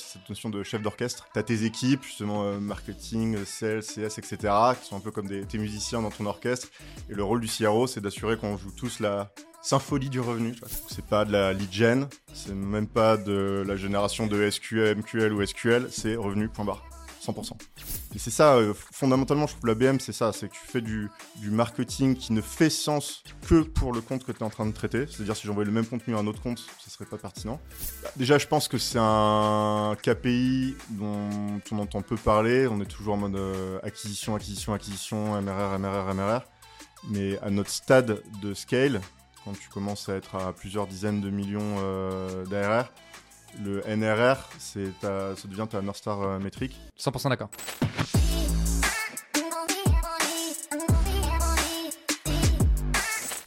cette 0.00 0.28
notion 0.28 0.50
de 0.50 0.62
chef 0.62 0.82
d'orchestre. 0.82 1.28
Tu 1.32 1.38
as 1.38 1.42
tes 1.42 1.64
équipes, 1.64 2.02
justement, 2.02 2.44
euh, 2.44 2.58
marketing, 2.58 3.44
sales, 3.44 3.82
CS, 3.82 4.18
etc., 4.18 4.38
qui 4.80 4.88
sont 4.88 4.96
un 4.96 5.00
peu 5.00 5.10
comme 5.10 5.26
des, 5.26 5.44
tes 5.44 5.58
musiciens 5.58 6.02
dans 6.02 6.10
ton 6.10 6.26
orchestre. 6.26 6.68
Et 7.08 7.14
le 7.14 7.22
rôle 7.22 7.40
du 7.40 7.48
CRO, 7.48 7.86
c'est 7.86 8.00
d'assurer 8.00 8.36
qu'on 8.36 8.56
joue 8.56 8.72
tous 8.72 9.00
la 9.00 9.30
symphonie 9.62 10.08
du 10.08 10.20
revenu. 10.20 10.54
C'est 10.88 11.04
pas 11.04 11.24
de 11.24 11.32
la 11.32 11.52
lead 11.52 11.72
gen, 11.72 12.08
c'est 12.32 12.54
même 12.54 12.88
pas 12.88 13.16
de 13.16 13.64
la 13.66 13.76
génération 13.76 14.26
de 14.26 14.50
SQL, 14.50 14.96
MQL 14.96 15.32
ou 15.32 15.44
SQL, 15.44 15.88
c'est 15.90 16.16
revenu, 16.16 16.48
point 16.48 16.64
barre. 16.64 16.89
100%. 17.20 17.52
Et 18.14 18.18
c'est 18.18 18.30
ça, 18.30 18.54
euh, 18.54 18.72
fondamentalement, 18.92 19.46
je 19.46 19.54
trouve 19.54 19.66
la 19.66 19.74
BM, 19.74 20.00
c'est 20.00 20.12
ça, 20.12 20.32
c'est 20.32 20.48
que 20.48 20.54
tu 20.54 20.60
fais 20.66 20.80
du, 20.80 21.10
marketing 21.42 22.16
qui 22.16 22.32
ne 22.32 22.40
fait 22.40 22.70
sens 22.70 23.22
que 23.46 23.62
pour 23.62 23.92
le 23.92 24.00
compte 24.00 24.24
que 24.24 24.32
tu 24.32 24.38
es 24.38 24.42
en 24.42 24.50
train 24.50 24.66
de 24.66 24.72
traiter. 24.72 25.06
C'est-à-dire, 25.06 25.36
si 25.36 25.46
j'envoyais 25.46 25.66
le 25.66 25.72
même 25.72 25.86
contenu 25.86 26.16
à 26.16 26.18
un 26.18 26.26
autre 26.26 26.42
compte, 26.42 26.62
ce 26.78 26.90
serait 26.90 27.04
pas 27.04 27.18
pertinent. 27.18 27.60
Déjà, 28.16 28.38
je 28.38 28.46
pense 28.46 28.68
que 28.68 28.78
c'est 28.78 28.98
un 29.00 29.96
KPI 30.02 30.76
dont 30.90 31.60
on 31.70 31.78
entend 31.78 32.02
peu 32.02 32.16
parler. 32.16 32.66
On 32.66 32.80
est 32.80 32.86
toujours 32.86 33.14
en 33.14 33.18
mode 33.18 33.36
euh, 33.36 33.78
acquisition, 33.82 34.34
acquisition, 34.34 34.72
acquisition, 34.72 35.40
MRR, 35.40 35.78
MRR, 35.78 36.14
MRR. 36.14 36.40
Mais 37.10 37.38
à 37.40 37.50
notre 37.50 37.70
stade 37.70 38.22
de 38.42 38.54
scale, 38.54 39.00
quand 39.44 39.52
tu 39.52 39.68
commences 39.68 40.08
à 40.08 40.14
être 40.14 40.36
à 40.36 40.52
plusieurs 40.52 40.86
dizaines 40.86 41.20
de 41.20 41.30
millions 41.30 41.76
euh, 41.78 42.44
d'ARR, 42.46 42.92
le 43.62 43.82
NRR, 43.86 44.36
ça 44.58 44.80
devient 45.48 45.66
ta 45.68 45.82
North 45.82 45.98
Star 45.98 46.22
euh, 46.22 46.38
métrique. 46.38 46.76
100% 46.98 47.28
d'accord. 47.30 47.50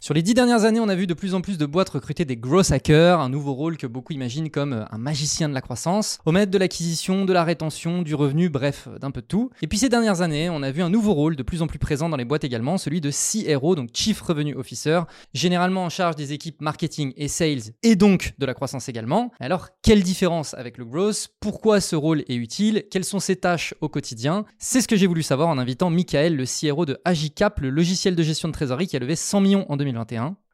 Sur 0.04 0.14
les 0.14 0.22
dix 0.22 0.34
dernières 0.34 0.66
années, 0.66 0.82
on 0.82 0.90
a 0.90 0.96
vu 0.96 1.08
de 1.08 1.14
plus 1.14 1.34
en 1.34 1.40
plus 1.40 1.58
de 1.58 1.66
boîtes 1.66 1.88
recruter 1.88 2.26
des 2.26 2.36
growth 2.36 2.74
hackers, 2.74 3.22
un 3.22 3.30
nouveau 3.30 3.54
rôle 3.54 3.78
que 3.78 3.88
beaucoup 3.88 4.12
imaginent 4.12 4.50
comme 4.50 4.74
euh, 4.74 4.84
un 4.92 4.98
magicien 4.98 5.48
de 5.48 5.54
la 5.54 5.62
croissance, 5.62 6.20
au 6.26 6.34
maître 6.34 6.52
de 6.52 6.58
l'acquisition, 6.58 7.24
de 7.24 7.32
la 7.32 7.46
rétention, 7.46 8.02
du 8.02 8.14
revenu, 8.14 8.50
bref, 8.50 8.90
d'un 9.00 9.12
peu 9.12 9.22
de 9.22 9.28
tout. 9.28 9.50
Et 9.62 9.68
puis 9.68 9.78
ces 9.78 9.88
dernières 9.88 10.20
années, 10.20 10.50
on 10.50 10.62
a 10.62 10.72
vu 10.72 10.82
un 10.82 10.90
nouveau 10.90 11.14
rôle 11.14 11.38
de 11.38 11.42
plus 11.44 11.62
en 11.62 11.68
plus 11.68 11.80
présent 11.80 12.10
dans 12.10 12.18
les 12.18 12.26
boîtes 12.26 12.44
également, 12.44 12.78
celui 12.78 13.00
de 13.00 13.12
CRO, 13.12 13.76
donc 13.76 13.92
Chief 13.94 14.20
Revenue 14.20 14.56
Officer, 14.56 15.04
généralement 15.34 15.86
en 15.86 15.90
charge 15.90 16.18
des 16.18 16.34
équipes 16.34 16.60
marketing 16.60 17.14
et 17.16 17.30
sales, 17.30 17.72
et 17.82 17.96
donc 17.96 18.34
de 18.38 18.46
la 18.46 18.54
croissance 18.54 18.90
également. 18.90 19.32
Alors, 19.40 19.70
quelle 19.84 20.04
différence 20.04 20.54
avec 20.56 20.78
le 20.78 20.84
growth? 20.84 21.30
Pourquoi 21.40 21.80
ce 21.80 21.96
rôle 21.96 22.26
est 22.28 22.36
utile? 22.36 22.84
Quelles 22.92 23.06
sont 23.06 23.22
ses 23.22 23.38
tâches 23.38 23.74
au 23.80 23.88
quotidien? 23.88 24.44
C'est 24.58 24.82
ce 24.82 24.90
que 24.90 24.98
j'ai 24.98 25.08
voulu 25.08 25.24
savoir 25.24 25.48
en 25.48 25.58
invitant 25.58 25.90
Michael, 25.90 26.36
le 26.36 26.44
CRO 26.44 26.86
de 26.86 27.00
Agicap, 27.06 27.62
le 27.62 27.70
logiciel 27.70 28.18
de 28.18 28.24
gestion 28.24 28.50
de 28.50 28.54
trésorerie 28.54 28.88
qui 28.88 28.98
a 28.98 29.00
levé 29.00 29.16
100 29.16 29.40
millions 29.40 29.66
en 29.72 29.78
2020. 29.78 29.93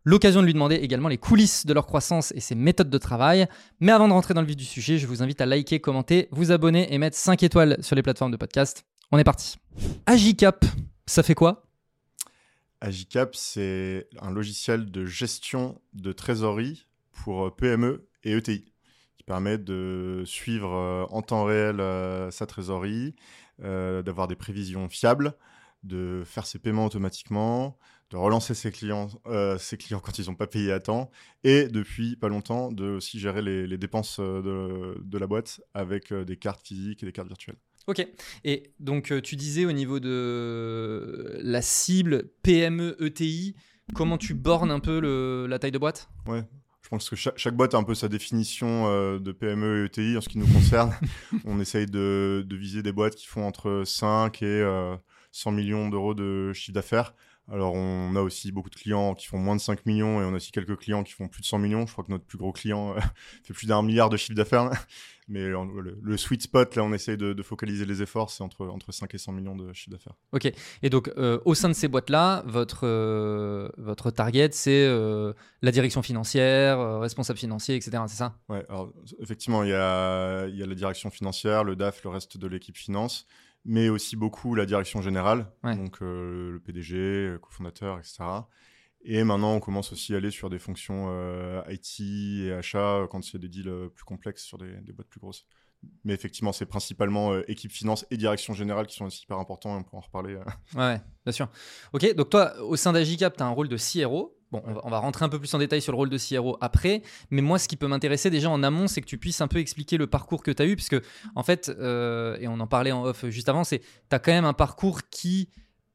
L'occasion 0.06 0.42
de 0.42 0.46
lui 0.46 0.54
demander 0.54 0.76
également 0.76 1.10
les 1.10 1.18
coulisses 1.18 1.66
de 1.66 1.74
leur 1.74 1.86
croissance 1.86 2.32
et 2.34 2.40
ses 2.40 2.56
méthodes 2.56 2.90
de 2.90 2.98
travail. 2.98 3.48
Mais 3.80 3.92
avant 3.92 4.08
de 4.08 4.14
rentrer 4.14 4.34
dans 4.34 4.42
le 4.42 4.48
vif 4.48 4.56
du 4.56 4.66
sujet, 4.66 4.98
je 4.98 5.06
vous 5.08 5.22
invite 5.22 5.42
à 5.42 5.46
liker, 5.46 5.80
commenter, 5.80 6.30
vous 6.32 6.52
abonner 6.52 6.94
et 6.94 6.98
mettre 6.98 7.18
5 7.18 7.44
étoiles 7.44 7.78
sur 7.82 7.96
les 7.96 8.02
plateformes 8.02 8.32
de 8.32 8.38
podcast. 8.38 8.86
On 9.12 9.18
est 9.18 9.24
parti. 9.24 9.58
Agicap, 10.06 10.66
ça 11.06 11.22
fait 11.22 11.36
quoi? 11.36 11.66
Agicap, 12.82 13.36
c'est 13.36 14.08
un 14.22 14.32
logiciel 14.32 14.90
de 14.90 15.06
gestion 15.06 15.82
de 15.94 16.14
trésorerie 16.14 16.88
pour 17.12 17.48
euh, 17.48 17.50
PME 17.50 18.08
et 18.24 18.32
ETI 18.32 18.64
qui 19.18 19.24
permet 19.24 19.58
de 19.58 20.24
suivre 20.26 20.74
euh, 20.74 21.06
en 21.10 21.22
temps 21.22 21.44
réel 21.44 21.82
euh, 21.82 22.32
sa 22.32 22.46
trésorerie, 22.46 23.16
d'avoir 23.62 24.30
des 24.30 24.38
prévisions 24.38 24.88
fiables, 24.88 25.34
de 25.84 26.24
faire 26.26 26.46
ses 26.46 26.60
paiements 26.60 26.86
automatiquement, 26.86 27.78
de 28.10 28.18
relancer 28.18 28.54
ses 28.54 28.72
clients, 28.72 29.10
euh, 29.28 29.58
ses 29.58 29.78
clients 29.78 30.00
quand 30.04 30.18
ils 30.18 30.26
n'ont 30.26 30.36
pas 30.36 30.48
payé 30.48 30.72
à 30.72 30.80
temps, 30.80 31.12
et 31.44 31.68
depuis 31.68 32.16
pas 32.16 32.30
longtemps 32.30 32.72
de 32.72 32.86
aussi 32.86 33.20
gérer 33.20 33.42
les, 33.42 33.78
dépenses 33.78 34.18
euh, 34.20 34.96
de, 35.00 35.18
la 35.18 35.28
boîte 35.28 35.62
avec 35.74 36.12
euh, 36.12 36.26
des 36.26 36.38
cartes 36.38 36.66
physiques 36.66 37.04
et 37.04 37.06
des 37.06 37.12
cartes 37.12 37.28
virtuelles. 37.28 37.58
Ok. 37.88 38.06
Et 38.44 38.72
donc 38.80 39.12
tu 39.24 39.36
disais 39.36 39.66
au 39.66 39.72
niveau 39.72 40.00
de 40.00 41.40
la 41.42 41.62
cible 41.62 42.30
PME 42.44 42.96
ETI, 43.00 43.56
comment 43.96 44.20
tu 44.20 44.36
bornes 44.36 44.70
un 44.70 44.80
peu 44.80 45.48
la 45.48 45.58
taille 45.58 45.72
de 45.72 45.80
boîte? 45.80 46.10
Ouais. 46.28 46.44
Je 46.84 46.90
pense 46.90 47.10
que 47.10 47.16
chaque, 47.16 47.56
boîte 47.56 47.76
a 47.76 47.78
un 47.78 47.84
peu 47.84 47.94
sa 47.94 48.08
définition 48.08 49.20
de 49.20 49.32
PME 49.32 49.84
et 49.84 49.86
ETI 49.86 50.18
en 50.18 50.22
ce 50.22 50.30
qui 50.30 50.38
nous 50.38 50.48
concerne. 50.48 50.94
On 51.46 51.60
essaye 51.60 51.86
de, 51.86 52.44
de, 52.48 52.56
viser 52.56 52.84
des 52.84 52.92
boîtes 52.92 53.16
qui 53.16 53.28
font 53.28 53.46
entre 53.46 53.84
5 53.86 54.42
et 54.44 54.90
100 55.32 55.52
millions 55.52 55.90
d'euros 55.90 56.14
de 56.14 56.54
chiffre 56.54 56.74
d'affaires. 56.74 57.14
Alors, 57.52 57.74
on 57.74 58.16
a 58.16 58.22
aussi 58.22 58.52
beaucoup 58.52 58.70
de 58.70 58.76
clients 58.76 59.16
qui 59.16 59.26
font 59.26 59.38
moins 59.38 59.56
de 59.56 59.62
5 59.62 59.86
millions 59.86 60.22
et 60.22 60.26
on 60.26 60.34
a 60.34 60.36
aussi 60.36 60.52
quelques 60.52 60.78
clients 60.78 61.04
qui 61.04 61.14
font 61.14 61.28
plus 61.28 61.42
de 61.42 61.46
100 61.46 61.58
millions. 61.60 61.86
Je 61.88 61.92
crois 61.92 62.04
que 62.04 62.12
notre 62.12 62.26
plus 62.26 62.38
gros 62.38 62.52
client 62.52 62.96
euh, 62.96 63.00
fait 63.44 63.54
plus 63.54 63.68
d'un 63.68 63.82
milliard 63.82 64.10
de 64.10 64.18
chiffre 64.18 64.36
d'affaires. 64.36 64.70
Mais 65.28 65.48
le, 65.48 66.18
sweet 66.18 66.42
spot, 66.42 66.76
là, 66.76 66.84
on 66.84 66.92
essaye 66.92 67.16
de, 67.16 67.44
focaliser 67.44 67.86
les 67.86 68.02
efforts, 68.02 68.32
c'est 68.32 68.42
entre, 68.44 68.66
entre 68.66 68.92
5 68.92 69.14
et 69.14 69.20
100 69.20 69.32
millions 69.32 69.56
de 69.56 69.72
chiffre 69.74 69.92
d'affaires. 69.92 70.16
Ok. 70.32 70.52
Et 70.82 70.90
donc, 70.90 71.12
euh, 71.18 71.40
au 71.46 71.54
sein 71.54 71.70
de 71.70 71.74
ces 71.74 71.88
boîtes-là, 71.88 72.42
votre, 72.48 72.88
euh, 72.88 73.70
votre 73.78 74.10
target, 74.10 74.50
c'est 74.54 74.88
la 75.62 75.72
direction 75.72 76.02
financière, 76.02 77.00
responsable 77.00 77.38
financier, 77.38 77.76
etc. 77.76 78.04
C'est 78.08 78.18
ça? 78.18 78.40
Ouais. 78.50 78.66
Alors, 78.70 78.92
effectivement, 79.20 79.62
il 79.62 79.70
y 79.70 79.74
a, 79.74 80.48
y 80.48 80.64
a 80.64 80.66
la 80.66 80.76
direction 80.76 81.12
financière, 81.12 81.64
le 81.64 81.76
DAF, 81.76 82.04
le 82.04 82.10
reste 82.10 82.38
de 82.38 82.48
l'équipe 82.48 82.76
finance 82.76 83.28
mais 83.66 83.90
aussi 83.90 84.16
beaucoup 84.16 84.56
la 84.56 84.66
direction 84.66 85.02
générale, 85.02 85.52
donc 85.64 86.02
euh, 86.02 86.52
le 86.52 86.60
PDG, 86.60 87.30
le 87.30 87.40
cofondateur, 87.40 87.98
etc. 88.00 88.24
Et 89.02 89.24
maintenant, 89.24 89.54
on 89.54 89.60
commence 89.60 89.94
aussi 89.94 90.14
à 90.14 90.18
aller 90.18 90.32
sur 90.32 90.50
des 90.50 90.60
fonctions 90.60 91.08
euh, 91.10 91.62
IT 91.70 92.02
et 92.02 92.54
achat 92.54 93.08
quand 93.10 93.28
il 93.30 93.34
y 93.34 93.36
a 93.38 93.40
des 93.40 93.48
deals 93.48 93.70
euh, 93.70 93.90
plus 93.90 94.04
complexes 94.04 94.44
sur 94.44 94.58
des, 94.58 94.92
boîtes 94.92 95.08
plus 95.08 95.20
grosses. 95.20 95.46
Mais 96.04 96.14
effectivement, 96.14 96.52
c'est 96.52 96.66
principalement 96.66 97.38
équipe 97.48 97.72
finance 97.72 98.06
et 98.12 98.18
direction 98.18 98.54
générale 98.54 98.86
qui 98.86 98.98
sont 98.98 99.06
aussi 99.06 99.24
hyper 99.24 99.38
importants 99.38 99.76
et 99.76 99.80
on 99.80 99.84
pourra 99.84 100.00
en 100.00 100.02
reparler. 100.02 100.38
Ouais, 100.76 101.02
bien 101.26 101.32
sûr. 101.32 101.48
Ok, 101.94 102.14
donc 102.16 102.30
toi, 102.30 102.60
au 102.62 102.76
sein 102.76 102.92
d'Agicap, 102.92 103.38
tu 103.38 103.44
as 103.44 103.46
un 103.46 103.52
rôle 103.52 103.70
de 103.70 103.78
CRO. 103.78 104.39
Bon, 104.52 104.64
on 104.66 104.90
va, 104.90 104.98
rentrer 104.98 105.26
un 105.26 105.30
peu 105.30 105.38
plus 105.38 105.54
en 105.54 105.60
détail 105.60 105.80
sur 105.80 105.92
le 105.92 105.98
rôle 105.98 106.10
de 106.10 106.18
CRO 106.18 106.58
après, 106.60 107.04
mais 107.30 107.42
moi, 107.44 107.60
ce 107.60 107.68
qui 107.68 107.78
peut 107.78 107.88
m'intéresser 107.88 108.32
déjà 108.32 108.50
en 108.50 108.64
amont, 108.64 108.88
c'est 108.88 109.00
que 109.02 109.06
tu 109.06 109.20
puisses 109.20 109.42
un 109.42 109.48
peu 109.48 109.60
expliquer 109.60 109.98
le 109.98 110.08
parcours 110.08 110.42
que 110.42 110.50
tu 110.50 110.62
as 110.64 110.66
eu, 110.66 110.76
puisque 110.76 110.98
en 111.36 111.44
fait, 111.44 111.70
euh, 111.70 112.36
et 112.40 112.48
on 112.48 112.60
en 112.60 112.66
parlait 112.66 112.92
en 112.92 113.04
off 113.04 113.28
juste 113.28 113.48
avant, 113.48 113.64
c'est 113.64 113.80
tu 113.80 113.86
as 114.10 114.18
quand 114.18 114.32
même 114.32 114.46
un 114.46 114.54
parcours 114.54 115.02
qui, 115.12 115.50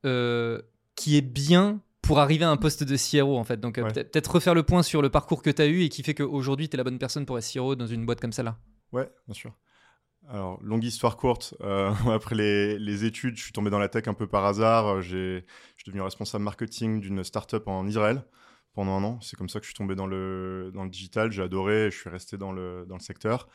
euh, 0.05 0.63
qui 0.95 1.17
est 1.17 1.21
bien 1.21 1.81
pour 2.01 2.21
arriver 2.21 2.45
à 2.45 2.51
un 2.51 2.57
poste 2.57 2.85
de 2.85 2.97
CRO, 2.97 3.37
en 3.37 3.45
fait. 3.45 3.59
Donc, 3.59 3.79
euh, 3.79 3.91
peut-être 3.91 4.35
refaire 4.35 4.55
le 4.55 4.63
point 4.63 4.85
sur 4.85 5.03
le 5.03 5.11
parcours 5.11 5.43
que 5.43 5.51
tu 5.51 5.61
as 5.61 5.67
eu 5.67 5.81
et 5.83 5.89
qui 5.89 6.05
fait 6.05 6.15
qu'aujourd'hui, 6.15 6.69
tu 6.69 6.77
es 6.77 6.79
la 6.79 6.85
bonne 6.85 6.99
personne 6.99 7.27
pour 7.27 7.37
être 7.39 7.53
CRO 7.53 7.75
dans 7.75 7.89
une 7.89 8.07
boîte 8.07 8.21
comme 8.21 8.33
celle-là. 8.33 8.57
Ouais, 8.93 9.11
bien 9.27 9.35
sûr. 9.35 9.53
Alors, 10.29 10.61
longue 10.63 10.85
histoire 10.85 11.17
courte. 11.17 11.55
après 12.09 12.37
les, 12.37 12.79
les, 12.79 13.05
études, 13.05 13.37
je 13.37 13.43
suis 13.43 13.53
tombé 13.53 13.71
dans 13.71 13.81
la 13.81 13.89
tech 13.89 14.07
un 14.07 14.15
peu 14.15 14.29
par 14.29 14.45
hasard. 14.45 15.03
Je 15.03 15.41
suis 15.77 15.87
devenu 15.87 16.03
responsable 16.03 16.45
marketing 16.45 17.01
d'une 17.01 17.25
startup 17.25 17.67
en 17.67 17.85
Israël 17.89 18.23
pendant 18.75 18.93
un 18.99 19.05
an. 19.05 19.21
C'est 19.21 19.37
comme 19.37 19.49
ça 19.49 19.61
que 19.61 19.65
je 19.65 19.71
suis 19.71 19.77
tombé 19.77 19.95
dans 19.95 20.07
le, 20.07 20.71
dans 20.75 20.85
le 20.85 20.91
digital. 20.91 21.33
J'ai 21.33 21.43
adoré, 21.43 21.91
je 21.91 21.97
suis 21.97 22.11
resté 22.11 22.37
dans 22.37 22.53
le, 22.53 22.85
dans 22.87 22.97
le 22.97 23.01
secteur. 23.01 23.49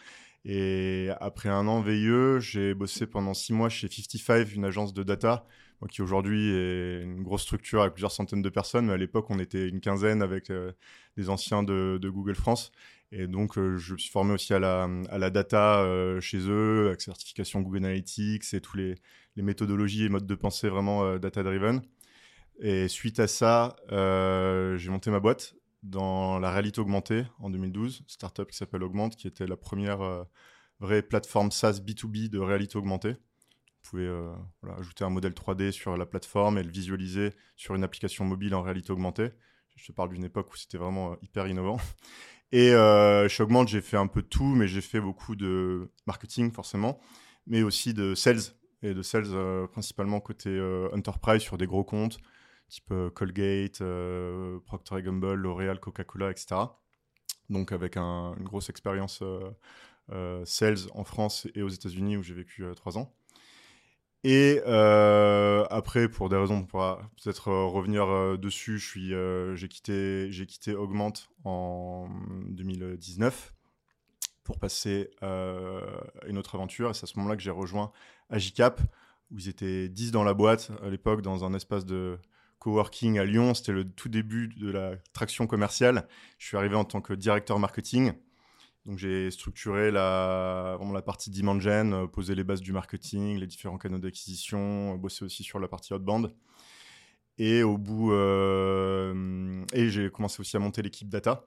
Et 0.45 1.09
après 1.19 1.49
un 1.49 1.67
an 1.67 1.81
veilleux, 1.81 2.39
j'ai 2.39 2.73
bossé 2.73 3.05
pendant 3.05 3.33
six 3.33 3.53
mois 3.53 3.69
chez 3.69 3.89
55, 3.89 4.53
une 4.53 4.65
agence 4.65 4.93
de 4.93 5.03
data, 5.03 5.45
qui 5.89 6.01
aujourd'hui 6.01 6.49
est 6.49 7.01
une 7.03 7.23
grosse 7.23 7.43
structure 7.43 7.81
avec 7.81 7.93
plusieurs 7.93 8.11
centaines 8.11 8.41
de 8.41 8.49
personnes. 8.49 8.87
Mais 8.87 8.93
à 8.93 8.97
l'époque, 8.97 9.29
on 9.29 9.39
était 9.39 9.67
une 9.67 9.81
quinzaine 9.81 10.21
avec 10.21 10.49
euh, 10.49 10.71
des 11.17 11.29
anciens 11.29 11.63
de, 11.63 11.99
Google 12.01 12.35
France. 12.35 12.71
Et 13.11 13.27
donc, 13.27 13.57
euh, 13.57 13.77
je 13.77 13.93
me 13.93 13.97
suis 13.97 14.11
formé 14.11 14.33
aussi 14.33 14.53
à 14.53 14.59
la, 14.59 14.87
à 15.09 15.17
la 15.17 15.29
data 15.29 15.81
euh, 15.81 16.21
chez 16.21 16.39
eux, 16.47 16.87
avec 16.87 17.01
certification 17.01 17.61
Google 17.61 17.79
Analytics 17.79 18.53
et 18.53 18.61
tous 18.61 18.77
les, 18.77 18.95
les 19.35 19.43
méthodologies 19.43 20.05
et 20.05 20.09
modes 20.09 20.27
de 20.27 20.35
pensée 20.35 20.69
vraiment 20.69 21.17
data-driven. 21.17 21.81
Et 22.61 22.89
suite 22.89 23.19
à 23.21 23.27
ça, 23.27 23.77
euh, 23.91 24.77
j'ai 24.77 24.89
monté 24.89 25.09
ma 25.11 25.21
boîte 25.21 25.55
dans 25.81 26.39
la 26.39 26.51
réalité 26.51 26.81
augmentée 26.81 27.25
en 27.39 27.49
2012, 27.49 28.03
startup 28.05 28.51
qui 28.51 28.57
s'appelle 28.57 28.83
Augmente, 28.83 29.15
qui 29.15 29.27
était 29.27 29.47
la 29.47 29.55
première 29.55 30.01
euh, 30.01 30.23
vraie 30.81 31.01
plateforme 31.01 31.51
SaaS 31.51 31.79
B2B 31.79 32.29
de 32.29 32.37
réalité 32.37 32.77
augmentée. 32.77 33.11
Vous 33.11 33.91
pouvez 33.91 34.07
euh, 34.07 34.33
ajouter 34.77 35.05
un 35.05 35.09
modèle 35.09 35.31
3D 35.31 35.71
sur 35.71 35.95
la 35.95 36.05
plateforme 36.05 36.57
et 36.57 36.63
le 36.63 36.69
visualiser 36.69 37.31
sur 37.55 37.75
une 37.75 37.83
application 37.85 38.25
mobile 38.25 38.53
en 38.53 38.61
réalité 38.61 38.91
augmentée. 38.91 39.29
Je 39.77 39.87
te 39.87 39.91
parle 39.93 40.09
d'une 40.09 40.25
époque 40.25 40.51
où 40.51 40.57
c'était 40.57 40.77
vraiment 40.77 41.15
hyper 41.21 41.47
innovant. 41.47 41.77
Et 42.51 42.71
chez 43.29 43.43
Augmente, 43.43 43.67
j'ai 43.67 43.79
fait 43.79 43.95
un 43.95 44.07
peu 44.07 44.23
tout, 44.23 44.55
mais 44.55 44.67
j'ai 44.67 44.81
fait 44.81 44.99
beaucoup 44.99 45.35
de 45.35 45.91
marketing 46.07 46.51
forcément, 46.51 46.99
mais 47.45 47.61
aussi 47.61 47.93
de 47.93 48.15
sales 48.15 48.41
et 48.81 48.95
de 48.95 49.03
sales 49.03 49.67
principalement 49.71 50.19
côté 50.19 50.59
enterprise 50.91 51.43
sur 51.43 51.59
des 51.59 51.67
gros 51.67 51.83
comptes, 51.83 52.19
type 52.69 52.91
euh, 52.91 53.09
Colgate, 53.09 53.81
euh, 53.81 54.59
Procter 54.65 55.01
Gamble, 55.01 55.33
L'Oréal, 55.33 55.79
Coca-Cola, 55.79 56.31
etc. 56.31 56.61
Donc 57.49 57.71
avec 57.71 57.97
une 57.97 58.43
grosse 58.43 58.69
expérience 58.69 59.23
euh, 60.11 60.45
sales 60.45 60.77
en 60.93 61.03
France 61.03 61.47
et 61.55 61.61
aux 61.63 61.69
États-Unis 61.69 62.17
où 62.17 62.23
j'ai 62.23 62.35
vécu 62.35 62.63
trois 62.75 62.97
ans. 62.97 63.13
Et 64.23 64.61
après, 64.65 66.09
pour 66.09 66.29
des 66.29 66.35
raisons, 66.35 66.57
on 66.57 66.65
pourra 66.65 67.09
peut-être 67.21 67.49
revenir 67.49 68.37
dessus. 68.37 68.77
J'ai 68.77 69.67
quitté, 69.67 70.31
j'ai 70.31 70.45
quitté 70.45 70.75
Augmente 70.75 71.29
en 71.43 72.07
2019 72.49 73.53
pour 74.43 74.59
passer 74.59 75.09
à 75.21 75.81
une 76.27 76.37
autre 76.37 76.53
aventure. 76.55 76.95
C'est 76.95 77.05
à 77.05 77.07
ce 77.07 77.17
moment-là 77.17 77.35
que 77.35 77.41
j'ai 77.41 77.49
rejoint 77.49 77.91
Agicap, 78.29 78.81
où 79.31 79.39
ils 79.39 79.47
étaient 79.47 79.89
10 79.89 80.11
dans 80.11 80.23
la 80.23 80.33
boîte 80.33 80.71
à 80.83 80.89
l'époque, 80.89 81.21
dans 81.21 81.45
un 81.45 81.53
espace 81.53 81.85
de 81.85 82.19
coworking 82.59 83.17
à 83.19 83.25
Lyon. 83.25 83.53
C'était 83.53 83.71
le 83.71 83.89
tout 83.89 84.09
début 84.09 84.49
de 84.49 84.69
la 84.69 84.95
traction 85.13 85.47
commerciale. 85.47 86.07
Je 86.37 86.47
suis 86.47 86.57
arrivé 86.57 86.75
en 86.75 86.85
tant 86.85 87.01
que 87.01 87.13
directeur 87.13 87.59
marketing. 87.59 88.13
Donc 88.85 88.97
j'ai 88.97 89.29
structuré 89.31 89.91
la, 89.91 90.75
vraiment 90.77 90.93
la 90.93 91.01
partie 91.01 91.29
demand 91.29 91.59
gen, 91.59 91.93
euh, 91.93 92.07
posé 92.07 92.33
les 92.33 92.43
bases 92.43 92.61
du 92.61 92.71
marketing, 92.71 93.37
les 93.37 93.47
différents 93.47 93.77
canaux 93.77 93.99
d'acquisition, 93.99 94.95
bossé 94.95 95.25
aussi 95.25 95.43
sur 95.43 95.59
la 95.59 95.67
partie 95.67 95.93
outbound. 95.93 96.33
Et 97.37 97.63
au 97.63 97.77
bout, 97.77 98.11
euh, 98.11 99.63
et 99.73 99.89
j'ai 99.89 100.09
commencé 100.09 100.39
aussi 100.41 100.57
à 100.57 100.59
monter 100.59 100.81
l'équipe 100.81 101.09
data. 101.09 101.45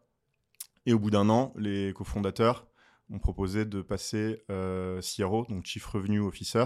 Et 0.87 0.95
au 0.95 0.99
bout 0.99 1.11
d'un 1.11 1.29
an, 1.29 1.53
les 1.57 1.93
cofondateurs 1.95 2.67
m'ont 3.09 3.19
proposé 3.19 3.65
de 3.65 3.83
passer 3.83 4.43
euh, 4.51 5.01
donc 5.49 5.67
Chief 5.67 5.85
Revenue 5.85 6.21
Officer, 6.21 6.65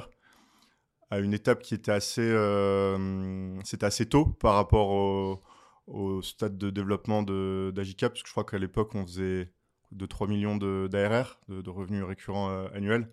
à 1.11 1.19
une 1.19 1.35
étape 1.35 1.62
qui 1.62 1.75
était 1.75 1.93
assez, 1.93 2.23
euh, 2.23 3.61
c'était 3.64 3.87
assez 3.87 4.06
tôt 4.06 4.26
par 4.26 4.55
rapport 4.55 4.88
au, 4.91 5.41
au 5.87 6.23
stade 6.23 6.58
de 6.58 6.70
développement 6.70 7.23
d'Agicap, 7.23 8.12
parce 8.12 8.23
que 8.23 8.29
je 8.29 8.32
crois 8.32 8.44
qu'à 8.44 8.58
l'époque, 8.58 8.94
on 8.94 9.06
faisait 9.06 9.53
de 9.93 10.06
3 10.06 10.26
millions 10.26 10.56
d'ARR, 10.56 11.38
de, 11.49 11.62
de, 11.62 11.70
revenus 11.70 12.05
récurrents 12.05 12.50
euh, 12.50 12.69
annuels. 12.75 13.08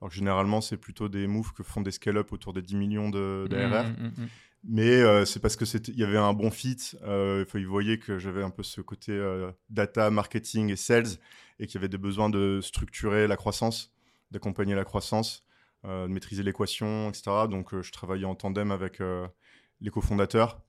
Alors 0.00 0.12
généralement, 0.12 0.60
c'est 0.60 0.76
plutôt 0.76 1.08
des 1.08 1.26
moves 1.26 1.52
que 1.52 1.62
font 1.62 1.80
des 1.80 1.90
scale-up 1.90 2.32
autour 2.32 2.52
des 2.52 2.62
10 2.62 2.76
millions 2.76 3.08
d'ARR. 3.08 3.84
Mmh, 3.84 3.96
mmh, 3.98 4.22
mmh, 4.22 4.28
Mais 4.64 4.90
euh, 5.02 5.24
c'est 5.24 5.40
parce 5.40 5.56
qu'il 5.56 5.98
y 5.98 6.04
avait 6.04 6.18
un 6.18 6.32
bon 6.34 6.50
fit. 6.50 6.92
Euh, 7.02 7.44
ils 7.54 7.66
voyaient 7.66 7.98
que 7.98 8.18
j'avais 8.18 8.42
un 8.42 8.50
peu 8.50 8.62
ce 8.62 8.80
côté 8.80 9.12
euh, 9.12 9.50
data, 9.70 10.10
marketing 10.10 10.70
et 10.70 10.76
sales 10.76 11.18
et 11.58 11.66
qu'il 11.66 11.74
y 11.74 11.78
avait 11.78 11.88
des 11.88 11.98
besoins 11.98 12.30
de 12.30 12.60
structurer 12.62 13.26
la 13.26 13.36
croissance, 13.36 13.92
d'accompagner 14.30 14.76
la 14.76 14.84
croissance, 14.84 15.44
de 15.84 16.06
maîtriser 16.06 16.42
l'équation, 16.42 17.08
etc. 17.08 17.46
Donc 17.50 17.80
je 17.80 17.92
travaillais 17.92 18.24
en 18.24 18.34
tandem 18.34 18.70
avec 18.70 19.00
les 19.80 19.90
cofondateurs 19.90 20.60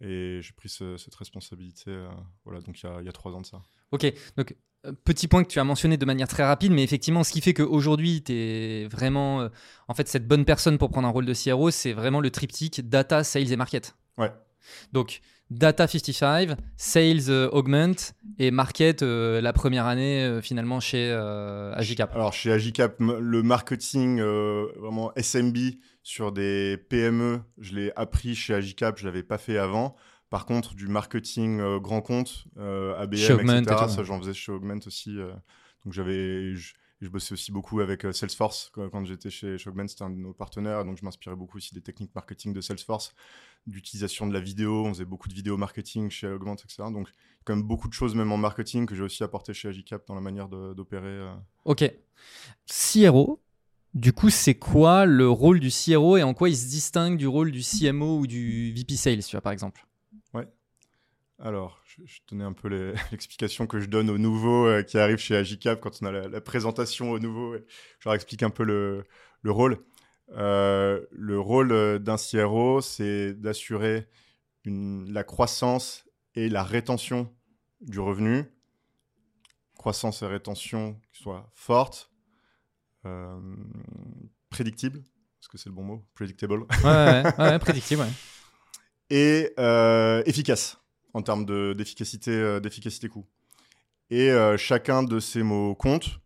et 0.00 0.40
j'ai 0.42 0.52
pris 0.52 0.68
cette 0.68 1.14
responsabilité 1.14 2.06
voilà, 2.44 2.60
donc 2.60 2.80
il 2.82 2.86
y, 2.86 2.88
a, 2.88 3.00
il 3.00 3.06
y 3.06 3.08
a 3.08 3.12
trois 3.12 3.32
ans 3.32 3.40
de 3.40 3.46
ça. 3.46 3.62
Ok, 3.92 4.12
donc 4.36 4.56
euh, 4.86 4.92
petit 5.04 5.28
point 5.28 5.42
que 5.42 5.48
tu 5.48 5.58
as 5.58 5.64
mentionné 5.64 5.96
de 5.96 6.04
manière 6.04 6.28
très 6.28 6.44
rapide, 6.44 6.72
mais 6.72 6.82
effectivement, 6.82 7.24
ce 7.24 7.32
qui 7.32 7.40
fait 7.40 7.54
qu'aujourd'hui, 7.54 8.22
tu 8.22 8.32
es 8.32 8.88
vraiment 8.88 9.40
euh, 9.40 9.48
en 9.88 9.94
fait 9.94 10.08
cette 10.08 10.26
bonne 10.26 10.44
personne 10.44 10.78
pour 10.78 10.90
prendre 10.90 11.08
un 11.08 11.10
rôle 11.10 11.26
de 11.26 11.34
CRO, 11.34 11.70
c'est 11.70 11.92
vraiment 11.92 12.20
le 12.20 12.30
triptyque 12.30 12.88
data, 12.88 13.24
sales 13.24 13.52
et 13.52 13.56
market. 13.56 13.96
Ouais. 14.18 14.32
Donc, 14.92 15.20
data 15.50 15.86
55, 15.86 16.56
sales 16.76 17.30
euh, 17.30 17.48
augment 17.50 18.12
et 18.38 18.50
market 18.50 19.02
la 19.02 19.52
première 19.52 19.86
année 19.86 20.40
finalement 20.42 20.80
chez 20.80 21.10
Agicap. 21.74 22.14
Alors, 22.14 22.32
chez 22.32 22.52
Agicap, 22.52 22.96
le 23.00 23.42
marketing 23.42 24.20
vraiment 24.20 25.12
SMB 25.16 25.56
sur 26.02 26.32
des 26.32 26.76
PME, 26.88 27.40
je 27.58 27.74
l'ai 27.74 27.92
appris 27.96 28.34
chez 28.34 28.54
Agicap, 28.54 28.98
je 28.98 29.06
l'avais 29.06 29.22
pas 29.22 29.38
fait 29.38 29.58
avant. 29.58 29.96
Par 30.30 30.44
contre, 30.44 30.74
du 30.74 30.88
marketing 30.88 31.60
euh, 31.60 31.78
grand 31.78 32.00
compte, 32.00 32.46
euh, 32.58 32.96
ABM, 32.98 33.16
etc., 33.58 33.86
ça 33.88 34.02
j'en 34.02 34.20
faisais 34.20 34.34
chez 34.34 34.50
Augment 34.50 34.80
aussi. 34.86 35.18
Euh. 35.18 35.32
donc 35.84 35.92
j'avais, 35.92 36.54
je, 36.54 36.74
bossais 37.08 37.34
aussi 37.34 37.52
beaucoup 37.52 37.80
avec 37.80 38.06
Salesforce 38.12 38.70
quand, 38.72 39.04
j'étais 39.04 39.30
chez, 39.30 39.56
Augment, 39.66 39.88
c'était 39.88 40.04
un 40.04 40.10
de 40.10 40.16
nos 40.16 40.32
partenaires. 40.32 40.84
Donc 40.84 40.98
je 40.98 41.04
m'inspirais 41.04 41.36
beaucoup 41.36 41.58
aussi 41.58 41.74
des 41.74 41.82
techniques 41.82 42.14
marketing 42.14 42.52
de 42.52 42.60
Salesforce, 42.60 43.14
d'utilisation 43.66 44.26
de 44.26 44.32
la 44.32 44.40
vidéo. 44.40 44.84
On 44.86 44.94
faisait 44.94 45.04
beaucoup 45.04 45.28
de 45.28 45.34
vidéo 45.34 45.56
marketing 45.56 46.10
chez 46.10 46.28
Augment, 46.28 46.54
etc. 46.54 46.84
Donc 46.92 47.08
quand 47.44 47.54
même 47.54 47.64
beaucoup 47.64 47.88
de 47.88 47.92
choses 47.92 48.14
même 48.14 48.32
en 48.32 48.36
marketing 48.36 48.86
que 48.86 48.94
j'ai 48.94 49.02
aussi 49.02 49.22
apporté 49.22 49.54
chez 49.54 49.68
Agicap 49.68 50.06
dans 50.06 50.14
la 50.14 50.20
manière 50.20 50.48
d'opérer. 50.48 51.30
Ok. 51.64 51.84
CRO, 52.66 53.40
du 53.94 54.12
coup, 54.12 54.28
c'est 54.28 54.56
quoi 54.56 55.06
le 55.06 55.28
rôle 55.28 55.58
du 55.58 55.70
CRO 55.70 56.16
et 56.16 56.22
en 56.22 56.34
quoi 56.34 56.48
il 56.50 56.56
se 56.56 56.66
distingue 56.66 57.16
du 57.16 57.26
rôle 57.26 57.50
du 57.50 57.62
CMO 57.62 58.18
ou 58.18 58.26
du 58.26 58.72
VP 58.74 58.94
Sales, 58.94 59.24
tu 59.24 59.32
vois, 59.32 59.40
par 59.40 59.52
exemple? 59.52 59.86
Alors, 61.38 61.82
je, 61.84 62.02
je 62.06 62.20
tenais 62.26 62.44
un 62.44 62.52
peu 62.52 62.68
l'explication 63.10 63.66
que 63.66 63.80
je 63.80 63.86
donne 63.86 64.08
aux 64.10 64.18
nouveaux 64.18 64.66
euh, 64.66 64.82
qui 64.82 64.98
arrivent 64.98 65.18
chez 65.18 65.36
Agicap 65.36 65.80
quand 65.80 66.02
on 66.02 66.06
a 66.06 66.12
la, 66.12 66.40
présentation 66.40 67.10
aux 67.10 67.18
nouveaux. 67.18 67.56
Je 67.56 68.08
leur 68.08 68.14
explique 68.14 68.42
un 68.42 68.50
peu 68.50 68.64
le, 68.64 69.04
rôle. 69.44 69.78
Euh, 70.30 71.04
le 71.10 71.38
rôle 71.38 71.72
euh, 71.72 71.98
d'un 71.98 72.16
CRO, 72.16 72.80
c'est 72.80 73.34
d'assurer 73.34 74.08
la 74.64 75.22
croissance 75.22 76.04
et 76.34 76.48
la 76.48 76.64
rétention 76.64 77.32
du 77.80 78.00
revenu. 78.00 78.44
Croissance 79.76 80.22
et 80.22 80.26
rétention 80.26 80.98
qui 81.12 81.22
soient 81.22 81.52
fortes, 81.54 82.10
prédictibles, 84.50 84.98
est-ce 84.98 85.48
que 85.48 85.58
c'est 85.58 85.68
le 85.68 85.74
bon 85.76 85.84
mot? 85.84 86.04
Predictable. 86.14 86.66
Ouais, 86.82 87.22
ouais, 87.38 87.58
prédictible, 87.60 88.02
ouais. 88.02 88.08
Et 89.10 89.52
efficace 90.28 90.80
en 91.16 91.22
termes 91.22 91.46
d'efficacité 91.74 92.30
euh, 92.30 92.60
d'efficacité 92.60 93.08
coût. 93.08 93.24
Et 94.10 94.30
euh, 94.30 94.58
chacun 94.58 95.02
de 95.02 95.18
ces 95.18 95.42
mots 95.42 95.74
compte. 95.74 96.20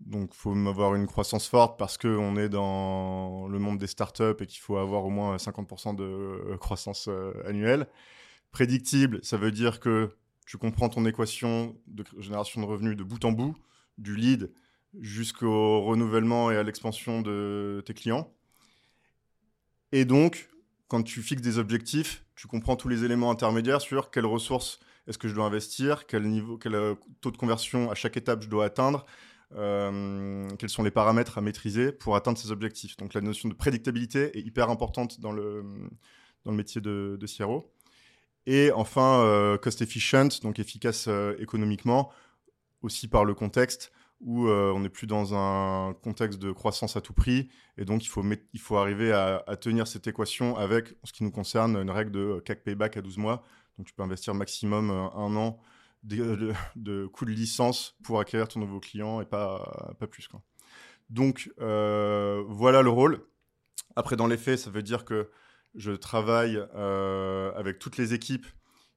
Donc, 0.00 0.30
il 0.34 0.36
faut 0.36 0.52
avoir 0.68 0.94
une 0.94 1.06
croissance 1.06 1.46
forte 1.46 1.78
parce 1.78 1.96
qu'on 1.96 2.36
est 2.36 2.48
dans 2.48 3.46
le 3.48 3.58
monde 3.58 3.78
des 3.78 3.86
startups 3.86 4.36
et 4.40 4.46
qu'il 4.46 4.60
faut 4.60 4.76
avoir 4.76 5.04
au 5.04 5.10
moins 5.10 5.36
50% 5.36 5.94
de 5.94 6.02
euh, 6.02 6.56
croissance 6.58 7.08
annuelle. 7.46 7.86
Prédictible, 8.50 9.20
ça 9.22 9.36
veut 9.36 9.52
dire 9.52 9.80
que 9.80 10.10
tu 10.44 10.58
comprends 10.58 10.88
ton 10.88 11.06
équation 11.06 11.76
de 11.86 12.04
génération 12.18 12.60
de 12.60 12.66
revenus 12.66 12.96
de 12.96 13.04
bout 13.04 13.24
en 13.24 13.32
bout, 13.32 13.56
du 13.96 14.16
lead 14.16 14.50
jusqu'au 15.00 15.82
renouvellement 15.82 16.50
et 16.50 16.56
à 16.56 16.62
l'expansion 16.62 17.22
de 17.22 17.82
tes 17.86 17.94
clients. 17.94 18.30
Et 19.92 20.04
donc, 20.04 20.48
quand 20.88 21.02
tu 21.02 21.22
fixes 21.22 21.42
des 21.42 21.58
objectifs, 21.58 22.24
tu 22.36 22.46
comprends 22.46 22.76
tous 22.76 22.88
les 22.88 23.04
éléments 23.04 23.30
intermédiaires 23.30 23.80
sur 23.80 24.10
quelles 24.10 24.26
ressources 24.26 24.80
est-ce 25.06 25.18
que 25.18 25.28
je 25.28 25.34
dois 25.34 25.44
investir, 25.44 26.06
quel 26.06 26.24
niveau, 26.24 26.58
quel 26.58 26.74
euh, 26.74 26.94
taux 27.20 27.30
de 27.30 27.36
conversion 27.36 27.90
à 27.90 27.94
chaque 27.94 28.16
étape 28.16 28.42
je 28.42 28.48
dois 28.48 28.64
atteindre, 28.64 29.06
euh, 29.54 30.48
quels 30.58 30.68
sont 30.68 30.82
les 30.82 30.90
paramètres 30.90 31.38
à 31.38 31.40
maîtriser 31.40 31.92
pour 31.92 32.16
atteindre 32.16 32.38
ces 32.38 32.50
objectifs. 32.50 32.96
Donc 32.96 33.14
la 33.14 33.20
notion 33.20 33.48
de 33.48 33.54
prédictabilité 33.54 34.36
est 34.36 34.42
hyper 34.42 34.68
importante 34.68 35.20
dans 35.20 35.32
le, 35.32 35.64
métier 36.46 36.80
de, 36.80 37.16
de 37.20 37.26
CRO. 37.26 37.72
Et 38.46 38.70
enfin, 38.72 39.20
euh, 39.20 39.58
cost 39.58 39.82
efficient, 39.82 40.28
donc 40.42 40.58
efficace 40.58 41.08
économiquement, 41.38 42.12
aussi 42.82 43.08
par 43.08 43.24
le 43.24 43.34
contexte 43.34 43.92
où 44.20 44.46
euh, 44.48 44.72
on 44.74 44.80
n'est 44.80 44.88
plus 44.88 45.06
dans 45.06 45.34
un 45.34 45.94
contexte 45.94 46.38
de 46.38 46.50
croissance 46.50 46.96
à 46.96 47.00
tout 47.00 47.12
prix. 47.12 47.48
Et 47.76 47.84
donc, 47.84 48.04
il 48.04 48.08
faut, 48.08 48.24
il 48.52 48.60
faut 48.60 48.76
arriver 48.76 49.12
à, 49.12 49.44
tenir 49.60 49.86
cette 49.86 50.06
équation 50.06 50.56
avec, 50.56 50.94
en 51.02 51.06
ce 51.06 51.12
qui 51.12 51.24
nous 51.24 51.30
concerne, 51.30 51.76
une 51.76 51.90
règle 51.90 52.10
de 52.10 52.42
CAC 52.44 52.64
payback 52.64 52.96
à 52.96 53.02
12 53.02 53.18
mois. 53.18 53.44
Donc, 53.76 53.86
tu 53.86 53.92
peux 53.92 54.02
investir 54.02 54.34
maximum 54.34 54.90
euh, 54.90 55.08
un 55.10 55.36
an 55.36 55.58
de, 56.02 56.52
de, 56.76 57.06
coût 57.06 57.24
de 57.24 57.30
licence 57.30 57.96
pour 58.02 58.20
acquérir 58.20 58.48
ton 58.48 58.60
nouveau 58.60 58.80
client 58.80 59.20
et 59.20 59.26
pas, 59.26 59.94
pas 59.98 60.06
plus. 60.06 60.28
Quoi. 60.28 60.40
Donc, 61.10 61.50
euh, 61.60 62.42
voilà 62.48 62.82
le 62.82 62.90
rôle. 62.90 63.26
Après, 63.96 64.16
dans 64.16 64.26
les 64.26 64.38
faits, 64.38 64.58
ça 64.58 64.70
veut 64.70 64.82
dire 64.82 65.04
que 65.04 65.30
je 65.74 65.92
travaille 65.92 66.56
avec 67.56 67.78
toutes 67.78 67.98
les 67.98 68.14
équipes 68.14 68.46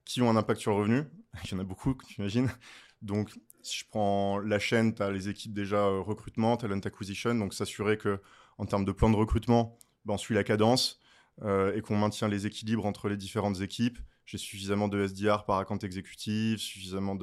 qui 0.05 0.21
ont 0.21 0.29
un 0.29 0.37
impact 0.37 0.61
sur 0.61 0.71
le 0.71 0.77
revenu. 0.77 1.03
Il 1.43 1.51
y 1.51 1.55
en 1.55 1.59
a 1.59 1.63
beaucoup, 1.63 1.93
tu 2.07 2.19
imagines. 2.19 2.49
Donc, 3.01 3.31
si 3.61 3.79
je 3.79 3.85
prends 3.89 4.39
la 4.39 4.59
chaîne, 4.59 4.93
tu 4.93 5.01
as 5.01 5.11
les 5.11 5.29
équipes 5.29 5.53
déjà 5.53 5.77
euh, 5.77 5.99
recrutement, 5.99 6.57
talent 6.57 6.79
acquisition, 6.79 7.35
donc 7.35 7.53
s'assurer 7.53 7.97
que 7.97 8.19
en 8.57 8.65
termes 8.65 8.85
de 8.85 8.91
plan 8.91 9.09
de 9.09 9.15
recrutement, 9.15 9.77
ben, 10.05 10.15
on 10.15 10.17
suit 10.17 10.35
la 10.35 10.43
cadence 10.43 10.99
euh, 11.41 11.73
et 11.75 11.81
qu'on 11.81 11.97
maintient 11.97 12.27
les 12.27 12.45
équilibres 12.45 12.85
entre 12.85 13.09
les 13.09 13.17
différentes 13.17 13.61
équipes. 13.61 13.97
J'ai 14.25 14.37
suffisamment 14.37 14.87
de 14.87 15.07
SDR 15.07 15.45
par 15.45 15.57
account 15.57 15.77
exécutif, 15.77 16.59
suffisamment 16.59 17.15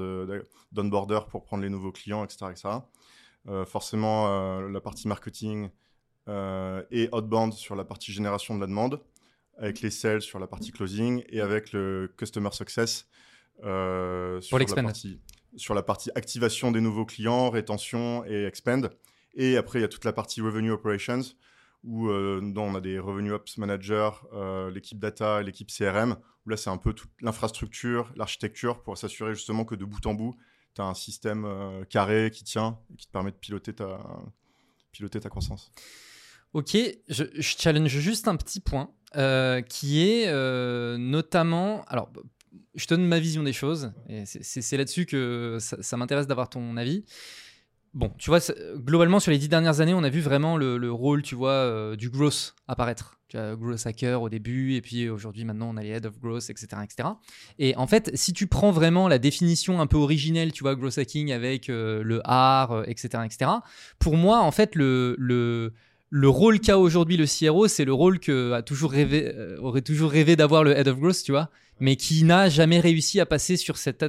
d'onboarder 0.72 1.20
pour 1.30 1.44
prendre 1.44 1.62
les 1.62 1.68
nouveaux 1.68 1.92
clients, 1.92 2.24
etc. 2.24 2.46
etc. 2.50 2.68
Euh, 3.48 3.64
forcément, 3.64 4.60
la 4.60 4.80
partie 4.80 5.06
marketing 5.06 5.70
et 6.28 7.08
outbound 7.12 7.52
sur 7.52 7.76
la 7.76 7.84
partie 7.84 8.12
génération 8.12 8.56
de 8.56 8.60
la 8.60 8.66
demande, 8.66 9.00
avec 9.56 9.82
les 9.82 9.90
sales 9.92 10.20
sur 10.20 10.40
la 10.40 10.48
partie 10.48 10.72
closing 10.72 11.22
et 11.28 11.40
avec 11.40 11.72
le 11.72 12.12
customer 12.16 12.50
success 12.50 13.06
sur 13.60 14.58
la 14.58 14.82
partie 14.82 15.20
sur 15.56 15.74
la 15.74 15.82
partie 15.82 16.10
activation 16.14 16.70
des 16.70 16.80
nouveaux 16.80 17.06
clients, 17.06 17.50
rétention 17.50 18.24
et 18.26 18.44
expand. 18.44 18.90
Et 19.34 19.56
après, 19.56 19.78
il 19.78 19.82
y 19.82 19.84
a 19.84 19.88
toute 19.88 20.04
la 20.04 20.12
partie 20.12 20.40
revenue 20.40 20.70
operations, 20.70 21.20
où 21.84 22.08
euh, 22.08 22.52
on 22.56 22.74
a 22.74 22.80
des 22.80 22.98
revenue 22.98 23.32
ops 23.32 23.58
managers, 23.58 24.10
euh, 24.32 24.70
l'équipe 24.70 24.98
data, 24.98 25.42
l'équipe 25.42 25.70
CRM, 25.70 26.16
où 26.44 26.50
là, 26.50 26.56
c'est 26.56 26.70
un 26.70 26.78
peu 26.78 26.92
toute 26.92 27.10
l'infrastructure, 27.20 28.12
l'architecture, 28.16 28.82
pour 28.82 28.96
s'assurer 28.96 29.34
justement 29.34 29.64
que 29.64 29.74
de 29.74 29.84
bout 29.84 30.04
en 30.06 30.14
bout, 30.14 30.34
tu 30.74 30.80
as 30.80 30.84
un 30.84 30.94
système 30.94 31.44
euh, 31.44 31.84
carré 31.84 32.30
qui 32.32 32.44
tient 32.44 32.78
et 32.92 32.96
qui 32.96 33.06
te 33.06 33.12
permet 33.12 33.30
de 33.30 33.36
piloter 33.36 33.72
ta, 33.72 35.28
croissance. 35.28 35.70
Ok, 36.54 36.76
je, 37.08 37.24
je, 37.34 37.56
challenge 37.58 37.90
juste 37.90 38.28
un 38.28 38.36
petit 38.36 38.60
point 38.60 38.90
qui 39.68 40.02
est 40.02 40.30
notamment, 40.98 41.84
alors 41.84 42.10
je 42.74 42.86
te 42.86 42.94
donne 42.94 43.06
ma 43.06 43.18
vision 43.18 43.42
des 43.42 43.52
choses, 43.52 43.92
et 44.08 44.24
c'est 44.26 44.76
là-dessus 44.76 45.06
que 45.06 45.58
ça, 45.60 45.96
m'intéresse 45.96 46.26
d'avoir 46.26 46.48
ton 46.48 46.76
avis. 46.76 47.04
bon, 47.94 48.12
tu 48.18 48.30
vois, 48.30 48.40
globalement, 48.76 49.20
sur 49.20 49.30
les 49.30 49.38
dix 49.38 49.48
dernières 49.48 49.80
années, 49.80 49.94
on 49.94 50.04
a 50.04 50.08
vu 50.08 50.20
vraiment 50.20 50.56
le, 50.56 50.90
rôle, 50.92 51.22
tu 51.22 51.34
vois, 51.34 51.50
euh, 51.50 51.96
du 51.96 52.10
growth 52.10 52.54
apparaître. 52.68 53.18
Tu 53.28 53.36
as 53.38 53.56
growth 53.56 53.84
hacker 53.86 54.22
au 54.22 54.28
début, 54.28 54.74
et 54.74 54.80
puis 54.80 55.08
aujourd'hui, 55.08 55.44
maintenant, 55.44 55.70
on 55.70 55.76
a 55.76 55.82
les 55.82 55.90
head 55.90 56.06
of 56.06 56.20
growth, 56.20 56.48
etc., 56.48 56.66
etc. 56.84 57.08
Et 57.58 57.74
en 57.76 57.86
fait, 57.86 58.10
si 58.14 58.32
tu 58.32 58.46
prends 58.46 58.70
vraiment 58.70 59.08
la 59.08 59.18
définition 59.18 59.80
un 59.80 59.86
peu 59.86 59.96
originelle, 59.96 60.52
tu 60.52 60.62
vois, 60.62 60.76
growth 60.76 60.98
hacking 60.98 61.32
avec 61.32 61.68
euh, 61.68 62.02
le 62.04 62.20
art, 62.24 62.84
etc., 62.86 63.08
euh, 63.14 63.22
etc., 63.22 63.50
pour 63.98 64.16
moi, 64.16 64.40
en 64.40 64.52
fait, 64.52 64.74
le, 64.74 65.16
le 65.18 65.72
le 66.08 66.28
rôle 66.28 66.60
qu'a 66.60 66.78
aujourd'hui 66.78 67.16
le 67.16 67.26
CRO, 67.26 67.66
c'est 67.66 67.84
le 67.84 67.92
rôle 67.92 68.20
que 68.20 68.60
toujours 68.60 68.92
rêvé, 68.92 69.34
aurait 69.58 69.82
toujours 69.82 70.10
rêvé 70.10 70.36
d'avoir 70.36 70.62
le 70.62 70.70
head 70.70 70.86
of 70.86 71.00
growth, 71.00 71.22
tu 71.24 71.32
vois 71.32 71.50
mais 71.80 71.96
qui 71.96 72.24
n'a 72.24 72.48
jamais 72.48 72.80
réussi 72.80 73.20
à 73.20 73.26
passer 73.26 73.56
sur 73.56 73.76
cette 73.76 74.04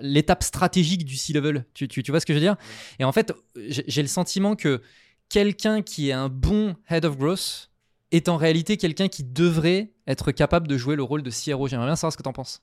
l'étape 0.00 0.42
stratégique 0.42 1.04
du 1.04 1.16
C-level. 1.16 1.64
Tu, 1.74 1.88
tu, 1.88 2.02
vois 2.10 2.20
ce 2.20 2.26
que 2.26 2.32
je 2.32 2.38
veux 2.38 2.44
dire? 2.44 2.56
Et 2.98 3.04
en 3.04 3.12
fait, 3.12 3.32
j'ai 3.56 4.02
le 4.02 4.08
sentiment 4.08 4.56
que 4.56 4.82
quelqu'un 5.28 5.82
qui 5.82 6.10
est 6.10 6.12
un 6.12 6.28
bon 6.28 6.76
head 6.88 7.04
of 7.04 7.16
growth 7.16 7.70
est 8.10 8.28
en 8.28 8.36
réalité 8.36 8.76
quelqu'un 8.76 9.08
qui 9.08 9.22
devrait 9.22 9.92
être 10.06 10.32
capable 10.32 10.66
de 10.66 10.76
jouer 10.76 10.96
le 10.96 11.02
rôle 11.02 11.22
de 11.22 11.30
CRO. 11.30 11.68
J'aimerais 11.68 11.86
bien 11.86 11.96
savoir 11.96 12.12
ce 12.12 12.16
que 12.16 12.22
tu 12.22 12.28
en 12.28 12.32
penses. 12.32 12.62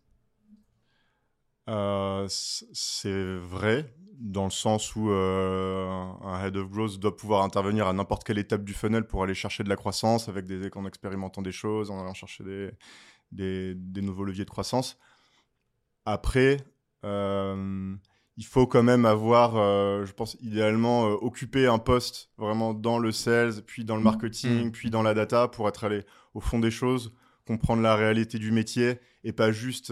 Euh, 1.70 2.26
c'est 2.30 3.36
vrai, 3.38 3.94
dans 4.14 4.46
le 4.46 4.52
sens 4.52 4.96
où 4.96 5.10
euh, 5.10 5.88
un 6.24 6.46
head 6.46 6.56
of 6.56 6.70
growth 6.70 6.98
doit 6.98 7.16
pouvoir 7.16 7.44
intervenir 7.44 7.88
à 7.88 7.94
n'importe 7.94 8.24
quelle 8.24 8.38
étape 8.38 8.64
du 8.64 8.74
funnel 8.74 9.06
pour 9.06 9.24
aller 9.24 9.34
chercher 9.34 9.64
de 9.64 9.70
la 9.70 9.76
croissance 9.76 10.30
avec 10.30 10.46
des, 10.46 10.70
en 10.76 10.86
expérimentant 10.86 11.42
des 11.42 11.52
choses, 11.52 11.92
en 11.92 12.00
allant 12.00 12.14
chercher 12.14 12.44
des, 12.46 12.72
des, 13.32 13.76
nouveaux 13.96 14.24
leviers 14.24 14.46
de 14.46 14.50
croissance. 14.50 14.98
Après, 16.06 16.58
euh, 17.04 17.96
il 18.38 18.46
faut 18.46 18.68
quand 18.68 18.84
même 18.84 19.06
avoir, 19.06 19.58
euh, 19.58 20.06
je 20.06 20.14
pense, 20.14 20.38
idéalement, 20.42 21.08
euh, 21.08 21.18
occuper 21.22 21.68
un 21.68 21.80
poste 21.80 22.30
vraiment 22.38 22.74
dans 22.74 23.00
le 23.00 23.12
sales, 23.12 23.62
puis 23.66 23.84
dans 23.84 23.96
le 23.96 24.02
mmh. 24.02 24.06
marketing, 24.06 24.68
mmh. 24.68 24.72
puis 24.72 24.90
dans 24.90 25.04
la 25.04 25.14
data 25.14 25.48
pour 25.48 25.68
être 25.68 25.84
allé 25.84 26.04
au 26.34 26.40
fond 26.40 26.60
des 26.60 26.72
choses, 26.72 27.14
comprendre 27.46 27.82
la 27.82 27.96
réalité 27.96 28.40
du 28.40 28.52
métier 28.52 29.00
et 29.24 29.32
pas 29.32 29.52
juste 29.52 29.92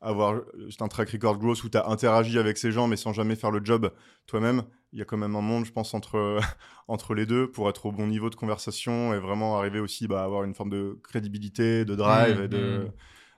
avoir 0.00 0.40
un 0.80 0.88
track 0.88 1.10
record 1.10 1.38
growth 1.38 1.64
où 1.64 1.68
tu 1.68 1.78
as 1.78 1.88
interagi 1.88 2.38
avec 2.38 2.58
ces 2.58 2.70
gens 2.70 2.86
mais 2.86 2.96
sans 2.96 3.12
jamais 3.12 3.36
faire 3.36 3.50
le 3.50 3.64
job 3.64 3.92
toi-même. 4.26 4.62
Il 4.94 4.98
y 4.98 5.02
a 5.02 5.04
quand 5.04 5.18
même 5.18 5.36
un 5.36 5.42
monde, 5.42 5.66
je 5.66 5.72
pense, 5.72 5.92
entre, 5.92 6.40
entre 6.88 7.14
les 7.14 7.26
deux 7.26 7.50
pour 7.50 7.68
être 7.68 7.86
au 7.86 7.92
bon 7.92 8.06
niveau 8.06 8.30
de 8.30 8.34
conversation 8.34 9.12
et 9.12 9.18
vraiment 9.18 9.58
arriver 9.58 9.80
aussi 9.80 10.08
bah, 10.08 10.22
à 10.22 10.24
avoir 10.24 10.44
une 10.44 10.54
forme 10.54 10.70
de 10.70 10.98
crédibilité, 11.02 11.84
de 11.84 11.94
drive 11.94 12.40
mmh, 12.40 12.44
et 12.44 12.48
de, 12.48 12.78
mmh. 12.78 12.92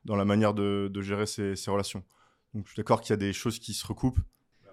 dans 0.05 0.17
la 0.17 0.25
manière 0.25 0.55
de, 0.55 0.89
de 0.93 1.03
gérer 1.03 1.27
ces, 1.27 1.57
ces, 1.57 1.71
relations. 1.71 2.05
Donc 2.55 2.67
je 2.67 2.73
suis 2.73 2.77
d'accord 2.77 3.01
qu'il 3.01 3.11
y 3.11 3.15
a 3.15 3.17
des 3.17 3.33
choses 3.33 3.59
qui 3.59 3.75
se 3.75 3.87
recoupent. 3.87 4.21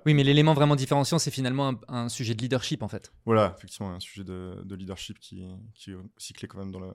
Oui, 0.05 0.13
mais 0.13 0.23
l'élément 0.23 0.53
vraiment 0.53 0.75
différenciant, 0.75 1.17
c'est 1.17 1.31
finalement 1.31 1.75
un, 1.87 2.09
sujet 2.09 2.35
de 2.35 2.41
leadership 2.41 2.83
en 2.83 2.89
fait. 2.89 3.13
Voilà, 3.25 3.55
effectivement, 3.57 3.91
un 3.91 4.01
sujet 4.01 4.25
de, 4.25 4.61
de 4.63 4.75
leadership 4.75 5.17
qui, 5.17 5.47
qui 5.73 5.91
est 5.91 5.95
aussi 6.17 6.33
clé 6.33 6.47
quand 6.49 6.59
même 6.59 6.71
dans 6.71 6.81
la, 6.81 6.93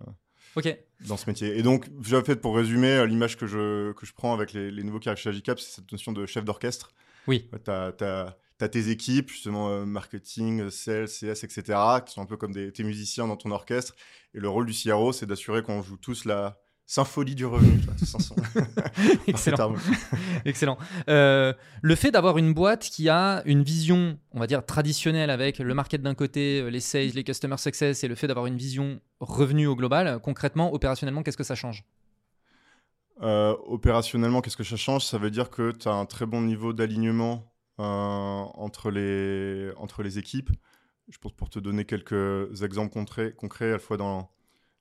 dans 1.06 1.16
ce 1.16 1.28
métier. 1.28 1.58
Et 1.58 1.62
donc, 1.62 1.88
j'ai 2.02 2.22
fait 2.22 2.36
pour 2.36 2.56
résumer, 2.56 2.88
euh, 2.88 3.06
l'image 3.06 3.36
que 3.36 3.46
je, 3.46 3.92
que 3.92 4.06
je 4.06 4.12
prends 4.12 4.34
avec 4.34 4.52
les, 4.52 4.82
nouveaux 4.82 5.00
chez 5.00 5.28
Agicap, 5.28 5.58
c'est 5.58 5.76
cette 5.76 5.92
notion 5.92 6.12
de 6.12 6.26
chef 6.26 6.44
d'orchestre. 6.44 6.92
Oui. 7.26 7.48
Tu 7.64 7.70
as, 7.70 8.36
tes 8.66 8.88
équipes, 8.88 9.30
justement, 9.30 9.70
euh, 9.70 9.84
marketing, 9.84 10.68
sales, 10.70 11.06
CS, 11.06 11.44
etc., 11.44 11.62
qui 12.04 12.14
sont 12.14 12.22
un 12.22 12.26
peu 12.26 12.36
comme 12.36 12.52
des, 12.52 12.72
tes 12.72 12.82
musiciens 12.82 13.28
dans 13.28 13.36
ton 13.36 13.52
orchestre. 13.52 13.94
Et 14.34 14.40
le 14.40 14.48
rôle 14.48 14.66
du 14.66 14.72
CRO, 14.72 15.12
c'est 15.12 15.26
d'assurer 15.26 15.62
qu'on 15.62 15.82
joue 15.82 15.96
tous 15.96 16.24
la, 16.24 16.58
symphonie 16.88 17.34
du 17.34 17.46
revenu. 17.46 17.78
Excellent. 19.28 19.74
Excellent. 20.44 20.78
Euh, 21.08 21.52
le 21.82 21.94
fait 21.94 22.10
d'avoir 22.10 22.38
une 22.38 22.54
boîte 22.54 22.88
qui 22.88 23.08
a 23.10 23.42
une 23.44 23.62
vision, 23.62 24.18
on 24.32 24.40
va 24.40 24.46
dire, 24.46 24.64
traditionnelle 24.64 25.30
avec 25.30 25.58
le 25.58 25.74
market 25.74 26.02
d'un 26.02 26.14
côté, 26.14 26.60
euh, 26.60 26.70
les 26.70 26.80
sales, 26.80 27.10
les 27.14 27.24
customer 27.24 27.58
success, 27.58 28.02
et 28.02 28.08
le 28.08 28.14
fait 28.14 28.26
d'avoir 28.26 28.46
une 28.46 28.56
vision 28.56 29.00
revenu 29.20 29.66
au 29.66 29.76
global, 29.76 30.18
concrètement, 30.20 30.72
opérationnellement, 30.72 31.22
qu'est-ce 31.22 31.36
que 31.36 31.44
ça 31.44 31.54
change? 31.54 31.84
Euh, 33.20 33.54
Opérationnellement, 33.66 34.40
qu'est-ce 34.40 34.56
que 34.56 34.64
ça 34.64 34.76
change? 34.76 35.04
Ça 35.04 35.18
veut 35.18 35.30
dire 35.30 35.50
que 35.50 35.72
tu 35.72 35.88
as 35.88 35.92
un 35.92 36.06
très 36.06 36.24
bon 36.24 36.40
niveau 36.40 36.72
d'alignement 36.72 37.52
entre, 37.78 38.90
les, 38.90 39.72
entre 39.76 40.02
les 40.02 40.18
équipes. 40.18 40.50
Je 41.08 41.18
pense 41.18 41.32
pour 41.32 41.48
te 41.48 41.58
donner 41.58 41.84
quelques 41.84 42.62
exemples 42.62 42.92
concrets, 42.92 43.32
concrets 43.32 43.68
à 43.68 43.72
la 43.72 43.78
fois 43.78 43.96
dans 43.96 44.30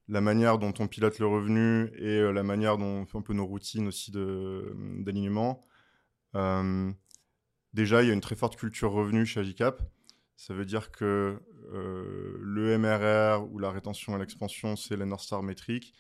la 0.07 0.21
manière 0.21 0.57
dont 0.57 0.73
on 0.79 0.87
pilote 0.87 1.19
le 1.19 1.27
revenu 1.27 1.91
et 1.97 2.19
euh, 2.19 2.31
la 2.31 2.43
manière 2.43 2.77
dont 2.77 3.01
on 3.01 3.05
fait 3.05 3.17
un 3.17 3.21
peu 3.21 3.33
nos 3.33 3.45
routines 3.45 3.87
aussi 3.87 4.11
d'alignement. 4.11 5.65
Euh, 6.35 6.91
déjà, 7.73 8.03
il 8.03 8.07
y 8.07 8.11
a 8.11 8.13
une 8.13 8.21
très 8.21 8.35
forte 8.35 8.55
culture 8.55 8.91
revenu 8.91 9.25
chez 9.25 9.41
Agicap. 9.41 9.81
Ça 10.37 10.53
veut 10.53 10.65
dire 10.65 10.91
que 10.91 11.41
euh, 11.73 12.37
le 12.41 12.77
MRR 12.77 13.51
ou 13.51 13.59
la 13.59 13.71
rétention 13.71 14.15
et 14.15 14.19
l'expansion, 14.19 14.75
c'est 14.75 14.95
la 14.95 15.05
North 15.05 15.23
Star 15.23 15.43
métrique. 15.43 15.93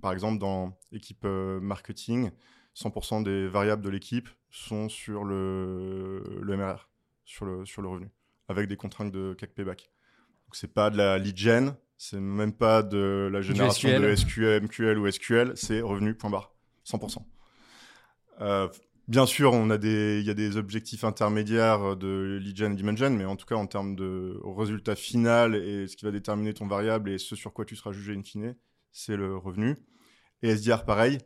par 0.00 0.12
exemple, 0.12 0.38
dans 0.38 0.78
l'équipe 0.90 1.24
marketing, 1.24 2.30
100% 2.76 3.22
des 3.24 3.48
variables 3.48 3.82
de 3.82 3.90
l'équipe 3.90 4.28
sont 4.50 4.88
sur 4.88 5.24
le, 5.24 6.22
MRR, 6.42 6.88
sur 7.24 7.44
le, 7.44 7.64
sur 7.64 7.82
le 7.82 7.88
revenu, 7.88 8.10
avec 8.48 8.68
des 8.68 8.76
contraintes 8.76 9.12
de 9.12 9.34
CAC 9.34 9.54
payback. 9.54 9.90
Donc, 10.46 10.56
c'est 10.56 10.72
pas 10.72 10.90
de 10.90 10.96
la 10.96 11.18
lead 11.18 11.36
gen, 11.36 11.76
c'est 11.96 12.20
même 12.20 12.52
pas 12.52 12.82
de 12.82 13.28
la 13.32 13.40
génération 13.40 13.88
de 14.00 14.14
SQL, 14.14 14.62
MQL 14.62 14.98
ou 14.98 15.10
SQL, 15.10 15.52
c'est 15.54 15.80
revenu, 15.80 16.14
point 16.14 16.30
barre, 16.30 16.54
100%. 16.86 17.18
Euh, 18.40 18.68
bien 19.06 19.26
sûr, 19.26 19.52
on 19.52 19.70
a 19.70 19.78
des, 19.78 20.20
il 20.20 20.26
y 20.26 20.30
a 20.30 20.34
des 20.34 20.56
objectifs 20.56 21.04
intermédiaires 21.04 21.96
de 21.96 22.38
lead 22.40 22.56
gen 22.56 22.72
et 22.72 22.76
demand 22.76 22.96
gen, 22.96 23.16
mais 23.16 23.24
en 23.24 23.36
tout 23.36 23.46
cas, 23.46 23.56
en 23.56 23.66
termes 23.66 23.96
de 23.96 24.40
résultat 24.44 24.96
final 24.96 25.54
et 25.54 25.86
ce 25.88 25.96
qui 25.96 26.04
va 26.04 26.10
déterminer 26.10 26.54
ton 26.54 26.66
variable 26.66 27.10
et 27.10 27.18
ce 27.18 27.36
sur 27.36 27.52
quoi 27.52 27.64
tu 27.64 27.76
seras 27.76 27.92
jugé 27.92 28.14
in 28.14 28.22
fine, 28.22 28.56
c'est 28.92 29.16
le 29.16 29.36
revenu. 29.36 29.76
Et 30.42 30.50
SDR, 30.50 30.84
pareil, 30.84 31.18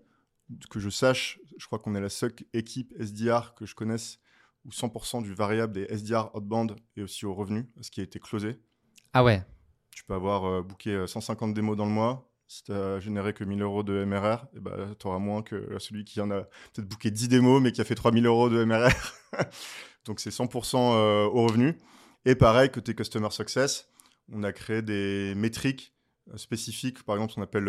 que 0.71 0.81
je 0.81 0.91
sache, 0.91 1.41
je 1.57 1.67
crois 1.67 1.79
qu'on 1.79 1.95
est 1.95 2.01
la 2.01 2.09
seule 2.09 2.33
équipe 2.53 2.93
SDR 2.99 3.55
que 3.55 3.67
je 3.67 3.75
connaisse 3.75 4.19
où 4.65 4.71
100% 4.71 5.23
du 5.23 5.35
variable 5.35 5.73
des 5.73 5.85
SDR 5.85 6.35
outbound 6.35 6.77
est 6.97 7.03
aussi 7.03 7.27
au 7.27 7.35
revenu, 7.35 7.69
ce 7.81 7.91
qui 7.91 8.01
a 8.01 8.03
été 8.05 8.19
closé. 8.19 8.59
Ah 9.13 9.23
ouais 9.23 9.45
tu 9.95 10.05
peux 10.05 10.15
avoir 10.15 10.45
euh, 10.45 10.63
booké 10.63 11.07
150 11.07 11.51
euh, 11.51 11.55
démos 11.55 11.77
dans 11.77 11.87
le 11.87 11.93
mois. 11.93 12.29
Si 12.47 12.63
tu 12.65 12.73
n'as 12.73 13.01
généré 13.01 13.33
que 13.33 13.43
1000 13.43 13.63
euros 13.63 13.83
de 13.83 14.05
MRR, 14.05 14.47
tu 14.99 15.07
auras 15.07 15.19
moins 15.19 15.43
que 15.43 15.79
celui 15.79 16.05
qui 16.05 16.21
en 16.21 16.31
a 16.31 16.43
peut-être 16.43 16.89
booké 16.89 17.11
10 17.11 17.29
démos, 17.29 17.63
mais 17.63 17.73
qui 17.73 17.81
a 17.81 17.85
fait 17.85 17.95
3000 17.95 18.27
euros 18.27 18.51
de 18.51 18.65
MRR. 18.65 18.91
Donc 20.05 20.21
c'est 20.21 20.31
100% 20.31 20.77
euh, 20.77 21.25
au 21.25 21.47
revenu. 21.47 21.79
Et 22.27 22.35
pareil, 22.35 22.71
côté 22.71 22.95
Customer 22.95 23.31
Success, 23.31 23.89
on 24.31 24.43
a 24.43 24.53
créé 24.53 24.83
des 24.83 25.35
métriques 25.37 25.95
spécifiques. 26.37 27.03
Par 27.05 27.17
exemple, 27.17 27.35
on 27.37 27.43
appelle 27.43 27.69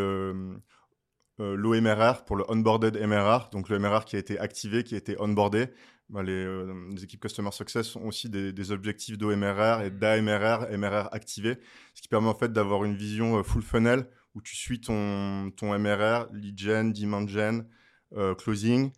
l'OMRR 1.39 2.23
pour 2.25 2.35
le 2.35 2.49
Onboarded 2.49 2.97
MRR. 2.97 3.49
Donc 3.51 3.69
le 3.69 3.79
MRR 3.79 4.05
qui 4.05 4.15
a 4.15 4.19
été 4.19 4.39
activé, 4.39 4.83
qui 4.83 4.95
a 4.95 4.97
été 4.97 5.19
onboardé. 5.19 5.69
Bah, 6.09 6.21
euh, 6.21 6.89
les, 6.91 7.03
équipes 7.03 7.21
Customer 7.21 7.51
Success 7.51 7.95
ont 7.95 8.07
aussi 8.07 8.29
des, 8.29 8.71
objectifs 8.71 9.17
d'OMRR 9.17 9.81
et 9.81 9.89
d'AMRR, 9.89 10.67
MRR 10.77 11.09
activés, 11.11 11.57
ce 11.95 12.01
qui 12.01 12.07
permet 12.07 12.27
en 12.27 12.35
fait 12.35 12.53
d'avoir 12.53 12.83
une 12.83 12.95
vision 12.95 13.39
euh, 13.39 13.43
full 13.43 13.63
funnel 13.63 14.07
où 14.35 14.41
tu 14.41 14.55
suis 14.55 14.79
ton, 14.79 15.51
ton 15.51 15.77
MRR, 15.79 16.27
lead 16.31 16.59
gen, 16.59 16.93
demand 16.93 17.27
gen, 17.27 17.67
euh, 18.13 18.35
closing, 18.35 18.91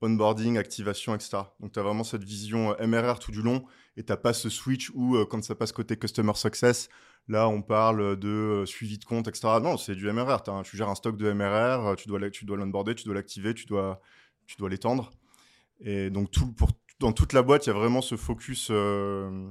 onboarding, 0.00 0.58
activation, 0.58 1.14
etc. 1.14 1.38
Donc 1.60 1.72
tu 1.72 1.78
as 1.78 1.82
vraiment 1.82 2.04
cette 2.04 2.24
vision 2.24 2.76
MRR 2.80 3.18
tout 3.18 3.32
du 3.32 3.42
long 3.42 3.64
et 3.96 4.04
tu 4.04 4.12
n'as 4.12 4.16
pas 4.16 4.32
ce 4.32 4.48
switch 4.48 4.90
où 4.94 5.16
quand 5.26 5.42
ça 5.42 5.54
passe 5.54 5.72
côté 5.72 5.96
Customer 5.96 6.34
Success, 6.34 6.88
là 7.26 7.48
on 7.48 7.62
parle 7.62 8.16
de 8.16 8.64
suivi 8.66 8.98
de 8.98 9.04
compte, 9.04 9.28
etc. 9.28 9.48
Non, 9.62 9.76
c'est 9.76 9.94
du 9.94 10.10
MRR. 10.10 10.42
tu 10.64 10.76
gères 10.76 10.88
un 10.88 10.94
stock 10.94 11.16
de 11.16 11.32
MRR, 11.32 11.96
tu 11.96 12.08
dois, 12.08 12.18
l'onboarder, 12.56 12.94
tu 12.94 13.04
dois 13.04 13.14
l'activer, 13.14 13.54
tu 13.54 13.66
dois, 13.66 14.00
tu 14.46 14.56
dois 14.56 14.68
l'étendre. 14.68 15.10
Et 15.80 16.10
donc, 16.10 16.30
tout, 16.30 16.52
pour, 16.52 16.70
dans 17.00 17.12
toute 17.12 17.32
la 17.32 17.42
boîte, 17.42 17.66
il 17.66 17.70
y 17.70 17.72
a 17.72 17.76
vraiment 17.76 18.00
ce 18.00 18.16
focus, 18.16 18.68
euh, 18.70 19.48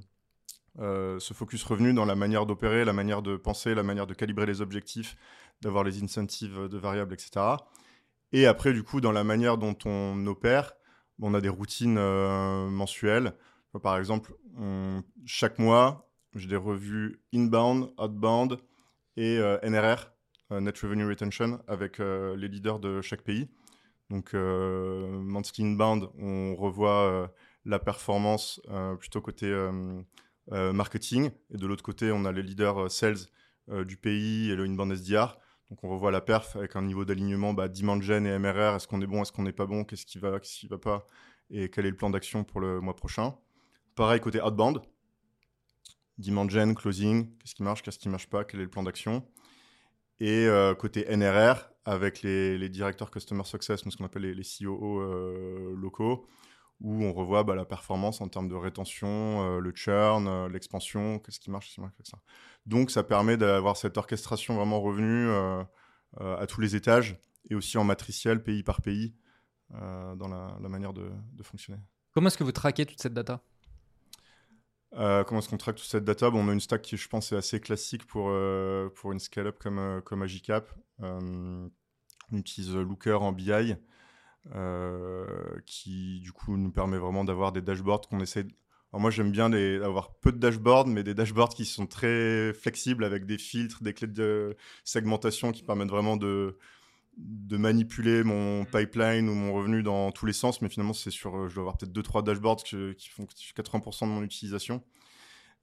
euh, 0.80 1.20
ce 1.20 1.34
focus 1.34 1.64
revenu 1.64 1.94
dans 1.94 2.06
la 2.06 2.16
manière 2.16 2.46
d'opérer, 2.46 2.86
la 2.86 2.94
manière 2.94 3.22
de 3.22 3.38
penser, 3.38 3.74
la 3.74 3.84
manière 3.84 4.08
de 4.08 4.14
calibrer 4.14 4.46
les 4.46 4.62
objectifs, 4.62 5.16
d'avoir 5.62 5.84
les 5.84 6.04
incentives 6.04 6.68
de 6.68 6.78
variables, 6.78 7.14
etc. 7.14 7.56
Et 8.32 8.46
après, 8.46 8.74
du 8.74 8.84
coup, 8.84 9.02
dans 9.02 9.12
la 9.12 9.24
manière 9.24 9.58
dont 9.58 9.78
on 9.86 10.26
opère, 10.28 10.74
on 11.20 11.34
a 11.34 11.42
des 11.42 11.50
routines 11.50 11.98
euh, 11.98 12.68
mensuelles. 12.68 13.34
Par 13.84 13.98
exemple, 13.98 14.34
chaque 15.26 15.60
mois, 15.60 16.10
j'ai 16.34 16.48
des 16.48 16.56
revues 16.56 17.22
inbound, 17.34 17.92
outbound 18.00 18.58
et 19.18 19.38
NRR, 19.38 20.12
Net 20.50 20.80
Revenue 20.80 21.06
Retention, 21.08 21.62
avec 21.68 22.00
les 22.00 22.48
leaders 22.48 22.80
de 22.80 23.02
chaque 23.02 23.22
pays. 23.22 23.48
Donc, 24.10 24.34
euh, 24.34 25.20
monthly 25.20 25.66
inbound, 25.66 26.10
on 26.18 26.56
revoit 26.56 27.12
euh, 27.12 27.28
la 27.66 27.80
performance 27.80 28.62
euh, 28.70 28.96
plutôt 28.96 29.22
côté 29.22 29.54
marketing. 30.50 31.32
Et 31.52 31.58
de 31.58 31.68
l'autre 31.68 31.84
côté, 31.84 32.12
on 32.12 32.26
a 32.26 32.32
les 32.32 32.44
leaders 32.44 32.90
sales 32.90 33.18
du 33.86 33.98
pays 33.98 34.50
et 34.50 34.56
le 34.56 34.64
inbound 34.64 34.94
SDR. 34.94 35.38
Donc, 35.70 35.84
on 35.84 35.90
revoit 35.90 36.12
la 36.12 36.22
perf 36.22 36.56
avec 36.56 36.76
un 36.76 36.82
niveau 36.82 37.04
d'alignement 37.06 37.54
bah, 37.54 37.68
gen 37.72 38.26
et 38.26 38.40
MRR. 38.40 38.76
Est-ce 38.76 38.88
qu'on 38.88 39.02
est 39.02 39.08
bon, 39.08 39.22
est-ce 39.22 39.32
qu'on 39.32 39.44
n'est 39.44 39.54
pas 39.54 39.66
bon, 39.66 39.84
qu'est-ce 39.84 40.06
qui 40.06 40.18
va, 40.18 40.40
qu'est-ce 40.40 40.60
qui 40.60 40.68
va 40.68 40.78
pas, 40.78 41.08
et 41.50 41.70
quel 41.70 41.86
est 41.86 41.90
le 41.90 41.98
plan 41.98 42.10
d'action 42.10 42.44
pour 42.44 42.62
le 42.62 42.80
mois 42.80 42.96
prochain? 42.96 43.36
Pareil 43.96 44.22
côté 44.22 44.42
outbound. 44.42 44.82
gen, 46.20 46.76
closing, 46.76 47.38
qu'est-ce 47.38 47.56
qui 47.56 47.64
marche, 47.64 47.82
qu'est-ce 47.82 48.00
qui 48.00 48.10
marche 48.10 48.30
pas, 48.30 48.46
quel 48.46 48.62
est 48.62 48.64
le 48.64 48.70
plan 48.70 48.84
d'action? 48.84 49.28
Et 50.20 50.48
côté 50.80 51.06
NRR, 51.16 51.70
avec 51.86 52.22
les, 52.22 52.70
directeurs 52.70 53.12
Customer 53.12 53.44
Success, 53.44 53.82
ce 53.88 53.98
qu'on 53.98 54.06
appelle 54.06 54.24
les, 54.24 54.34
les 54.34 54.44
COO 54.44 55.02
locaux, 55.76 56.28
où 56.80 57.04
on 57.04 57.14
revoit 57.14 57.44
bah, 57.44 57.56
la 57.56 57.66
performance 57.66 58.22
en 58.22 58.28
termes 58.28 58.48
de 58.48 58.56
rétention, 58.56 59.60
le 59.60 59.72
churn, 59.74 60.48
l'expansion, 60.48 61.20
qu'est-ce 61.20 61.40
qui 61.40 61.50
marche, 61.50 61.68
qu'est-ce 61.68 61.76
qui 61.76 61.82
marche 61.82 61.94
ça. 62.04 62.20
Donc 62.66 62.92
ça 62.92 63.04
permet 63.04 63.38
d'avoir 63.38 63.78
cette 63.78 63.98
orchestration 63.98 64.56
vraiment 64.56 64.80
revenue 64.80 65.30
à 66.20 66.46
tous 66.48 66.62
les 66.62 66.76
étages 66.76 67.20
et 67.50 67.56
aussi 67.56 67.78
en 67.78 67.84
matriciel, 67.84 68.44
pays 68.44 68.64
par 68.64 68.82
pays, 68.82 69.16
dans 69.72 70.28
la, 70.28 70.70
manière 70.70 70.94
de 70.94 71.10
fonctionner. 71.44 71.80
Comment 72.18 72.28
est-ce 72.28 72.38
que 72.38 72.44
vous 72.44 72.52
traquez 72.52 72.86
toute 72.86 73.00
cette 73.00 73.14
data? 73.14 73.44
Euh, 74.94 75.24
comment 75.24 75.40
est-ce 75.40 75.50
qu'on 75.50 75.58
traque 75.58 75.76
toute 75.76 75.88
cette 75.88 76.06
data? 76.06 76.30
Bon, 76.30 76.44
On 76.44 76.50
a 76.50 76.54
une 76.54 76.60
stack 76.60 76.82
qui, 76.82 76.98
je 76.98 77.08
pense, 77.08 77.32
est 77.32 77.36
assez 77.36 77.60
classique 77.60 78.08
pour, 78.08 78.30
euh, 78.30 78.90
pour 78.96 79.12
une 79.12 79.20
scale-up 79.20 79.58
comme, 79.60 79.80
euh, 79.80 80.02
comme 80.02 80.22
Agicap. 80.22 80.74
on 81.00 81.70
utilise 82.32 82.76
Looker 82.76 83.22
en 83.22 83.32
BI, 83.32 83.76
qui, 85.66 86.20
du 86.22 86.32
coup, 86.32 86.58
nous 86.58 86.72
permet 86.72 86.98
vraiment 86.98 87.24
d'avoir 87.24 87.52
des 87.52 87.62
dashboards 87.62 88.08
qu'on 88.10 88.20
essaie... 88.20 88.46
Alors 88.94 89.02
moi, 89.02 89.12
j'aime 89.12 89.32
bien 89.32 89.52
avoir 89.84 90.14
peu 90.16 90.32
de 90.32 90.38
dashboards, 90.38 90.88
mais 90.88 91.04
des 91.04 91.14
dashboards 91.14 91.50
qui 91.50 91.66
sont 91.66 91.88
très 91.88 92.54
flexibles 92.54 93.04
avec 93.04 93.26
des 93.26 93.38
filtres, 93.38 93.84
des 93.84 93.94
clés 93.94 94.08
de 94.08 94.56
segmentation 94.86 95.52
qui 95.52 95.62
permettent 95.62 95.90
vraiment 95.90 96.16
de, 96.16 96.58
de 97.18 97.58
manipuler 97.58 98.24
mon 98.24 98.62
mm. 98.62 98.68
pipeline 98.68 99.30
ou 99.30 99.34
mon 99.34 99.54
revenu 99.54 99.84
dans 99.84 100.12
tous 100.12 100.26
les 100.26 100.34
sens, 100.34 100.62
mais 100.62 100.70
finalement, 100.70 100.94
c'est 100.94 101.12
sur, 101.12 101.36
euh, 101.36 101.50
je 101.50 101.56
dois 101.56 101.64
avoir 101.64 101.78
peut-être 101.78 101.94
2-3 101.94 102.24
dashboards 102.24 102.64
qui 102.64 103.10
font 103.10 103.26
80% 103.26 104.02
de 104.02 104.12
mon 104.12 104.24
utilisation. 104.24 104.84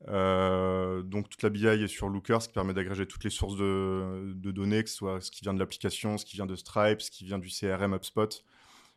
Euh, 0.09 1.03
donc 1.03 1.31
toute 1.31 1.43
la 1.43 1.51
BI 1.51 1.67
est 1.67 1.89
sur 1.89 2.09
Looker, 2.09 2.43
ce 2.43 2.49
qui 2.49 2.55
permet 2.55 2.75
d'agréger 2.75 3.07
toutes 3.07 3.25
les 3.25 3.31
sources 3.31 3.57
de, 3.57 4.35
données, 4.35 4.83
que 4.83 4.91
ce 4.91 4.97
soit 4.97 5.21
ce 5.21 5.31
qui 5.31 5.43
vient 5.43 5.55
de 5.55 5.59
l'application, 5.59 6.19
ce 6.19 6.25
qui 6.25 6.37
vient 6.37 6.47
de 6.47 6.57
Stripe, 6.57 7.01
ce 7.01 7.11
qui 7.11 7.25
vient 7.25 7.39
du 7.39 7.49
CRM 7.49 7.95
HubSpot, 7.95 8.45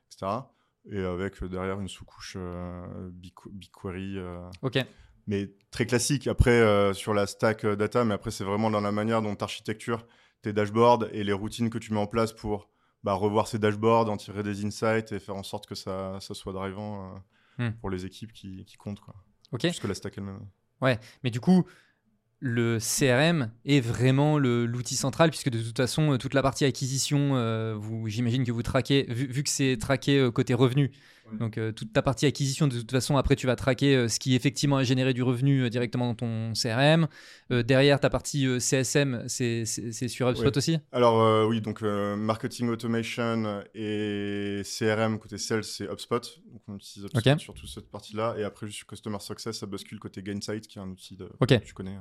etc. 0.07 0.31
Et 0.89 1.03
avec 1.03 1.41
euh, 1.43 1.49
derrière 1.49 1.79
une 1.79 1.89
sous-couche 1.89 2.37
BigQuery. 3.11 4.17
ok. 4.61 4.79
Mais 5.27 5.51
très 5.71 5.85
classique. 5.85 6.27
Après, 6.27 6.93
sur 6.93 7.13
la 7.13 7.27
stack 7.27 7.65
data, 7.65 8.05
mais 8.05 8.13
après, 8.13 8.31
c'est 8.31 8.45
vraiment 8.45 8.71
dans 8.71 8.79
la 8.79 8.93
manière 8.93 9.21
dont 9.21 9.35
architecture 9.35 10.05
tes 10.41 10.53
dashboards 10.53 11.07
et 11.11 11.23
les 11.23 11.33
routines 11.33 11.69
que 11.69 11.77
tu 11.77 11.93
mets 11.93 11.99
en 11.99 12.07
place 12.07 12.31
pour 12.31 12.69
bah, 13.03 13.13
revoir 13.13 13.47
ces 13.47 13.59
dashboards, 13.59 14.09
en 14.09 14.17
tirer 14.17 14.43
des 14.43 14.65
insights 14.65 15.11
et 15.11 15.19
faire 15.19 15.35
en 15.35 15.43
sorte 15.43 15.65
que 15.65 15.75
ça, 15.75 16.17
ça 16.19 16.33
soit 16.33 16.53
drivant 16.53 17.15
euh, 17.59 17.69
hmm. 17.69 17.73
pour 17.79 17.89
les 17.89 18.05
équipes 18.05 18.33
qui, 18.33 18.65
qui 18.65 18.77
comptent. 18.77 18.99
Quoi. 18.99 19.15
Ok. 19.51 19.61
Plus 19.61 19.79
que 19.79 19.87
la 19.87 19.93
stack 19.93 20.17
elle-même. 20.17 20.39
Ouais, 20.81 20.99
mais 21.23 21.31
du 21.31 21.39
coup, 21.39 21.65
le 22.39 22.77
CRM 22.79 23.49
est 23.65 23.79
vraiment 23.79 24.37
l'outil 24.37 24.95
central, 24.95 25.29
puisque 25.29 25.49
de 25.49 25.61
toute 25.61 25.77
façon, 25.77 26.13
euh, 26.13 26.17
toute 26.17 26.33
la 26.35 26.43
partie 26.43 26.65
acquisition, 26.65 27.35
euh, 27.35 27.77
j'imagine 28.05 28.43
que 28.43 28.51
vous 28.51 28.63
traquez, 28.63 29.05
vu, 29.09 29.43
que 29.43 29.49
c'est 29.49 29.77
traqué 29.79 30.19
euh, 30.19 30.31
côté 30.31 30.53
revenu. 30.53 30.91
Donc, 31.39 31.59
toute 31.75 31.91
ta 31.91 32.01
partie 32.01 32.25
acquisition, 32.25 32.67
de 32.67 32.79
toute 32.79 32.89
façon, 32.89 33.17
après, 33.17 33.35
tu 33.35 33.47
vas 33.47 33.57
traquer 33.57 34.07
ce 34.07 34.17
qui 34.17 34.33
effectivement 34.33 34.77
a 34.77 34.85
généré 34.85 35.13
du 35.13 35.23
revenu 35.23 35.69
directement 35.69 36.07
dans 36.07 36.15
ton 36.15 36.53
CRM. 36.53 37.09
derrière, 37.49 37.99
ta 37.99 38.09
partie 38.09 38.47
CSM, 38.61 39.25
c'est 39.27 39.65
sur 39.65 40.29
HubSpot 40.29 40.55
aussi? 40.55 40.77
Alors, 40.93 41.49
oui, 41.49 41.59
donc 41.59 41.81
marketing 41.81 42.69
automation 42.69 43.61
et 43.75 44.61
CRM 44.63 45.19
côté 45.19 45.37
sales, 45.37 45.65
c'est 45.65 45.91
HubSpot. 45.91 46.21
Donc, 46.49 46.61
on 46.69 46.75
utilise 46.77 47.09
HubSpot 47.13 47.39
sur 47.39 47.53
toute 47.53 47.69
cette 47.71 47.91
partie-là. 47.91 48.35
Et 48.37 48.45
après, 48.45 48.67
juste 48.67 48.85
customer 48.85 49.19
success, 49.19 49.59
ça 49.59 49.65
bascule 49.65 49.99
côté 49.99 50.23
Gainsight, 50.23 50.65
qui 50.65 50.79
est 50.79 50.81
un 50.81 50.87
outil 50.87 51.17
de, 51.17 51.29
que 51.45 51.55
tu 51.55 51.73
connais. 51.73 51.97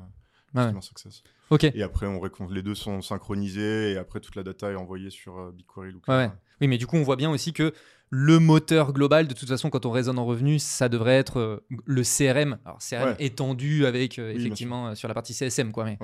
Success. 0.81 1.23
Ok. 1.51 1.65
Et 1.65 1.83
après, 1.83 2.07
on 2.07 2.21
les 2.51 2.63
deux 2.63 2.75
sont 2.75 3.03
synchronisés 3.03 3.93
et 3.93 3.97
après, 3.97 4.21
toute 4.21 4.37
la 4.37 4.43
data 4.43 4.71
est 4.71 4.77
envoyée 4.77 5.11
sur 5.11 5.39
euh, 5.39 5.53
BigQuery. 5.53 5.95
Ouais, 6.09 6.31
oui, 6.61 6.69
mais 6.69 6.79
du 6.79 6.87
coup, 6.87 6.97
on 6.97 7.03
voit 7.03 7.17
bien 7.17 7.31
aussi 7.31 7.53
que 7.53 7.73
le 8.11 8.39
moteur 8.39 8.93
global, 8.93 9.29
de 9.29 9.35
toute 9.35 9.49
façon, 9.49 9.71
quand 9.71 9.87
on 9.87 9.91
raisonne 9.91 10.19
en 10.19 10.25
revenus, 10.25 10.63
ça 10.63 10.89
devrait 10.89 11.17
être 11.17 11.39
euh, 11.39 11.67
le 11.85 12.03
CRM. 12.03 12.59
Alors, 12.65 12.79
CRM 12.79 13.15
étendu 13.19 13.87
avec, 13.87 14.19
euh, 14.19 14.33
effectivement, 14.33 14.95
sur 14.95 15.09
la 15.09 15.15
partie 15.15 15.35
CSM, 15.35 15.73
quoi. 15.73 15.85
Mais... 15.85 15.99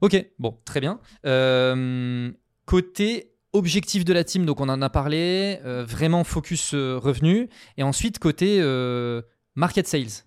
Ok, 0.00 0.16
bon, 0.38 0.58
très 0.64 0.80
bien. 0.80 0.98
côté 2.64 3.32
objectif 3.52 4.04
de 4.04 4.12
la 4.12 4.24
team, 4.24 4.46
donc 4.46 4.60
on 4.60 4.68
en 4.68 4.80
a 4.80 4.90
parlé, 4.90 5.58
vraiment 5.64 6.24
focus 6.24 6.74
revenu. 6.74 7.48
Et 7.76 7.82
ensuite, 7.82 8.18
côté 8.18 8.62
market 9.54 9.86
sales. 9.86 10.24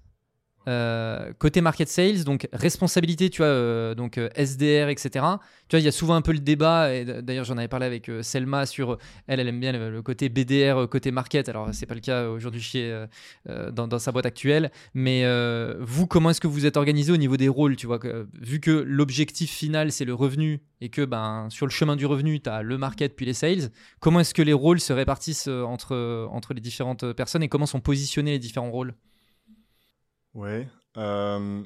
Euh, 0.68 1.34
côté 1.40 1.60
market 1.62 1.90
sales, 1.90 2.24
donc 2.24 2.48
responsabilité, 2.54 3.30
tu 3.30 3.40
vois, 3.40 3.48
euh, 3.48 3.96
donc 3.96 4.18
euh, 4.18 4.30
SDR, 4.36 4.88
etc. 4.90 5.10
Tu 5.68 5.76
vois, 5.76 5.80
il 5.80 5.84
y 5.84 5.88
a 5.88 5.92
souvent 5.92 6.16
un 6.16 6.22
peu 6.22 6.32
le 6.32 6.40
débat, 6.40 6.94
et 6.94 7.04
d'ailleurs 7.22 7.44
j'en 7.44 7.58
avais 7.58 7.68
parlé 7.68 7.86
avec 7.86 8.10
Selma 8.22 8.66
sur, 8.66 8.98
elle, 9.28 9.40
elle 9.42 9.50
aime 9.50 9.60
bien 9.60 9.74
le, 9.74 10.02
côté 10.02 10.30
BDR, 10.30 10.88
côté 10.90 11.12
market, 11.12 11.50
alors 11.50 11.70
c'est 11.74 11.86
pas 11.86 11.96
le 11.96 12.00
cas 12.00 12.30
aujourd'hui 12.30 12.62
chez, 12.62 13.06
dans, 13.72 14.00
sa 14.00 14.12
boîte 14.12 14.26
actuelle, 14.26 14.72
mais 14.94 15.26
vous, 15.80 16.08
comment 16.08 16.30
est-ce 16.30 16.42
que 16.42 16.48
vous 16.48 16.66
êtes 16.66 16.78
organisé 16.78 17.12
au 17.12 17.18
niveau 17.18 17.38
des 17.38 17.50
rôles, 17.50 17.76
tu 17.76 17.88
vois, 17.88 18.00
que, 18.00 18.28
vu 18.40 18.60
que 18.60 18.72
l'objectif 18.72 19.52
final 19.52 19.92
c'est 19.92 20.06
le 20.06 20.14
revenu, 20.14 20.62
et 20.82 20.90
que 20.90 21.04
ben, 21.04 21.48
sur 21.50 21.66
le 21.66 21.72
chemin 21.72 21.96
du 21.96 22.06
revenu, 22.06 22.40
tu 22.40 22.50
as 22.50 22.62
le 22.62 22.78
market 22.78 23.16
puis 23.16 23.26
les 23.26 23.34
sales, 23.34 23.70
comment 24.00 24.20
est-ce 24.20 24.34
que 24.34 24.42
les 24.42 24.54
rôles 24.54 24.80
se 24.80 24.94
répartissent 24.94 25.48
entre, 25.48 26.28
entre 26.32 26.54
les 26.54 26.62
différentes 26.62 27.14
personnes, 27.14 27.44
et 27.44 27.50
comment 27.50 27.66
sont 27.66 27.82
positionnés 27.82 28.32
les 28.32 28.40
différents 28.40 28.72
rôles? 28.72 28.94
Ouais. 30.34 30.68
Euh, 30.98 31.64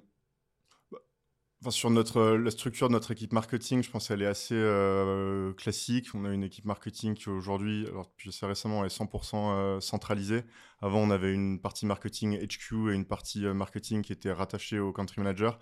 enfin, 1.62 1.72
sur 1.72 1.90
notre, 1.90 2.22
la 2.36 2.52
structure 2.52 2.88
de 2.90 2.94
notre 2.94 3.12
équipe 3.12 3.34
marketing, 3.34 3.82
je 3.82 3.90
pense 3.90 4.08
qu'elle 4.08 4.22
est 4.22 4.28
assez 4.28 4.56
euh, 4.56 5.54
classique. 5.54 6.10
On 6.14 6.26
a 6.26 6.34
une 6.34 6.44
équipe 6.44 6.66
marketing 6.66 7.14
qui 7.16 7.30
aujourd'hui, 7.30 7.88
alors 7.88 8.08
depuis 8.08 8.30
assez 8.30 8.46
récemment, 8.46 8.84
est 8.86 8.96
100% 8.96 9.36
euh, 9.36 9.80
centralisée. 9.80 10.44
Avant, 10.82 11.00
on 11.00 11.10
avait 11.10 11.34
une 11.34 11.62
partie 11.62 11.86
marketing 11.86 12.38
HQ 12.38 12.92
et 12.92 12.96
une 12.96 13.06
partie 13.06 13.46
marketing 13.46 14.02
qui 14.02 14.14
était 14.14 14.32
rattachée 14.32 14.80
au 14.80 14.92
country 14.92 15.22
manager. 15.22 15.60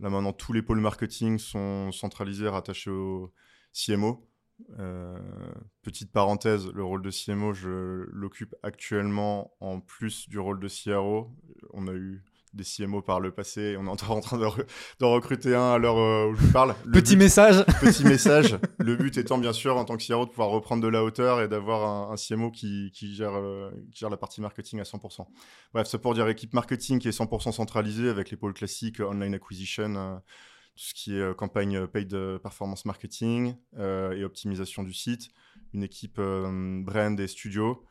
Là 0.00 0.10
maintenant, 0.10 0.32
tous 0.32 0.52
les 0.52 0.62
pôles 0.62 0.80
marketing 0.80 1.38
sont 1.38 1.92
centralisés, 1.92 2.48
rattachés 2.48 2.90
au 2.90 3.32
CMO. 3.72 4.28
petite 5.82 6.12
parenthèse, 6.12 6.68
le 6.72 6.84
rôle 6.84 7.02
de 7.02 7.10
CMO, 7.10 7.52
je 7.52 8.06
l'occupe 8.10 8.54
actuellement 8.62 9.56
en 9.60 9.80
plus 9.80 10.28
du 10.28 10.38
rôle 10.38 10.60
de 10.60 10.68
CRO. 10.68 11.36
On 11.72 11.86
a 11.86 11.92
eu 11.92 12.24
des 12.54 12.64
CMO 12.64 13.02
par 13.02 13.20
le 13.20 13.32
passé. 13.32 13.76
On 13.78 13.86
est 13.86 13.88
en 13.88 13.96
train 13.96 14.38
de, 14.38 15.04
recruter 15.04 15.54
un 15.54 15.72
à 15.72 15.78
l'heure 15.78 15.98
euh, 15.98 16.30
où 16.30 16.34
je 16.34 16.42
vous 16.42 16.52
parle. 16.52 16.74
petit 16.92 17.16
message. 17.16 17.64
Petit 17.80 18.04
message. 18.04 18.58
le 18.78 18.96
but 18.96 19.16
étant 19.18 19.38
bien 19.38 19.52
sûr 19.52 19.76
en 19.76 19.84
tant 19.84 19.96
que 19.96 20.06
CRO 20.06 20.24
de 20.24 20.30
pouvoir 20.30 20.48
reprendre 20.48 20.82
de 20.82 20.88
la 20.88 21.04
hauteur 21.04 21.42
et 21.42 21.48
d'avoir 21.48 22.10
un, 22.12 22.16
CMO 22.16 22.50
qui, 22.50 22.90
gère, 22.94 23.34
euh, 23.34 23.70
qui 23.92 24.00
gère 24.00 24.10
la 24.10 24.16
partie 24.16 24.40
marketing 24.40 24.80
à 24.80 24.84
100%. 24.84 25.26
Bref, 25.72 25.86
ça 25.86 25.98
pour 25.98 26.14
dire 26.14 26.28
équipe 26.28 26.54
marketing 26.54 26.98
qui 26.98 27.08
est 27.08 27.18
100% 27.18 27.52
centralisée 27.52 28.08
avec 28.08 28.30
les 28.30 28.36
pôles 28.36 28.54
classiques, 28.54 29.00
online 29.00 29.34
acquisition, 29.34 29.94
euh, 29.96 30.14
tout 30.76 30.84
ce 30.84 30.94
qui 30.94 31.16
est 31.16 31.36
campagne 31.36 31.86
paid 31.86 32.16
performance 32.42 32.84
marketing 32.84 33.54
et 33.78 34.24
optimisation 34.24 34.82
du 34.82 34.92
site. 34.92 35.28
Une 35.72 35.84
équipe 35.84 36.20
brand 36.20 37.20
et 37.20 37.28
studio. 37.28 37.84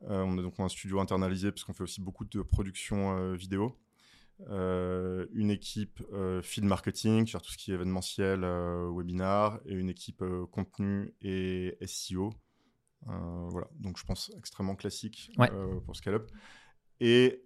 on 0.00 0.38
a 0.38 0.42
donc 0.42 0.54
un 0.58 0.68
studio 0.68 0.98
internalisé 1.00 1.50
parce 1.50 1.64
qu'on 1.64 1.74
fait 1.74 1.82
aussi 1.82 2.00
beaucoup 2.00 2.24
de 2.24 2.40
production 2.40 3.34
vidéo. 3.34 3.76
Euh, 4.50 5.26
une 5.32 5.50
équipe 5.50 6.02
euh, 6.12 6.42
feed 6.42 6.64
marketing, 6.64 7.26
sur 7.26 7.42
tout 7.42 7.52
ce 7.52 7.58
qui 7.58 7.70
est 7.70 7.74
événementiel, 7.74 8.44
euh, 8.44 8.90
webinar, 8.94 9.60
et 9.66 9.74
une 9.74 9.88
équipe 9.88 10.24
contenu 10.50 11.14
et 11.20 11.76
SEO. 11.86 12.32
voilà, 13.06 13.68
donc 13.78 13.98
je 13.98 14.04
pense 14.04 14.32
extrêmement 14.36 14.76
classique 14.76 15.30
pour 15.84 15.96
Scale-up. 15.96 16.30
Et 17.04 17.42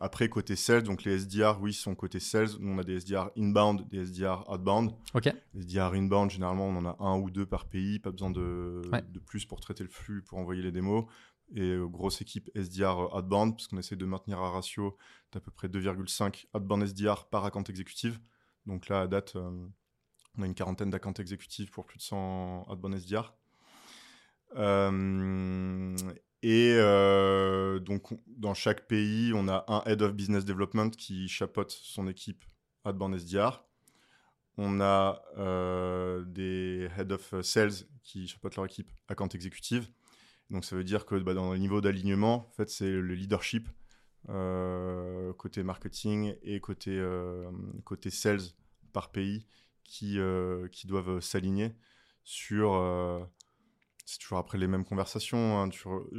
après, 0.00 0.28
côté 0.28 0.56
sales, 0.56 0.82
donc 0.82 1.04
les 1.04 1.20
SDR, 1.20 1.58
oui, 1.60 1.72
sont 1.72 1.94
côté 1.94 2.18
sales. 2.18 2.48
Nous, 2.58 2.72
on 2.72 2.78
a 2.78 2.82
des 2.82 2.96
SDR 2.96 3.30
inbound, 3.38 3.88
des 3.88 4.06
SDR 4.06 4.44
outbound. 4.50 4.90
Les 5.54 5.60
SDR 5.62 5.94
inbound, 5.94 6.30
généralement, 6.30 6.66
on 6.66 6.76
en 6.76 6.84
a 6.84 6.96
un 6.98 7.16
ou 7.18 7.30
deux 7.30 7.46
par 7.46 7.66
pays, 7.66 8.00
pas 8.00 8.10
besoin 8.10 8.30
de, 8.30 8.82
de 8.90 9.18
plus 9.20 9.44
pour 9.44 9.60
traiter 9.60 9.84
le 9.84 9.88
flux, 9.90 10.22
pour 10.22 10.38
envoyer 10.38 10.62
les 10.62 10.72
démos 10.72 11.04
et 11.54 11.70
euh, 11.70 11.86
grosse 11.86 12.20
équipe 12.20 12.50
SDR 12.54 12.98
euh, 12.98 13.18
outbound, 13.18 13.54
parce 13.56 13.68
qu'on 13.68 13.78
essaie 13.78 13.96
de 13.96 14.04
maintenir 14.04 14.40
un 14.40 14.50
ratio 14.50 14.96
d'à 15.32 15.40
peu 15.40 15.50
près 15.50 15.68
2,5 15.68 16.46
outbound 16.54 16.82
SDR 16.82 17.26
par 17.30 17.44
account 17.44 17.62
exécutive. 17.64 18.18
Donc 18.66 18.88
là, 18.88 19.02
à 19.02 19.06
date, 19.06 19.36
euh, 19.36 19.66
on 20.36 20.42
a 20.42 20.46
une 20.46 20.54
quarantaine 20.54 20.90
d'accounts 20.90 21.14
exécutifs 21.14 21.70
pour 21.70 21.86
plus 21.86 21.98
de 21.98 22.02
100 22.02 22.66
outbound 22.70 22.94
SDR. 22.96 23.34
et 26.42 26.76
donc, 27.80 28.12
dans 28.26 28.54
chaque 28.54 28.86
pays, 28.88 29.32
on 29.34 29.48
a 29.48 29.64
un 29.68 29.82
Head 29.86 30.02
of 30.02 30.12
Business 30.14 30.44
Development 30.44 30.90
qui 30.90 31.28
chapeaute 31.28 31.70
son 31.70 32.08
équipe 32.08 32.44
outbound 32.84 33.14
SDR. 33.14 33.64
On 34.58 34.80
a 34.80 35.22
des 36.26 36.88
Head 36.98 37.12
of 37.12 37.40
Sales 37.42 37.86
qui 38.02 38.26
chapeautent 38.26 38.56
leur 38.56 38.66
équipe 38.66 38.90
account 39.08 39.28
exécutive. 39.28 39.88
Donc 40.50 40.64
ça 40.64 40.76
veut 40.76 40.84
dire 40.84 41.06
que 41.06 41.16
bah, 41.16 41.34
dans 41.34 41.52
le 41.52 41.58
niveau 41.58 41.80
d'alignement, 41.80 42.48
en 42.48 42.52
fait, 42.52 42.70
c'est 42.70 42.90
le 42.90 43.14
leadership 43.14 43.68
côté 45.38 45.62
marketing 45.62 46.34
et 46.42 46.60
côté, 46.60 47.00
côté 47.84 48.10
sales 48.10 48.40
par 48.92 49.12
pays 49.12 49.46
qui, 49.84 50.18
qui 50.72 50.86
doivent 50.88 51.20
s'aligner 51.20 51.76
sur 52.24 52.74
c'est 54.06 54.20
toujours 54.20 54.38
après 54.38 54.56
les 54.56 54.68
mêmes 54.68 54.84
conversations. 54.84 55.60
Hein, 55.60 55.68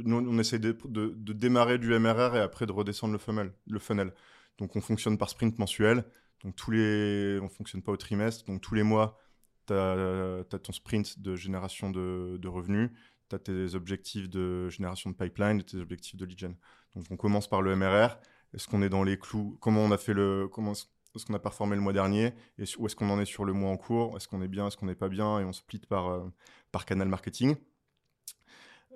on 0.04 0.38
essaie 0.38 0.58
de, 0.58 0.76
de, 0.84 1.32
démarrer 1.32 1.78
du 1.78 1.98
MRR 1.98 2.36
et 2.36 2.40
après 2.40 2.66
de 2.66 2.72
redescendre 2.72 3.14
le 3.14 3.18
funnel. 3.18 3.52
Le 3.66 3.78
funnel. 3.78 4.12
Donc, 4.58 4.76
on 4.76 4.82
fonctionne 4.82 5.16
par 5.16 5.30
sprint 5.30 5.58
mensuel. 5.58 6.04
Donc, 6.44 6.54
tous 6.54 6.70
les... 6.70 7.38
on 7.40 7.44
ne 7.44 7.48
fonctionne 7.48 7.82
pas 7.82 7.90
au 7.90 7.96
trimestre. 7.96 8.44
Donc, 8.44 8.60
tous 8.60 8.74
les 8.74 8.82
mois, 8.82 9.18
tu 9.66 9.72
as, 9.72 10.44
ton 10.62 10.72
sprint 10.72 11.18
de 11.18 11.34
génération 11.34 11.90
de, 11.90 12.36
de 12.38 12.48
revenus. 12.48 12.90
Tu 13.28 13.36
as 13.36 13.38
tes 13.38 13.74
objectifs 13.74 14.28
de 14.28 14.68
génération 14.68 15.10
de 15.10 15.16
pipeline 15.16 15.62
tes 15.62 15.78
objectifs 15.78 16.16
de 16.16 16.24
lead 16.24 16.38
gen. 16.38 16.54
Donc, 16.94 17.06
on 17.10 17.16
commence 17.16 17.48
par 17.48 17.62
le 17.62 17.74
MRR. 17.76 18.18
Est-ce 18.54 18.66
qu'on 18.68 18.82
est 18.82 18.88
dans 18.88 19.04
les 19.04 19.18
clous? 19.18 19.58
Comment 19.60 19.82
on 19.82 19.90
a 19.90 19.98
fait 19.98 20.14
le. 20.14 20.48
Comment 20.48 20.72
est-ce 20.72 21.26
qu'on 21.26 21.34
a 21.34 21.38
performé 21.38 21.76
le 21.76 21.82
mois 21.82 21.92
dernier? 21.92 22.34
Et 22.58 22.64
où 22.78 22.86
est-ce 22.86 22.96
qu'on 22.96 23.10
en 23.10 23.20
est 23.20 23.24
sur 23.24 23.44
le 23.44 23.52
mois 23.52 23.70
en 23.70 23.76
cours? 23.76 24.16
Est-ce 24.16 24.28
qu'on 24.28 24.42
est 24.42 24.48
bien? 24.48 24.68
Est-ce 24.68 24.76
qu'on 24.76 24.86
n'est 24.86 24.94
pas 24.94 25.08
bien? 25.08 25.40
Et 25.40 25.44
on 25.44 25.52
split 25.52 25.80
par, 25.80 26.08
euh, 26.08 26.24
par 26.72 26.86
canal 26.86 27.08
marketing. 27.08 27.56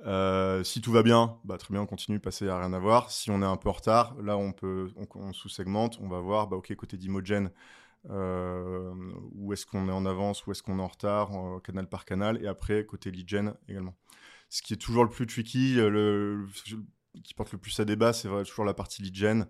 Euh, 0.07 0.65
si 0.65 0.81
tout 0.81 0.91
va 0.93 1.03
bien, 1.03 1.39
bah, 1.45 1.59
très 1.59 1.73
bien, 1.73 1.83
on 1.83 1.87
continue, 1.87 2.19
passer 2.19 2.49
à 2.49 2.59
rien 2.59 2.73
à 2.73 2.79
voir. 2.79 3.11
Si 3.11 3.31
on 3.31 3.41
est 3.43 3.47
un 3.47 3.57
peu 3.57 3.69
en 3.69 3.73
retard, 3.73 4.17
là, 4.21 4.37
on 4.37 4.53
on, 5.15 5.33
sous-segmente, 5.33 5.99
on 6.01 6.09
va 6.09 6.21
voir, 6.21 6.49
bah, 6.49 6.57
ok, 6.57 6.75
côté 6.75 6.97
d'Imogen, 6.97 7.51
où 8.09 9.53
est-ce 9.53 9.67
qu'on 9.67 9.89
est 9.89 9.93
en 9.93 10.07
avance, 10.07 10.47
où 10.47 10.53
est-ce 10.53 10.63
qu'on 10.63 10.79
est 10.79 10.83
en 10.83 10.89
retard, 10.89 11.31
canal 11.63 11.89
par 11.89 12.05
canal, 12.05 12.43
et 12.43 12.47
après, 12.47 12.85
côté 12.85 13.11
lead 13.11 13.29
gen 13.29 13.55
également. 13.69 13.95
Ce 14.49 14.63
qui 14.63 14.75
est 14.75 14.79
toujours 14.79 15.05
le 15.05 15.11
plus 15.11 15.27
tricky, 15.27 15.77
euh, 15.79 16.45
qui 17.25 17.35
porte 17.35 17.53
le 17.53 17.59
plus 17.59 17.79
à 17.81 17.85
débat, 17.85 18.13
c'est 18.13 18.29
toujours 18.45 18.65
la 18.65 18.75
partie 18.75 19.03
lead 19.03 19.15
gen, 19.15 19.47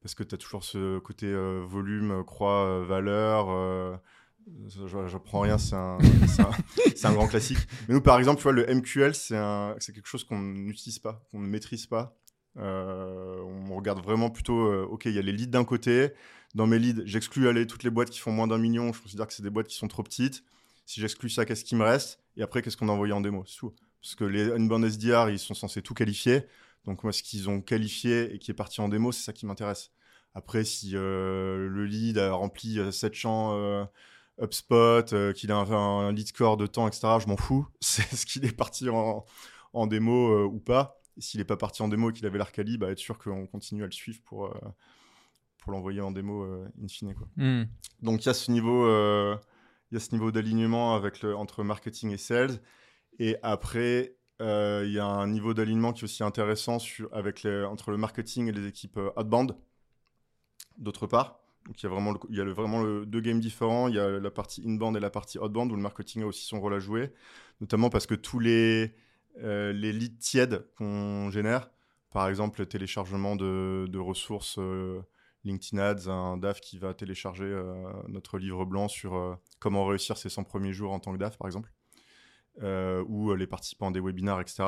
parce 0.00 0.14
que 0.14 0.22
tu 0.22 0.34
as 0.34 0.38
toujours 0.38 0.64
ce 0.64 0.98
côté 0.98 1.32
volume, 1.66 2.24
croix, 2.24 2.84
valeur 2.84 4.00
je 4.46 5.16
prends 5.18 5.40
rien, 5.40 5.58
c'est 5.58 5.74
un, 5.74 5.98
un, 7.04 7.12
grand 7.12 7.26
classique. 7.26 7.58
Mais 7.88 7.94
nous, 7.94 8.00
par 8.00 8.18
exemple, 8.18 8.38
tu 8.38 8.42
vois, 8.44 8.52
le 8.52 8.66
MQL, 8.66 9.14
c'est 9.14 9.92
quelque 9.92 10.06
chose 10.06 10.24
qu'on 10.24 10.38
n'utilise 10.38 10.98
pas, 10.98 11.22
qu'on 11.30 11.40
ne 11.40 11.46
maîtrise 11.46 11.86
pas. 11.86 12.16
Euh, 12.58 13.40
on 13.68 13.76
regarde 13.76 14.02
vraiment 14.02 14.30
plutôt, 14.30 14.66
euh, 14.66 14.86
ok, 14.88 15.06
il 15.06 15.12
y 15.12 15.18
a 15.18 15.22
les 15.22 15.32
leads 15.32 15.50
d'un 15.50 15.64
côté. 15.64 16.10
Dans 16.54 16.66
mes 16.66 16.78
leads, 16.78 17.02
j'exclus 17.04 17.48
aller 17.48 17.66
toutes 17.66 17.82
les 17.82 17.90
boîtes 17.90 18.10
qui 18.10 18.20
font 18.20 18.32
moins 18.32 18.46
d'un 18.46 18.58
million. 18.58 18.92
Je 18.92 19.02
considère 19.02 19.26
que 19.26 19.32
c'est 19.32 19.42
des 19.42 19.50
boîtes 19.50 19.68
qui 19.68 19.76
sont 19.76 19.88
trop 19.88 20.02
petites. 20.02 20.44
Si 20.86 21.00
j'exclus 21.00 21.30
ça, 21.30 21.44
qu'est-ce 21.44 21.64
qui 21.64 21.76
me 21.76 21.84
reste? 21.84 22.20
Et 22.36 22.42
après, 22.42 22.62
qu'est-ce 22.62 22.76
qu'on 22.76 22.88
a 22.88 22.92
envoyé 22.92 23.12
en 23.12 23.20
démo? 23.20 23.44
Parce 24.00 24.14
que 24.16 24.24
les 24.24 24.52
inbound 24.52 24.84
SDR, 24.84 25.30
ils 25.30 25.38
sont 25.38 25.54
censés 25.54 25.82
tout 25.82 25.94
qualifier. 25.94 26.42
Donc 26.84 27.02
moi, 27.02 27.12
ce 27.12 27.22
qu'ils 27.22 27.48
ont 27.48 27.60
qualifié 27.60 28.34
et 28.34 28.38
qui 28.38 28.50
est 28.50 28.54
parti 28.54 28.80
en 28.80 28.88
démo, 28.88 29.12
c'est 29.12 29.22
ça 29.22 29.32
qui 29.32 29.46
m'intéresse. 29.46 29.90
Après, 30.34 30.64
si 30.64 30.92
euh, 30.94 31.68
le 31.68 31.86
lead 31.86 32.18
a 32.18 32.32
rempli 32.32 32.78
7 32.92 33.14
champs 33.14 33.86
HubSpot, 34.40 35.12
euh, 35.12 35.32
qu'il 35.32 35.52
a 35.52 35.56
un, 35.56 36.12
lead 36.12 36.28
score 36.28 36.56
de 36.56 36.66
temps, 36.66 36.88
etc. 36.88 37.18
Je 37.20 37.28
m'en 37.28 37.36
fous. 37.36 37.66
C'est 37.80 38.14
ce 38.14 38.26
qu'il 38.26 38.44
est 38.44 38.56
parti 38.56 38.88
en, 38.88 39.86
démo 39.86 40.30
euh, 40.32 40.44
ou 40.44 40.58
pas. 40.58 41.00
S'il 41.18 41.38
n'est 41.38 41.44
pas 41.44 41.56
parti 41.56 41.82
en 41.82 41.88
démo 41.88 42.10
et 42.10 42.12
qu'il 42.12 42.26
avait 42.26 42.38
l'Arcali, 42.38 42.78
bah, 42.78 42.90
être 42.90 42.98
sûr 42.98 43.18
qu'on 43.18 43.46
continue 43.46 43.82
à 43.82 43.86
le 43.86 43.92
suivre 43.92 44.20
pour, 44.24 44.46
euh, 44.46 44.58
pour 45.58 45.72
l'envoyer 45.72 46.00
en 46.00 46.10
démo 46.10 46.44
in 46.82 46.88
fine. 46.88 47.14
Quoi. 47.14 47.28
Hmm. 47.36 47.64
Donc 48.02 48.24
il 48.24 48.26
y 48.26 48.28
a 48.28 48.34
ce 48.34 48.50
niveau, 48.50 48.86
il 48.86 49.94
y 49.94 49.96
a 49.96 50.00
ce 50.00 50.12
niveau 50.12 50.32
d'alignement 50.32 50.94
avec 50.94 51.22
le, 51.22 51.36
entre 51.36 51.62
marketing 51.62 52.10
et 52.10 52.18
sales. 52.18 52.60
Et 53.18 53.36
après, 53.42 54.16
il 54.40 54.90
y 54.90 54.98
a 54.98 55.06
un 55.06 55.28
niveau 55.28 55.54
d'alignement 55.54 55.92
qui 55.92 56.00
est 56.00 56.04
aussi 56.04 56.24
intéressant 56.24 56.78
sur, 56.78 57.08
avec 57.14 57.42
les, 57.44 57.64
entre 57.64 57.90
le 57.90 57.96
marketing 57.96 58.48
et 58.48 58.52
les 58.52 58.66
équipes 58.66 58.98
outbound, 59.16 59.56
d'autre 60.78 61.06
part. 61.06 61.44
Donc 61.66 61.82
il 61.82 61.86
y 61.86 61.86
a 61.86 61.88
vraiment, 61.90 62.14
il 62.28 62.36
y 62.36 62.40
a 62.40 62.44
vraiment 62.44 62.82
le, 62.82 63.06
deux 63.06 63.20
games 63.20 63.40
différents. 63.40 63.88
Il 63.88 63.94
y 63.94 63.98
a 63.98 64.08
la 64.08 64.30
partie 64.30 64.62
inbound 64.66 64.96
et 64.96 65.00
la 65.00 65.10
partie 65.10 65.38
outbound 65.38 65.72
où 65.72 65.76
le 65.76 65.82
marketing 65.82 66.22
a 66.22 66.26
aussi 66.26 66.44
son 66.44 66.60
rôle 66.60 66.74
à 66.74 66.78
jouer, 66.78 67.12
notamment 67.60 67.88
parce 67.88 68.06
que 68.06 68.14
tous 68.14 68.38
les, 68.38 68.94
euh, 69.42 69.72
les 69.72 69.92
leads 69.92 70.18
tièdes 70.18 70.66
qu'on 70.76 71.30
génère, 71.30 71.70
par 72.12 72.28
exemple 72.28 72.60
le 72.60 72.66
téléchargement 72.66 73.36
de, 73.36 73.98
ressources 73.98 74.58
euh, 74.58 75.02
LinkedIn 75.44 75.82
Ads, 75.82 76.08
un 76.08 76.36
DAF 76.36 76.60
qui 76.60 76.78
va 76.78 76.94
télécharger 76.94 77.44
euh, 77.44 77.84
notre 78.08 78.38
livre 78.38 78.64
blanc 78.64 78.88
sur 78.88 79.38
comment 79.58 79.86
réussir 79.86 80.16
ses 80.16 80.28
100 80.28 80.44
premiers 80.44 80.72
jours 80.72 80.92
en 80.92 81.00
tant 81.00 81.12
que 81.12 81.18
DAF, 81.18 81.36
par 81.36 81.48
exemple, 81.48 81.72
ou 83.08 83.34
les 83.34 83.46
participants 83.46 83.90
des 83.90 84.00
webinars, 84.00 84.40
etc. 84.40 84.64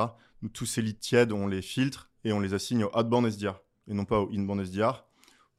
Tous 0.52 0.66
ces 0.66 0.83
leads 0.83 0.98
tièdes, 0.98 1.33
on 1.33 1.46
les 1.46 1.62
filtre 1.62 2.11
et 2.24 2.33
on 2.33 2.40
les 2.40 2.52
assigne 2.52 2.85
au 2.85 2.98
outbound 2.98 3.31
SDR 3.31 3.61
et 3.87 3.94
non 3.94 4.05
pas 4.05 4.20
au 4.20 4.31
inbound 4.33 4.61
SDR 4.61 5.07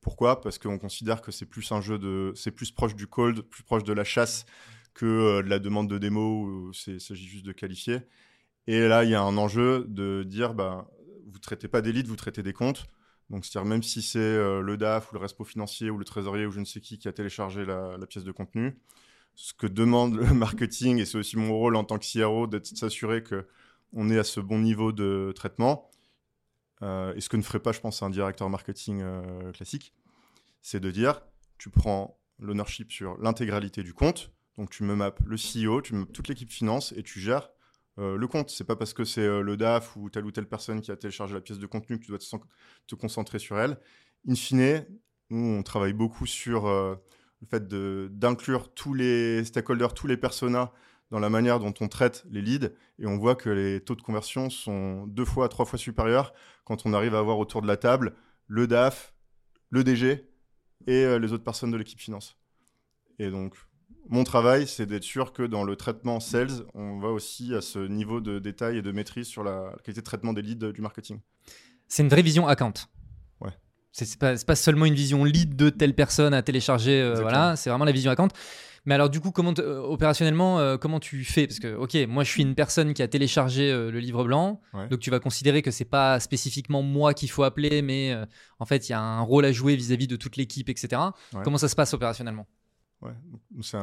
pourquoi? 0.02 0.39
Parce 0.39 0.58
qu'on 0.58 0.78
considère 0.78 1.22
que 1.22 1.32
c'est 1.32 1.46
plus 1.46 1.70
un 1.74 1.82
jeu 1.82 2.00
de, 2.00 2.32
c'est 2.34 2.52
plus 2.52 2.72
proche 2.72 2.96
du 2.96 3.08
cold, 3.08 3.41
plus 3.41 3.63
proche 3.63 3.84
de 3.84 3.91
la 3.91 4.06
chasse 4.06 4.46
que 4.93 5.41
de 5.41 5.50
la 5.50 5.60
demande 5.60 5.89
de 5.89 5.98
démo 5.98 6.46
où 6.46 6.72
il 6.88 7.02
s'agit 7.02 7.28
juste 7.28 7.46
de 7.46 7.52
qualifier. 7.52 8.00
Et 8.67 8.88
là, 8.88 9.06
il 9.06 9.10
y 9.10 9.15
a 9.15 9.21
un 9.21 9.38
enjeu 9.38 9.86
de 9.88 10.23
dire, 10.23 10.53
bah, 10.53 10.88
vous 11.25 11.39
traitez 11.39 11.67
pas 11.69 11.82
d'élite, 11.82 12.08
vous 12.08 12.17
traitez 12.17 12.43
des 12.43 12.53
comptes. 12.53 12.86
Donc, 13.30 13.45
c'est-à-dire 13.45 13.67
même 13.69 13.84
si 13.84 14.01
c'est 14.01 14.19
euh, 14.19 14.62
le 14.62 14.77
DAF 14.77 15.12
ou 15.12 15.15
le 15.15 15.21
respo 15.21 15.43
financier 15.43 15.89
ou 15.89 15.97
le 15.97 16.06
trésorier 16.06 16.45
ou 16.45 16.51
je 16.51 16.60
ne 16.60 16.65
sais 16.65 16.82
qui 16.82 16.97
qui 16.97 17.08
a 17.08 17.13
téléchargé 17.13 17.65
la, 17.65 17.97
pièce 18.08 18.23
de 18.23 18.32
contenu, 18.32 18.77
ce 19.36 19.53
que 19.53 19.67
demande 19.67 20.15
le 20.15 20.25
marketing, 20.34 20.99
et 20.99 21.06
c'est 21.06 21.17
aussi 21.17 21.38
mon 21.38 21.53
rôle 21.58 21.75
en 21.75 21.84
tant 21.84 21.97
que 21.97 22.06
CRO, 22.06 22.47
d'être 22.47 22.65
s'assurer 22.65 23.23
que 23.23 23.47
on 23.93 24.10
est 24.10 24.19
à 24.19 24.23
ce 24.23 24.39
bon 24.39 24.60
niveau 24.60 24.91
de 24.91 25.32
traitement. 25.36 25.89
Euh, 26.84 27.13
et 27.15 27.21
ce 27.21 27.30
que 27.30 27.38
ne 27.38 27.41
ferait 27.41 27.60
pas, 27.60 27.71
je 27.71 27.80
pense, 27.80 28.03
un 28.03 28.10
directeur 28.10 28.49
marketing 28.49 29.01
euh, 29.01 29.51
classique, 29.51 29.93
c'est 30.62 30.80
de 30.80 30.91
dire, 30.91 31.21
tu 31.58 31.69
prends 31.69 32.19
l'ownership 32.39 32.91
sur 32.91 33.17
l'intégralité 33.19 33.82
du 33.82 33.93
compte, 33.93 34.32
donc 34.58 34.69
tu 34.69 34.84
me 34.84 34.95
maps 34.95 35.15
le 35.25 35.38
CEO, 35.38 35.82
tu 35.82 35.95
me 35.95 36.01
maps 36.01 36.12
toute 36.13 36.27
l'équipe 36.27 36.51
finance 36.51 36.93
et 36.95 37.03
tu 37.03 37.19
gères 37.19 37.49
euh, 38.00 38.18
le 38.18 38.28
compte. 38.28 38.50
C'est 38.50 38.64
pas 38.64 38.76
parce 38.76 38.94
que 38.94 39.04
c'est 39.04 39.28
le 39.28 39.58
DAF 39.58 39.96
ou 39.96 40.10
telle 40.10 40.26
ou 40.26 40.32
telle 40.32 40.48
personne 40.48 40.82
qui 40.82 40.92
a 40.92 40.96
téléchargé 40.96 41.34
la 41.34 41.42
pièce 41.42 41.60
de 41.60 41.66
contenu 41.66 42.00
que 42.00 42.06
tu 42.06 42.12
dois 42.12 42.20
te, 42.20 42.96
concentrer 42.96 43.40
sur 43.40 43.60
elle. 43.60 43.78
In 44.28 44.36
fine, 44.36 44.86
on 45.30 45.64
travaille 45.64 45.94
beaucoup 45.94 46.26
sur 46.26 46.68
le 46.68 47.48
fait 47.50 47.68
d'inclure 47.68 48.74
tous 48.74 48.94
les 48.94 49.44
stakeholders, 49.46 49.94
tous 49.94 50.08
les 50.08 50.18
personas 50.18 50.72
dans 51.12 51.20
la 51.20 51.30
manière 51.30 51.60
dont 51.60 51.74
on 51.80 51.88
traite 51.88 52.26
les 52.30 52.42
leads 52.42 52.70
et 53.00 53.08
on 53.08 53.18
voit 53.18 53.36
que 53.36 53.50
les 53.50 53.82
taux 53.82 53.96
de 53.96 54.02
conversion 54.02 54.50
sont 54.50 55.08
deux 55.08 55.26
fois, 55.26 55.48
trois 55.50 55.66
fois 55.66 55.80
supérieurs 55.80 56.34
quand 56.66 56.86
on 56.86 56.94
arrive 56.94 57.16
à 57.16 57.20
avoir 57.20 57.40
autour 57.40 57.62
de 57.62 57.68
la 57.68 57.78
table 57.78 58.14
le 58.48 58.68
DAF, 58.68 59.14
le 59.70 59.84
DG 59.84 60.30
et 60.88 61.04
euh, 61.04 61.20
les 61.20 61.34
autres 61.34 61.44
personnes 61.44 61.72
de 61.72 61.78
l'équipe 61.78 62.00
finance. 62.00 62.38
Et 63.20 63.30
donc, 63.30 63.56
mon 64.10 64.24
travail, 64.24 64.67
c'est 64.67 64.86
d'être 64.86 65.04
sûr 65.04 65.34
que 65.34 65.43
dans 65.43 65.63
le 65.63 65.76
traitement 65.76 66.20
sales, 66.20 66.65
on 66.74 67.00
va 67.00 67.10
aussi 67.10 67.54
à 67.54 67.62
ce 67.62 67.80
niveau 67.80 68.22
de 68.22 68.39
détail 68.39 68.78
et 68.78 68.82
de 68.82 68.91
maîtrise 68.91 69.28
sur 69.28 69.43
la 69.43 69.74
qualité 69.84 70.02
de 70.02 70.06
traitement 70.06 70.34
des 70.34 70.41
leads 70.41 70.72
du 70.72 70.82
marketing. 70.82 71.20
C'est 71.88 72.04
une 72.04 72.10
vraie 72.10 72.22
vision 72.22 72.48
account. 72.48 72.74
Ouais. 73.41 73.52
C'est 73.91 74.17
pas, 74.17 74.36
pas, 74.36 74.56
seulement 74.56 74.86
une 74.86 74.96
vision 74.96 75.24
lead 75.24 75.56
de 75.56 75.70
telle 75.70 75.96
personne 75.96 76.34
à 76.34 76.41
télécharger, 76.41 77.02
euh, 77.02 77.22
voilà, 77.22 77.56
c'est 77.56 77.70
vraiment 77.70 77.86
la 77.86 77.91
vision 77.91 78.12
account. 78.12 78.30
Mais 78.88 78.93
alors, 78.96 79.10
du 79.10 79.20
coup, 79.20 79.32
comment 79.32 79.54
euh, 79.60 79.82
opérationnellement, 79.82 80.60
euh, 80.60 80.78
comment 80.78 81.02
tu 81.02 81.26
fais? 81.26 81.46
Parce 81.46 81.60
que, 81.60 81.76
ok, 81.76 81.93
moi, 82.08 82.24
je 82.24 82.32
suis 82.32 82.41
une 82.41 82.56
personne 82.56 82.93
qui 82.93 83.04
a 83.04 83.08
téléchargé 83.10 83.70
euh, 83.70 83.91
le 83.91 84.00
livre 84.00 84.24
blanc, 84.24 84.62
donc 84.89 85.02
tu 85.02 85.12
vas 85.12 85.20
considérer 85.20 85.62
que 85.62 85.72
c'est 85.72 85.84
pas 85.84 86.22
spécifiquement 86.22 86.82
moi 86.82 87.13
qu'il 87.13 87.30
faut 87.30 87.43
appeler, 87.43 87.82
mais 87.82 88.15
en 88.60 88.65
fait, 88.65 88.88
il 88.88 88.93
y 88.93 88.96
a 88.96 89.02
un 89.02 89.20
rôle 89.20 89.43
à 89.43 89.52
jouer 89.52 89.76
vis-à-vis 89.76 90.08
de 90.08 90.15
toute 90.15 90.38
l'équipe, 90.38 90.70
etc. 90.70 91.02
Comment 91.43 91.58
ça 91.58 91.67
se 91.67 91.76
passe 91.76 91.93
opérationnellement? 91.93 92.48
Ouais, 93.02 93.14
c'est 93.62 93.78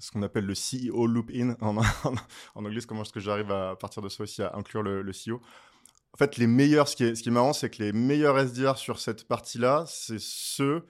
ce 0.00 0.10
qu'on 0.10 0.22
appelle 0.22 0.44
le 0.44 0.54
CEO 0.54 1.06
loop 1.06 1.30
in 1.32 1.56
en, 1.60 1.76
anglais. 2.56 2.80
Comment 2.86 3.02
est-ce 3.02 3.12
que 3.12 3.20
j'arrive 3.20 3.52
à, 3.52 3.76
partir 3.76 4.02
de 4.02 4.08
ça 4.08 4.24
aussi 4.24 4.42
à 4.42 4.56
inclure 4.56 4.82
le, 4.82 5.12
CEO 5.12 5.40
En 6.12 6.16
fait, 6.16 6.36
les 6.36 6.48
meilleurs, 6.48 6.88
ce 6.88 6.96
qui 6.96 7.04
est, 7.04 7.14
ce 7.14 7.22
qui 7.22 7.28
est 7.28 7.32
marrant, 7.32 7.52
c'est 7.52 7.70
que 7.70 7.82
les 7.82 7.92
meilleurs 7.92 8.36
SDR 8.38 8.76
sur 8.76 8.98
cette 8.98 9.28
partie-là, 9.28 9.84
c'est 9.86 10.20
ceux 10.20 10.84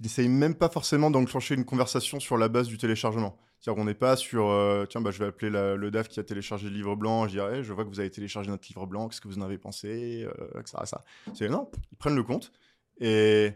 il 0.00 0.04
n'essaye 0.04 0.28
même 0.28 0.54
pas 0.54 0.70
forcément 0.70 1.10
d'enclencher 1.10 1.54
une 1.54 1.66
conversation 1.66 2.20
sur 2.20 2.38
la 2.38 2.48
base 2.48 2.68
du 2.68 2.78
téléchargement. 2.78 3.38
C'est-à-dire 3.60 3.78
qu'on 3.78 3.84
n'est 3.84 3.94
pas 3.94 4.16
sur, 4.16 4.48
euh, 4.48 4.86
tiens, 4.88 5.02
bah, 5.02 5.10
je 5.10 5.18
vais 5.18 5.26
appeler 5.26 5.50
le 5.50 5.90
DAF 5.90 6.08
qui 6.08 6.18
a 6.18 6.24
téléchargé 6.24 6.70
le 6.70 6.74
livre 6.74 6.96
blanc, 6.96 7.26
je 7.26 7.32
dirais, 7.32 7.62
je 7.62 7.72
vois 7.74 7.84
que 7.84 7.90
vous 7.90 8.00
avez 8.00 8.10
téléchargé 8.10 8.50
notre 8.50 8.66
livre 8.66 8.86
blanc, 8.86 9.08
qu'est-ce 9.08 9.20
que 9.20 9.28
vous 9.28 9.38
en 9.38 9.42
avez 9.42 9.58
pensé, 9.58 10.24
euh, 10.24 10.58
etc. 10.58 10.78
Ça. 10.84 11.04
Non, 11.48 11.70
ils 11.92 11.98
prennent 11.98 12.16
le 12.16 12.22
compte 12.22 12.50
et 12.98 13.52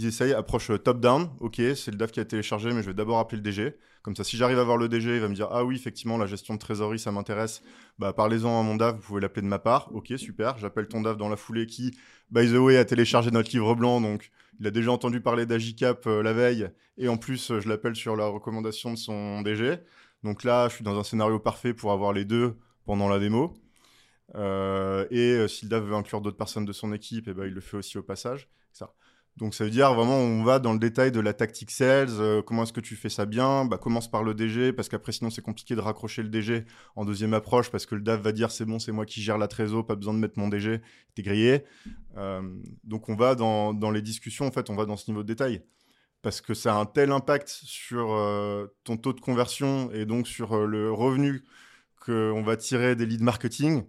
ils 0.00 0.06
essayent, 0.06 0.32
approche 0.32 0.70
top-down, 0.82 1.30
ok, 1.40 1.56
c'est 1.74 1.90
le 1.90 1.96
DAF 1.96 2.10
qui 2.10 2.20
a 2.20 2.24
téléchargé, 2.24 2.72
mais 2.72 2.82
je 2.82 2.86
vais 2.86 2.94
d'abord 2.94 3.18
appeler 3.18 3.36
le 3.36 3.42
DG. 3.42 3.74
Comme 4.02 4.16
ça, 4.16 4.24
si 4.24 4.38
j'arrive 4.38 4.58
à 4.58 4.64
voir 4.64 4.78
le 4.78 4.88
DG, 4.88 5.16
il 5.16 5.20
va 5.20 5.28
me 5.28 5.34
dire, 5.34 5.48
ah 5.50 5.64
oui, 5.64 5.76
effectivement, 5.76 6.16
la 6.16 6.26
gestion 6.26 6.54
de 6.54 6.58
trésorerie, 6.58 6.98
ça 6.98 7.12
m'intéresse, 7.12 7.62
bah, 7.98 8.14
parlez-en 8.14 8.58
à 8.58 8.62
mon 8.62 8.76
DAF, 8.76 8.96
vous 8.96 9.02
pouvez 9.02 9.20
l'appeler 9.20 9.42
de 9.42 9.46
ma 9.46 9.58
part, 9.58 9.94
ok, 9.94 10.14
super, 10.16 10.56
j'appelle 10.56 10.88
ton 10.88 11.02
DAF 11.02 11.18
dans 11.18 11.28
la 11.28 11.36
foulée 11.36 11.66
qui, 11.66 11.94
by 12.30 12.50
the 12.50 12.56
way, 12.56 12.78
a 12.78 12.84
téléchargé 12.84 13.30
notre 13.30 13.50
livre 13.50 13.74
blanc, 13.74 14.00
donc 14.00 14.30
il 14.58 14.66
a 14.66 14.70
déjà 14.70 14.90
entendu 14.90 15.20
parler 15.20 15.44
d'Agicap 15.44 16.06
euh, 16.06 16.22
la 16.22 16.32
veille, 16.32 16.70
et 16.96 17.08
en 17.08 17.18
plus, 17.18 17.52
je 17.60 17.68
l'appelle 17.68 17.94
sur 17.94 18.16
la 18.16 18.26
recommandation 18.26 18.92
de 18.92 18.98
son 18.98 19.42
DG. 19.42 19.76
Donc 20.22 20.44
là, 20.44 20.68
je 20.68 20.76
suis 20.76 20.84
dans 20.84 20.98
un 20.98 21.04
scénario 21.04 21.38
parfait 21.38 21.74
pour 21.74 21.92
avoir 21.92 22.12
les 22.12 22.24
deux 22.24 22.56
pendant 22.84 23.08
la 23.08 23.18
démo. 23.18 23.54
Euh, 24.34 25.06
et 25.10 25.32
euh, 25.32 25.48
si 25.48 25.64
le 25.64 25.70
dev 25.70 25.84
veut 25.84 25.94
inclure 25.94 26.20
d'autres 26.20 26.36
personnes 26.36 26.64
de 26.64 26.72
son 26.72 26.92
équipe, 26.92 27.26
et 27.28 27.34
ben, 27.34 27.46
il 27.46 27.52
le 27.52 27.60
fait 27.60 27.76
aussi 27.76 27.98
au 27.98 28.02
passage. 28.02 28.48
Donc 29.36 29.54
ça 29.54 29.64
veut 29.64 29.70
dire 29.70 29.94
vraiment 29.94 30.18
on 30.18 30.42
va 30.42 30.58
dans 30.58 30.72
le 30.72 30.78
détail 30.78 31.12
de 31.12 31.20
la 31.20 31.32
tactique 31.32 31.70
sales, 31.70 32.08
euh, 32.10 32.42
comment 32.42 32.64
est-ce 32.64 32.72
que 32.72 32.80
tu 32.80 32.96
fais 32.96 33.08
ça 33.08 33.26
bien? 33.26 33.64
Bah, 33.64 33.78
Commence 33.78 34.10
par 34.10 34.22
le 34.22 34.34
DG, 34.34 34.72
parce 34.72 34.88
qu'après 34.88 35.12
sinon 35.12 35.30
c'est 35.30 35.42
compliqué 35.42 35.74
de 35.74 35.80
raccrocher 35.80 36.22
le 36.22 36.28
DG 36.28 36.64
en 36.96 37.04
deuxième 37.04 37.32
approche, 37.32 37.70
parce 37.70 37.86
que 37.86 37.94
le 37.94 38.02
DAF 38.02 38.20
va 38.20 38.32
dire 38.32 38.50
c'est 38.50 38.64
bon, 38.64 38.78
c'est 38.78 38.92
moi 38.92 39.06
qui 39.06 39.22
gère 39.22 39.38
la 39.38 39.48
trésor, 39.48 39.86
pas 39.86 39.94
besoin 39.94 40.14
de 40.14 40.18
mettre 40.18 40.38
mon 40.38 40.48
DG, 40.48 40.80
t'es 41.14 41.22
grillé. 41.22 41.64
Euh, 42.16 42.42
donc 42.84 43.08
on 43.08 43.14
va 43.14 43.34
dans, 43.34 43.72
dans, 43.72 43.90
les 43.90 44.02
discussions, 44.02 44.46
en 44.46 44.50
fait, 44.50 44.68
on 44.68 44.74
va 44.76 44.84
dans 44.84 44.96
ce 44.96 45.10
niveau 45.10 45.22
de 45.22 45.28
détail. 45.28 45.62
Parce 46.22 46.42
que 46.42 46.52
ça 46.52 46.76
a 46.76 46.78
un 46.78 46.84
tel 46.84 47.12
impact 47.12 47.48
sur 47.48 48.12
euh, 48.12 48.66
ton 48.84 48.98
taux 48.98 49.14
de 49.14 49.20
conversion 49.20 49.90
et 49.92 50.04
donc 50.04 50.28
sur 50.28 50.66
le 50.66 50.92
revenu 50.92 51.44
qu'on 52.04 52.42
va 52.42 52.56
tirer 52.58 52.94
des 52.94 53.06
leads 53.06 53.24
marketing. 53.24 53.84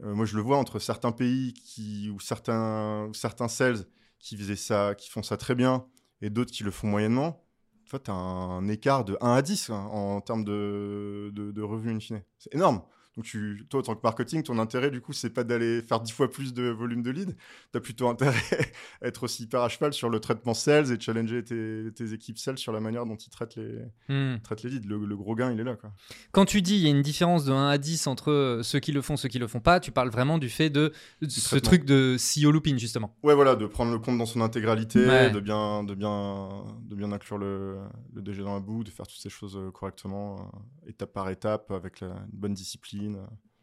moi 0.00 0.24
je 0.24 0.36
le 0.36 0.42
vois 0.42 0.56
entre 0.56 0.78
certains 0.78 1.12
pays 1.12 1.52
qui, 1.52 2.08
ou 2.10 2.20
certains, 2.20 3.10
certains 3.12 3.48
sales 3.48 3.84
qui 4.18 4.36
faisaient 4.36 4.56
ça, 4.56 4.94
qui 4.94 5.08
font 5.10 5.22
ça 5.22 5.36
très 5.36 5.54
bien 5.54 5.86
et 6.20 6.30
d'autres 6.30 6.52
qui 6.52 6.64
le 6.64 6.70
font 6.70 6.88
moyennement, 6.88 7.44
en 7.86 7.90
fait, 7.90 8.02
tu 8.04 8.10
as 8.10 8.14
un 8.14 8.68
écart 8.68 9.04
de 9.04 9.16
1 9.20 9.32
à 9.32 9.42
10 9.42 9.70
hein, 9.70 9.88
en 9.92 10.20
termes 10.20 10.44
de, 10.44 11.30
de, 11.32 11.52
de 11.52 11.62
revenus 11.62 11.96
in 11.96 12.00
fine. 12.00 12.22
C'est 12.38 12.54
énorme. 12.54 12.82
Donc, 13.18 13.24
tu, 13.24 13.66
toi, 13.68 13.80
en 13.80 13.82
tant 13.82 13.94
que 13.96 14.00
marketing, 14.04 14.44
ton 14.44 14.60
intérêt, 14.60 14.92
du 14.92 15.00
coup, 15.00 15.12
c'est 15.12 15.30
pas 15.30 15.42
d'aller 15.42 15.82
faire 15.82 15.98
dix 15.98 16.12
fois 16.12 16.30
plus 16.30 16.54
de 16.54 16.68
volume 16.68 17.02
de 17.02 17.10
leads. 17.10 17.34
Tu 17.72 17.76
as 17.76 17.80
plutôt 17.80 18.08
intérêt 18.08 18.32
à 19.02 19.08
être 19.08 19.24
aussi 19.24 19.42
hyper 19.42 19.60
à 19.60 19.68
cheval 19.68 19.92
sur 19.92 20.08
le 20.08 20.20
traitement 20.20 20.54
sales 20.54 20.92
et 20.92 21.00
challenger 21.00 21.42
tes, 21.42 22.12
équipes 22.12 22.38
sales 22.38 22.58
sur 22.58 22.70
la 22.70 22.78
manière 22.78 23.06
dont 23.06 23.16
ils 23.16 23.28
traitent 23.28 23.56
les, 23.56 24.38
traitent 24.44 24.62
les 24.62 24.70
leads. 24.70 24.86
Le, 24.86 25.16
gros 25.16 25.34
gain, 25.34 25.50
il 25.50 25.58
est 25.58 25.64
là. 25.64 25.74
Quoi. 25.74 25.90
Quand 26.30 26.44
tu 26.44 26.62
dis 26.62 26.76
il 26.76 26.82
y 26.82 26.86
a 26.86 26.90
une 26.90 27.02
différence 27.02 27.44
de 27.44 27.50
1 27.50 27.70
à 27.70 27.76
10 27.76 28.06
entre 28.06 28.60
ceux 28.62 28.78
qui 28.78 28.92
le 28.92 29.02
font, 29.02 29.16
ceux 29.16 29.28
qui 29.28 29.40
le 29.40 29.48
font 29.48 29.58
pas, 29.58 29.80
tu 29.80 29.90
parles 29.90 30.10
vraiment 30.10 30.38
du 30.38 30.48
fait 30.48 30.70
de 30.70 30.92
ce 31.26 31.56
truc 31.56 31.84
de 31.84 32.16
CEO 32.18 32.52
looping, 32.52 32.78
justement. 32.78 33.16
Ouais, 33.24 33.34
voilà, 33.34 33.56
de 33.56 33.66
prendre 33.66 33.90
le 33.90 33.98
compte 33.98 34.16
dans 34.16 34.26
son 34.26 34.42
intégralité, 34.42 35.00
de, 35.00 35.40
bien, 35.40 35.82
de, 35.82 35.94
bien, 35.96 36.48
de 36.88 36.94
bien 36.94 37.10
inclure 37.10 37.38
le, 37.38 37.78
le 38.14 38.22
DG 38.22 38.44
dans 38.44 38.54
la 38.54 38.60
boue, 38.60 38.84
de 38.84 38.90
faire 38.90 39.08
toutes 39.08 39.20
ces 39.20 39.28
choses 39.28 39.56
euh, 39.56 39.72
correctement, 39.72 40.52
euh, 40.86 40.90
étape 40.90 41.12
par 41.12 41.28
étape, 41.30 41.72
avec 41.72 41.98
la, 41.98 42.06
une 42.32 42.38
bonne 42.38 42.54
discipline 42.54 43.07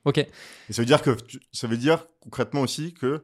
Ok. 0.06 0.20
Et 0.20 0.30
ça 0.70 0.82
veut 0.82 0.86
dire 0.86 1.02
que 1.02 1.18
ça 1.52 1.68
veut 1.68 1.78
dire 1.78 2.06
concrètement 2.20 2.62
aussi 2.62 2.94
que 2.94 3.24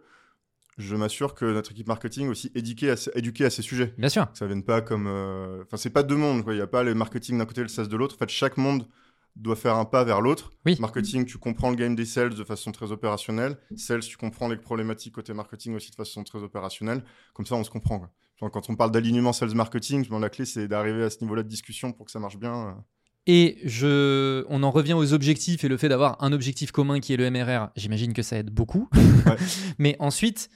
je 0.78 0.96
m'assure 0.96 1.36
que 1.36 1.46
notre 1.46 1.72
équipe 1.72 1.88
marketing 1.88 2.30
aussi 2.30 2.52
éduquée 2.56 2.92
à, 2.92 2.96
éduquée 3.16 3.46
à 3.46 3.50
ces 3.50 3.62
sujets. 3.62 3.94
Bien 3.98 4.10
sûr. 4.10 4.32
Que 4.32 4.38
ça 4.38 4.48
vienne 4.48 4.64
pas 4.64 4.82
comme, 4.82 5.08
euh, 5.08 5.64
enfin 5.64 5.78
c'est 5.78 5.90
pas 5.90 6.04
deux 6.04 6.16
mondes. 6.16 6.44
Il 6.48 6.54
n'y 6.54 6.62
a 6.62 6.68
pas 6.68 6.84
le 6.84 6.96
marketing 6.96 7.38
d'un 7.38 7.46
côté 7.46 7.62
et 7.62 7.64
le 7.64 7.70
sales 7.70 7.88
de 7.88 7.96
l'autre. 7.96 8.16
En 8.16 8.18
fait, 8.18 8.30
chaque 8.30 8.58
monde 8.58 8.88
doit 9.36 9.56
faire 9.56 9.76
un 9.76 9.86
pas 9.86 10.04
vers 10.04 10.22
l'autre. 10.22 10.52
Oui. 10.66 10.76
Marketing, 10.80 11.26
tu 11.26 11.38
comprends 11.38 11.70
le 11.70 11.76
game 11.76 11.96
des 11.96 12.06
sales 12.06 12.34
de 12.34 12.44
façon 12.44 12.72
très 12.72 12.92
opérationnelle. 12.92 13.58
Sales, 13.78 14.02
tu 14.02 14.18
comprends 14.18 14.50
les 14.50 14.58
problématiques 14.58 15.16
côté 15.16 15.34
marketing 15.34 15.76
aussi 15.76 15.92
de 15.92 15.96
façon 15.96 16.24
très 16.24 16.40
opérationnelle. 16.40 17.04
Comme 17.34 17.46
ça, 17.46 17.56
on 17.56 17.64
se 17.64 17.70
comprend. 17.70 18.00
Quoi. 18.00 18.50
Quand 18.50 18.70
on 18.70 18.76
parle 18.76 18.92
d'alignement 18.92 19.34
sales 19.34 19.54
marketing, 19.54 20.08
la 20.20 20.30
clé 20.30 20.46
c'est 20.46 20.68
d'arriver 20.68 21.04
à 21.04 21.10
ce 21.10 21.22
niveau-là 21.22 21.44
de 21.44 21.48
discussion 21.48 21.92
pour 21.92 22.08
que 22.08 22.12
ça 22.12 22.20
marche 22.20 22.38
bien. 22.38 22.84
Euh. 23.28 23.32
Et 23.32 23.58
je, 23.64 24.44
on 24.50 24.64
en 24.64 24.72
revient 24.72 24.94
aux 24.94 25.14
objectifs 25.14 25.64
et 25.64 25.68
le 25.68 25.78
fait 25.78 25.90
d'avoir 25.90 26.22
un 26.24 26.32
objectif 26.34 26.72
commun 26.72 27.00
qui 27.00 27.14
est 27.14 27.18
le 27.18 27.30
MRR, 27.30 27.70
j'imagine 27.76 28.14
que 28.14 28.22
ça 28.22 28.38
aide 28.38 28.50
beaucoup. 28.50 28.90
Mais 29.78 29.96
ensuite, 30.00 30.50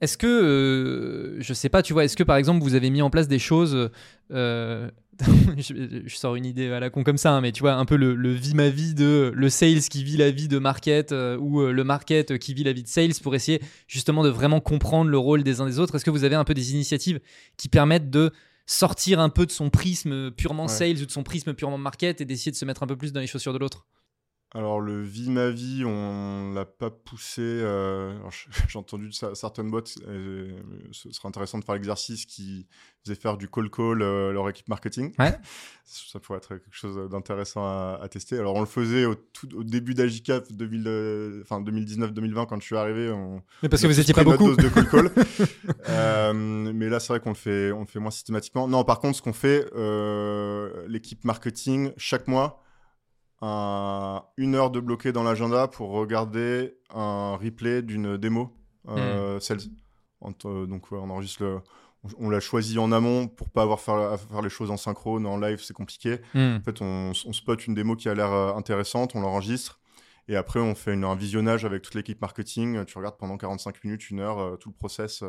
est-ce 0.00 0.16
que, 0.16 0.26
euh, 0.26 1.40
je 1.40 1.52
sais 1.52 1.68
pas, 1.68 1.82
tu 1.82 1.92
vois, 1.92 2.04
est-ce 2.04 2.16
que 2.16 2.22
par 2.22 2.36
exemple 2.36 2.62
vous 2.62 2.74
avez 2.74 2.90
mis 2.90 3.02
en 3.02 3.10
place 3.10 3.26
des 3.26 3.40
choses, 3.40 3.90
euh, 4.32 4.90
je, 5.56 6.14
sors 6.14 6.36
une 6.36 6.46
idée 6.46 6.70
à 6.70 6.78
la 6.78 6.90
con 6.90 7.02
comme 7.02 7.18
ça, 7.18 7.32
hein, 7.32 7.40
mais 7.40 7.50
tu 7.50 7.62
vois, 7.62 7.72
un 7.72 7.84
peu 7.84 7.96
le, 7.96 8.14
le 8.14 8.32
vie 8.32 8.54
ma 8.54 8.68
vie 8.68 8.94
de 8.94 9.32
le 9.34 9.50
sales 9.50 9.80
qui 9.80 10.04
vit 10.04 10.16
la 10.16 10.30
vie 10.30 10.46
de 10.46 10.58
market 10.58 11.10
euh, 11.10 11.36
ou 11.38 11.66
le 11.66 11.84
market 11.84 12.38
qui 12.38 12.54
vit 12.54 12.62
la 12.62 12.72
vie 12.72 12.84
de 12.84 12.88
sales 12.88 13.14
pour 13.20 13.34
essayer 13.34 13.60
justement 13.88 14.22
de 14.22 14.28
vraiment 14.28 14.60
comprendre 14.60 15.10
le 15.10 15.18
rôle 15.18 15.42
des 15.42 15.60
uns 15.60 15.66
des 15.66 15.80
autres. 15.80 15.96
Est-ce 15.96 16.04
que 16.04 16.10
vous 16.10 16.22
avez 16.22 16.36
un 16.36 16.44
peu 16.44 16.54
des 16.54 16.72
initiatives 16.72 17.18
qui 17.56 17.68
permettent 17.68 18.10
de 18.10 18.32
sortir 18.68 19.18
un 19.18 19.30
peu 19.30 19.46
de 19.46 19.50
son 19.50 19.70
prisme 19.70 20.30
purement 20.30 20.68
sales 20.68 21.02
ou 21.02 21.06
de 21.06 21.10
son 21.10 21.24
prisme 21.24 21.54
purement 21.54 21.78
market 21.78 22.20
et 22.20 22.24
d'essayer 22.24 22.52
de 22.52 22.56
se 22.56 22.64
mettre 22.66 22.82
un 22.82 22.86
peu 22.86 22.96
plus 22.96 23.12
dans 23.12 23.20
les 23.20 23.26
chaussures 23.26 23.54
de 23.54 23.58
l'autre 23.58 23.86
alors, 24.54 24.80
le 24.80 25.02
vie 25.02 25.28
ma 25.28 25.50
vie, 25.50 25.84
on 25.84 26.54
l'a 26.54 26.64
pas 26.64 26.88
poussé. 26.90 27.42
Euh, 27.42 28.18
j'ai 28.68 28.78
entendu 28.78 29.12
certaines 29.12 29.70
boîtes, 29.70 29.88
ce 29.88 31.12
serait 31.12 31.28
intéressant 31.28 31.58
de 31.58 31.64
faire 31.64 31.74
l'exercice 31.74 32.24
qui 32.24 32.66
faisait 33.04 33.14
faire 33.14 33.36
du 33.36 33.48
call-call 33.48 34.00
euh, 34.00 34.32
leur 34.32 34.48
équipe 34.48 34.68
marketing. 34.68 35.12
Ça 35.84 36.18
pourrait 36.18 36.38
être 36.38 36.48
quelque 36.48 36.64
chose 36.70 37.10
d'intéressant 37.10 37.66
à, 37.66 38.08
tester. 38.10 38.38
Alors, 38.38 38.54
on 38.54 38.60
le 38.60 38.66
faisait 38.66 39.04
au, 39.04 39.14
tout, 39.14 39.54
au 39.54 39.64
début 39.64 39.92
d'Agicap 39.92 40.46
euh, 40.50 41.42
enfin 41.42 41.62
2019-2020, 41.62 42.46
quand 42.46 42.58
je 42.60 42.64
suis 42.64 42.76
arrivé. 42.76 43.10
On, 43.10 43.42
mais 43.62 43.68
parce 43.68 43.82
que 43.82 43.86
vous 43.86 44.00
étiez 44.00 44.14
pas 44.14 44.24
beaucoup. 44.24 44.56
de 44.56 44.68
call-call. 44.68 45.10
mais 46.74 46.88
là, 46.88 47.00
c'est 47.00 47.08
vrai 47.08 47.20
qu'on 47.20 47.30
le, 47.30 47.34
fait, 47.34 47.70
on 47.70 47.80
le 47.80 47.86
fait 47.86 48.00
moins 48.00 48.10
systématiquement. 48.10 48.66
Non, 48.66 48.84
par 48.84 48.98
contre, 48.98 49.18
ce 49.18 49.22
qu'on 49.22 49.34
fait, 49.34 49.66
l'équipe 50.88 51.24
marketing, 51.24 51.92
chaque 51.98 52.28
mois, 52.28 52.62
une 53.40 54.54
heure 54.54 54.70
de 54.70 54.80
bloqué 54.80 55.12
dans 55.12 55.22
l'agenda 55.22 55.68
pour 55.68 55.90
regarder 55.90 56.76
un 56.90 57.36
replay 57.36 57.82
d'une 57.82 58.16
démo 58.16 58.56
euh, 58.88 59.36
hmm. 59.36 59.40
sales. 59.40 59.60
Euh, 60.44 60.66
donc 60.66 60.90
on 60.90 61.10
enregistre 61.10 61.62
on, 62.18 62.30
l'a 62.30 62.40
choisi 62.40 62.78
en 62.78 62.90
amont 62.92 63.28
pour 63.28 63.50
pas 63.50 63.62
avoir 63.62 63.78
à 64.12 64.16
faire 64.16 64.42
les 64.42 64.48
choses 64.48 64.70
en 64.70 64.76
synchrone, 64.76 65.26
en 65.26 65.38
live 65.38 65.60
c'est 65.62 65.74
compliqué. 65.74 66.18
Hmm. 66.34 66.56
En 66.56 66.60
fait 66.60 66.80
on, 66.80 67.12
on, 67.26 67.32
spot 67.32 67.66
une 67.66 67.74
démo 67.74 67.96
qui 67.96 68.08
a 68.08 68.14
l'air 68.14 68.32
euh, 68.32 68.54
intéressante, 68.54 69.14
on 69.14 69.20
l'enregistre 69.20 69.80
et 70.26 70.36
après 70.36 70.60
on 70.60 70.74
fait 70.74 70.92
un 70.92 71.14
visionnage 71.14 71.64
avec 71.64 71.82
toute 71.82 71.94
l'équipe 71.94 72.20
marketing. 72.20 72.84
Tu 72.86 72.98
regardes 72.98 73.18
pendant 73.18 73.36
45 73.36 73.82
minutes, 73.84 74.10
une 74.10 74.20
heure, 74.20 74.58
tout 74.58 74.68
le 74.68 74.74
process 74.74 75.22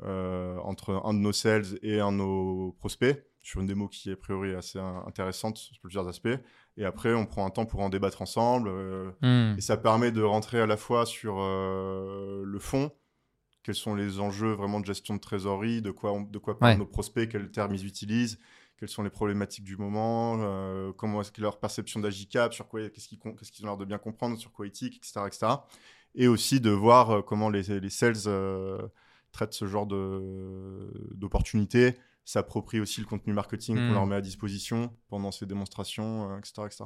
entre 0.00 1.02
un 1.04 1.12
de 1.12 1.18
nos 1.18 1.32
sales 1.32 1.78
et 1.82 2.00
un 2.00 2.12
de 2.12 2.18
nos 2.18 2.72
prospects 2.78 3.22
sur 3.42 3.60
une 3.60 3.66
démo 3.66 3.88
qui 3.88 4.10
est 4.10 4.14
a 4.14 4.16
priori 4.16 4.54
assez 4.54 4.78
intéressante 4.78 5.58
sur 5.58 5.78
plusieurs 5.80 6.08
aspects. 6.08 6.36
Et 6.76 6.84
après, 6.84 7.14
on 7.14 7.26
prend 7.26 7.46
un 7.46 7.50
temps 7.50 7.66
pour 7.66 7.80
en 7.80 7.88
débattre 7.88 8.22
ensemble. 8.22 8.68
Euh, 8.68 9.10
hmm. 9.22 9.58
Et 9.58 9.60
ça 9.60 9.76
permet 9.76 10.12
de 10.12 10.22
rentrer 10.22 10.60
à 10.60 10.66
la 10.66 10.76
fois 10.76 11.06
sur 11.06 11.36
euh, 11.40 12.42
le 12.44 12.58
fond, 12.58 12.92
quels 13.62 13.74
sont 13.74 13.94
les 13.94 14.20
enjeux 14.20 14.52
vraiment 14.52 14.80
de 14.80 14.86
gestion 14.86 15.14
de 15.14 15.20
trésorerie, 15.20 15.80
de 15.80 15.90
quoi, 15.90 16.18
de 16.30 16.38
quoi 16.38 16.58
parlent 16.58 16.78
nos 16.78 16.86
prospects, 16.86 17.28
quels 17.28 17.50
termes 17.50 17.74
ils 17.74 17.86
utilisent, 17.86 18.38
quelles 18.76 18.90
sont 18.90 19.02
les 19.02 19.10
problématiques 19.10 19.64
du 19.64 19.76
moment, 19.76 20.36
euh, 20.40 20.92
comment 20.92 21.22
est-ce 21.22 21.32
que 21.32 21.40
leur 21.40 21.58
perception 21.58 21.98
d'agicap, 22.00 22.52
sur 22.52 22.68
quoi, 22.68 22.88
qu'est-ce 22.90 23.08
qu'ils, 23.08 23.18
qu'est-ce 23.18 23.50
qu'ils 23.50 23.64
ont 23.64 23.68
l'air 23.68 23.78
de 23.78 23.86
bien 23.86 23.98
comprendre, 23.98 24.38
sur 24.38 24.52
quoi 24.52 24.66
éthique, 24.66 24.98
etc., 24.98 25.20
etc. 25.26 25.46
Et 26.14 26.28
aussi 26.28 26.60
de 26.60 26.70
voir 26.70 27.24
comment 27.24 27.48
les, 27.50 27.80
les 27.80 27.90
sales 27.90 28.16
traitent 29.32 29.54
ce 29.54 29.66
genre 29.66 29.86
de, 29.86 30.92
d'opportunités 31.14 31.94
s'approprient 32.26 32.80
aussi 32.80 33.00
le 33.00 33.06
contenu 33.06 33.32
marketing 33.32 33.76
qu'on 33.76 33.92
leur 33.92 34.04
hmm. 34.04 34.10
met 34.10 34.16
à 34.16 34.20
disposition 34.20 34.90
pendant 35.08 35.30
ces 35.30 35.46
démonstrations, 35.46 36.36
etc., 36.38 36.54
euh, 36.58 36.66
etc. 36.66 36.84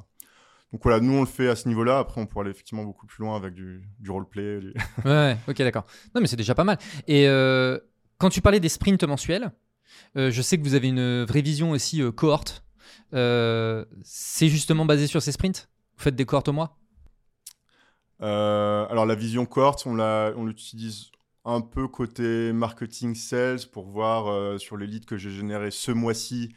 Donc 0.70 0.82
voilà, 0.84 1.00
nous 1.00 1.14
on 1.14 1.20
le 1.20 1.26
fait 1.26 1.48
à 1.48 1.56
ce 1.56 1.66
niveau-là. 1.66 1.98
Après, 1.98 2.20
on 2.20 2.26
pourrait 2.26 2.44
aller 2.44 2.52
effectivement 2.52 2.84
beaucoup 2.84 3.06
plus 3.06 3.24
loin 3.24 3.34
avec 3.36 3.54
du, 3.54 3.82
du 3.98 4.10
roleplay. 4.10 4.60
ouais, 5.04 5.36
ok, 5.48 5.56
d'accord. 5.58 5.86
Non, 6.14 6.20
mais 6.20 6.28
c'est 6.28 6.36
déjà 6.36 6.54
pas 6.54 6.62
mal. 6.62 6.78
Et 7.08 7.26
euh, 7.26 7.78
quand 8.18 8.28
tu 8.28 8.40
parlais 8.40 8.60
des 8.60 8.68
sprints 8.68 9.02
mensuels, 9.02 9.50
euh, 10.16 10.30
je 10.30 10.42
sais 10.42 10.58
que 10.58 10.62
vous 10.62 10.74
avez 10.74 10.88
une 10.88 11.24
vraie 11.24 11.42
vision 11.42 11.72
aussi 11.72 12.02
cohorte. 12.14 12.62
c'est 13.12 14.48
justement 14.48 14.84
basé 14.84 15.08
sur 15.08 15.22
ces 15.22 15.32
sprints? 15.32 15.68
Vous 15.96 16.04
faites 16.04 16.14
des 16.14 16.26
cohortes 16.26 16.48
au 16.48 16.52
mois? 16.52 16.76
Alors 18.20 19.06
la 19.06 19.14
vision 19.14 19.46
cohorte, 19.46 19.86
on 19.86 20.44
l'utilise 20.44 21.10
un 21.44 21.60
peu 21.60 21.88
côté 21.88 22.52
marketing 22.52 23.14
sales 23.14 23.66
pour 23.72 23.86
voir 23.86 24.28
euh, 24.28 24.58
sur 24.58 24.76
les 24.76 24.86
leads 24.86 25.06
que 25.06 25.16
j'ai 25.16 25.30
générés 25.30 25.70
ce 25.70 25.90
mois-ci 25.90 26.54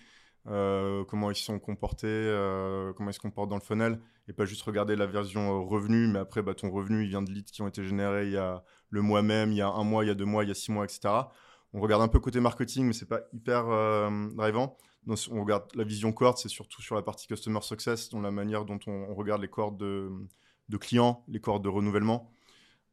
euh, 0.47 1.05
comment 1.05 1.31
ils 1.31 1.37
sont 1.37 1.57
comportés, 1.57 2.07
euh, 2.07 2.91
comment 2.93 3.09
ils 3.09 3.13
se 3.13 3.19
comportent 3.19 3.49
dans 3.49 3.55
le 3.55 3.61
funnel 3.61 4.01
et 4.27 4.33
pas 4.33 4.43
juste 4.45 4.63
regarder 4.63 4.95
la 4.97 5.05
version 5.05 5.65
revenu, 5.65 6.07
mais 6.07 6.19
après 6.19 6.41
bah, 6.41 6.53
ton 6.53 6.69
revenu 6.69 7.03
il 7.03 7.09
vient 7.09 7.21
de 7.21 7.31
leads 7.31 7.51
qui 7.51 7.61
ont 7.61 7.67
été 7.67 7.83
générés 7.83 8.27
il 8.27 8.33
y 8.33 8.37
a 8.37 8.63
le 8.89 9.01
mois 9.01 9.21
même, 9.21 9.51
il 9.51 9.57
y 9.57 9.61
a 9.61 9.69
un 9.69 9.83
mois, 9.83 10.03
il 10.03 10.07
y 10.07 10.11
a 10.11 10.15
deux 10.15 10.25
mois, 10.25 10.43
il 10.43 10.49
y 10.49 10.51
a 10.51 10.55
six 10.55 10.71
mois, 10.71 10.83
etc. 10.83 11.01
On 11.73 11.81
regarde 11.81 12.03
un 12.03 12.07
peu 12.07 12.19
côté 12.19 12.39
marketing, 12.39 12.85
mais 12.85 12.93
c'est 12.93 13.07
pas 13.07 13.21
hyper 13.33 13.65
drivant. 14.35 14.77
On 15.07 15.41
regarde 15.41 15.63
la 15.73 15.83
vision 15.83 16.11
cohorte, 16.13 16.37
c'est 16.37 16.49
surtout 16.49 16.81
sur 16.81 16.95
la 16.95 17.01
partie 17.01 17.25
customer 17.25 17.61
success, 17.61 18.09
dans 18.09 18.21
la 18.21 18.29
manière 18.31 18.65
dont 18.65 18.79
on, 18.85 19.15
regarde 19.15 19.41
les 19.41 19.47
cohortes 19.47 19.77
de, 19.77 20.11
de 20.69 20.77
clients, 20.77 21.23
les 21.27 21.39
cohortes 21.39 21.63
de 21.63 21.69
renouvellement. 21.69 22.31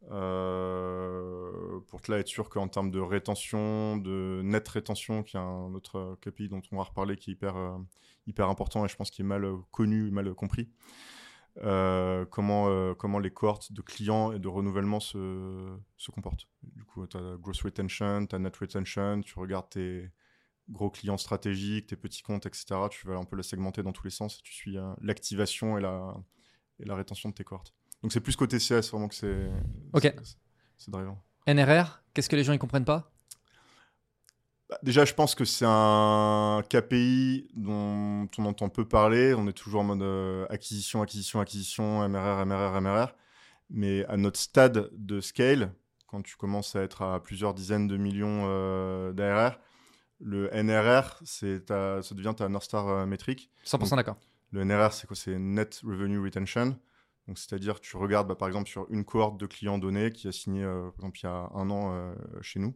Euh, 0.08 1.80
pour 1.88 2.00
là 2.08 2.18
être 2.18 2.28
sûr 2.28 2.48
qu'en 2.48 2.68
termes 2.68 2.90
de 2.90 3.00
rétention, 3.00 3.96
de 3.98 4.40
net 4.42 4.66
rétention, 4.66 5.22
qui 5.22 5.36
est 5.36 5.40
un 5.40 5.74
autre 5.74 6.18
KPI 6.22 6.48
dont 6.48 6.62
on 6.72 6.76
va 6.76 6.84
reparler, 6.84 7.16
qui 7.16 7.30
est 7.30 7.34
hyper, 7.34 7.56
euh, 7.56 7.78
hyper 8.26 8.48
important 8.48 8.84
et 8.84 8.88
je 8.88 8.96
pense 8.96 9.10
qui 9.10 9.22
est 9.22 9.24
mal 9.24 9.46
connu, 9.70 10.10
mal 10.10 10.32
compris. 10.34 10.70
Euh, 11.62 12.24
comment, 12.26 12.94
comment 12.94 13.18
les 13.18 13.30
cohortes 13.30 13.72
de 13.72 13.82
clients 13.82 14.32
et 14.32 14.38
de 14.38 14.48
renouvellement 14.48 15.00
se, 15.00 15.76
comportent. 16.12 16.48
Du 16.62 16.84
coup, 16.84 17.06
tu 17.06 17.16
as 17.16 17.36
gross 17.38 17.62
retention, 17.62 18.26
tu 18.26 18.36
as 18.36 18.38
net 18.38 18.56
retention, 18.56 19.20
tu 19.20 19.38
regardes 19.38 19.68
tes 19.70 20.10
gros 20.70 20.90
clients 20.90 21.18
stratégiques, 21.18 21.88
tes 21.88 21.96
petits 21.96 22.22
comptes, 22.22 22.46
etc. 22.46 22.66
Tu 22.90 23.06
vas 23.06 23.16
un 23.16 23.24
peu 23.24 23.36
la 23.36 23.42
segmenter 23.42 23.82
dans 23.82 23.92
tous 23.92 24.04
les 24.04 24.10
sens 24.10 24.38
et 24.38 24.42
tu 24.42 24.52
suis 24.52 24.76
l'activation 25.02 25.76
et 25.76 25.80
la, 25.80 26.14
et 26.78 26.84
la 26.84 26.94
rétention 26.94 27.28
de 27.28 27.34
tes 27.34 27.44
cohortes. 27.44 27.74
Donc 28.02 28.12
c'est 28.12 28.20
plus 28.20 28.36
côté 28.36 28.58
CS 28.58 28.90
vraiment 28.90 29.08
que 29.08 29.14
c'est. 29.14 29.50
Ok. 29.92 30.12
c'est- 30.76 30.90
drivant. 30.90 31.22
NRR, 31.46 32.02
qu'est-ce 32.14 32.28
que 32.28 32.36
les 32.36 32.44
gens 32.44 32.52
ils 32.52 32.58
comprennent 32.58 32.84
pas? 32.84 33.10
Bah, 34.68 34.78
déjà, 34.82 35.04
je 35.04 35.12
pense 35.14 35.34
que 35.34 35.44
c'est 35.44 35.66
un 35.66 36.62
KPI 36.68 37.48
dont 37.54 38.28
on 38.38 38.44
entend 38.46 38.68
peu 38.68 38.86
parler. 38.86 39.34
On 39.34 39.46
est 39.48 39.52
toujours 39.52 39.80
en 39.80 39.84
mode 39.84 40.02
euh, 40.02 40.46
acquisition, 40.48 41.02
acquisition, 41.02 41.40
acquisition, 41.40 42.08
MRR, 42.08 42.46
MRR, 42.46 42.80
MRR. 42.80 43.14
Mais 43.68 44.04
à 44.06 44.16
notre 44.16 44.38
stade 44.38 44.90
de 44.92 45.20
scale, 45.20 45.72
quand 46.06 46.22
tu 46.22 46.36
commences 46.36 46.74
à 46.76 46.82
être 46.82 47.02
à 47.02 47.22
plusieurs 47.22 47.52
dizaines 47.54 47.86
de 47.88 47.96
millions 47.96 48.44
euh, 48.46 49.12
d'ARR, 49.12 49.58
le 50.20 50.48
NRR, 50.54 51.18
c'est 51.24 51.66
ta- 51.66 52.02
ça 52.02 52.14
devient 52.14 52.34
ta 52.36 52.48
North 52.48 52.64
Star 52.64 52.86
euh, 52.88 53.06
métrique. 53.06 53.50
100% 53.64 53.96
d'accord. 53.96 54.16
Le 54.52 54.64
NRR, 54.64 54.92
c'est 54.92 55.06
quoi? 55.06 55.16
C'est 55.16 55.38
Net 55.38 55.80
Revenue 55.84 56.18
Retention. 56.20 56.76
Donc, 57.30 57.38
c'est-à-dire, 57.38 57.80
tu 57.80 57.96
regardes, 57.96 58.26
bah, 58.26 58.34
par 58.34 58.48
exemple, 58.48 58.68
sur 58.68 58.90
une 58.90 59.04
cohorte 59.04 59.38
de 59.38 59.46
clients 59.46 59.78
donnés 59.78 60.10
qui 60.10 60.26
a 60.26 60.32
signé, 60.32 60.64
euh, 60.64 60.90
par 60.90 61.06
exemple, 61.06 61.20
il 61.20 61.22
y 61.22 61.26
a 61.28 61.48
un 61.54 61.70
an 61.70 61.94
euh, 61.94 62.12
chez 62.42 62.58
nous. 62.58 62.74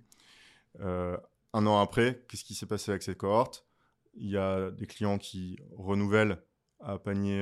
Euh, 0.78 1.16
un 1.52 1.66
an 1.66 1.80
après, 1.80 2.24
qu'est-ce 2.28 2.44
qui 2.44 2.54
s'est 2.54 2.66
passé 2.66 2.92
avec 2.92 3.02
cette 3.02 3.18
cohorte? 3.18 3.66
Il 4.14 4.30
y 4.30 4.36
a 4.36 4.70
des 4.70 4.86
clients 4.86 5.18
qui 5.18 5.58
renouvellent 5.76 6.40
à 6.78 7.00
panier 7.00 7.40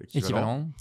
équivalent. 0.00 0.02
Équivalent. 0.02 0.72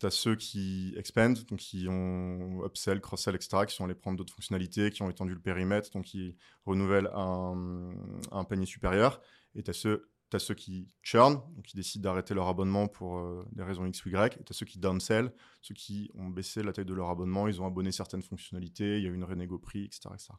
Tu 0.00 0.06
as 0.06 0.10
ceux 0.10 0.34
qui 0.34 0.94
expand, 0.96 1.38
donc 1.44 1.58
qui 1.58 1.86
ont 1.90 2.64
upsell, 2.64 3.02
cross-sell, 3.02 3.34
etc., 3.34 3.66
qui 3.66 3.74
sont 3.74 3.84
allés 3.84 3.94
prendre 3.94 4.16
d'autres 4.16 4.32
fonctionnalités, 4.32 4.90
qui 4.90 5.02
ont 5.02 5.10
étendu 5.10 5.34
le 5.34 5.40
périmètre, 5.40 5.90
donc 5.90 6.06
qui 6.06 6.38
renouvellent 6.64 7.10
à 7.12 7.20
un, 7.20 7.90
à 8.32 8.38
un 8.38 8.44
panier 8.44 8.64
supérieur. 8.64 9.20
Et 9.56 9.62
tu 9.62 9.68
as 9.70 9.74
ceux, 9.74 10.08
t'as 10.30 10.38
ceux 10.38 10.54
qui 10.54 10.88
churn, 11.02 11.34
donc 11.54 11.64
qui 11.64 11.76
décident 11.76 12.02
d'arrêter 12.10 12.34
leur 12.34 12.48
abonnement 12.48 12.88
pour 12.88 13.18
euh, 13.18 13.44
des 13.52 13.62
raisons 13.62 13.86
X 13.86 14.04
ou 14.04 14.08
Y. 14.08 14.36
Et 14.40 14.44
tu 14.44 14.50
as 14.50 14.54
ceux 14.54 14.66
qui 14.66 14.78
downsell, 14.78 15.32
ceux 15.60 15.74
qui 15.74 16.10
ont 16.14 16.28
baissé 16.28 16.62
la 16.62 16.72
taille 16.72 16.84
de 16.84 16.94
leur 16.94 17.08
abonnement, 17.08 17.46
ils 17.48 17.60
ont 17.60 17.66
abonné 17.66 17.92
certaines 17.92 18.22
fonctionnalités, 18.22 18.98
il 18.98 19.04
y 19.04 19.06
a 19.06 19.10
eu 19.10 19.14
une 19.14 19.24
renégo 19.24 19.58
prix, 19.58 19.84
etc. 19.84 20.08
etc. 20.12 20.32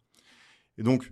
Et 0.77 0.83
donc, 0.83 1.11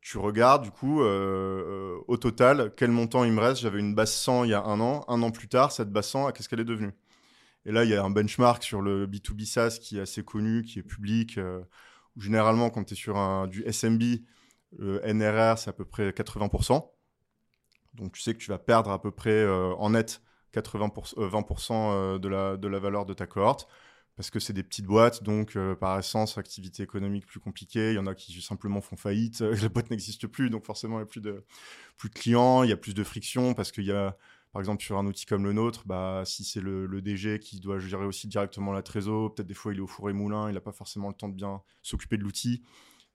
tu 0.00 0.18
regardes, 0.18 0.64
du 0.64 0.70
coup, 0.70 1.02
euh, 1.02 1.06
euh, 1.06 1.98
au 2.08 2.16
total, 2.16 2.72
quel 2.76 2.90
montant 2.90 3.24
il 3.24 3.32
me 3.32 3.40
reste. 3.40 3.60
J'avais 3.60 3.78
une 3.78 3.94
base 3.94 4.12
100 4.12 4.44
il 4.44 4.50
y 4.50 4.54
a 4.54 4.62
un 4.62 4.80
an. 4.80 5.04
Un 5.08 5.22
an 5.22 5.30
plus 5.30 5.48
tard, 5.48 5.70
cette 5.70 5.90
base 5.90 6.08
100, 6.08 6.32
qu'est-ce 6.32 6.48
qu'elle 6.48 6.60
est 6.60 6.64
devenue? 6.64 6.92
Et 7.64 7.72
là, 7.72 7.84
il 7.84 7.90
y 7.90 7.94
a 7.94 8.02
un 8.02 8.10
benchmark 8.10 8.62
sur 8.64 8.80
le 8.82 9.06
B2B 9.06 9.44
SaaS 9.44 9.78
qui 9.80 9.98
est 9.98 10.00
assez 10.00 10.24
connu, 10.24 10.62
qui 10.62 10.80
est 10.80 10.82
public. 10.82 11.38
où 12.16 12.20
généralement, 12.20 12.70
quand 12.70 12.84
tu 12.84 12.94
es 12.94 12.96
sur 12.96 13.16
un, 13.16 13.46
du 13.46 13.62
SMB, 13.70 14.02
le 14.78 15.00
NRR, 15.04 15.58
c'est 15.58 15.70
à 15.70 15.72
peu 15.72 15.84
près 15.84 16.10
80%. 16.10 16.90
Donc, 17.94 18.12
tu 18.12 18.20
sais 18.20 18.34
que 18.34 18.38
tu 18.38 18.50
vas 18.50 18.58
perdre 18.58 18.90
à 18.90 19.00
peu 19.00 19.10
près 19.10 19.30
euh, 19.30 19.74
en 19.74 19.90
net 19.90 20.22
80%, 20.54 21.14
euh, 21.18 21.28
20% 21.28 21.72
euh, 21.72 22.18
de 22.18 22.28
la, 22.28 22.56
de 22.56 22.68
la 22.68 22.78
valeur 22.78 23.06
de 23.06 23.14
ta 23.14 23.26
cohorte 23.26 23.68
parce 24.16 24.30
que 24.30 24.38
c'est 24.38 24.52
des 24.52 24.62
petites 24.62 24.84
boîtes, 24.84 25.22
donc 25.22 25.56
euh, 25.56 25.74
par 25.74 25.98
essence, 25.98 26.36
activité 26.36 26.82
économique 26.82 27.26
plus 27.26 27.40
compliquée. 27.40 27.92
Il 27.92 27.94
y 27.94 27.98
en 27.98 28.06
a 28.06 28.14
qui 28.14 28.40
simplement 28.42 28.80
font 28.80 28.96
faillite, 28.96 29.40
la 29.62 29.68
boîte 29.68 29.90
n'existe 29.90 30.26
plus, 30.26 30.50
donc 30.50 30.64
forcément, 30.64 30.96
il 30.96 31.02
n'y 31.02 31.04
a 31.04 31.06
plus 31.06 31.20
de, 31.20 31.44
plus 31.96 32.10
de 32.10 32.14
clients, 32.14 32.62
il 32.62 32.70
y 32.70 32.72
a 32.72 32.76
plus 32.76 32.94
de 32.94 33.04
friction, 33.04 33.54
parce 33.54 33.72
qu'il 33.72 33.84
y 33.84 33.92
a, 33.92 34.16
par 34.52 34.60
exemple, 34.60 34.82
sur 34.82 34.98
un 34.98 35.06
outil 35.06 35.24
comme 35.24 35.44
le 35.44 35.52
nôtre, 35.52 35.84
bah, 35.86 36.22
si 36.26 36.44
c'est 36.44 36.60
le, 36.60 37.00
DG 37.00 37.38
qui 37.38 37.58
doit 37.58 37.78
gérer 37.78 38.04
aussi 38.04 38.28
directement 38.28 38.72
la 38.72 38.82
trésor, 38.82 39.34
peut-être 39.34 39.48
des 39.48 39.54
fois 39.54 39.72
il 39.72 39.78
est 39.78 39.82
au 39.82 39.86
four 39.86 40.10
et 40.10 40.12
moulin, 40.12 40.48
il 40.50 40.54
n'a 40.54 40.60
pas 40.60 40.72
forcément 40.72 41.08
le 41.08 41.14
temps 41.14 41.28
de 41.28 41.34
bien 41.34 41.62
s'occuper 41.82 42.18
de 42.18 42.22
l'outil, 42.22 42.62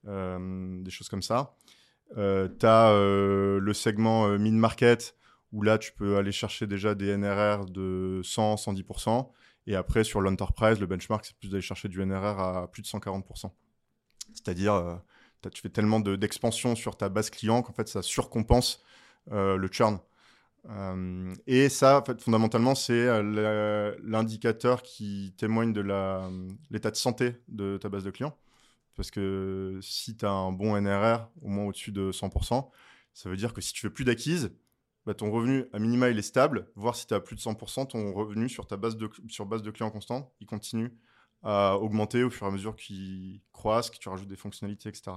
euh, 0.06 0.82
des 0.82 0.90
choses 0.90 1.08
comme 1.08 1.22
ça. 1.22 1.54
Euh, 2.16 2.48
tu 2.58 2.66
as 2.66 2.90
le 2.92 3.72
segment 3.74 4.26
euh, 4.28 4.38
mid-market, 4.38 5.14
où 5.52 5.62
là, 5.62 5.78
tu 5.78 5.92
peux 5.92 6.16
aller 6.16 6.32
chercher 6.32 6.66
déjà 6.66 6.94
des 6.94 7.16
NRR 7.16 7.66
de 7.66 8.20
100, 8.24 8.56
110%. 8.56 9.32
Et 9.66 9.76
après, 9.76 10.04
sur 10.04 10.20
l'enterprise, 10.20 10.80
le 10.80 10.86
benchmark, 10.86 11.24
c'est 11.26 11.36
plus 11.36 11.50
d'aller 11.50 11.62
chercher 11.62 11.88
du 11.88 12.00
NRR 12.04 12.40
à 12.40 12.70
plus 12.70 12.82
de 12.82 12.86
140%. 12.86 13.52
C'est-à-dire, 14.34 14.74
euh, 14.74 14.96
tu 15.52 15.60
fais 15.62 15.68
tellement 15.70 16.00
de- 16.00 16.16
d'expansion 16.16 16.74
sur 16.74 16.96
ta 16.96 17.08
base 17.08 17.30
client 17.30 17.62
qu'en 17.62 17.72
fait, 17.72 17.88
ça 17.88 18.02
surcompense 18.02 18.82
euh, 19.32 19.56
le 19.56 19.68
churn. 19.68 19.98
Euh, 20.70 21.34
et 21.46 21.68
ça, 21.68 22.00
en 22.00 22.04
fait, 22.04 22.20
fondamentalement, 22.20 22.74
c'est 22.74 22.92
euh, 22.92 23.94
l'indicateur 24.02 24.82
qui 24.82 25.34
témoigne 25.38 25.72
de 25.72 25.82
l'état 26.70 26.90
de 26.90 26.96
santé 26.96 27.36
de 27.48 27.76
ta 27.78 27.88
base 27.88 28.04
de 28.04 28.10
clients. 28.10 28.36
Parce 28.98 29.12
que 29.12 29.78
si 29.80 30.16
tu 30.16 30.26
as 30.26 30.32
un 30.32 30.50
bon 30.50 30.76
NRR, 30.76 31.28
au 31.42 31.46
moins 31.46 31.66
au-dessus 31.66 31.92
de 31.92 32.10
100%, 32.10 32.68
ça 33.14 33.30
veut 33.30 33.36
dire 33.36 33.54
que 33.54 33.60
si 33.60 33.72
tu 33.72 33.80
fais 33.82 33.90
plus 33.90 34.04
d'acquise, 34.04 34.50
bah, 35.06 35.14
ton 35.14 35.30
revenu 35.30 35.66
à 35.72 35.78
minima 35.78 36.10
il 36.10 36.18
est 36.18 36.22
stable, 36.22 36.68
voire 36.74 36.96
si 36.96 37.06
tu 37.06 37.14
as 37.14 37.20
plus 37.20 37.36
de 37.36 37.40
100%, 37.40 37.86
ton 37.86 38.12
revenu 38.12 38.48
sur 38.48 38.66
ta 38.66 38.76
base 38.76 38.96
de, 38.96 39.08
sur 39.28 39.46
base 39.46 39.62
de 39.62 39.70
clients 39.70 39.92
constants, 39.92 40.34
il 40.40 40.48
continue 40.48 40.92
à 41.44 41.76
augmenter 41.76 42.24
au 42.24 42.30
fur 42.30 42.46
et 42.46 42.48
à 42.48 42.52
mesure 42.52 42.74
qu'il 42.74 43.40
croise, 43.52 43.88
que 43.88 43.98
tu 43.98 44.08
rajoutes 44.08 44.26
des 44.26 44.34
fonctionnalités, 44.34 44.88
etc. 44.88 45.12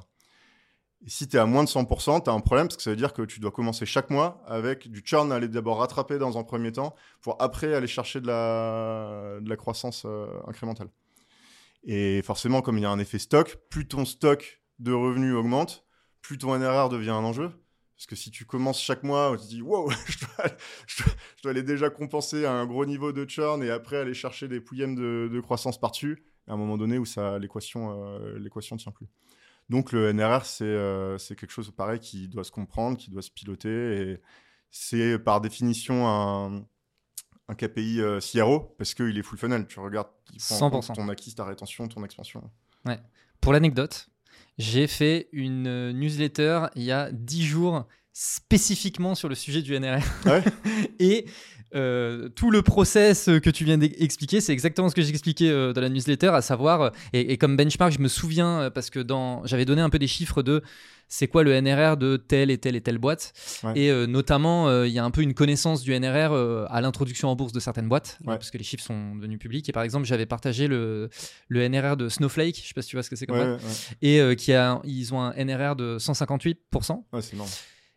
Et 1.04 1.10
si 1.10 1.28
tu 1.28 1.38
es 1.38 1.40
à 1.40 1.48
moins 1.48 1.64
de 1.64 1.70
100%, 1.70 2.24
tu 2.24 2.30
as 2.30 2.34
un 2.34 2.40
problème 2.40 2.68
parce 2.68 2.78
que 2.78 2.84
ça 2.84 2.92
veut 2.92 2.96
dire 2.96 3.14
que 3.14 3.24
tu 3.24 3.40
dois 3.40 3.50
commencer 3.50 3.88
chaque 3.88 4.12
mois 4.12 4.44
avec 4.46 4.92
du 4.92 5.02
churn 5.04 5.32
à 5.32 5.38
aller 5.38 5.48
d'abord 5.48 5.80
rattraper 5.80 6.20
dans 6.20 6.38
un 6.38 6.44
premier 6.44 6.72
temps 6.72 6.94
pour 7.22 7.42
après 7.42 7.74
aller 7.74 7.88
chercher 7.88 8.22
de 8.22 8.28
la, 8.28 9.40
de 9.42 9.50
la 9.50 9.56
croissance 9.56 10.04
euh, 10.06 10.28
incrémentale. 10.46 10.90
Et 11.84 12.22
forcément, 12.22 12.62
comme 12.62 12.78
il 12.78 12.82
y 12.82 12.86
a 12.86 12.92
un 12.92 13.00
effet 13.00 13.20
stock, 13.20 13.58
plus 13.70 13.88
ton 13.88 14.06
stock 14.06 14.62
de 14.80 14.92
revenus 14.92 15.34
augmente, 15.34 15.86
plus 16.22 16.38
ton 16.38 16.58
NRR 16.58 16.90
devient 16.90 17.12
un 17.12 17.24
enjeu. 17.24 17.52
Parce 17.96 18.08
que 18.08 18.16
si 18.16 18.32
tu 18.32 18.46
commences 18.46 18.82
chaque 18.82 19.04
mois, 19.04 19.36
tu 19.38 19.44
te 19.44 19.50
dis 19.50 19.62
wow, 19.62 19.90
je 20.88 21.04
dois, 21.44 21.52
aller 21.52 21.62
déjà 21.62 21.90
compenser 21.90 22.46
un 22.46 22.66
gros 22.66 22.86
niveau 22.86 23.12
de 23.12 23.30
churn 23.30 23.62
et 23.62 23.70
après 23.70 23.98
aller 23.98 24.16
chercher 24.16 24.48
des 24.48 24.60
pouillèmes 24.60 24.96
de, 24.96 25.40
croissance 25.42 25.80
par-dessus, 25.80 26.24
à 26.48 26.54
un 26.54 26.58
moment 26.58 26.78
donné 26.78 26.98
où 26.98 27.06
l'équation 27.40 28.16
euh, 28.16 28.78
tient 28.78 28.92
plus. 28.92 29.08
Donc 29.70 29.92
le 29.92 30.12
NRR, 30.12 30.46
c'est 30.46 30.64
euh, 30.66 31.18
quelque 31.20 31.52
chose 31.52 31.72
pareil 31.72 32.00
qui 32.00 32.28
doit 32.28 32.44
se 32.44 32.52
comprendre, 32.52 32.98
qui 32.98 33.12
doit 33.12 33.22
se 33.22 33.32
piloter 33.32 33.70
et 33.70 34.22
c'est 34.72 35.20
par 35.20 35.42
définition 35.42 36.08
un, 36.08 36.66
un 37.52 37.56
KPI 37.56 38.02
euh, 38.02 38.20
CRO 38.20 38.74
parce 38.78 38.94
qu'il 38.94 39.18
est 39.18 39.22
full 39.22 39.38
funnel. 39.38 39.68
Tu 39.68 39.80
regardes 39.80 40.08
il 40.34 40.40
prend 40.40 40.68
en 40.68 40.70
compte 40.72 40.86
100%. 40.86 40.94
ton 40.96 41.10
acquis, 41.10 41.36
ta 41.36 41.44
rétention, 41.44 41.88
ton 41.88 42.04
expansion. 42.04 42.50
Pour 43.42 43.54
l'anecdote, 43.54 44.08
j'ai 44.58 44.88
fait 44.88 45.28
une 45.32 45.68
euh, 45.68 45.92
newsletter 45.92 46.68
il 46.76 46.84
y 46.84 46.92
a 46.92 47.12
10 47.12 47.44
jours 47.44 47.88
spécifiquement 48.14 49.16
sur 49.16 49.30
le 49.30 49.36
sujet 49.36 49.62
du 49.62 49.78
NRR. 49.78 50.04
Ouais. 50.26 50.44
Et 51.00 51.26
euh, 51.76 52.30
tout 52.30 52.52
le 52.52 52.62
process 52.62 53.26
que 53.26 53.50
tu 53.50 53.64
viens 53.66 53.78
d'expliquer, 53.78 54.42
c'est 54.42 54.54
exactement 54.54 54.90
ce 54.90 54.96
que 54.96 55.02
j'ai 55.02 55.10
expliqué 55.10 55.50
euh, 55.50 55.74
dans 55.74 55.82
la 55.82 55.90
newsletter, 55.90 56.28
à 56.30 56.42
savoir, 56.42 56.82
euh, 56.82 56.90
et, 57.14 57.32
et 57.34 57.38
comme 57.38 57.56
benchmark, 57.58 57.92
je 57.94 58.00
me 58.00 58.08
souviens, 58.08 58.62
euh, 58.62 58.70
parce 58.70 58.90
que 58.90 59.00
dans, 59.00 59.46
j'avais 59.46 59.66
donné 59.66 59.82
un 59.82 59.90
peu 59.90 60.00
des 60.00 60.08
chiffres 60.08 60.44
de 60.44 60.62
c'est 61.14 61.28
quoi 61.28 61.44
le 61.44 61.60
NRR 61.60 61.98
de 61.98 62.16
telle 62.16 62.50
et 62.50 62.58
telle 62.58 62.78
et 62.78 62.80
telle 62.82 62.98
boîte. 62.98 63.34
Ouais. 63.66 63.74
Et 63.76 63.92
euh, 63.92 64.08
notamment, 64.08 64.70
euh, 64.70 64.88
il 64.88 64.94
y 64.94 65.00
a 65.00 65.04
un 65.04 65.12
peu 65.12 65.22
une 65.22 65.34
connaissance 65.34 65.82
du 65.82 65.92
NRR 66.00 66.32
euh, 66.32 66.66
à 66.70 66.80
l'introduction 66.80 67.28
en 67.28 67.36
bourse 67.36 67.52
de 67.52 67.60
certaines 67.60 67.90
boîtes, 67.90 68.18
Ouais. 68.26 68.36
parce 68.36 68.50
que 68.50 68.58
les 68.58 68.64
chiffres 68.64 68.84
sont 68.86 69.16
devenus 69.18 69.38
publics. 69.38 69.68
Et 69.68 69.74
par 69.74 69.84
exemple, 69.84 70.06
j'avais 70.06 70.26
partagé 70.26 70.68
le, 70.70 71.10
le 71.50 71.68
NRR 71.68 71.98
de 71.98 72.08
Snowflake, 72.08 72.56
je 72.64 72.68
sais 72.70 72.74
pas 72.74 72.82
si 72.82 72.88
tu 72.90 72.96
vois 72.96 73.04
ce 73.04 73.10
que 73.10 73.18
c'est 73.18 73.26
comme 73.26 73.38
Ouais, 73.40 73.46
boîte, 73.58 73.94
et 74.02 74.22
euh, 74.22 74.36
qui 74.36 74.54
a, 74.54 74.80
ils 74.86 75.14
ont 75.14 75.22
un 75.22 75.34
NRR 75.34 75.76
de 75.76 75.98
158%. 76.00 77.04
Ouais, 77.12 77.22
c'est 77.22 77.34
énorme. 77.34 77.50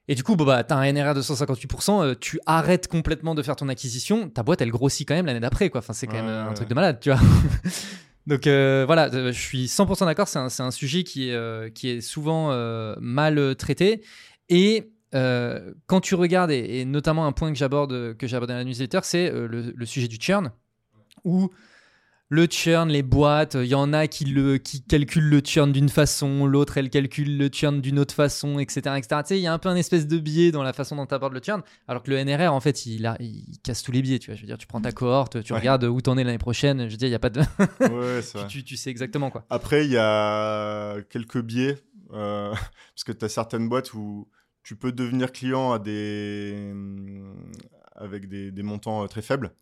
Et 0.09 0.15
du 0.15 0.23
coup, 0.23 0.37
bon, 0.37 0.45
bah, 0.45 0.63
tu 0.65 0.75
as 0.75 0.77
un 0.77 0.93
NRR 0.93 1.15
de 1.15 1.23
158%, 1.23 2.03
euh, 2.03 2.15
tu 2.19 2.39
arrêtes 2.47 2.89
complètement 2.89 3.35
de 3.35 3.43
faire 3.43 3.57
ton 3.57 3.69
acquisition, 3.71 4.29
ta 4.29 4.43
boîte, 4.43 4.61
elle 4.61 4.71
grossit 4.71 5.09
quand 5.09 5.15
même 5.15 5.27
l'année 5.27 5.41
d'après. 5.41 5.71
quoi. 5.71 5.79
Enfin, 5.79 5.93
c'est 5.95 6.07
quand 6.07 6.15
Ouais, 6.15 6.23
même 6.23 6.31
euh, 6.31 6.45
un 6.45 6.49
ouais. 6.49 6.55
truc 6.55 6.69
de 6.69 6.75
malade, 6.75 6.99
tu 7.01 7.11
vois. 7.11 7.21
Donc 8.27 8.47
euh, 8.47 8.85
voilà, 8.87 9.11
je 9.11 9.39
suis 9.39 9.67
100% 9.67 10.07
d'accord, 10.07 10.29
c'est 10.29 10.39
un, 10.39 10.49
c'est 10.49 10.63
un 10.63 10.71
sujet 10.71 11.05
qui 11.05 11.29
est, 11.29 11.35
euh, 11.35 11.69
qui 11.71 11.89
est 11.91 12.01
souvent 12.01 12.49
mal 13.01 13.55
traité. 13.57 14.03
Et 14.49 14.91
quand 15.13 16.01
tu 16.03 16.15
regardes, 16.17 16.51
et, 16.51 16.81
et 16.81 16.85
notamment 16.85 17.27
un 17.27 17.33
point 17.33 17.53
que 17.53 17.59
j'aborde 17.59 18.17
que 18.17 18.27
j'aborde 18.27 18.51
dans 18.51 18.57
la 18.57 18.65
newsletter, 18.65 19.01
c'est 19.03 19.31
le, 19.31 19.73
le 19.77 19.87
sujet 19.87 20.09
du 20.09 20.17
churn, 20.17 20.51
où 21.25 21.51
le 22.31 22.47
churn, 22.47 22.89
les 22.89 23.03
boîtes, 23.03 23.55
il 23.55 23.67
y 23.67 23.75
en 23.75 23.93
a 23.93 24.07
qui, 24.09 24.25
le, 24.25 24.57
qui 24.59 24.83
calculent 24.83 25.29
le 25.29 25.41
churn 25.45 25.71
d'une 25.71 25.89
façon, 25.91 26.47
l'autre 26.47 26.79
elle 26.79 26.91
calcule 26.91 27.37
le 27.39 27.49
churn 27.53 27.81
d'une 27.81 27.99
autre 27.99 28.15
façon, 28.15 28.59
etc. 28.59 28.81
etc. 28.97 29.07
Tu 29.23 29.29
sais, 29.29 29.39
il 29.39 29.43
y 29.43 29.47
a 29.47 29.53
un 29.53 29.59
peu 29.59 29.69
un 29.69 29.77
espèce 29.77 30.07
de 30.09 30.19
biais 30.19 30.51
dans 30.51 30.63
la 30.63 30.73
façon 30.73 30.97
dont 30.97 31.07
tu 31.07 31.15
abordes 31.15 31.35
le 31.35 31.41
churn, 31.45 31.63
alors 31.87 32.03
que 32.03 32.11
le 32.11 32.25
NRR, 32.25 32.53
en 32.53 32.61
fait, 32.61 32.87
il, 32.87 33.05
a, 33.07 33.17
il 33.21 33.59
casse 33.63 33.83
tous 33.83 33.93
les 33.93 34.03
biais. 34.03 34.19
Tu 34.19 34.31
vois, 34.31 34.37
je 34.37 34.41
veux 34.41 34.47
dire, 34.47 34.59
tu 34.59 34.67
prends 34.67 34.81
ta 34.81 34.91
cohorte, 34.93 35.43
tu 35.45 35.53
Ouais. 35.53 35.59
regardes 35.59 35.85
où 35.85 36.01
t'en 36.01 36.17
es 36.17 36.25
l'année 36.25 36.39
prochaine, 36.39 36.87
je 36.87 36.91
veux 36.93 36.97
dire, 36.97 37.09
il 37.09 37.13
y 37.13 37.15
a 37.15 37.19
pas 37.21 37.31
de... 37.31 37.41
Ouais, 37.81 38.21
tu, 38.23 38.59
tu- 38.59 38.65
tu 38.65 38.77
sais 38.77 38.91
exactement 38.91 39.31
quoi. 39.31 39.45
Après, 39.51 39.85
il 39.85 39.93
y 39.93 39.97
a 39.99 40.97
quelques 41.11 41.41
biais, 41.43 41.77
euh, 42.15 42.51
parce 42.95 43.05
que 43.05 43.13
tu 43.13 43.25
as 43.25 43.29
certaines 43.29 43.69
boîtes 43.69 43.93
où 43.95 44.29
tu 44.63 44.77
peux 44.77 44.93
devenir 44.93 45.31
client 45.31 45.73
à 45.73 45.79
des... 45.79 46.73
avec 47.97 48.29
des, 48.29 48.51
des 48.51 48.63
montants 48.63 49.05
euh, 49.05 49.07
très 49.07 49.23
faibles, 49.23 49.53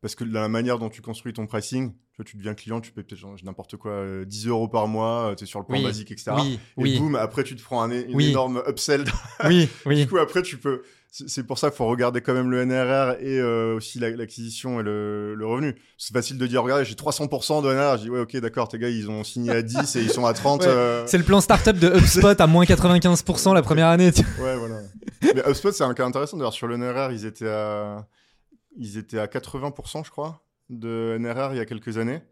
parce 0.00 0.14
que 0.14 0.24
la 0.24 0.48
manière 0.48 0.78
dont 0.78 0.88
tu 0.88 1.02
construis 1.02 1.32
ton 1.32 1.46
pricing, 1.46 1.92
tu, 1.92 2.16
vois, 2.18 2.24
tu 2.24 2.36
deviens 2.36 2.54
client, 2.54 2.80
tu 2.80 2.92
payes 2.92 3.04
peut-être 3.04 3.24
n'importe 3.44 3.76
quoi, 3.76 3.92
euh, 3.92 4.24
10 4.24 4.46
euros 4.48 4.68
par 4.68 4.86
mois, 4.88 5.34
tu 5.36 5.44
es 5.44 5.46
sur 5.46 5.58
le 5.60 5.66
plan 5.66 5.76
Oui, 5.78 5.84
basique, 5.84 6.10
etc. 6.10 6.32
Oui, 6.36 6.54
Et 6.54 6.82
oui, 6.82 6.98
boum, 6.98 7.14
après 7.16 7.44
tu 7.44 7.56
te 7.56 7.62
prends 7.62 7.82
un, 7.82 7.90
une 7.90 8.20
énorme 8.20 8.62
upsell. 8.68 9.04
oui, 9.44 9.66
du 9.66 9.70
oui. 9.86 10.06
coup, 10.06 10.18
après, 10.18 10.42
tu 10.42 10.56
peux 10.58 10.82
c'est 11.10 11.42
pour 11.46 11.58
ça 11.58 11.70
qu'il 11.70 11.76
faut 11.78 11.86
regarder 11.86 12.20
quand 12.20 12.34
même 12.34 12.50
le 12.50 12.62
NRR 12.66 13.16
et 13.20 13.38
euh, 13.40 13.74
aussi 13.76 13.98
l'acquisition 13.98 14.78
et 14.80 14.82
le, 14.82 15.34
le 15.34 15.46
revenu. 15.46 15.74
C'est 15.96 16.12
facile 16.12 16.36
de 16.36 16.46
dire, 16.46 16.62
regardez, 16.62 16.84
j'ai 16.84 16.94
300% 16.94 17.62
de 17.64 17.72
NRR. 17.72 17.96
Je 17.96 18.02
dis, 18.02 18.10
ouais, 18.10 18.20
ok, 18.20 18.36
d'accord, 18.36 18.68
tes 18.68 18.78
gars, 18.78 18.90
ils 18.90 19.08
ont 19.10 19.24
signé 19.24 19.50
à 19.52 19.62
10 19.62 19.96
et 19.96 20.02
ils 20.02 20.10
sont 20.10 20.26
à 20.26 20.34
30. 20.34 20.62
euh, 20.66 21.04
C'est 21.06 21.16
le 21.16 21.24
plan 21.24 21.40
startup 21.40 21.78
de 21.78 21.88
HubSpot 21.88 22.38
à 22.38 22.46
moins 22.46 22.64
95% 22.64 23.54
la 23.54 23.62
première 23.62 23.86
année. 23.86 24.12
tu- 24.12 24.20
Ouais, 24.40 24.56
voilà. 24.58 24.80
Mais 25.22 25.40
HubSpot, 25.48 25.72
c'est 25.72 25.82
un 25.84 25.94
cas 25.94 26.04
intéressant. 26.04 26.36
D'ailleurs, 26.36 26.52
sur 26.52 26.66
le 26.66 26.76
NRR, 26.76 27.10
ils 27.12 27.24
étaient 27.24 27.48
à, 27.48 28.06
ils 28.78 28.96
étaient 28.96 29.18
à 29.18 29.26
80%, 29.26 30.04
je 30.04 30.10
crois, 30.10 30.42
de 30.70 31.16
NRR 31.18 31.52
il 31.52 31.56
y 31.58 31.60
a 31.60 31.66
quelques 31.66 31.98
années. 31.98 32.22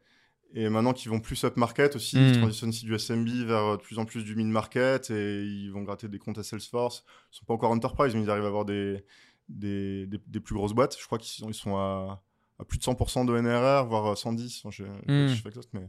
Et 0.55 0.68
maintenant 0.70 0.92
qu'ils 0.94 1.11
vont 1.11 1.20
plus 1.20 1.42
up-market 1.44 1.97
aussi, 1.97 2.16
ils 2.16 2.30
Mm. 2.36 2.38
transitionnent 2.38 2.68
aussi 2.70 2.84
du 2.86 2.94
SMB 2.94 3.28
vers 3.47 3.64
euh, 3.64 3.76
de 3.76 3.82
plus 3.82 3.99
en 3.99 4.05
plus 4.07 4.24
du 4.24 4.36
mid-market 4.36 5.11
et 5.11 5.42
ils 5.42 5.70
vont 5.70 5.82
gratter 5.82 6.09
des 6.09 6.18
comptes 6.18 6.38
à 6.38 6.42
Salesforce. 6.44 7.05
Ils 7.32 7.36
sont 7.38 7.44
pas 7.44 7.53
encore 7.55 7.72
enterprise, 7.72 8.14
mais 8.14 8.22
ils 8.22 8.30
arrivent 8.30 8.44
à 8.44 8.49
avoir 8.49 8.64
des, 8.64 9.05
des, 9.49 10.07
des, 10.07 10.18
des 10.26 10.40
plus 10.40 10.55
grosses 10.55 10.72
boîtes. 10.72 10.97
Je 10.99 11.05
crois 11.05 11.18
qu'ils 11.18 11.32
sont, 11.42 11.49
ils 11.51 11.55
sont 11.55 11.76
à, 11.76 12.22
à 12.59 12.64
plus 12.64 12.78
de 12.78 12.84
100% 12.84 13.24
de 13.26 13.38
NRR, 13.38 13.86
voire 13.86 14.07
à 14.07 14.16
110. 14.16 14.62
Enfin, 14.64 14.70
j'ai- 14.70 14.84
Mm. 15.12 15.28
je 15.28 15.34
sais 15.34 15.42
pas 15.42 15.49
exact, 15.51 15.68
mais 15.74 15.86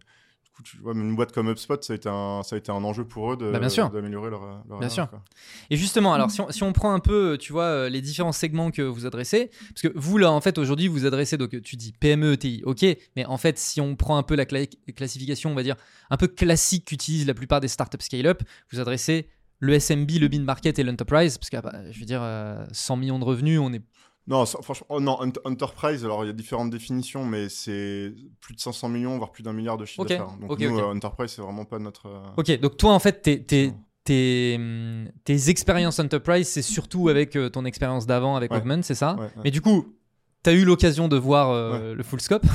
coup, 0.58 0.64
tu 0.64 0.78
vois, 0.78 0.93
même 0.93 1.10
une 1.10 1.16
boîte 1.16 1.32
comme 1.32 1.47
HubSpot, 1.49 1.82
ça 1.82 1.93
a 1.93 1.95
été 1.95 2.10
un, 2.10 2.41
ça 2.43 2.55
a 2.55 2.58
été 2.60 2.72
un 2.72 2.84
enjeu 2.84 3.05
pour 3.05 3.32
eux 3.34 3.38
de- 3.38 3.51
Bah, 3.51 3.60
d'améliorer 3.60 4.30
leur, 4.32 4.64
leur 4.68 4.80
Bien 4.80 4.89
sûr. 4.89 5.08
quoi. 5.10 5.22
Et 5.70 5.78
justement, 5.78 6.14
alors 6.14 6.32
si 6.32 6.41
on, 6.41 6.49
si 6.51 6.64
on 6.64 6.74
prend 6.74 6.93
un 6.93 6.99
peu, 6.99 7.38
tu 7.39 7.51
vois, 7.53 7.64
euh, 7.64 7.89
les 7.89 8.01
différents 8.01 8.32
segments 8.32 8.72
que 8.72 8.82
vous 8.82 9.05
adressez, 9.05 9.51
parce 9.70 9.82
que 9.84 9.91
vous 9.95 10.18
là, 10.18 10.32
en 10.32 10.41
fait, 10.41 10.58
aujourd'hui, 10.58 10.88
vous 10.88 11.05
adressez, 11.05 11.38
donc 11.38 11.62
tu 11.62 11.76
dis 11.76 11.93
PME, 11.93 12.34
ETI, 12.34 12.64
ok, 12.66 12.86
mais 13.16 13.26
en 13.26 13.38
fait, 13.38 13.58
si 13.60 13.80
on 13.82 13.95
prend 13.95 14.18
un 14.18 14.24
peu 14.24 14.36
la 14.36 14.45
cla- 14.45 14.68
classification, 14.95 15.51
on 15.51 15.55
va 15.55 15.64
dire, 15.64 15.76
un 16.10 16.18
peu 16.18 16.28
classique 16.28 16.86
qu'utilisent 16.86 17.28
la 17.28 17.34
plupart 17.34 17.60
des 17.62 17.68
startups 17.68 17.97
scale-up, 18.03 18.41
vous 18.72 18.80
adressez 18.80 19.30
le 19.60 19.74
SMB, 19.80 20.10
le 20.20 20.28
mid-market 20.28 20.78
et 20.80 20.84
l'enterprise, 20.84 21.38
parce 21.38 21.49
que, 21.49 21.58
bah, 21.60 21.74
je 21.91 21.99
veux 21.99 22.05
dire, 22.05 22.22
euh, 22.22 22.64
100 22.72 22.95
millions 22.97 23.20
de 23.20 23.24
revenus, 23.26 23.60
on 23.60 23.74
est... 23.74 23.82
Non, 24.28 24.45
ça- 24.45 24.59
franchement, 24.61 24.88
oh 24.89 24.99
non, 24.99 25.17
Ent- 25.21 25.39
Enterprise, 25.45 26.03
alors 26.03 26.23
il 26.25 26.28
y 26.28 26.30
a 26.30 26.34
différentes 26.34 26.69
définitions, 26.69 27.25
mais 27.25 27.47
c'est 27.49 28.13
plus 28.41 28.53
de 28.55 28.59
500 28.59 28.89
millions, 28.89 29.17
voire 29.17 29.32
plus 29.32 29.41
d'un 29.43 29.53
milliard 29.53 29.78
de 29.78 29.86
chiffre 29.86 30.01
Ok, 30.01 30.09
d'affaires. 30.09 30.28
Donc 30.38 30.59
nous, 30.59 30.78
euh, 30.80 30.93
Enterprise, 30.93 31.32
c'est 31.32 31.41
vraiment 31.41 31.63
pas 31.65 31.80
notre... 31.80 32.07
euh, 32.07 32.23
Ok, 32.36 32.59
donc 32.59 32.75
toi, 32.78 32.91
en 32.93 32.99
fait, 32.99 33.21
tes, 33.21 33.41
tes, 33.43 33.71
tes, 34.03 34.55
hum, 34.57 35.09
tes 35.23 35.49
expériences 35.49 35.99
enterprise, 35.99 36.47
c'est 36.49 36.61
surtout 36.61 37.07
avec 37.07 37.36
euh, 37.38 37.49
ton 37.49 37.63
expérience 37.65 38.05
d'avant 38.05 38.36
avec 38.36 38.51
Ouais. 38.51 38.57
Movement, 38.59 38.82
c'est 38.84 38.95
ça 38.95 39.15
ouais, 39.15 39.21
ouais. 39.25 39.32
Mais 39.45 39.51
du 39.51 39.61
coup, 39.61 39.95
tu 40.43 40.49
as 40.49 40.53
eu 40.53 40.65
l'occasion 40.65 41.07
de 41.07 41.15
voir 41.17 41.53
le 41.93 42.03
full 42.03 42.19
scope. 42.21 42.45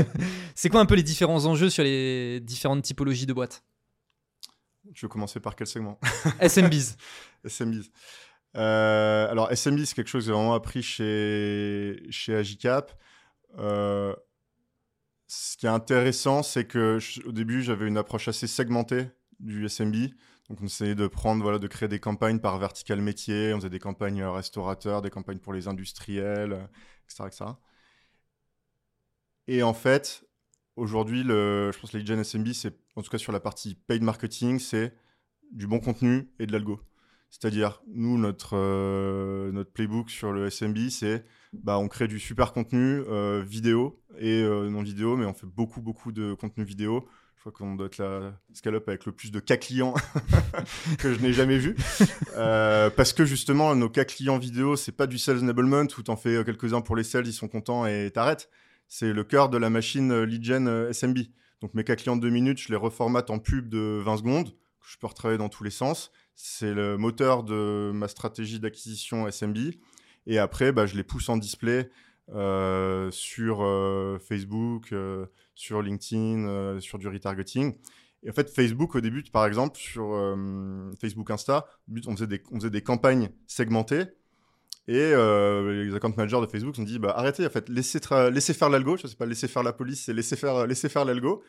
C'est 0.54 0.68
quoi 0.68 0.80
un 0.80 0.86
peu 0.86 0.94
les 0.94 1.02
différents 1.02 1.44
enjeux 1.46 1.70
sur 1.70 1.82
les 1.82 2.40
différentes 2.40 2.82
typologies 2.82 3.26
de 3.26 3.32
boîtes? 3.32 3.62
Tu 4.94 5.04
veux 5.06 5.08
commencer 5.08 5.40
par 5.40 5.56
quel 5.56 5.66
segment? 5.66 5.98
SMBs. 6.40 6.96
SMBs. 7.44 7.90
Euh, 8.56 9.30
alors, 9.30 9.50
SMB, 9.52 9.84
c'est 9.84 9.94
quelque 9.94 10.08
chose 10.08 10.24
que 10.24 10.26
j'ai 10.26 10.32
vraiment 10.32 10.54
appris 10.54 10.82
chez, 10.82 12.02
chez 12.10 12.34
Agicap. 12.34 12.92
Euh, 13.58 14.14
ce 15.26 15.56
qui 15.56 15.66
est 15.66 15.70
intéressant, 15.70 16.42
c'est 16.42 16.66
que 16.66 16.98
au 17.26 17.32
début, 17.32 17.62
j'avais 17.62 17.86
une 17.86 17.96
approche 17.96 18.28
assez 18.28 18.46
segmentée 18.46 19.08
du 19.40 19.68
SMB. 19.68 19.94
Donc, 20.48 20.60
on 20.60 20.66
essayait 20.66 20.94
de 20.94 21.06
prendre, 21.06 21.42
voilà, 21.42 21.58
de 21.58 21.66
créer 21.66 21.88
des 21.88 22.00
campagnes 22.00 22.40
par 22.40 22.58
vertical 22.58 23.00
métier. 23.00 23.52
On 23.54 23.58
faisait 23.58 23.70
des 23.70 23.78
campagnes 23.78 24.22
euh, 24.22 24.32
restaurateurs, 24.32 25.02
des 25.02 25.10
campagnes 25.10 25.38
pour 25.38 25.52
les 25.52 25.68
industriels, 25.68 26.68
etc., 27.04 27.24
etc. 27.26 27.44
Et 29.48 29.62
en 29.62 29.74
fait, 29.74 30.24
aujourd'hui, 30.76 31.22
je 31.22 31.78
pense 31.78 31.90
que 31.90 31.96
les 31.96 32.04
lead 32.04 32.08
gen 32.08 32.24
SMB, 32.24 32.52
c'est, 32.52 32.74
en 32.96 33.02
tout 33.02 33.10
cas 33.10 33.18
sur 33.18 33.32
la 33.32 33.40
partie 33.40 33.74
paid 33.74 34.02
marketing, 34.02 34.58
c'est 34.58 34.94
du 35.50 35.66
bon 35.66 35.80
contenu 35.80 36.30
et 36.38 36.46
de 36.46 36.52
l'algo. 36.52 36.80
C'est-à-dire, 37.32 37.82
nous, 37.88 38.18
notre, 38.18 38.58
euh, 38.58 39.50
notre 39.52 39.72
playbook 39.72 40.10
sur 40.10 40.32
le 40.32 40.50
SMB, 40.50 40.90
c'est 40.90 41.24
bah, 41.54 41.78
on 41.78 41.88
crée 41.88 42.06
du 42.06 42.20
super 42.20 42.52
contenu 42.52 43.02
euh, 43.08 43.42
vidéo 43.42 43.98
et 44.18 44.42
euh, 44.42 44.68
non 44.68 44.82
vidéo, 44.82 45.16
mais 45.16 45.24
on 45.24 45.32
fait 45.32 45.46
beaucoup, 45.46 45.80
beaucoup 45.80 46.12
de 46.12 46.34
contenu 46.34 46.62
vidéo. 46.62 47.08
Je 47.36 47.40
crois 47.40 47.52
qu'on 47.52 47.74
doit 47.74 47.86
être 47.86 47.96
la 47.96 48.38
scale-up 48.52 48.86
avec 48.86 49.06
le 49.06 49.12
plus 49.12 49.32
de 49.32 49.40
cas 49.40 49.56
clients 49.56 49.94
que 50.98 51.14
je 51.14 51.20
n'ai 51.20 51.32
jamais 51.32 51.56
vu. 51.56 51.74
Parce 52.34 53.14
que 53.14 53.24
justement, 53.24 53.74
nos 53.74 53.88
cas 53.88 54.04
clients 54.04 54.38
vidéo, 54.38 54.76
c'est 54.76 54.92
pas 54.92 55.06
du 55.06 55.16
sales 55.16 55.38
enablement 55.38 55.86
où 55.96 56.02
t'en 56.02 56.16
fais 56.16 56.44
quelques-uns 56.44 56.82
pour 56.82 56.96
les 56.96 57.02
sales, 57.02 57.26
ils 57.26 57.32
sont 57.32 57.48
contents 57.48 57.86
et 57.86 58.10
t'arrêtes. 58.12 58.50
C'est 58.88 59.14
le 59.14 59.24
cœur 59.24 59.48
de 59.48 59.56
la 59.56 59.70
machine 59.70 60.22
lead 60.22 60.44
gen 60.44 60.92
SMB. 60.92 61.18
Donc 61.62 61.72
mes 61.72 61.82
cas 61.82 61.96
clients 61.96 62.16
de 62.16 62.20
2 62.20 62.28
minutes, 62.28 62.58
je 62.58 62.68
les 62.68 62.76
reformate 62.76 63.30
en 63.30 63.38
pub 63.38 63.70
de 63.70 64.02
20 64.04 64.18
secondes, 64.18 64.50
que 64.50 64.86
je 64.86 64.98
peux 64.98 65.06
retravailler 65.06 65.38
dans 65.38 65.48
tous 65.48 65.64
les 65.64 65.70
sens. 65.70 66.12
C'est 66.34 66.74
le 66.74 66.96
moteur 66.96 67.42
de 67.44 67.92
ma 67.94 68.08
stratégie 68.08 68.60
d'acquisition 68.60 69.30
SMB. 69.30 69.58
Et 70.26 70.38
après, 70.38 70.72
bah, 70.72 70.86
je 70.86 70.96
les 70.96 71.04
pousse 71.04 71.28
en 71.28 71.36
display 71.36 71.90
euh, 72.34 73.10
sur 73.10 73.62
euh, 73.62 74.18
Facebook, 74.18 74.92
euh, 74.92 75.26
sur 75.54 75.82
LinkedIn, 75.82 76.80
sur 76.80 76.98
du 76.98 77.08
retargeting. 77.08 77.74
Et 78.22 78.30
en 78.30 78.32
fait, 78.32 78.48
Facebook, 78.48 78.94
au 78.94 79.00
début, 79.00 79.22
par 79.24 79.46
exemple, 79.46 79.78
sur 79.78 80.16
Facebook 81.00 81.30
Insta, 81.30 81.66
on 82.06 82.12
faisait, 82.12 82.28
des, 82.28 82.42
on 82.52 82.56
faisait 82.56 82.70
des 82.70 82.82
campagnes 82.82 83.30
segmentées. 83.46 84.04
Et 84.88 85.12
les 85.12 85.94
account 85.94 86.14
managers 86.16 86.40
de 86.40 86.46
Facebook 86.46 86.78
ont 86.78 86.84
dit 86.84 87.00
bah, 87.00 87.14
arrêtez, 87.16 87.44
en 87.44 87.50
fait, 87.50 87.68
laissez, 87.68 88.00
faire 88.54 88.70
l'algo. 88.70 88.96
Je 88.96 89.08
sais 89.08 89.16
pas, 89.16 89.26
laissez 89.26 89.48
faire 89.48 89.64
la 89.64 89.72
police, 89.72 90.04
c'est 90.04 90.12
laissez 90.12 90.36
faire, 90.36 90.66
laissez 90.68 90.88
faire 90.88 91.04
l'algo. 91.04 91.42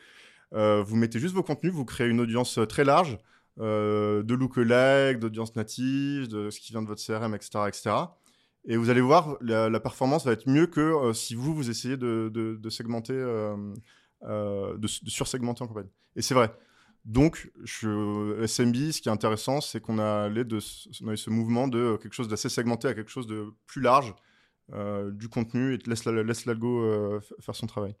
Vous 0.50 0.96
mettez 0.96 1.20
juste 1.20 1.34
vos 1.34 1.44
contenus, 1.44 1.72
vous 1.72 1.84
créez 1.84 2.08
une 2.08 2.20
audience 2.20 2.58
très 2.68 2.84
large 2.84 3.18
euh, 3.60 4.22
de 4.22 4.34
lookalike, 4.34 5.18
d'audience 5.18 5.54
native, 5.56 6.28
de 6.28 6.50
ce 6.50 6.60
qui 6.60 6.72
vient 6.72 6.82
de 6.82 6.88
votre 6.88 7.04
CRM, 7.04 7.34
etc. 7.34 7.64
etc. 7.68 7.90
Et 8.66 8.76
vous 8.76 8.88
allez 8.88 9.02
voir, 9.02 9.36
la, 9.40 9.80
performance 9.80 10.24
va 10.24 10.32
être 10.32 10.48
mieux 10.48 10.66
que 10.66 10.80
euh, 10.80 11.12
si 11.12 11.34
vous, 11.34 11.54
vous 11.54 11.68
essayez 11.68 11.96
de, 11.96 12.58
segmenter, 12.70 13.12
euh, 13.12 13.56
euh, 14.22 14.76
de, 14.78 14.86
sursegmenter 14.86 15.62
en 15.62 15.68
campagne. 15.68 15.88
Et 16.16 16.22
c'est 16.22 16.34
vrai. 16.34 16.50
Donc, 17.04 17.52
je, 17.62 18.42
SMB, 18.46 18.90
ce 18.90 19.02
qui 19.02 19.10
est 19.10 19.12
intéressant, 19.12 19.60
c'est 19.60 19.80
qu'on 19.80 19.98
a, 19.98 20.30
de, 20.30 20.56
eu 20.56 21.16
ce 21.16 21.30
mouvement 21.30 21.68
de 21.68 21.98
quelque 22.00 22.14
chose 22.14 22.28
d'assez 22.28 22.48
segmenté 22.48 22.88
à 22.88 22.94
quelque 22.94 23.10
chose 23.10 23.26
de 23.26 23.52
plus 23.66 23.82
large, 23.82 24.14
du 25.12 25.28
contenu, 25.28 25.74
et 25.74 25.78
laisse, 25.86 26.06
la- 26.06 26.22
laisse 26.22 26.46
l'algo 26.46 27.20
faire 27.40 27.54
son 27.54 27.66
travail. 27.66 27.94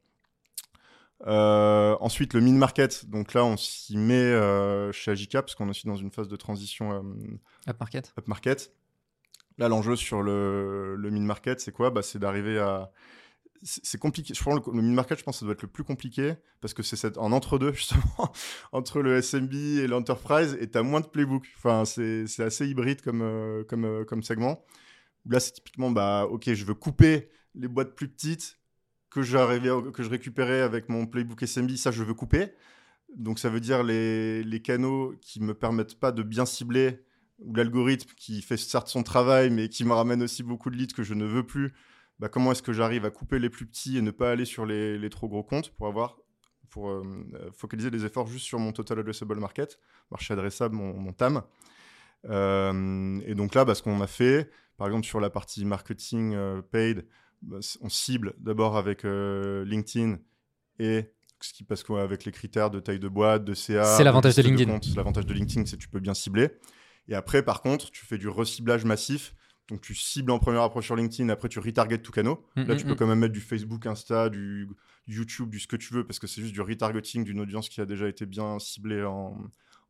Euh, 1.26 1.96
ensuite, 2.00 2.34
le 2.34 2.40
mid-market. 2.40 3.08
Donc 3.08 3.34
là, 3.34 3.44
on 3.44 3.56
s'y 3.56 3.96
met 3.96 4.14
euh, 4.14 4.92
chez 4.92 5.10
Agicap, 5.10 5.46
parce 5.46 5.54
qu'on 5.54 5.66
est 5.66 5.70
aussi 5.70 5.86
dans 5.86 5.96
une 5.96 6.10
phase 6.10 6.28
de 6.28 6.36
transition 6.36 6.92
euh, 6.92 7.02
upmarket. 8.18 8.72
Là, 9.58 9.68
l'enjeu 9.68 9.96
sur 9.96 10.22
le, 10.22 10.96
le 10.96 11.10
mid-market, 11.10 11.60
c'est 11.60 11.72
quoi? 11.72 11.90
Bah, 11.90 12.02
C'est 12.02 12.18
d'arriver 12.18 12.58
à. 12.58 12.90
C'est 13.62 13.98
compliqué. 13.98 14.34
Je 14.34 14.42
pense 14.42 14.60
que 14.60 14.70
le, 14.70 14.76
le 14.76 14.82
mid-market, 14.82 15.18
je 15.18 15.24
pense 15.24 15.36
que 15.36 15.38
ça 15.40 15.46
doit 15.46 15.54
être 15.54 15.62
le 15.62 15.68
plus 15.68 15.84
compliqué 15.84 16.34
parce 16.60 16.74
que 16.74 16.82
c'est 16.82 17.16
en 17.16 17.32
entre-deux, 17.32 17.72
justement, 17.72 18.32
entre 18.72 19.00
le 19.00 19.22
SMB 19.22 19.54
et 19.54 19.86
l'enterprise, 19.86 20.58
et 20.60 20.70
tu 20.70 20.76
as 20.76 20.82
moins 20.82 21.00
de 21.00 21.06
playbook. 21.06 21.46
Enfin, 21.56 21.86
c'est 21.86 22.26
c'est 22.26 22.42
assez 22.42 22.68
hybride 22.68 23.00
comme, 23.00 23.22
euh, 23.22 23.64
comme, 23.64 24.04
comme 24.04 24.22
segment. 24.22 24.62
Là, 25.26 25.40
c'est 25.40 25.52
typiquement, 25.52 25.90
bah, 25.90 26.26
ok, 26.28 26.52
je 26.52 26.64
veux 26.66 26.74
couper 26.74 27.30
les 27.54 27.68
boîtes 27.68 27.94
plus 27.94 28.08
petites 28.08 28.58
que, 29.14 29.90
que 29.90 30.02
je 30.02 30.10
récupérais 30.10 30.60
avec 30.60 30.88
mon 30.88 31.06
playbook 31.06 31.46
SMB. 31.46 31.70
Ça, 31.76 31.90
je 31.90 32.02
veux 32.02 32.14
couper. 32.14 32.52
Donc, 33.16 33.38
ça 33.38 33.48
veut 33.48 33.60
dire 33.60 33.82
les, 33.84 34.60
canaux 34.62 35.14
qui 35.20 35.40
me 35.40 35.54
permettent 35.54 35.98
pas 35.98 36.10
de 36.12 36.22
bien 36.22 36.44
cibler 36.44 37.04
ou 37.38 37.54
l'algorithme 37.54 38.10
qui 38.16 38.42
fait 38.42 38.56
certes 38.56 38.88
son 38.88 39.02
travail, 39.02 39.50
mais 39.50 39.68
qui 39.68 39.84
me 39.84 39.92
ramène 39.92 40.22
aussi 40.22 40.42
beaucoup 40.42 40.70
de 40.70 40.76
leads 40.76 40.94
que 40.94 41.02
je 41.02 41.14
ne 41.14 41.24
veux 41.24 41.44
plus, 41.44 41.72
bah, 42.18 42.28
comment 42.28 42.52
est-ce 42.52 42.62
que 42.62 42.72
j'arrive 42.72 43.04
à 43.04 43.10
couper 43.10 43.38
les 43.38 43.50
plus 43.50 43.66
petits 43.66 43.98
et 43.98 44.02
ne 44.02 44.10
pas 44.10 44.30
aller 44.30 44.44
sur 44.44 44.66
les, 44.66 45.10
trop 45.10 45.28
gros 45.28 45.42
comptes 45.42 45.70
pour 45.70 45.86
avoir 45.86 46.18
pour 46.70 46.90
euh, 46.90 47.04
focaliser 47.56 47.88
les 47.88 48.04
efforts 48.04 48.26
juste 48.26 48.46
sur 48.46 48.58
mon 48.58 48.72
total 48.72 48.98
addressable 48.98 49.38
market, 49.38 49.78
marché 50.10 50.32
adressable, 50.32 50.74
mon, 50.74 51.12
TAM. 51.12 51.42
Euh, 52.24 53.20
et 53.24 53.36
donc 53.36 53.54
là, 53.54 53.64
bah, 53.64 53.76
ce 53.76 53.82
qu'on 53.84 54.00
a 54.00 54.08
fait, 54.08 54.50
par 54.76 54.88
exemple 54.88 55.06
sur 55.06 55.20
la 55.20 55.30
partie 55.30 55.64
marketing 55.64 56.34
euh, 56.34 56.62
paid, 56.62 57.06
on 57.80 57.88
cible 57.88 58.34
d'abord 58.38 58.76
avec 58.76 59.04
euh, 59.04 59.64
LinkedIn 59.64 60.18
et 60.78 61.10
ce 61.40 61.52
qui 61.52 61.64
passe 61.64 61.82
quoi 61.82 62.02
avec 62.02 62.24
les 62.24 62.32
critères 62.32 62.70
de 62.70 62.80
taille 62.80 62.98
de 62.98 63.08
boîte, 63.08 63.44
de 63.44 63.54
CA. 63.54 63.84
C'est 63.84 64.04
l'avantage 64.04 64.36
de 64.36 64.42
liste 64.42 64.66
LinkedIn. 64.66 64.94
L'avantage 64.96 65.26
de 65.26 65.34
LinkedIn, 65.34 65.66
c'est 65.66 65.76
que 65.76 65.82
tu 65.82 65.88
peux 65.88 66.00
bien 66.00 66.14
cibler. 66.14 66.50
Et 67.08 67.14
après, 67.14 67.42
par 67.42 67.60
contre, 67.60 67.90
tu 67.90 68.06
fais 68.06 68.18
du 68.18 68.28
reciblage 68.28 68.84
massif. 68.84 69.34
Donc, 69.68 69.80
tu 69.80 69.94
cibles 69.94 70.30
en 70.30 70.38
première 70.38 70.62
approche 70.62 70.86
sur 70.86 70.96
LinkedIn, 70.96 71.28
après, 71.30 71.48
tu 71.48 71.58
retargetes 71.58 72.02
tout 72.02 72.12
canot. 72.12 72.44
Mm, 72.56 72.62
Là, 72.64 72.74
mm, 72.74 72.76
tu 72.78 72.84
peux 72.84 72.92
mm. 72.92 72.96
quand 72.96 73.06
même 73.06 73.18
mettre 73.18 73.32
du 73.32 73.40
Facebook, 73.40 73.86
Insta, 73.86 74.28
du 74.28 74.68
YouTube, 75.06 75.50
du 75.50 75.58
ce 75.58 75.66
que 75.66 75.76
tu 75.76 75.92
veux, 75.94 76.06
parce 76.06 76.18
que 76.18 76.26
c'est 76.26 76.42
juste 76.42 76.52
du 76.52 76.60
retargeting 76.60 77.24
d'une 77.24 77.40
audience 77.40 77.68
qui 77.68 77.80
a 77.80 77.86
déjà 77.86 78.08
été 78.08 78.26
bien 78.26 78.58
ciblée 78.58 79.04
en, 79.04 79.36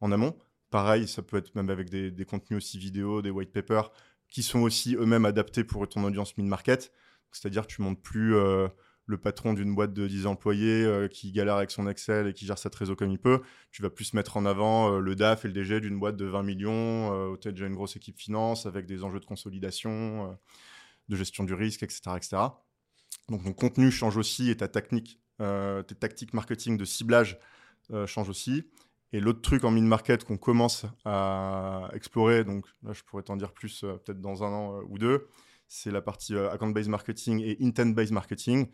en 0.01 0.13
amont. 0.13 0.37
Pareil, 0.71 1.07
ça 1.09 1.23
peut 1.23 1.37
être 1.37 1.55
même 1.55 1.71
avec 1.71 1.91
des, 1.91 2.11
des 2.11 2.25
contenus 2.25 2.59
aussi 2.59 2.79
vidéo, 2.79 3.23
des 3.23 3.31
white 3.31 3.53
papers, 3.53 3.93
qui 4.29 4.43
sont 4.43 4.61
aussi 4.61 4.97
eux-mêmes 4.97 5.25
adaptés 5.25 5.65
pour 5.65 5.89
ton 5.89 6.05
audience 6.05 6.37
mid-market. 6.37 6.93
C'est-à-dire 7.35 7.67
tu 7.67 7.83
montes 7.83 8.01
plus 8.01 8.37
euh, 8.37 8.69
le 9.07 9.19
patron 9.19 9.53
d'une 9.53 9.75
boîte 9.75 9.93
de 9.93 10.07
10 10.07 10.27
employés 10.27 10.85
euh, 10.85 11.09
qui 11.09 11.33
galère 11.33 11.57
avec 11.57 11.71
son 11.71 11.87
Excel 11.89 12.29
et 12.29 12.33
qui 12.33 12.47
gère 12.47 12.59
sa 12.59 12.71
trésor 12.71 12.97
comme 12.97 13.11
il 13.11 13.19
peut. 13.19 13.43
Tu 13.71 13.83
vas 13.83 13.91
plus 13.91 14.15
mettre 14.15 14.37
en 14.37 14.47
avant 14.47 14.95
euh, 14.95 15.01
le 15.01 15.15
DAF 15.15 15.45
et 15.45 15.49
le 15.49 15.55
DG 15.55 15.81
d'une 15.81 15.99
boîte 15.99 16.17
de 16.17 16.25
20 16.25 16.43
millions, 16.43 17.31
où 17.31 17.37
tu 17.37 17.49
as 17.49 17.51
déjà 17.51 17.67
une 17.67 17.75
grosse 17.75 17.97
équipe 17.97 18.19
finance 18.19 18.67
avec 18.67 18.87
des 18.87 19.05
enjeux 19.05 19.21
de 19.21 19.27
consolidation, 19.27 20.39
de 21.09 21.17
gestion 21.17 21.45
du 21.45 21.55
risque, 21.55 21.83
etc., 21.83 22.03
etc. 22.17 22.37
Donc 23.29 23.45
ton 23.45 23.53
contenu 23.53 23.91
change 23.91 24.17
aussi 24.17 24.51
et 24.51 24.57
ta 24.57 24.69
technique, 24.69 25.21
tes 25.39 25.95
tactiques 25.99 26.33
marketing 26.35 26.77
de 26.77 26.85
ciblage 26.85 27.39
changent 28.07 28.29
aussi. 28.29 28.65
Et 29.13 29.21
l'autre 29.21 29.43
truc 29.43 29.65
en 29.65 29.71
mid-market 29.71 30.25
qu'on 30.25 30.37
commence 30.37 30.87
à 31.05 31.89
explorer, 31.93 32.45
donc 32.45 32.67
là 32.83 32.93
je 32.93 33.03
pourrais 33.03 33.23
t'en 33.23 33.37
dire 33.37 33.53
plus 33.53 33.81
peut-être 33.81 34.21
dans 34.21 34.45
un 34.45 34.53
an 34.53 34.81
ou 34.89 34.99
deux, 34.99 35.29
c'est 35.69 35.91
la 35.91 36.03
partie 36.03 36.35
euh, 36.35 36.51
account-based 36.51 36.89
marketing 36.89 37.41
et 37.41 37.57
intent-based 37.61 38.13
marketing. 38.13 38.69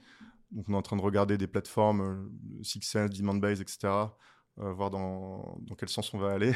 Donc, 0.51 0.69
on 0.69 0.73
est 0.73 0.77
en 0.77 0.83
train 0.83 0.97
de 0.97 1.03
regarder 1.03 1.39
des 1.39 1.47
plateformes, 1.47 2.01
euh, 2.01 2.63
Six 2.63 2.83
Sense, 2.83 3.11
Demand-based, 3.11 3.63
etc., 3.63 3.93
euh, 4.59 4.73
voir 4.73 4.91
dans, 4.91 5.59
dans, 5.63 5.75
quel 5.75 5.89
sens 5.89 6.13
on 6.13 6.19
va 6.19 6.33
aller. 6.33 6.53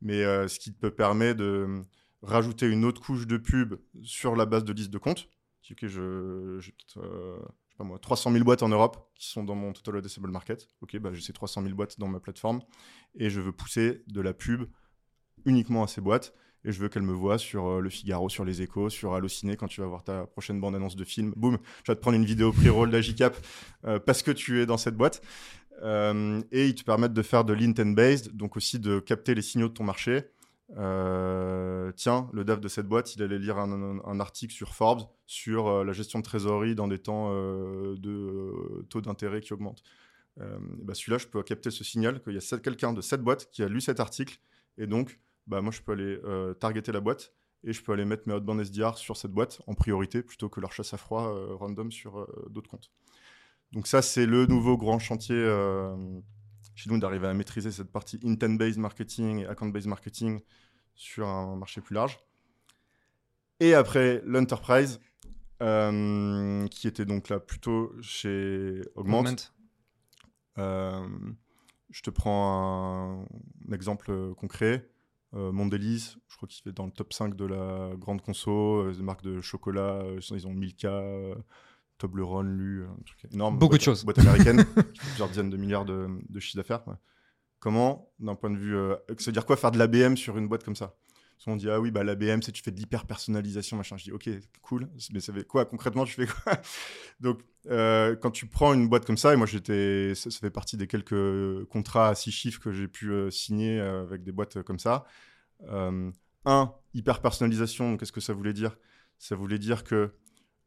Mais 0.00 0.22
ce 0.48 0.58
qui 0.58 0.74
te 0.74 0.88
permet 0.88 1.34
de 1.34 1.84
rajouter 2.22 2.66
une 2.66 2.84
autre 2.84 3.00
couche 3.00 3.26
de 3.26 3.36
pub 3.36 3.76
sur 4.02 4.36
la 4.36 4.46
base 4.46 4.64
de 4.64 4.72
liste 4.72 4.90
de 4.90 4.98
comptes. 4.98 5.28
Ok, 5.70 5.86
je, 5.86 6.58
je, 6.60 6.70
sais 6.70 7.00
pas 7.76 7.84
moi, 7.84 7.98
300 7.98 8.30
000 8.30 8.44
boîtes 8.44 8.62
en 8.62 8.68
Europe 8.68 9.10
qui 9.16 9.28
sont 9.28 9.42
dans 9.42 9.56
mon 9.56 9.72
total 9.72 9.96
addressable 9.96 10.30
market. 10.30 10.68
Ok, 10.80 10.96
bah, 10.98 11.12
j'ai 11.12 11.20
ces 11.20 11.32
300 11.32 11.62
000 11.62 11.74
boîtes 11.74 11.98
dans 11.98 12.06
ma 12.06 12.20
plateforme 12.20 12.60
et 13.16 13.30
je 13.30 13.40
veux 13.40 13.52
pousser 13.52 14.04
de 14.06 14.20
la 14.20 14.32
pub 14.32 14.68
uniquement 15.44 15.82
à 15.82 15.88
ces 15.88 16.00
boîtes 16.00 16.34
et 16.66 16.72
je 16.72 16.80
veux 16.80 16.88
qu'elle 16.88 17.04
me 17.04 17.12
voie 17.12 17.38
sur 17.38 17.66
euh, 17.66 17.80
Le 17.80 17.88
Figaro, 17.88 18.28
sur 18.28 18.44
Les 18.44 18.60
Échos, 18.60 18.90
sur 18.90 19.14
Allociné 19.14 19.56
quand 19.56 19.68
tu 19.68 19.80
vas 19.80 19.86
voir 19.86 20.02
ta 20.02 20.26
prochaine 20.26 20.60
bande-annonce 20.60 20.96
de 20.96 21.04
film. 21.04 21.32
Boum, 21.36 21.58
tu 21.58 21.84
vas 21.86 21.94
te 21.94 22.00
prendre 22.00 22.16
une 22.16 22.24
vidéo 22.24 22.52
pré-roll 22.52 22.90
d'Agicap 22.90 23.36
euh, 23.84 24.00
parce 24.00 24.22
que 24.22 24.32
tu 24.32 24.60
es 24.60 24.66
dans 24.66 24.76
cette 24.76 24.96
boîte. 24.96 25.22
Euh, 25.82 26.42
et 26.50 26.66
ils 26.66 26.74
te 26.74 26.82
permettent 26.82 27.12
de 27.12 27.22
faire 27.22 27.44
de 27.44 27.52
l'intent 27.52 27.92
based, 27.92 28.36
donc 28.36 28.56
aussi 28.56 28.80
de 28.80 28.98
capter 28.98 29.34
les 29.34 29.42
signaux 29.42 29.68
de 29.68 29.74
ton 29.74 29.84
marché. 29.84 30.24
tiens, 30.74 32.28
le 32.32 32.44
DAF 32.44 32.60
de 32.60 32.68
cette 32.68 32.86
boîte, 32.86 33.14
il 33.14 33.22
allait 33.22 33.38
lire 33.38 33.58
un, 33.58 34.20
article 34.20 34.52
sur 34.52 34.74
Forbes 34.74 35.02
sur 35.26 35.84
la 35.84 35.92
gestion 35.92 36.18
de 36.18 36.24
trésorerie 36.24 36.74
dans 36.74 36.88
des 36.88 36.98
temps 36.98 37.30
de 37.30 38.84
taux 38.88 39.02
d'intérêt 39.02 39.40
qui 39.40 39.52
augmentent. 39.52 39.82
Bah 40.38 40.94
Celui-là, 40.94 41.18
je 41.18 41.26
peux 41.26 41.42
capter 41.42 41.70
ce 41.70 41.84
signal 41.84 42.22
qu'il 42.22 42.32
y 42.32 42.38
a 42.38 42.58
quelqu'un 42.58 42.94
de 42.94 43.02
cette 43.02 43.22
boîte 43.22 43.50
qui 43.52 43.62
a 43.62 43.68
lu 43.68 43.82
cet 43.82 44.00
article 44.00 44.38
et 44.78 44.86
donc 44.86 45.20
bah, 45.46 45.60
moi, 45.60 45.72
je 45.72 45.80
peux 45.80 45.92
aller 45.92 46.20
euh, 46.24 46.54
targeter 46.54 46.92
la 46.92 47.00
boîte 47.00 47.32
et 47.64 47.72
je 47.72 47.82
peux 47.82 47.92
aller 47.92 48.04
mettre 48.04 48.28
mes 48.28 48.34
outbound 48.34 48.60
SDR 48.60 48.96
sur 48.96 49.16
cette 49.16 49.30
boîte 49.30 49.60
en 49.66 49.74
priorité 49.74 50.22
plutôt 50.22 50.48
que 50.48 50.60
leur 50.60 50.72
chasse 50.72 50.92
à 50.94 50.96
froid 50.96 51.28
euh, 51.28 51.54
random 51.54 51.90
sur 51.90 52.18
euh, 52.18 52.46
d'autres 52.50 52.68
comptes. 52.68 52.90
Donc 53.72 53.86
ça, 53.86 54.02
c'est 54.02 54.26
le 54.26 54.46
nouveau 54.46 54.76
grand 54.76 54.98
chantier 54.98 55.34
chez 56.76 56.88
nous 56.88 56.98
d'arriver 56.98 57.26
à 57.26 57.34
maîtriser 57.34 57.72
cette 57.72 57.90
partie 57.90 58.20
intent-based 58.24 58.78
marketing 58.78 59.40
et 59.40 59.46
account-based 59.46 59.88
marketing 59.88 60.40
sur 60.94 61.26
un 61.26 61.56
marché 61.56 61.80
plus 61.80 61.94
large. 61.94 62.20
Et 63.58 63.74
après, 63.74 64.22
l'enterprise, 64.24 65.00
qui 65.58 66.86
était 66.86 67.04
donc 67.04 67.28
là 67.28 67.40
plutôt 67.40 67.92
chez 68.00 68.82
Augment. 68.94 69.34
je 70.56 72.02
te 72.02 72.10
prends 72.10 73.26
un 73.68 73.72
exemple 73.72 74.34
concret. 74.34 74.88
Euh, 75.34 75.52
Mondelez, 75.52 75.98
je 76.28 76.36
crois 76.36 76.48
qu'il 76.48 76.62
fait 76.62 76.72
dans 76.72 76.86
le 76.86 76.92
top 76.92 77.12
5 77.12 77.34
de 77.34 77.44
la 77.44 77.90
grande 77.96 78.22
conso, 78.22 78.82
euh, 78.82 78.92
des 78.92 79.02
marques 79.02 79.22
de 79.22 79.40
chocolat, 79.40 80.00
euh, 80.02 80.20
ils 80.30 80.46
ont 80.46 80.52
Milka, 80.52 80.88
euh, 80.88 81.34
Toblerone, 81.98 82.56
Lu, 82.56 82.84
un 82.84 83.02
truc 83.04 83.32
énorme. 83.32 83.58
Beaucoup 83.58 83.76
de 83.76 83.82
choses. 83.82 84.04
Boîte 84.04 84.18
américaine, 84.18 84.64
plusieurs 84.98 85.28
dizaines 85.28 85.50
de 85.50 85.56
milliards 85.56 85.84
de, 85.84 86.08
de 86.28 86.40
chiffre 86.40 86.56
d'affaires. 86.56 86.84
Comment, 87.58 88.12
d'un 88.18 88.34
point 88.34 88.50
de 88.50 88.58
vue. 88.58 88.76
se 89.18 89.30
dire 89.30 89.46
quoi 89.46 89.56
faire 89.56 89.70
de 89.72 89.78
l'ABM 89.78 90.16
sur 90.16 90.36
une 90.38 90.46
boîte 90.46 90.62
comme 90.62 90.76
ça? 90.76 90.94
On 91.46 91.56
dit, 91.56 91.70
ah 91.70 91.80
oui, 91.80 91.90
bah, 91.90 92.02
l'ABM, 92.02 92.42
c'est 92.42 92.52
tu 92.52 92.62
fais 92.62 92.70
de 92.70 92.78
l'hyper-personnalisation, 92.78 93.76
machin. 93.76 93.96
Je 93.96 94.04
dis, 94.04 94.12
ok, 94.12 94.28
cool, 94.62 94.88
mais 95.12 95.20
ça 95.20 95.32
fait 95.32 95.44
quoi 95.44 95.64
concrètement 95.64 96.04
Tu 96.04 96.14
fais 96.14 96.26
quoi? 96.26 96.60
Donc, 97.20 97.40
quand 97.68 98.30
tu 98.32 98.46
prends 98.46 98.74
une 98.74 98.88
boîte 98.88 99.04
comme 99.04 99.16
ça, 99.16 99.32
et 99.32 99.36
moi, 99.36 99.46
j'étais, 99.46 100.14
ça, 100.14 100.30
fait 100.30 100.50
partie 100.50 100.76
des 100.76 100.86
quelques 100.86 101.64
contrats 101.66 102.08
à 102.08 102.14
six 102.14 102.32
chiffres 102.32 102.60
que 102.60 102.72
j'ai 102.72 102.88
pu 102.88 103.12
signer 103.30 103.80
avec 103.80 104.22
des 104.22 104.32
boîtes 104.32 104.62
comme 104.62 104.78
ça. 104.78 105.04
Euh, 105.64 106.10
un, 106.44 106.74
hyper-personnalisation, 106.94 107.96
qu'est-ce 107.96 108.12
que 108.12 108.20
ça 108.20 108.32
voulait 108.32 108.52
dire? 108.52 108.76
Ça 109.18 109.34
voulait 109.34 109.58
dire 109.58 109.84
que 109.84 110.14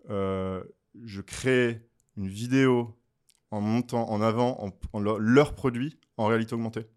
euh, 0.09 0.63
je 1.03 1.21
crée 1.21 1.87
une 2.17 2.27
vidéo 2.27 2.99
en 3.51 3.61
montant 3.61 4.09
en 4.09 4.21
avant 4.21 4.73
en, 4.93 4.99
leur 4.99 5.55
produit 5.55 5.99
en 6.17 6.25
réalité 6.27 6.53
augmentée. 6.53 6.87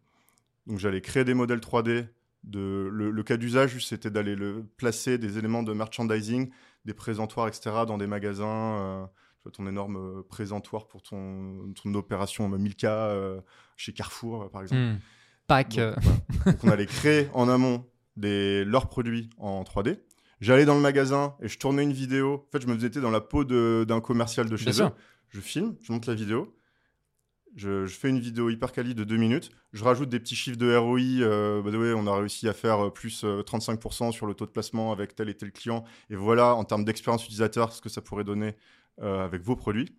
Donc 0.66 0.78
j'allais 0.78 1.00
créer 1.00 1.24
des 1.24 1.34
modèles 1.34 1.60
3D. 1.60 2.08
De, 2.44 2.88
le, 2.90 3.22
cas 3.22 3.36
d'usage, 3.36 3.84
c'était 3.84 4.10
d'aller 4.10 4.34
le, 4.34 4.64
placer 4.76 5.18
des 5.18 5.38
éléments 5.38 5.62
de 5.62 5.72
merchandising, 5.72 6.50
des 6.84 6.94
présentoirs, 6.94 7.48
etc., 7.48 7.70
dans 7.86 7.98
des 7.98 8.06
magasins. 8.06 8.78
Euh, 8.80 9.06
ton 9.52 9.66
énorme 9.66 10.22
présentoir 10.28 10.86
pour 10.86 11.02
ton, 11.02 11.72
ton 11.74 11.94
opération 11.94 12.48
1000K 12.48 13.42
chez 13.76 13.92
Carrefour, 13.92 14.48
par 14.50 14.62
exemple. 14.62 14.80
Hmm. 14.80 14.98
Pack. 15.48 15.76
Donc, 15.76 16.62
on 16.62 16.68
allait 16.68 16.86
créer 16.86 17.28
en 17.34 17.48
amont 17.48 17.84
des, 18.16 18.64
leurs 18.64 18.88
produits 18.88 19.30
en 19.38 19.62
3D. 19.62 19.98
J'allais 20.40 20.64
dans 20.64 20.74
le 20.74 20.80
magasin 20.80 21.36
et 21.40 21.48
je 21.48 21.58
tournais 21.58 21.84
une 21.84 21.92
vidéo. 21.92 22.46
En 22.48 22.50
fait, 22.50 22.62
je 22.62 22.66
me 22.66 22.74
faisais 22.74 22.88
dans 23.00 23.10
la 23.10 23.20
peau 23.20 23.44
d'un 23.44 24.00
commercial 24.00 24.48
de 24.48 24.56
chez 24.56 24.82
eux. 24.82 24.90
Je 25.28 25.40
filme, 25.40 25.76
je 25.82 25.92
monte 25.92 26.06
la 26.06 26.14
vidéo. 26.14 26.54
Je, 27.54 27.86
fais 27.86 28.08
une 28.08 28.18
vidéo 28.18 28.48
hyper 28.48 28.72
quali 28.72 28.94
de 28.94 29.04
deux 29.04 29.16
minutes. 29.16 29.50
Je 29.72 29.84
rajoute 29.84 30.08
des 30.08 30.18
petits 30.18 30.36
chiffres 30.36 30.56
de 30.56 30.74
ROI. 30.74 31.00
Euh, 31.20 31.62
bah, 31.62 31.70
on 31.96 32.06
a 32.06 32.16
réussi 32.16 32.48
à 32.48 32.54
faire 32.54 32.86
euh, 32.86 32.90
plus 32.90 33.24
35% 33.24 34.08
euh, 34.08 34.12
sur 34.12 34.26
le 34.26 34.34
taux 34.34 34.46
de 34.46 34.50
placement 34.50 34.90
avec 34.90 35.14
tel 35.14 35.28
et 35.28 35.34
tel 35.34 35.52
client. 35.52 35.84
Et 36.08 36.16
voilà, 36.16 36.54
en 36.54 36.64
termes 36.64 36.84
d'expérience 36.84 37.24
utilisateur, 37.24 37.72
ce 37.72 37.82
que 37.82 37.88
ça 37.88 38.00
pourrait 38.00 38.24
donner 38.24 38.54
avec 39.00 39.42
vos 39.42 39.56
produits. 39.56 39.94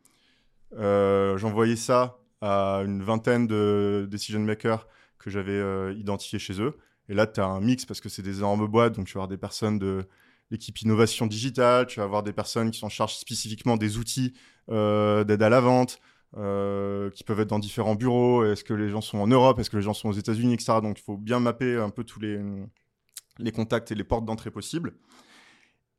J'envoyais 0.71 1.75
ça 1.75 2.19
à 2.41 2.81
une 2.85 3.03
vingtaine 3.03 3.47
de 3.47 4.07
decision 4.09 4.39
makers 4.39 4.87
que 5.19 5.29
j'avais 5.29 5.93
identifiés 5.95 6.39
chez 6.39 6.61
eux. 6.61 6.77
Et 7.09 7.13
là, 7.13 7.27
tu 7.27 7.41
as 7.41 7.45
un 7.45 7.59
mix 7.59 7.85
parce 7.85 8.01
que 8.01 8.09
c'est 8.09 8.21
des 8.21 8.37
énormes 8.37 8.67
boîtes, 8.67 8.95
donc 8.95 9.07
tu 9.07 9.13
vas 9.13 9.21
avoir 9.23 9.27
des 9.27 9.37
personnes 9.37 9.79
de 9.79 10.05
l'équipe 10.51 10.79
innovation 10.81 11.25
digitale, 11.25 11.87
tu 11.87 11.99
vas 11.99 12.05
avoir 12.05 12.23
des 12.23 12.33
personnes 12.33 12.71
qui 12.71 12.79
sont 12.79 12.85
en 12.85 12.89
charge 12.89 13.15
spécifiquement 13.15 13.77
des 13.77 13.97
outils 13.97 14.33
d'aide 14.69 15.41
à 15.41 15.49
la 15.49 15.59
vente, 15.59 15.99
euh, 16.35 17.11
qui 17.11 17.23
peuvent 17.23 17.39
être 17.39 17.49
dans 17.49 17.59
différents 17.59 17.95
bureaux. 17.95 18.43
Est-ce 18.43 18.63
que 18.63 18.73
les 18.73 18.89
gens 18.89 19.01
sont 19.01 19.19
en 19.19 19.27
Europe 19.27 19.59
Est-ce 19.59 19.69
que 19.69 19.77
les 19.77 19.83
gens 19.83 19.93
sont 19.93 20.09
aux 20.09 20.13
États-Unis, 20.13 20.53
etc. 20.53 20.79
Donc 20.81 20.99
il 20.99 21.03
faut 21.03 21.17
bien 21.17 21.39
mapper 21.39 21.77
un 21.77 21.89
peu 21.89 22.03
tous 22.03 22.19
les, 22.19 23.51
contacts 23.51 23.91
et 23.91 23.95
les 23.95 24.03
portes 24.03 24.25
d'entrée 24.25 24.49
possibles. 24.49 24.93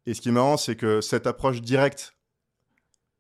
Et 0.07 0.15
ce 0.15 0.21
qui 0.21 0.31
est 0.31 0.33
marrant, 0.33 0.57
c'est 0.57 0.77
que 0.77 1.01
cette 1.01 1.27
approche 1.27 1.63
directe 1.63 2.17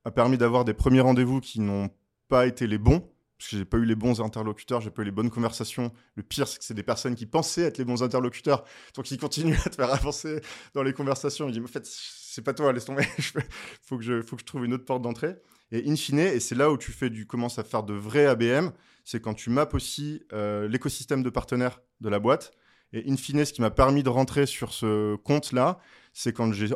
a 0.05 0.11
permis 0.11 0.37
d'avoir 0.37 0.65
des 0.65 0.75
premiers 0.75 1.01
rendez-vous 1.01 1.41
qui 1.41 1.61
n'ont 1.61 1.89
pas 2.29 2.47
été 2.47 2.67
les 2.67 2.79
bons, 2.79 3.01
parce 3.39 3.51
que 3.51 3.57
j'ai 3.57 3.65
pas 3.65 3.79
eu 3.79 3.85
les 3.85 3.95
bons 3.95 4.21
interlocuteurs, 4.21 4.81
j'ai 4.81 4.91
pas 4.91 5.03
eu 5.03 5.07
les 5.07 5.11
bonnes 5.11 5.31
conversations. 5.31 5.93
Le 6.17 6.23
pire, 6.23 6.49
c'est 6.49 6.59
que 6.59 6.65
c'est 6.65 6.75
des 6.75 6.83
personnes 6.83 7.15
qui 7.15 7.27
pensaient 7.27 7.63
être 7.63 7.79
les 7.79 7.85
bons 7.85 8.03
interlocuteurs, 8.03 8.65
donc 8.97 9.11
ils 9.11 9.19
continuent 9.19 9.57
à 9.65 9.71
te 9.71 9.77
faire 9.77 9.93
avancer 9.93 10.41
dans 10.75 10.83
les 10.83 10.93
conversations. 10.93 11.49
Ils 11.49 11.53
disent, 11.53 11.65
en 11.65 11.69
fait, 11.69 11.87
c'est 11.87 12.43
pas 12.43 12.53
toi, 12.53 12.73
laisse 12.73 12.85
tomber. 12.85 13.05
faut 13.83 13.99
que 13.99 14.05
je, 14.05 14.21
faut 14.21 14.37
que 14.37 14.43
je 14.43 14.47
trouve 14.47 14.65
une 14.65 14.75
autre 14.75 14.85
porte 14.85 15.03
d'entrée. 15.03 15.37
Et 15.73 15.89
in 15.89 15.97
fine, 15.97 16.19
et 16.19 16.41
c'est 16.41 16.55
là 16.55 16.71
où 16.71 16.79
tu 16.79 16.93
fais 16.93 17.11
du, 17.11 17.27
commences 17.27 17.59
à 17.59 17.65
faire 17.65 17.83
de 17.83 17.95
vrais 17.95 18.27
ABM, 18.27 18.71
c'est 19.05 19.21
quand 19.21 19.35
tu 19.35 19.51
mappes 19.51 19.75
aussi 19.75 20.23
euh, 20.33 20.69
l'écosystème 20.69 21.23
de 21.23 21.31
partenaires 21.31 21.81
de 22.01 22.09
la 22.09 22.19
boîte. 22.19 22.53
Et 22.93 23.11
in 23.11 23.17
fine, 23.17 23.45
ce 23.45 23.53
qui 23.53 23.61
m'a 23.61 23.71
permis 23.71 24.03
de 24.03 24.09
rentrer 24.09 24.47
sur 24.47 24.73
ce 24.73 25.17
compte-là, 25.17 25.79
c'est 26.13 26.33
quand 26.33 26.53
j'ai 26.53 26.71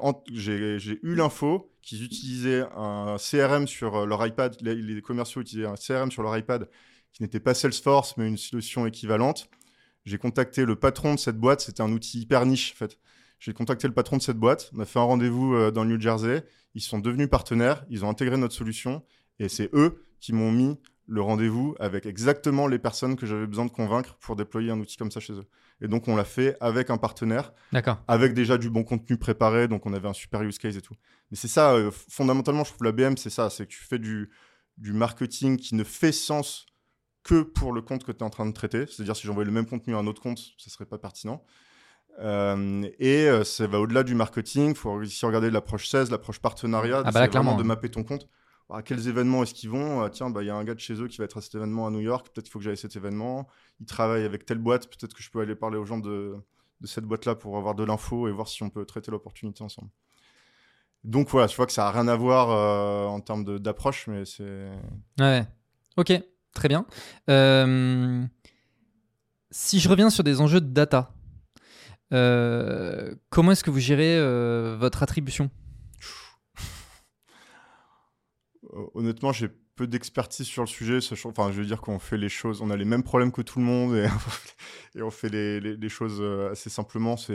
eu 1.02 1.14
l'info 1.14 1.72
qu'ils 1.80 2.04
utilisaient 2.04 2.64
un 2.74 3.16
CRM 3.18 3.68
sur 3.68 3.96
euh, 3.96 4.06
leur 4.06 4.26
iPad, 4.26 4.56
les, 4.60 5.00
commerciaux 5.00 5.40
utilisaient 5.40 5.68
un 5.68 5.76
CRM 5.76 6.10
sur 6.10 6.22
leur 6.22 6.36
iPad 6.36 6.68
qui 7.12 7.22
n'était 7.22 7.40
pas 7.40 7.54
Salesforce, 7.54 8.16
mais 8.16 8.26
une 8.26 8.36
solution 8.36 8.84
équivalente. 8.84 9.48
J'ai 10.04 10.18
contacté 10.18 10.64
le 10.64 10.76
patron 10.76 11.14
de 11.14 11.18
cette 11.18 11.38
boîte, 11.38 11.60
c'était 11.60 11.82
un 11.82 11.92
outil 11.92 12.20
hyper 12.20 12.46
niche 12.46 12.72
en 12.72 12.76
fait. 12.76 12.98
J'ai 13.38 13.52
contacté 13.52 13.86
le 13.86 13.94
patron 13.94 14.16
de 14.16 14.22
cette 14.22 14.36
boîte, 14.36 14.70
on 14.74 14.80
a 14.80 14.84
fait 14.84 14.98
un 14.98 15.02
rendez-vous 15.02 15.54
euh, 15.54 15.70
dans 15.70 15.84
le 15.84 15.90
New 15.90 16.00
Jersey, 16.00 16.44
ils 16.74 16.82
sont 16.82 16.98
devenus 16.98 17.28
partenaires, 17.28 17.84
ils 17.88 18.04
ont 18.04 18.10
intégré 18.10 18.36
notre 18.36 18.54
solution, 18.54 19.04
et 19.38 19.48
c'est 19.48 19.70
eux 19.74 20.04
qui 20.20 20.32
m'ont 20.32 20.50
mis 20.50 20.78
le 21.06 21.22
rendez-vous 21.22 21.74
avec 21.80 22.04
exactement 22.04 22.66
les 22.66 22.78
personnes 22.78 23.16
que 23.16 23.26
j'avais 23.26 23.46
besoin 23.46 23.64
de 23.64 23.70
convaincre 23.70 24.16
pour 24.20 24.36
déployer 24.36 24.70
un 24.70 24.78
outil 24.78 24.96
comme 24.96 25.10
ça 25.10 25.20
chez 25.20 25.32
eux. 25.32 25.46
Et 25.80 25.88
donc, 25.88 26.06
on 26.06 26.16
l'a 26.16 26.24
fait 26.24 26.56
avec 26.60 26.90
un 26.90 26.98
partenaire, 26.98 27.52
avec 28.08 28.34
déjà 28.34 28.58
du 28.58 28.68
bon 28.68 28.84
contenu 28.84 29.16
préparé, 29.16 29.68
donc 29.68 29.86
on 29.86 29.94
avait 29.94 30.08
un 30.08 30.12
super 30.12 30.42
use 30.42 30.58
case 30.58 30.76
et 30.76 30.82
tout. 30.82 30.94
Mais 31.30 31.36
c'est 31.36 31.48
ça, 31.48 31.72
euh, 31.72 31.90
fondamentalement, 31.90 32.64
je 32.64 32.72
trouve 32.72 32.84
la 32.84 32.92
BM, 32.92 33.16
c'est 33.16 33.30
ça, 33.30 33.48
c'est 33.48 33.64
que 33.64 33.72
tu 33.72 33.82
fais 33.82 33.98
du, 33.98 34.30
du 34.76 34.92
marketing 34.92 35.56
qui 35.56 35.76
ne 35.76 35.84
fait 35.84 36.12
sens 36.12 36.66
que 37.22 37.42
pour 37.42 37.72
le 37.72 37.80
compte 37.80 38.04
que 38.04 38.12
tu 38.12 38.18
es 38.18 38.22
en 38.22 38.30
train 38.30 38.46
de 38.46 38.52
traiter. 38.52 38.86
C'est-à-dire, 38.86 39.16
si 39.16 39.26
j'envoyais 39.26 39.46
le 39.46 39.52
même 39.52 39.66
contenu 39.66 39.94
à 39.94 39.98
un 39.98 40.06
autre 40.06 40.20
compte, 40.20 40.38
ça 40.58 40.70
serait 40.70 40.86
pas 40.86 40.98
pertinent. 40.98 41.44
Euh, 42.18 42.88
et 42.98 43.28
euh, 43.28 43.44
ça 43.44 43.66
va 43.66 43.80
au-delà 43.80 44.02
du 44.02 44.14
marketing. 44.14 44.70
Il 44.70 44.76
faut 44.76 44.90
aussi 44.90 45.24
regarder 45.24 45.50
l'approche 45.50 45.88
16, 45.88 46.10
l'approche 46.10 46.40
partenariat. 46.40 47.02
Ah 47.04 47.12
bah 47.12 47.26
vraiment 47.26 47.56
de 47.56 47.62
mapper 47.62 47.90
ton 47.90 48.02
compte 48.02 48.28
à 48.70 48.82
quels 48.82 49.08
événements 49.08 49.42
est-ce 49.42 49.54
qu'ils 49.54 49.70
vont? 49.70 50.02
Ah, 50.02 50.10
Tiens, 50.10 50.30
bah, 50.30 50.42
il 50.42 50.46
y 50.46 50.50
a 50.50 50.54
un 50.54 50.64
gars 50.64 50.74
de 50.74 50.80
chez 50.80 50.94
eux 50.94 51.08
qui 51.08 51.18
va 51.18 51.24
être 51.24 51.38
à 51.38 51.40
cet 51.40 51.54
événement 51.54 51.86
à 51.86 51.90
New 51.90 52.00
York, 52.00 52.26
peut-être 52.26 52.44
qu'il 52.44 52.52
faut 52.52 52.58
que 52.58 52.64
j'aille 52.64 52.74
à 52.74 52.76
cet 52.76 52.96
événement. 52.96 53.48
Ils 53.80 53.86
travaillent 53.86 54.24
avec 54.24 54.44
telle 54.44 54.58
boîte, 54.58 54.88
peut-être 54.88 55.14
que 55.14 55.22
je 55.22 55.30
peux 55.30 55.40
aller 55.40 55.54
parler 55.54 55.78
aux 55.78 55.86
gens 55.86 55.98
de, 55.98 56.36
de 56.80 56.86
cette 56.86 57.04
boîte-là 57.04 57.34
pour 57.34 57.56
avoir 57.56 57.74
de 57.74 57.84
l'info 57.84 58.28
et 58.28 58.32
voir 58.32 58.48
si 58.48 58.62
on 58.62 58.70
peut 58.70 58.84
traiter 58.84 59.10
l'opportunité 59.10 59.64
ensemble. 59.64 59.88
Donc 61.04 61.28
voilà, 61.30 61.46
je 61.46 61.56
vois 61.56 61.66
que 61.66 61.72
ça 61.72 61.84
n'a 61.84 61.90
rien 61.92 62.08
à 62.08 62.16
voir 62.16 62.50
euh, 62.50 63.06
en 63.06 63.20
termes 63.20 63.58
d'approche, 63.58 64.08
mais 64.08 64.24
c'est. 64.24 64.68
Ouais, 65.18 65.46
ok, 65.96 66.12
très 66.52 66.68
bien. 66.68 66.84
Euh, 67.30 68.24
si 69.50 69.80
je 69.80 69.88
reviens 69.88 70.10
sur 70.10 70.24
des 70.24 70.40
enjeux 70.40 70.60
de 70.60 70.66
data, 70.66 71.12
euh, 72.12 73.14
comment 73.30 73.52
est-ce 73.52 73.64
que 73.64 73.70
vous 73.70 73.80
gérez 73.80 74.18
votre 74.76 75.02
attribution? 75.02 75.50
Honnêtement, 78.94 79.32
j'ai 79.32 79.48
peu 79.76 79.86
d'expertise 79.86 80.46
sur 80.46 80.62
le 80.62 80.68
sujet. 80.68 80.98
Enfin, 81.24 81.52
je 81.52 81.60
veux 81.60 81.66
dire 81.66 81.80
qu'on 81.80 81.98
fait 81.98 82.18
les 82.18 82.28
choses, 82.28 82.60
on 82.60 82.70
a 82.70 82.76
les 82.76 82.84
mêmes 82.84 83.02
problèmes 83.02 83.32
que 83.32 83.42
tout 83.42 83.60
le 83.60 83.64
monde 83.64 83.96
et, 83.96 84.08
et 84.98 85.02
on 85.02 85.10
fait 85.10 85.28
les, 85.28 85.60
les, 85.60 85.88
choses 85.88 86.22
assez 86.50 86.70
simplement. 86.70 87.16
C'est 87.16 87.32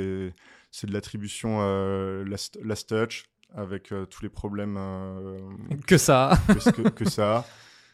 de 0.85 0.93
l'attribution 0.93 1.59
last, 2.25 2.59
last, 2.61 2.89
touch, 2.89 3.25
avec 3.55 3.91
euh, 3.91 4.05
tous 4.05 4.23
les 4.23 4.29
problèmes 4.29 4.77
euh, 4.77 5.39
que 5.87 5.97
ça 5.97 6.37
que, 6.47 6.89
que, 6.89 7.09
ça 7.09 7.45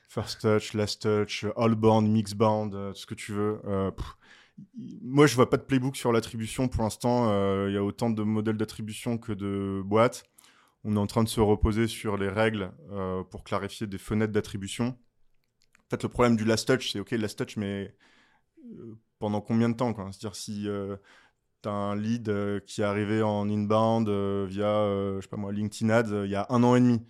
first 0.08 0.42
touch 0.42 0.74
last 0.74 1.02
touch 1.02 1.46
all 1.58 1.76
bound 1.76 2.10
mix 2.10 2.34
bound 2.34 2.74
euh, 2.74 2.92
tout 2.92 3.00
ce 3.00 3.06
que 3.06 3.16
tu 3.16 3.34
veux 3.34 3.60
moi 5.02 5.28
je 5.28 5.36
vois 5.36 5.50
pas 5.50 5.58
de 5.58 5.64
playbook 5.64 5.96
sur 5.96 6.12
l'attribution 6.12 6.68
pour 6.68 6.84
l'instant. 6.84 7.28
Il 7.68 7.74
y 7.74 7.78
a 7.78 7.84
autant 7.84 8.10
de 8.10 8.24
modèles 8.24 8.58
d'attribution 8.58 9.18
que 9.18 9.32
de 9.34 9.82
boîtes. 9.86 10.24
On 10.84 10.96
est 10.96 11.00
en 11.00 11.08
train 11.08 11.24
de 11.24 11.30
se 11.30 11.42
reposer 11.42 11.88
sur 11.88 12.18
les 12.18 12.30
règles 12.30 12.72
pour 13.30 13.44
clarifier 13.44 13.88
des 13.88 13.98
fenêtres 13.98 14.34
d'attribution. 14.34 14.98
Fait 15.90 16.02
le 16.02 16.10
problème 16.10 16.36
du 16.36 16.46
last 16.46 16.68
touch 16.68 16.92
c'est 16.92 17.00
ok 17.00 17.12
last 17.12 17.38
touch 17.38 17.58
mais 17.58 17.96
pendant 19.20 19.42
combien 19.42 19.70
de 19.70 19.76
temps 19.76 19.94
c'est-à-dire 20.12 20.36
si 20.36 20.68
tu 21.62 21.70
as 21.70 21.72
un 21.72 21.96
lead 21.96 22.30
euh, 22.30 22.60
qui 22.66 22.82
est 22.82 22.86
arrivé 22.86 23.22
en 23.22 23.50
inbound 23.50 24.08
euh, 24.08 24.46
via, 24.50 24.66
euh, 24.66 25.18
je 25.18 25.24
sais 25.24 25.30
pas 25.30 25.38
moi, 25.38 25.52
LinkedIn 25.52 25.90
Ads 25.90 26.26
il 26.26 26.32
y 26.32 26.36
a 26.36 26.46
un 26.50 26.64
an 26.64 26.76
et 26.76 26.80
demi. 26.80 27.02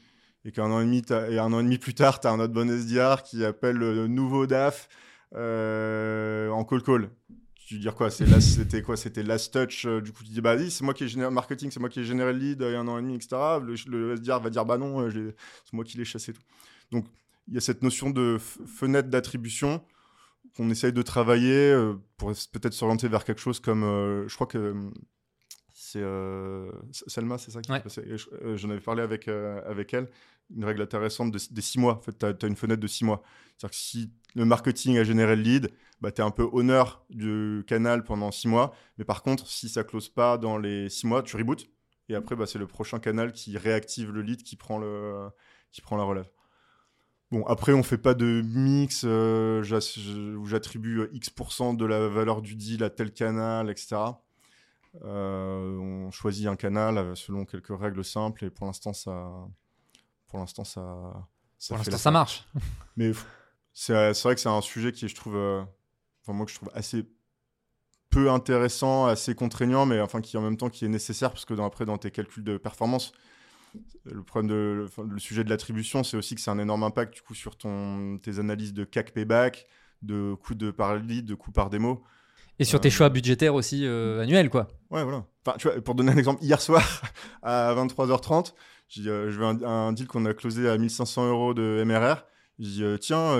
Et 0.45 0.51
qu'un 0.51 0.71
an 0.71 0.79
et 0.79 0.85
demi, 0.85 1.03
et 1.29 1.37
un 1.37 1.51
an 1.51 1.59
et 1.59 1.63
demi 1.63 1.77
plus 1.77 1.93
tard, 1.93 2.21
tu 2.21 2.27
as 2.27 2.31
un 2.31 2.39
autre 2.39 2.53
bon 2.53 2.69
SDR 2.69 3.23
qui 3.23 3.43
appelle 3.43 3.75
le 3.75 4.07
nouveau 4.07 4.47
DAF 4.47 4.87
en 5.35 6.65
call 6.65 6.83
call. 6.83 7.09
Tu 7.55 7.75
veux 7.75 7.81
dire 7.81 7.93
quoi? 7.93 8.09
C'était 8.09 8.81
quoi? 8.81 8.97
C'était 8.97 9.21
last 9.21 9.53
touch. 9.53 9.85
du 9.85 10.11
coup, 10.11 10.23
tu 10.23 10.31
dis, 10.31 10.41
bah 10.41 10.55
oui, 10.55 10.71
c'est 10.71 10.83
moi 10.83 10.93
qui 10.93 11.03
ai 11.03 11.07
généré 11.07 11.29
marketing, 11.31 11.69
c'est 11.69 11.79
moi 11.79 11.89
qui 11.89 11.99
ai 11.99 12.03
généré 12.03 12.33
le 12.33 12.39
lead 12.39 12.61
il 12.61 12.71
y 12.71 12.75
a 12.75 12.79
un 12.79 12.87
an 12.87 12.97
et 12.97 13.01
demi, 13.01 13.15
etc. 13.15 13.35
Le, 13.61 14.15
SDR 14.15 14.39
va 14.39 14.49
dire, 14.49 14.65
bah 14.65 14.77
non, 14.77 15.09
c'est 15.11 15.73
moi 15.73 15.83
qui 15.83 15.97
l'ai 15.97 16.05
chassé. 16.05 16.33
Tout. 16.33 16.41
Donc, 16.91 17.05
il 17.47 17.55
y 17.55 17.57
a 17.57 17.61
cette 17.61 17.81
notion 17.81 18.09
de 18.09 18.37
fenêtre 18.39 19.09
d'attribution 19.09 19.81
qu'on 20.55 20.69
essaye 20.69 20.93
de 20.93 21.01
travailler 21.01 21.71
euh, 21.71 21.95
pour 22.17 22.31
peut-être 22.51 22.73
s'orienter 22.73 23.07
vers 23.07 23.23
quelque 23.25 23.41
chose 23.41 23.59
comme, 23.59 23.83
euh, 23.83 24.27
je 24.27 24.35
crois 24.35 24.47
que 24.47 24.75
euh, 25.95 26.71
c'est 26.91 27.09
Selma, 27.09 27.37
c'est 27.37 27.51
ça 27.51 27.61
qui 27.61 27.71
ouais. 27.71 27.81
J'en 28.55 28.69
avais 28.69 28.79
parlé 28.79 29.01
avec, 29.01 29.27
avec 29.27 29.93
elle, 29.93 30.09
une 30.55 30.65
règle 30.65 30.81
intéressante 30.81 31.31
des 31.31 31.61
six 31.61 31.79
mois. 31.79 31.95
En 31.95 32.01
fait, 32.01 32.17
tu 32.17 32.45
as, 32.45 32.47
une 32.47 32.55
fenêtre 32.55 32.81
de 32.81 32.87
six 32.87 33.05
mois. 33.05 33.21
C'est-à-dire 33.57 33.71
que 33.71 33.75
si 33.75 34.11
le 34.35 34.45
marketing 34.45 34.97
a 34.97 35.03
généré 35.03 35.35
le 35.35 35.41
lead, 35.41 35.71
bah, 36.01 36.11
tu 36.11 36.21
es 36.21 36.23
un 36.23 36.31
peu 36.31 36.47
honneur 36.51 37.03
du 37.09 37.63
canal 37.67 38.03
pendant 38.03 38.31
six 38.31 38.47
mois. 38.47 38.73
Mais 38.97 39.05
par 39.05 39.21
contre, 39.21 39.47
si 39.47 39.69
ça 39.69 39.83
close 39.83 40.09
pas 40.09 40.37
dans 40.37 40.57
les 40.57 40.89
six 40.89 41.07
mois, 41.07 41.23
tu 41.23 41.35
rebootes. 41.35 41.67
Et 42.09 42.15
après, 42.15 42.35
bah, 42.35 42.45
c'est 42.47 42.59
le 42.59 42.67
prochain 42.67 42.99
canal 42.99 43.31
qui 43.31 43.57
réactive 43.57 44.11
le 44.11 44.21
lead, 44.21 44.43
qui 44.43 44.55
prend, 44.55 44.79
le, 44.79 45.29
qui 45.71 45.81
prend 45.81 45.97
la 45.97 46.03
relève. 46.03 46.29
Bon, 47.31 47.45
après, 47.45 47.73
on 47.73 47.83
fait 47.83 47.99
pas 47.99 48.15
de 48.15 48.41
mix 48.43 49.03
euh, 49.05 49.61
où 50.35 50.45
j'attribue 50.47 51.01
euh, 51.01 51.09
X% 51.13 51.75
de 51.75 51.85
la 51.85 52.07
valeur 52.07 52.41
du 52.41 52.55
deal 52.55 52.83
à 52.83 52.89
tel 52.89 53.13
canal, 53.13 53.69
etc. 53.69 53.97
Euh, 55.03 55.77
on 55.77 56.09
choisit 56.09 56.47
un 56.47 56.55
canal 56.55 57.15
selon 57.15 57.45
quelques 57.45 57.77
règles 57.79 58.03
simples 58.03 58.45
et 58.45 58.49
pour 58.49 58.65
l'instant, 58.65 58.93
ça, 58.93 59.47
pour 60.29 60.39
l'instant, 60.39 60.63
ça, 60.63 61.27
ça, 61.57 61.75
pour 61.75 61.85
ça 61.85 62.11
marche. 62.11 62.47
Mais 62.97 63.11
c'est 63.73 63.93
vrai 63.93 64.35
que 64.35 64.41
c'est 64.41 64.49
un 64.49 64.61
sujet 64.61 64.91
qui, 64.91 65.07
je 65.07 65.15
trouve, 65.15 65.35
enfin, 65.35 66.33
moi, 66.33 66.45
que 66.45 66.51
je 66.51 66.55
trouve 66.55 66.71
assez 66.73 67.05
peu 68.09 68.31
intéressant, 68.31 69.05
assez 69.05 69.35
contraignant, 69.35 69.85
mais 69.85 70.01
enfin, 70.01 70.21
qui 70.21 70.35
en 70.37 70.41
même 70.41 70.57
temps 70.57 70.69
qui 70.69 70.85
est 70.85 70.89
nécessaire 70.89 71.31
parce 71.31 71.45
que 71.45 71.53
dans, 71.53 71.65
après, 71.65 71.85
dans 71.85 71.97
tes 71.97 72.11
calculs 72.11 72.43
de 72.43 72.57
performance, 72.57 73.11
le 74.05 74.23
problème 74.23 74.49
de 74.49 74.87
le 75.03 75.19
sujet 75.19 75.43
de 75.43 75.49
l'attribution, 75.49 76.03
c'est 76.03 76.17
aussi 76.17 76.35
que 76.35 76.41
c'est 76.41 76.49
un 76.49 76.59
énorme 76.59 76.83
impact 76.83 77.13
du 77.13 77.21
coup 77.21 77.35
sur 77.35 77.55
ton 77.55 78.17
tes 78.17 78.39
analyses 78.39 78.73
de 78.73 78.83
CAC 78.83 79.11
payback, 79.11 79.67
de 80.01 80.33
coût 80.33 80.55
de 80.55 80.71
par 80.71 80.95
lead, 80.95 81.25
de 81.25 81.35
coût 81.35 81.51
par 81.51 81.69
démo. 81.69 82.03
Et 82.57 82.63
sur 82.65 82.81
tes 82.81 82.89
euh, 82.89 82.91
choix 82.91 83.09
budgétaires 83.09 83.53
aussi 83.53 83.85
euh, 83.85 84.21
annuels, 84.21 84.49
quoi. 84.49 84.67
Ouais, 84.89 85.03
voilà. 85.03 85.25
Pour 85.83 85.95
donner 85.95 86.11
un 86.11 86.17
exemple, 86.17 86.43
hier 86.43 86.61
soir 86.61 86.83
à 87.43 87.73
23h30, 87.75 88.53
euh, 89.05 89.31
je 89.31 89.39
veux 89.39 89.45
un, 89.45 89.93
deal 89.93 90.07
qu'on 90.07 90.25
a 90.25 90.33
closé 90.33 90.69
à 90.69 90.77
1500 90.77 91.29
euros 91.29 91.53
de 91.53 91.83
MRR. 91.85 92.25
Je 92.59 92.65
dis, 92.65 92.99
tiens, 92.99 93.39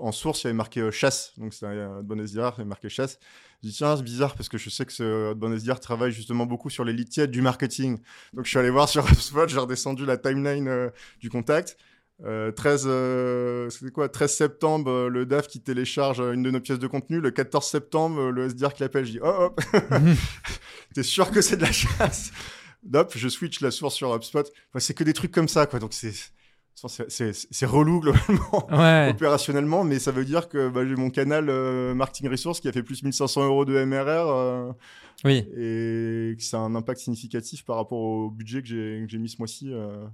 en, 0.00 0.12
source, 0.12 0.42
il 0.42 0.44
y 0.44 0.48
avait 0.48 0.56
marqué 0.56 0.88
chasse. 0.92 1.32
Donc, 1.38 1.54
c'est 1.54 1.66
un, 1.66 2.02
bon 2.02 2.24
SDR, 2.24 2.38
il 2.38 2.58
y 2.58 2.60
avait 2.60 2.64
marqué 2.64 2.88
chasse. 2.88 3.18
Je 3.62 3.68
dis, 3.68 3.74
tiens, 3.74 3.96
c'est 3.96 4.04
bizarre 4.04 4.36
parce 4.36 4.48
que 4.48 4.58
je 4.58 4.70
sais 4.70 4.84
que 4.84 4.92
ce 4.92 5.34
Bon 5.34 5.52
SDR 5.52 5.80
travaille 5.80 6.12
justement 6.12 6.46
beaucoup 6.46 6.70
sur 6.70 6.84
les 6.84 6.92
lead 6.92 7.08
tièdes 7.08 7.32
du 7.32 7.42
marketing. 7.42 7.98
Donc, 8.32 8.44
je 8.44 8.50
suis 8.50 8.58
allé 8.58 8.70
voir 8.70 8.88
sur 8.88 9.04
HubSpot, 9.10 9.48
j'ai 9.48 9.58
redescendu 9.58 10.06
la 10.06 10.16
timeline 10.16 10.68
euh, 10.68 10.90
du 11.20 11.30
contact. 11.30 11.76
13, 12.24 12.84
euh, 12.86 13.70
c'était 13.70 13.92
quoi 13.92 14.08
13 14.08 14.34
septembre, 14.34 14.90
euh, 14.90 15.08
le 15.08 15.24
DAF 15.24 15.46
qui 15.46 15.60
télécharge 15.60 16.20
une 16.20 16.42
de 16.42 16.50
nos 16.50 16.60
pièces 16.60 16.78
de 16.78 16.86
contenu. 16.86 17.20
Le 17.20 17.30
14 17.30 17.64
septembre, 17.64 18.30
le 18.30 18.48
SDR 18.48 18.72
qui 18.72 18.82
l'appelle. 18.82 19.04
Je 19.04 19.12
dis, 19.12 19.20
oh, 19.22 19.26
hop, 19.26 19.60
t'es 20.94 21.02
sûr 21.02 21.30
que 21.30 21.40
c'est 21.40 21.56
de 21.56 21.62
la 21.62 21.72
chasse? 21.72 22.32
Hop, 22.92 23.12
je 23.14 23.28
switch 23.28 23.60
la 23.60 23.70
source 23.70 23.94
sur 23.94 24.14
HubSpot. 24.14 24.44
c'est 24.78 24.94
que 24.94 25.04
des 25.04 25.12
trucs 25.12 25.32
comme 25.32 25.48
ça, 25.48 25.66
quoi. 25.66 25.78
Donc, 25.78 25.92
c'est 25.92 26.12
c'est 26.86 27.66
relou 27.66 28.00
globalement, 28.02 29.10
opérationnellement, 29.10 29.82
mais 29.82 29.98
ça 29.98 30.12
veut 30.12 30.24
dire 30.24 30.48
que 30.48 30.68
bah, 30.68 30.86
j'ai 30.86 30.94
mon 30.94 31.10
canal 31.10 31.48
euh, 31.48 31.92
Marketing 31.94 32.30
Resource 32.30 32.60
qui 32.60 32.68
a 32.68 32.72
fait 32.72 32.84
plus 32.84 33.02
1500 33.02 33.46
euros 33.46 33.64
de 33.64 33.84
MRR. 33.84 34.74
Euh, 35.24 35.28
oui. 35.28 35.38
Et 35.56 36.36
que 36.36 36.42
ça 36.42 36.58
a 36.58 36.60
un 36.60 36.74
impact 36.74 37.00
significatif 37.00 37.64
par 37.64 37.76
rapport 37.76 37.98
au 37.98 38.30
budget 38.30 38.62
que 38.62 38.68
j'ai 38.68 39.18
mis 39.18 39.28
ce 39.28 39.38
mois-ci 39.38 39.72
euh, 39.72 40.06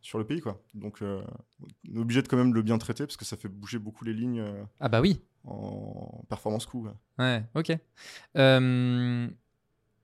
sur 0.00 0.18
le 0.18 0.26
pays. 0.26 0.40
Quoi. 0.40 0.62
Donc, 0.74 0.98
on 1.02 1.96
est 1.96 1.98
obligé 1.98 2.22
de 2.22 2.28
quand 2.28 2.36
même 2.36 2.54
le 2.54 2.62
bien 2.62 2.78
traiter 2.78 3.04
parce 3.04 3.16
que 3.16 3.24
ça 3.24 3.36
fait 3.36 3.48
bouger 3.48 3.78
beaucoup 3.78 4.04
les 4.04 4.12
lignes. 4.14 4.44
ah, 4.80 4.88
bah 4.88 5.00
oui. 5.00 5.22
En 5.44 6.24
performance 6.28 6.66
coût. 6.66 6.88
Ouais, 7.18 7.44
ok 7.54 7.76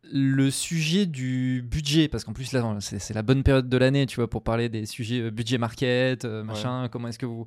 le 0.03 0.51
sujet 0.51 1.07
du 1.07 1.63
budget, 1.63 2.09
parce 2.09 2.25
qu'en 2.25 2.33
plus 2.33 2.53
là, 2.53 2.79
c'est 2.81 3.15
la 3.15 3.23
bonne 3.23 3.43
période 3.43 3.69
de 3.69 3.77
l'année, 3.77 4.07
tu 4.07 4.17
vois, 4.17 4.29
pour 4.29 4.43
parler 4.43 4.69
des 4.69 4.87
sujets 4.87 5.21
euh, 5.21 5.31
budget 5.31 5.59
market, 5.59 6.25
euh, 6.25 6.43
machin. 6.43 6.89
Comment 6.91 7.09
est-ce 7.09 7.19
que 7.19 7.27
vous, 7.27 7.47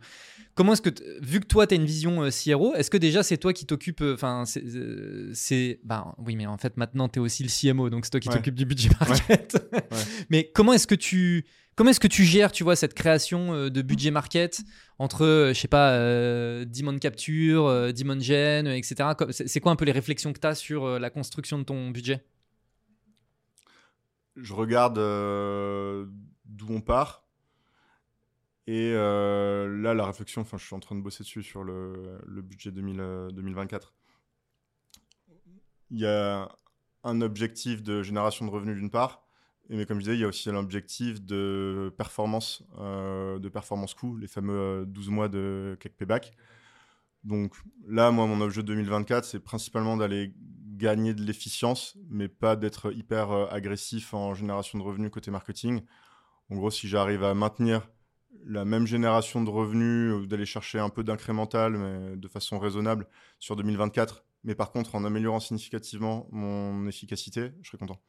comment 0.53 0.73
est-ce 0.73 0.81
que, 0.81 0.91
vu 1.21 1.39
que 1.39 1.47
toi, 1.47 1.65
tu 1.65 1.73
as 1.73 1.77
une 1.77 1.85
vision 1.85 2.23
euh, 2.23 2.29
CRO, 2.29 2.73
est-ce 2.75 2.91
que 2.91 2.97
déjà 2.97 3.23
c'est 3.23 3.37
toi 3.37 3.53
qui 3.53 3.65
t'occupe, 3.65 4.01
enfin, 4.01 4.43
c'est, 4.45 5.79
bah 5.83 6.15
oui, 6.19 6.35
mais 6.35 6.45
en 6.45 6.57
fait 6.57 6.77
maintenant 6.77 7.09
tu 7.09 7.19
es 7.19 7.21
aussi 7.21 7.43
le 7.43 7.49
CMO, 7.49 7.89
donc 7.89 8.05
c'est 8.05 8.11
toi 8.11 8.19
qui 8.19 8.29
t'occupe 8.29 8.55
du 8.55 8.65
budget 8.65 8.89
market. 8.99 9.57
mais 10.29 10.51
comment 10.53 10.73
est-ce 10.73 10.87
que 10.87 10.95
tu, 10.95 11.45
comment 11.75 11.89
est-ce 11.89 11.99
que 11.99 12.07
tu 12.07 12.23
gères, 12.23 12.51
tu 12.51 12.63
vois, 12.63 12.75
cette 12.75 12.93
création 12.93 13.69
de 13.69 13.81
budget 13.81 14.11
market 14.11 14.61
entre, 14.99 15.51
je 15.53 15.59
sais 15.59 15.67
pas, 15.67 15.97
Demon 16.65 16.99
Capture, 16.99 17.93
Demon 17.93 18.19
Gen, 18.19 18.67
etc. 18.67 19.09
C'est 19.31 19.59
quoi 19.59 19.71
un 19.71 19.75
peu 19.75 19.85
les 19.85 19.91
réflexions 19.91 20.31
que 20.33 20.39
tu 20.39 20.47
as 20.47 20.55
sur 20.55 20.99
la 20.99 21.09
construction 21.09 21.57
de 21.57 21.63
ton 21.63 21.89
budget? 21.89 22.21
Je 24.35 24.53
regarde 24.53 24.97
euh, 24.97 26.05
d'où 26.45 26.67
on 26.69 26.81
part. 26.81 27.23
Et 28.65 28.93
euh, 28.93 29.67
là, 29.81 29.93
la 29.93 30.05
réflexion, 30.05 30.41
enfin, 30.41 30.57
je 30.57 30.65
suis 30.65 30.75
en 30.75 30.79
train 30.79 30.95
de 30.95 31.01
bosser 31.01 31.23
dessus 31.23 31.43
sur 31.43 31.63
le, 31.63 32.19
budget 32.41 32.71
2024. 32.71 33.93
Euh, 35.29 35.33
il 35.91 35.99
y 35.99 36.05
a 36.05 36.49
un 37.03 37.21
objectif 37.21 37.83
de 37.83 38.01
génération 38.01 38.45
de 38.45 38.51
revenus 38.51 38.77
d'une 38.77 38.89
part, 38.89 39.25
mais 39.69 39.85
comme 39.85 39.97
je 39.97 40.05
disais, 40.05 40.15
il 40.15 40.21
y 40.21 40.23
a 40.23 40.27
aussi 40.27 40.49
l'objectif 40.49 41.21
de 41.21 41.93
performance, 41.97 42.63
de 42.79 43.49
performance 43.49 43.93
coût, 43.93 44.15
les 44.15 44.27
fameux 44.27 44.85
12 44.87 45.09
mois 45.09 45.27
de 45.27 45.77
CAC 45.81 45.93
payback. 45.93 46.33
Donc 47.23 47.53
là, 47.85 48.11
moi, 48.11 48.25
mon 48.27 48.39
objet 48.41 48.63
2024, 48.63 49.25
c'est 49.25 49.39
principalement 49.39 49.97
d'aller 49.97 50.33
gagner 50.83 51.13
de 51.13 51.23
l'efficience, 51.23 51.97
mais 52.09 52.27
pas 52.27 52.57
d'être 52.57 52.93
hyper 52.93 53.31
euh, 53.31 53.47
agressif 53.49 54.13
en 54.13 54.33
génération 54.35 54.77
de 54.77 54.83
revenus 54.83 55.11
côté 55.11 55.31
marketing. 55.31 55.81
En 56.49 56.55
gros, 56.55 56.71
si 56.71 56.89
j'arrive 56.89 57.23
à 57.23 57.33
maintenir 57.33 57.89
la 58.45 58.65
même 58.65 58.85
génération 58.85 59.41
de 59.41 59.49
revenus, 59.49 60.27
d'aller 60.27 60.45
chercher 60.45 60.79
un 60.79 60.89
peu 60.89 61.03
d'incrémental, 61.03 61.77
mais 61.77 62.17
de 62.17 62.27
façon 62.27 62.59
raisonnable 62.59 63.07
sur 63.39 63.55
2024, 63.55 64.25
mais 64.43 64.55
par 64.55 64.71
contre 64.71 64.95
en 64.95 65.05
améliorant 65.05 65.39
significativement 65.39 66.27
mon 66.31 66.85
efficacité, 66.87 67.53
je 67.61 67.69
serais 67.69 67.77
content. 67.77 68.01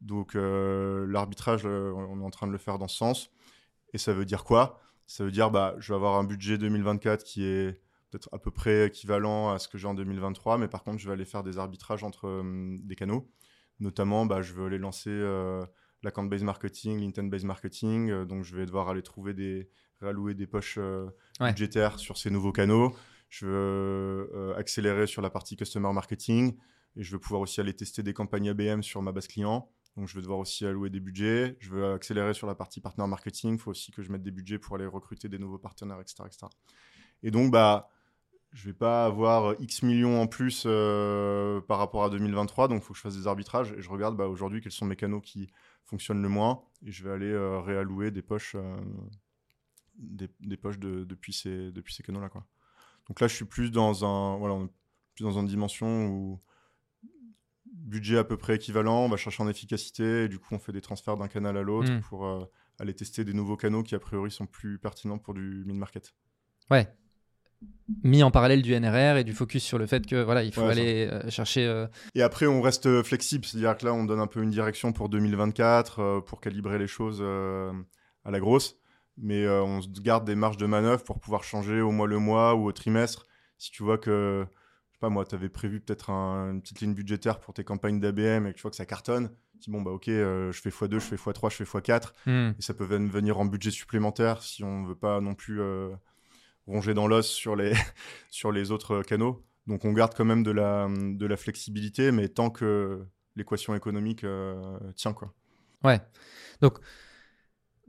Donc 0.00 0.34
euh, 0.34 1.06
l'arbitrage, 1.08 1.66
on 1.66 2.20
est 2.20 2.24
en 2.24 2.30
train 2.30 2.46
de 2.46 2.52
le 2.52 2.58
faire 2.58 2.78
dans 2.78 2.88
ce 2.88 2.96
sens. 2.96 3.30
Et 3.92 3.98
ça 3.98 4.14
veut 4.14 4.24
dire 4.24 4.44
quoi? 4.44 4.80
Ça 5.06 5.24
veut 5.24 5.30
dire 5.30 5.50
bah, 5.50 5.74
je 5.78 5.92
vais 5.92 5.96
avoir 5.96 6.16
un 6.16 6.24
budget 6.24 6.56
2024 6.56 7.22
qui 7.24 7.44
est 7.44 7.82
peut-être 8.10 8.28
à 8.32 8.38
peu 8.38 8.50
près 8.50 8.86
équivalent 8.86 9.50
à 9.50 9.58
ce 9.58 9.68
que 9.68 9.78
j'ai 9.78 9.86
en 9.86 9.94
2023, 9.94 10.58
mais 10.58 10.68
par 10.68 10.82
contre, 10.82 10.98
je 10.98 11.06
vais 11.06 11.12
aller 11.12 11.24
faire 11.24 11.42
des 11.42 11.58
arbitrages 11.58 12.04
entre 12.04 12.26
euh, 12.26 12.76
des 12.82 12.96
canaux. 12.96 13.30
Notamment, 13.80 14.26
bah, 14.26 14.42
je 14.42 14.52
veux 14.54 14.66
aller 14.66 14.78
lancer 14.78 15.10
euh, 15.10 15.64
l'account 16.02 16.24
based 16.24 16.44
marketing, 16.44 17.00
l'intent 17.00 17.28
based 17.28 17.46
marketing. 17.46 18.10
Euh, 18.10 18.24
donc, 18.24 18.44
je 18.44 18.56
vais 18.56 18.66
devoir 18.66 18.88
aller 18.88 19.02
trouver 19.02 19.34
des, 19.34 19.70
réallouer 20.00 20.34
des 20.34 20.46
poches 20.46 20.78
budgétaires 21.40 21.98
sur 21.98 22.16
ces 22.16 22.30
nouveaux 22.30 22.52
canaux. 22.52 22.94
Je 23.28 23.46
veux 23.46 24.54
accélérer 24.56 25.06
sur 25.06 25.20
la 25.20 25.28
partie 25.28 25.54
customer 25.54 25.92
marketing 25.92 26.56
et 26.96 27.02
je 27.02 27.12
veux 27.12 27.18
pouvoir 27.18 27.42
aussi 27.42 27.60
aller 27.60 27.74
tester 27.74 28.02
des 28.02 28.14
campagnes 28.14 28.48
ABM 28.48 28.80
sur 28.82 29.02
ma 29.02 29.12
base 29.12 29.26
client. 29.26 29.70
Donc, 29.96 30.08
je 30.08 30.14
vais 30.14 30.22
devoir 30.22 30.38
aussi 30.38 30.64
allouer 30.64 30.88
des 30.88 31.00
budgets. 31.00 31.56
Je 31.60 31.70
veux 31.70 31.92
accélérer 31.92 32.32
sur 32.32 32.46
la 32.46 32.54
partie 32.54 32.80
partner 32.80 33.06
marketing. 33.06 33.54
Il 33.54 33.58
faut 33.58 33.72
aussi 33.72 33.92
que 33.92 34.02
je 34.02 34.10
mette 34.10 34.22
des 34.22 34.30
budgets 34.30 34.58
pour 34.58 34.76
aller 34.76 34.86
recruter 34.86 35.28
des 35.28 35.38
nouveaux 35.38 35.58
partenaires, 35.58 36.00
etc. 36.00 36.22
etc. 36.26 36.46
Et 37.22 37.30
donc, 37.30 37.50
bah, 37.50 37.90
je 38.52 38.66
vais 38.66 38.74
pas 38.74 39.04
avoir 39.04 39.54
X 39.60 39.82
millions 39.82 40.20
en 40.20 40.26
plus 40.26 40.64
euh, 40.66 41.60
par 41.62 41.78
rapport 41.78 42.04
à 42.04 42.10
2023, 42.10 42.68
donc 42.68 42.82
il 42.82 42.84
faut 42.84 42.92
que 42.92 42.96
je 42.96 43.02
fasse 43.02 43.16
des 43.16 43.26
arbitrages. 43.26 43.72
Et 43.72 43.82
je 43.82 43.90
regarde 43.90 44.16
bah, 44.16 44.26
aujourd'hui 44.26 44.60
quels 44.60 44.72
sont 44.72 44.86
mes 44.86 44.96
canaux 44.96 45.20
qui 45.20 45.50
fonctionnent 45.84 46.22
le 46.22 46.28
moins. 46.28 46.64
Et 46.84 46.90
je 46.90 47.04
vais 47.04 47.10
aller 47.10 47.30
euh, 47.30 47.60
réallouer 47.60 48.10
des 48.10 48.22
poches, 48.22 48.54
euh, 48.54 48.80
des, 49.96 50.56
poches 50.56 50.78
depuis 50.78 51.32
ces, 51.32 51.70
depuis 51.72 51.94
ces 51.94 52.02
canaux-là. 52.02 52.30
Quoi. 52.30 52.46
Donc 53.08 53.20
là, 53.20 53.28
je 53.28 53.34
suis 53.34 53.44
plus 53.44 53.70
dans, 53.70 54.04
un, 54.04 54.38
voilà, 54.38 54.66
plus 55.14 55.24
dans 55.24 55.38
une 55.38 55.46
dimension 55.46 56.06
où 56.06 56.40
budget 57.66 58.18
à 58.18 58.24
peu 58.24 58.36
près 58.36 58.56
équivalent, 58.56 59.04
on 59.04 59.08
va 59.08 59.16
chercher 59.16 59.42
en 59.42 59.48
efficacité, 59.48 60.24
et 60.24 60.28
du 60.28 60.38
coup, 60.38 60.54
on 60.54 60.58
fait 60.58 60.72
des 60.72 60.80
transferts 60.80 61.16
d'un 61.16 61.28
canal 61.28 61.56
à 61.56 61.62
l'autre 61.62 61.90
hmm. 61.90 62.00
pour 62.00 62.48
aller 62.78 62.94
tester 62.94 63.24
des 63.24 63.32
nouveaux 63.34 63.56
canaux 63.56 63.82
qui, 63.82 63.94
a 63.94 63.98
priori, 63.98 64.30
sont 64.30 64.46
plus 64.46 64.78
pertinents 64.78 65.18
pour 65.18 65.32
du 65.32 65.64
mid-market. 65.64 66.14
Ouais, 66.70 66.88
mis 68.04 68.22
en 68.22 68.30
parallèle 68.30 68.62
du 68.62 68.78
NRR 68.78 69.16
et 69.16 69.24
du 69.24 69.32
focus 69.32 69.64
sur 69.64 69.78
le 69.78 69.86
fait 69.86 70.06
que 70.06 70.22
voilà 70.22 70.42
il 70.42 70.52
faut 70.52 70.62
aller 70.62 71.08
euh, 71.10 71.28
chercher 71.30 71.66
euh, 71.66 71.86
et 72.14 72.22
après 72.22 72.46
on 72.46 72.60
reste 72.60 73.02
flexible 73.02 73.44
c'est-à-dire 73.44 73.76
que 73.76 73.86
là 73.86 73.94
on 73.94 74.04
donne 74.04 74.20
un 74.20 74.26
peu 74.26 74.42
une 74.42 74.50
direction 74.50 74.92
pour 74.92 75.08
2024 75.08 76.00
euh, 76.00 76.20
pour 76.20 76.40
calibrer 76.40 76.78
les 76.78 76.86
choses 76.86 77.22
à 77.22 78.30
la 78.30 78.40
grosse. 78.40 78.76
Mais 79.20 79.48
on 79.48 79.82
se 79.82 79.88
garde 80.00 80.24
des 80.24 80.36
marges 80.36 80.58
de 80.58 80.66
manœuvre 80.66 81.02
pour 81.02 81.18
pouvoir 81.18 81.42
changer 81.42 81.80
au 81.80 81.90
mois 81.90 82.06
le 82.06 82.20
mois 82.20 82.54
ou 82.54 82.66
au 82.66 82.72
trimestre. 82.72 83.26
Si 83.56 83.72
tu 83.72 83.82
vois 83.82 83.98
que 83.98 84.46
je 84.46 84.94
sais 84.94 85.00
pas 85.00 85.08
moi 85.08 85.24
tu 85.24 85.34
avais 85.34 85.48
prévu 85.48 85.80
peut-être 85.80 86.10
une 86.10 86.62
petite 86.62 86.80
ligne 86.80 86.94
budgétaire 86.94 87.40
pour 87.40 87.52
tes 87.52 87.64
campagnes 87.64 87.98
d'ABM 87.98 88.46
et 88.46 88.52
que 88.52 88.56
tu 88.56 88.62
vois 88.62 88.70
que 88.70 88.76
ça 88.76 88.86
cartonne 88.86 89.30
tu 89.54 89.58
dis 89.58 89.70
bon 89.72 89.82
bah 89.82 89.90
ok 89.90 90.04
je 90.06 90.52
fais 90.52 90.70
x2 90.70 90.92
je 90.92 90.98
fais 91.00 91.16
x3 91.16 91.50
je 91.50 91.64
fais 91.64 91.78
x4 91.78 92.12
hmm. 92.26 92.52
et 92.56 92.62
ça 92.62 92.74
peut 92.74 92.84
venir 92.84 93.40
en 93.40 93.44
budget 93.44 93.72
supplémentaire 93.72 94.40
si 94.40 94.62
on 94.62 94.84
veut 94.84 94.94
pas 94.94 95.20
non 95.20 95.34
plus 95.34 95.60
rongé 96.68 96.94
dans 96.94 97.08
l'os 97.08 97.26
sur 97.26 97.56
les, 97.56 97.72
sur 98.30 98.52
les 98.52 98.70
autres 98.70 99.02
canaux. 99.02 99.42
Donc 99.66 99.84
on 99.84 99.92
garde 99.92 100.14
quand 100.14 100.24
même 100.24 100.42
de 100.42 100.50
la, 100.50 100.88
de 100.88 101.26
la 101.26 101.36
flexibilité, 101.36 102.12
mais 102.12 102.28
tant 102.28 102.50
que 102.50 103.00
l'équation 103.36 103.74
économique 103.74 104.24
euh, 104.24 104.78
tient. 104.94 105.12
Quoi. 105.12 105.32
Ouais. 105.84 106.00
Donc 106.60 106.78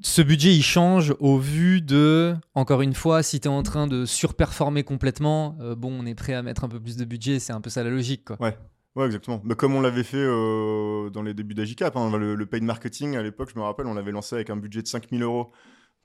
ce 0.01 0.21
budget, 0.21 0.55
il 0.55 0.63
change 0.63 1.13
au 1.19 1.38
vu 1.38 1.82
de, 1.82 2.36
encore 2.53 2.82
une 2.82 2.93
fois, 2.93 3.21
si 3.21 3.39
tu 3.39 3.47
es 3.47 3.51
en 3.51 3.63
train 3.63 3.88
de 3.88 4.05
surperformer 4.05 4.84
complètement, 4.84 5.57
euh, 5.59 5.75
bon, 5.75 5.91
on 5.91 6.05
est 6.05 6.15
prêt 6.15 6.34
à 6.34 6.41
mettre 6.41 6.63
un 6.63 6.69
peu 6.69 6.80
plus 6.80 6.95
de 6.95 7.05
budget, 7.05 7.39
c'est 7.39 7.53
un 7.53 7.61
peu 7.61 7.69
ça 7.69 7.84
la 7.84 7.89
logique. 7.89 8.25
Quoi. 8.25 8.38
Ouais. 8.39 8.57
Ouais, 8.95 9.05
exactement. 9.05 9.39
Mais 9.45 9.55
comme 9.55 9.75
on 9.75 9.82
l'avait 9.82 10.03
fait 10.03 10.17
euh, 10.17 11.09
dans 11.11 11.21
les 11.21 11.34
débuts 11.34 11.53
d'Agicap, 11.53 11.95
hein, 11.95 12.17
le, 12.17 12.36
le 12.36 12.45
paid 12.45 12.63
marketing, 12.63 13.15
à 13.15 13.21
l'époque, 13.21 13.51
je 13.53 13.59
me 13.59 13.63
rappelle, 13.63 13.86
on 13.86 13.93
l'avait 13.93 14.11
lancé 14.11 14.36
avec 14.36 14.49
un 14.49 14.57
budget 14.57 14.82
de 14.82 14.88
5000 14.88 15.21
euros 15.21 15.51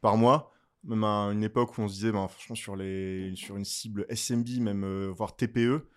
par 0.00 0.16
mois 0.16 0.53
même 0.84 1.04
à 1.04 1.30
une 1.32 1.42
époque 1.42 1.78
où 1.78 1.82
on 1.82 1.88
se 1.88 1.94
disait, 1.94 2.12
ben, 2.12 2.28
franchement, 2.28 2.54
sur, 2.54 2.74
une 2.76 3.64
cible 3.64 4.06
SMB, 4.08 4.60
même 4.60 4.84
euh, 4.84 5.10
voire 5.10 5.36
TPE, 5.36 5.88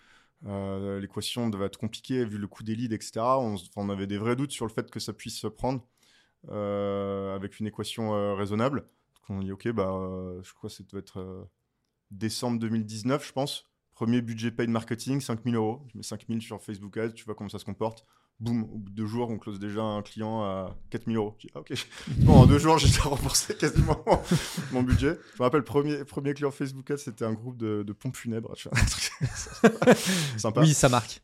euh, 0.45 0.99
l'équation 0.99 1.49
devait 1.49 1.65
être 1.65 1.77
compliquée 1.77 2.23
vu 2.25 2.37
le 2.37 2.47
coût 2.47 2.63
des 2.63 2.75
leads, 2.75 2.93
etc. 2.93 3.19
On, 3.39 3.55
on, 3.75 3.89
avait 3.89 4.07
des 4.07 4.17
vrais 4.17 4.35
doutes 4.35 4.51
sur 4.51 4.65
le 4.65 4.71
fait 4.71 4.89
que 4.89 4.99
ça 4.99 5.13
puisse 5.13 5.39
se 5.39 5.47
prendre 5.47 5.85
euh, 6.49 7.35
avec 7.35 7.59
une 7.59 7.67
équation 7.67 8.35
raisonnable. 8.35 8.81
Donc 8.81 9.29
on 9.29 9.39
dit, 9.39 9.51
ok, 9.51 9.69
bah, 9.69 9.99
je 10.43 10.53
crois 10.53 10.69
que 10.69 10.75
ça 10.75 10.83
doit 10.83 10.99
être 10.99 11.49
décembre 12.11 12.59
2019, 12.59 13.25
je 13.25 13.33
pense. 13.33 13.65
Premier 13.93 14.21
budget 14.21 14.51
paid 14.51 14.69
marketing, 14.69 15.21
5000 15.21 15.55
euros. 15.55 15.85
Je 15.91 15.97
mets 15.97 16.03
5000 16.03 16.41
sur 16.41 16.61
Facebook 16.61 16.95
Ads, 16.97 17.13
tu 17.13 17.25
vois 17.25 17.35
comment 17.35 17.49
ça 17.49 17.59
se 17.59 17.65
comporte 17.65 18.05
boum, 18.39 18.63
au 18.63 18.77
bout 18.77 18.89
de 18.89 18.95
deux 18.95 19.05
jours, 19.05 19.29
on 19.29 19.37
close 19.37 19.59
déjà 19.59 19.81
un 19.81 20.01
client 20.01 20.43
à 20.43 20.75
4000 20.91 21.17
euros. 21.17 21.35
Je 21.37 21.47
dis, 21.47 21.53
ah, 21.55 21.59
ok. 21.59 21.73
Bon, 22.19 22.33
en 22.33 22.45
deux 22.45 22.59
jours, 22.59 22.77
j'ai 22.77 22.87
déjà 22.87 23.03
remboursé 23.03 23.55
quasiment 23.55 24.03
mon 24.71 24.83
budget. 24.83 25.17
Je 25.35 25.39
me 25.39 25.43
rappelle, 25.43 25.63
premier, 25.63 26.03
premier 26.03 26.33
client 26.33 26.51
Facebook 26.51 26.91
c'était 26.97 27.25
un 27.25 27.33
groupe 27.33 27.57
de, 27.57 27.83
pompes 27.93 28.15
funèbres. 28.15 28.53
Sympa. 30.37 30.61
Oui, 30.61 30.73
ça 30.73 30.89
marque. 30.89 31.21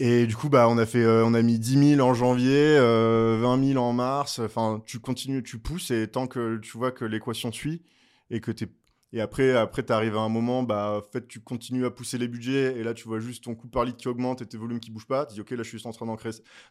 Et 0.00 0.26
du 0.26 0.36
coup, 0.36 0.48
bah, 0.48 0.68
on 0.68 0.76
a 0.76 0.86
fait, 0.86 1.02
euh, 1.02 1.24
on 1.24 1.34
a 1.34 1.42
mis 1.42 1.58
10 1.58 1.96
000 1.96 2.00
en 2.06 2.14
janvier, 2.14 2.76
20 2.76 2.82
euh, 2.82 3.66
000 3.72 3.82
en 3.82 3.92
mars. 3.92 4.40
Enfin, 4.40 4.82
tu 4.86 4.98
continues, 4.98 5.42
tu 5.42 5.58
pousses 5.58 5.90
et 5.90 6.08
tant 6.08 6.26
que 6.26 6.58
tu 6.58 6.76
vois 6.76 6.90
que 6.90 7.04
l'équation 7.04 7.52
suit 7.52 7.82
et 8.30 8.40
que 8.40 8.50
tu 8.50 8.64
es 8.64 8.68
et 9.14 9.20
après, 9.20 9.56
après 9.56 9.84
tu 9.84 9.92
arrives 9.92 10.16
à 10.16 10.20
un 10.20 10.28
moment, 10.28 10.64
bah, 10.64 11.00
en 11.00 11.12
fait, 11.12 11.28
tu 11.28 11.38
continues 11.38 11.86
à 11.86 11.90
pousser 11.92 12.18
les 12.18 12.26
budgets 12.26 12.76
et 12.76 12.82
là, 12.82 12.94
tu 12.94 13.06
vois 13.06 13.20
juste 13.20 13.44
ton 13.44 13.54
coût 13.54 13.68
par 13.68 13.84
lead 13.84 13.94
qui 13.94 14.08
augmente 14.08 14.42
et 14.42 14.46
tes 14.46 14.56
volumes 14.56 14.80
qui 14.80 14.90
bougent 14.90 15.06
pas. 15.06 15.24
Tu 15.24 15.34
dis, 15.34 15.40
OK, 15.40 15.52
là, 15.52 15.58
je 15.58 15.62
suis 15.62 15.78
juste 15.78 15.86
en 15.86 15.92
train 15.92 16.04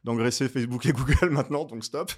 d'engraisser 0.03 0.49
Facebook 0.49 0.85
et 0.85 0.91
Google 0.91 1.29
maintenant, 1.29 1.63
donc 1.63 1.85
stop. 1.85 2.11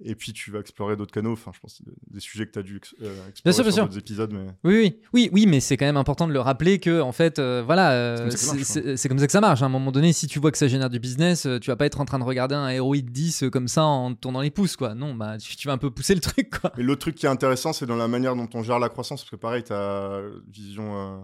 Et 0.00 0.16
puis, 0.16 0.32
tu 0.32 0.50
vas 0.50 0.58
explorer 0.58 0.96
d'autres 0.96 1.12
canaux. 1.12 1.32
Enfin, 1.32 1.52
je 1.54 1.60
pense 1.60 1.80
des 2.08 2.20
sujets 2.20 2.46
que 2.46 2.52
tu 2.52 2.58
as 2.58 2.62
dû 2.62 2.80
euh, 3.02 3.28
explorer 3.28 3.62
bien 3.62 3.70
sur 3.70 3.84
d'autres 3.84 3.98
épisodes. 3.98 4.32
Mais... 4.32 4.46
Oui, 4.64 4.74
oui, 4.74 5.00
oui, 5.12 5.30
oui, 5.32 5.46
mais 5.46 5.60
c'est 5.60 5.76
quand 5.76 5.86
même 5.86 5.96
important 5.96 6.26
de 6.26 6.32
le 6.32 6.40
rappeler 6.40 6.80
que, 6.80 7.00
en 7.00 7.12
fait, 7.12 7.38
euh, 7.38 7.62
voilà, 7.64 7.92
euh, 7.92 8.30
c'est 8.30 9.08
comme, 9.08 9.18
ça 9.18 9.26
que 9.26 9.32
ça 9.32 9.40
marche. 9.40 9.62
À 9.62 9.66
un 9.66 9.68
moment 9.68 9.92
donné, 9.92 10.12
si 10.12 10.26
tu 10.26 10.40
vois 10.40 10.50
que 10.50 10.58
ça 10.58 10.66
génère 10.66 10.90
du 10.90 10.98
business, 10.98 11.46
tu 11.60 11.70
vas 11.70 11.76
pas 11.76 11.86
être 11.86 12.00
en 12.00 12.04
train 12.04 12.18
de 12.18 12.24
regarder 12.24 12.56
un 12.56 12.68
héroï 12.68 13.02
10 13.02 13.44
comme 13.52 13.68
ça 13.68 13.84
en 13.84 14.14
tournant 14.14 14.40
les 14.40 14.50
pouces, 14.50 14.76
quoi. 14.76 14.94
Non, 14.94 15.14
bah, 15.14 15.38
tu, 15.38 15.68
vas 15.68 15.74
un 15.74 15.78
peu 15.78 15.90
pousser 15.90 16.14
le 16.16 16.20
truc, 16.20 16.58
quoi. 16.60 16.72
Mais 16.76 16.82
l'autre 16.82 17.02
truc 17.02 17.14
qui 17.14 17.26
est 17.26 17.30
intéressant, 17.30 17.72
c'est 17.72 17.86
dans 17.86 17.96
la 17.96 18.08
manière 18.08 18.34
dont 18.34 18.48
on 18.52 18.62
gère 18.64 18.80
la 18.80 18.88
croissance, 18.88 19.22
parce 19.22 19.30
que 19.30 19.36
pareil, 19.36 19.62
tu 19.62 19.72
as 19.72 20.22
vision 20.48 20.98
euh, 20.98 21.20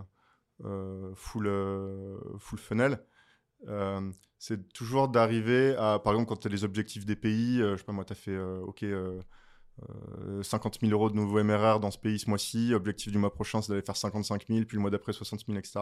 euh, 0.64 1.11
full, 1.16 1.51
full 2.39 2.59
funnel, 2.59 3.01
c'est 4.41 4.72
toujours 4.72 5.09
d'arriver 5.09 5.76
à, 5.76 5.99
par 5.99 6.14
exemple, 6.14 6.30
quand 6.30 6.36
tu 6.36 6.49
as 6.49 6.51
les 6.51 6.64
objectifs 6.64 7.05
des 7.05 7.14
pays, 7.14 7.59
je 7.59 7.76
sais 7.76 7.84
pas 7.84 7.93
moi, 7.93 8.07
tu 8.07 8.14
as 8.14 8.16
fait, 8.16 8.38
OK, 8.38 8.82
50 10.43 10.78
000 10.80 10.93
euros 10.93 11.11
de 11.11 11.14
nouveaux 11.14 11.45
MRR 11.45 11.78
dans 11.78 11.91
ce 11.91 11.99
pays 11.99 12.18
ce 12.18 12.28
mois-ci, 12.28 12.72
objectif 12.72 13.12
du 13.12 13.18
mois 13.18 13.32
prochain, 13.34 13.61
c'est 13.61 13.70
d'aller 13.70 13.84
faire 13.84 13.97
55 13.97 14.47
000, 14.49 14.64
puis 14.64 14.76
le 14.76 14.80
mois 14.80 14.91
d'après 14.91 15.12
60 15.12 15.45
000, 15.47 15.59
etc. 15.59 15.80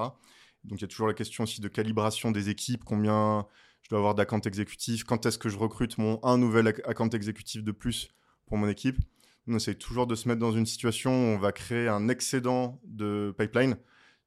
Donc 0.64 0.80
il 0.80 0.82
y 0.82 0.84
a 0.84 0.88
toujours 0.88 1.06
la 1.06 1.14
question 1.14 1.44
aussi 1.44 1.60
de 1.60 1.68
calibration 1.68 2.32
des 2.32 2.48
équipes, 2.48 2.82
combien 2.84 3.46
je 3.82 3.90
dois 3.90 4.00
avoir 4.00 4.16
d'account 4.16 4.40
exécutif, 4.40 5.04
quand 5.04 5.24
est-ce 5.24 5.38
que 5.38 5.48
je 5.48 5.56
recrute 5.56 5.96
mon 5.98 6.18
un 6.24 6.36
nouvel 6.36 6.66
account 6.66 7.10
exécutif 7.10 7.62
de 7.62 7.70
plus 7.72 8.08
pour 8.46 8.56
mon 8.56 8.68
équipe. 8.68 8.98
On 9.46 9.54
essaye 9.54 9.76
toujours 9.76 10.08
de 10.08 10.16
se 10.16 10.26
mettre 10.26 10.40
dans 10.40 10.52
une 10.52 10.66
situation 10.66 11.10
où 11.10 11.36
on 11.36 11.38
va 11.38 11.52
créer 11.52 11.86
un 11.86 12.08
excédent 12.08 12.80
de 12.84 13.32
pipeline. 13.38 13.76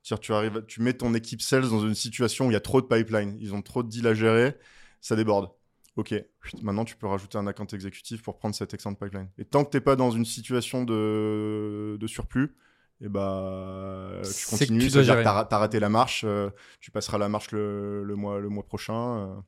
Tu, 0.01 0.33
arrives, 0.33 0.63
tu 0.67 0.81
mets 0.81 0.93
ton 0.93 1.13
équipe 1.13 1.41
sales 1.41 1.69
dans 1.69 1.85
une 1.85 1.95
situation 1.95 2.47
où 2.47 2.51
il 2.51 2.53
y 2.53 2.57
a 2.57 2.61
trop 2.61 2.81
de 2.81 2.87
pipeline, 2.87 3.37
ils 3.39 3.53
ont 3.53 3.61
trop 3.61 3.83
de 3.83 3.89
deals 3.89 4.07
à 4.07 4.13
gérer, 4.13 4.57
ça 4.99 5.15
déborde. 5.15 5.49
Ok, 5.97 6.13
maintenant 6.61 6.85
tu 6.85 6.95
peux 6.95 7.07
rajouter 7.07 7.37
un 7.37 7.47
account 7.47 7.67
exécutif 7.67 8.21
pour 8.21 8.37
prendre 8.37 8.55
cet 8.55 8.73
excédent 8.73 8.93
de 8.93 8.97
pipeline. 8.97 9.29
Et 9.37 9.45
tant 9.45 9.65
que 9.65 9.71
tu 9.71 9.77
n'es 9.77 9.81
pas 9.81 9.95
dans 9.95 10.11
une 10.11 10.25
situation 10.25 10.83
de, 10.83 11.97
surplus, 12.07 12.55
et 13.01 13.05
eh 13.05 13.09
bah, 13.09 14.21
tu 14.23 14.45
continues, 14.47 14.89
tu 14.89 14.99
as, 14.99 15.43
raté 15.49 15.79
la 15.79 15.89
marche, 15.89 16.23
euh, 16.23 16.51
tu 16.79 16.91
passeras 16.91 17.17
la 17.17 17.29
marche 17.29 17.51
le, 17.51 18.13
mois, 18.15 18.39
le 18.39 18.47
mois 18.47 18.63
prochain. 18.63 19.43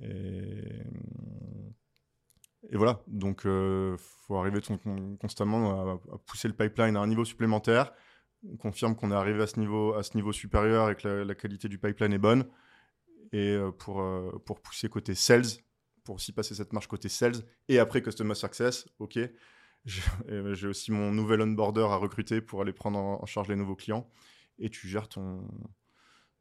Euh, 0.00 0.06
et 0.06 0.82
et 2.70 2.76
voilà, 2.76 3.00
donc 3.06 3.42
il 3.44 3.50
euh, 3.50 3.96
faut 3.98 4.36
arriver 4.36 4.60
constamment 5.20 5.92
à, 5.92 5.98
pousser 6.26 6.48
le 6.48 6.54
pipeline 6.54 6.96
à 6.96 7.00
un 7.00 7.06
niveau 7.06 7.24
supplémentaire. 7.24 7.92
On 8.46 8.56
confirme 8.56 8.94
qu'on 8.94 9.10
est 9.10 9.14
arrivé 9.14 9.42
à 9.42 9.46
ce 9.46 9.58
niveau, 9.58 10.32
supérieur 10.32 10.90
et 10.90 10.96
que 10.96 11.08
la, 11.08 11.34
qualité 11.34 11.68
du 11.68 11.78
pipeline 11.78 12.12
est 12.12 12.18
bonne. 12.18 12.44
Et 13.32 13.50
euh, 13.50 13.70
pour, 13.72 14.00
euh, 14.00 14.42
pour 14.46 14.60
pousser 14.60 14.88
côté 14.88 15.14
sales, 15.14 15.46
pour 16.04 16.16
aussi 16.16 16.32
passer 16.32 16.54
cette 16.54 16.72
marche 16.72 16.86
côté 16.86 17.08
sales, 17.08 17.36
et 17.68 17.78
après 17.78 18.00
Customer 18.00 18.34
Success, 18.34 18.86
ok, 18.98 19.18
j'ai 19.86 20.66
aussi 20.66 20.92
mon 20.92 21.12
nouvel 21.12 21.42
onboarder 21.42 21.82
à 21.82 21.96
recruter 21.96 22.40
pour 22.40 22.62
aller 22.62 22.72
prendre 22.72 22.98
en, 22.98 23.26
charge 23.26 23.48
les 23.48 23.56
nouveaux 23.56 23.76
clients. 23.76 24.08
Et 24.58 24.70
tu 24.70 24.88
gères 24.88 25.08
ton, 25.08 25.46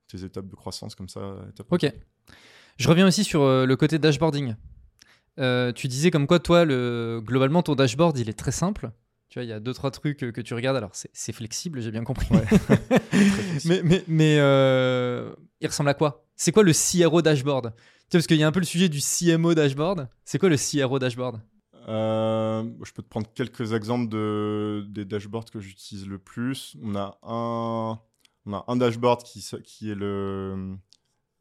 tes 0.07 0.23
étapes 0.23 0.47
de 0.47 0.55
croissance 0.55 0.95
comme 0.95 1.09
ça. 1.09 1.37
ok. 1.69 1.91
Je 2.77 2.89
reviens 2.89 3.07
aussi 3.07 3.23
sur 3.23 3.41
le 3.43 3.75
côté 3.75 3.97
dashboarding. 3.97 4.55
Euh, 5.39 5.71
tu 5.71 5.87
disais 5.87 6.11
comme 6.11 6.27
quoi, 6.27 6.39
toi, 6.39 6.65
le... 6.65 7.21
globalement, 7.23 7.61
ton 7.61 7.75
dashboard, 7.75 8.17
il 8.17 8.29
est 8.29 8.37
très 8.37 8.51
simple. 8.51 8.91
Tu 9.29 9.39
vois, 9.39 9.43
il 9.43 9.49
y 9.49 9.53
a 9.53 9.59
deux, 9.59 9.73
trois 9.73 9.91
trucs 9.91 10.17
que, 10.17 10.41
tu 10.41 10.53
regardes. 10.53 10.77
Alors, 10.77 10.91
c'est 10.93 11.33
flexible, 11.33 11.81
j'ai 11.81 11.91
bien 11.91 12.03
compris. 12.03 12.29
mais 13.65 13.81
mais, 13.83 14.03
mais 14.07 14.37
euh, 14.39 15.33
il 15.59 15.67
ressemble 15.67 15.89
à 15.89 15.93
quoi? 15.93 16.25
C'est 16.35 16.51
quoi 16.51 16.63
le 16.63 16.71
CRO 16.71 17.21
dashboard? 17.21 17.73
Tu 17.75 17.79
sais, 17.79 18.17
Parce 18.19 18.27
qu'il 18.27 18.37
y 18.37 18.43
a 18.43 18.47
un 18.47 18.51
peu 18.51 18.59
le 18.59 18.65
sujet 18.65 18.87
du 18.87 18.99
CMO 19.01 19.53
dashboard. 19.53 20.07
C'est 20.23 20.39
quoi 20.39 20.49
le 20.49 20.55
CRO 20.55 20.97
dashboard? 20.99 21.41
Euh, 21.89 22.63
je 22.83 22.91
peux 22.91 23.01
te 23.01 23.07
prendre 23.07 23.27
quelques 23.33 23.73
exemples 23.73 24.09
de, 24.09 24.85
des 24.89 25.05
dashboards 25.05 25.45
que 25.51 25.59
j'utilise 25.59 26.07
le 26.07 26.19
plus. 26.19 26.75
On 26.81 26.95
a 26.95 27.17
un, 27.23 27.99
on 28.45 28.53
a 28.53 28.65
un 28.67 28.75
dashboard 28.75 29.23
qui, 29.23 29.45
qui 29.63 29.91
est 29.91 29.95
le 29.95 30.77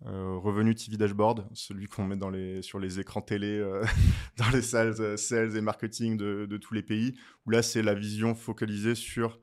euh, 0.05 0.36
revenu 0.36 0.74
TV 0.74 0.97
dashboard, 0.97 1.49
celui 1.55 1.86
qu'on 1.86 2.05
met 2.05 2.62
sur 2.62 2.78
les 2.78 3.01
écrans 3.01 3.22
télé, 3.22 3.59
euh, 3.59 3.84
dans 4.36 4.49
les 4.51 4.62
salles 4.62 5.16
sales 5.18 5.57
et 5.57 5.61
marketing 5.61 6.16
de, 6.16 6.57
tous 6.59 6.74
les 6.74 6.82
pays, 6.82 7.18
où 7.47 7.51
là, 7.51 7.62
c'est 7.62 7.82
la 7.82 7.94
vision 7.94 8.34
focalisée 8.34 8.94
sur 8.94 9.40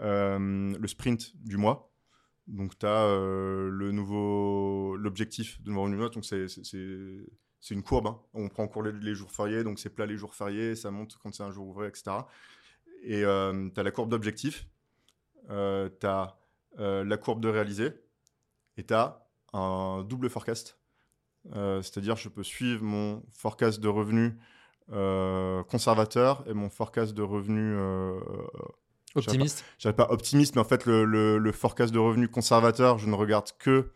le 0.00 0.86
sprint 0.86 1.36
du 1.36 1.56
mois. 1.56 1.90
Donc, 2.46 2.78
tu 2.78 2.86
as 2.86 3.06
le 3.06 3.90
nouveau, 3.92 4.96
l'objectif 4.96 5.62
de 5.62 5.70
nouveau 5.70 5.88
mois. 5.88 6.10
Donc, 6.10 6.24
c'est 7.64 7.74
une 7.74 7.82
courbe. 7.82 8.08
Hein. 8.08 8.20
On 8.34 8.50
prend 8.50 8.64
en 8.64 8.68
cours 8.68 8.82
les, 8.82 9.14
jours 9.14 9.32
fériés, 9.32 9.64
donc 9.64 9.78
c'est 9.78 9.88
plat 9.88 10.04
les 10.04 10.18
jours 10.18 10.34
fériés, 10.34 10.76
ça 10.76 10.90
monte 10.90 11.16
quand 11.16 11.34
c'est 11.34 11.42
un 11.42 11.50
jour 11.50 11.66
ouvré, 11.66 11.88
etc. 11.88 12.10
Et 13.02 13.24
euh, 13.24 13.70
tu 13.74 13.80
as 13.80 13.82
la 13.82 13.90
courbe 13.90 14.10
d'objectif, 14.10 14.68
euh, 15.48 15.88
tu 15.98 16.06
as 16.06 16.36
euh, 16.78 17.04
la 17.04 17.16
courbe 17.16 17.40
de 17.40 17.48
réalisé, 17.48 17.88
et 18.76 18.84
tu 18.84 18.92
as 18.92 19.23
un 19.54 20.04
double 20.04 20.28
forecast. 20.28 20.78
C'est-à-dire, 21.52 22.16
je 22.16 22.28
peux 22.28 22.42
suivre 22.42 22.82
mon 22.82 23.22
forecast 23.32 23.80
de 23.80 23.88
revenus 23.88 24.32
conservateur 25.68 26.44
et 26.46 26.54
mon 26.54 26.70
forecast 26.70 27.14
de 27.14 27.22
revenus 27.22 27.76
optimiste. 29.14 29.64
Je 29.78 29.90
pas 29.90 30.06
optimiste, 30.10 30.54
mais 30.54 30.60
en 30.60 30.64
fait, 30.64 30.86
le, 30.86 31.04
le, 31.04 31.38
le, 31.38 31.52
forecast 31.52 31.92
de 31.92 31.98
revenus 31.98 32.28
conservateur, 32.30 32.98
je 32.98 33.06
ne 33.06 33.14
regarde 33.14 33.50
que 33.58 33.90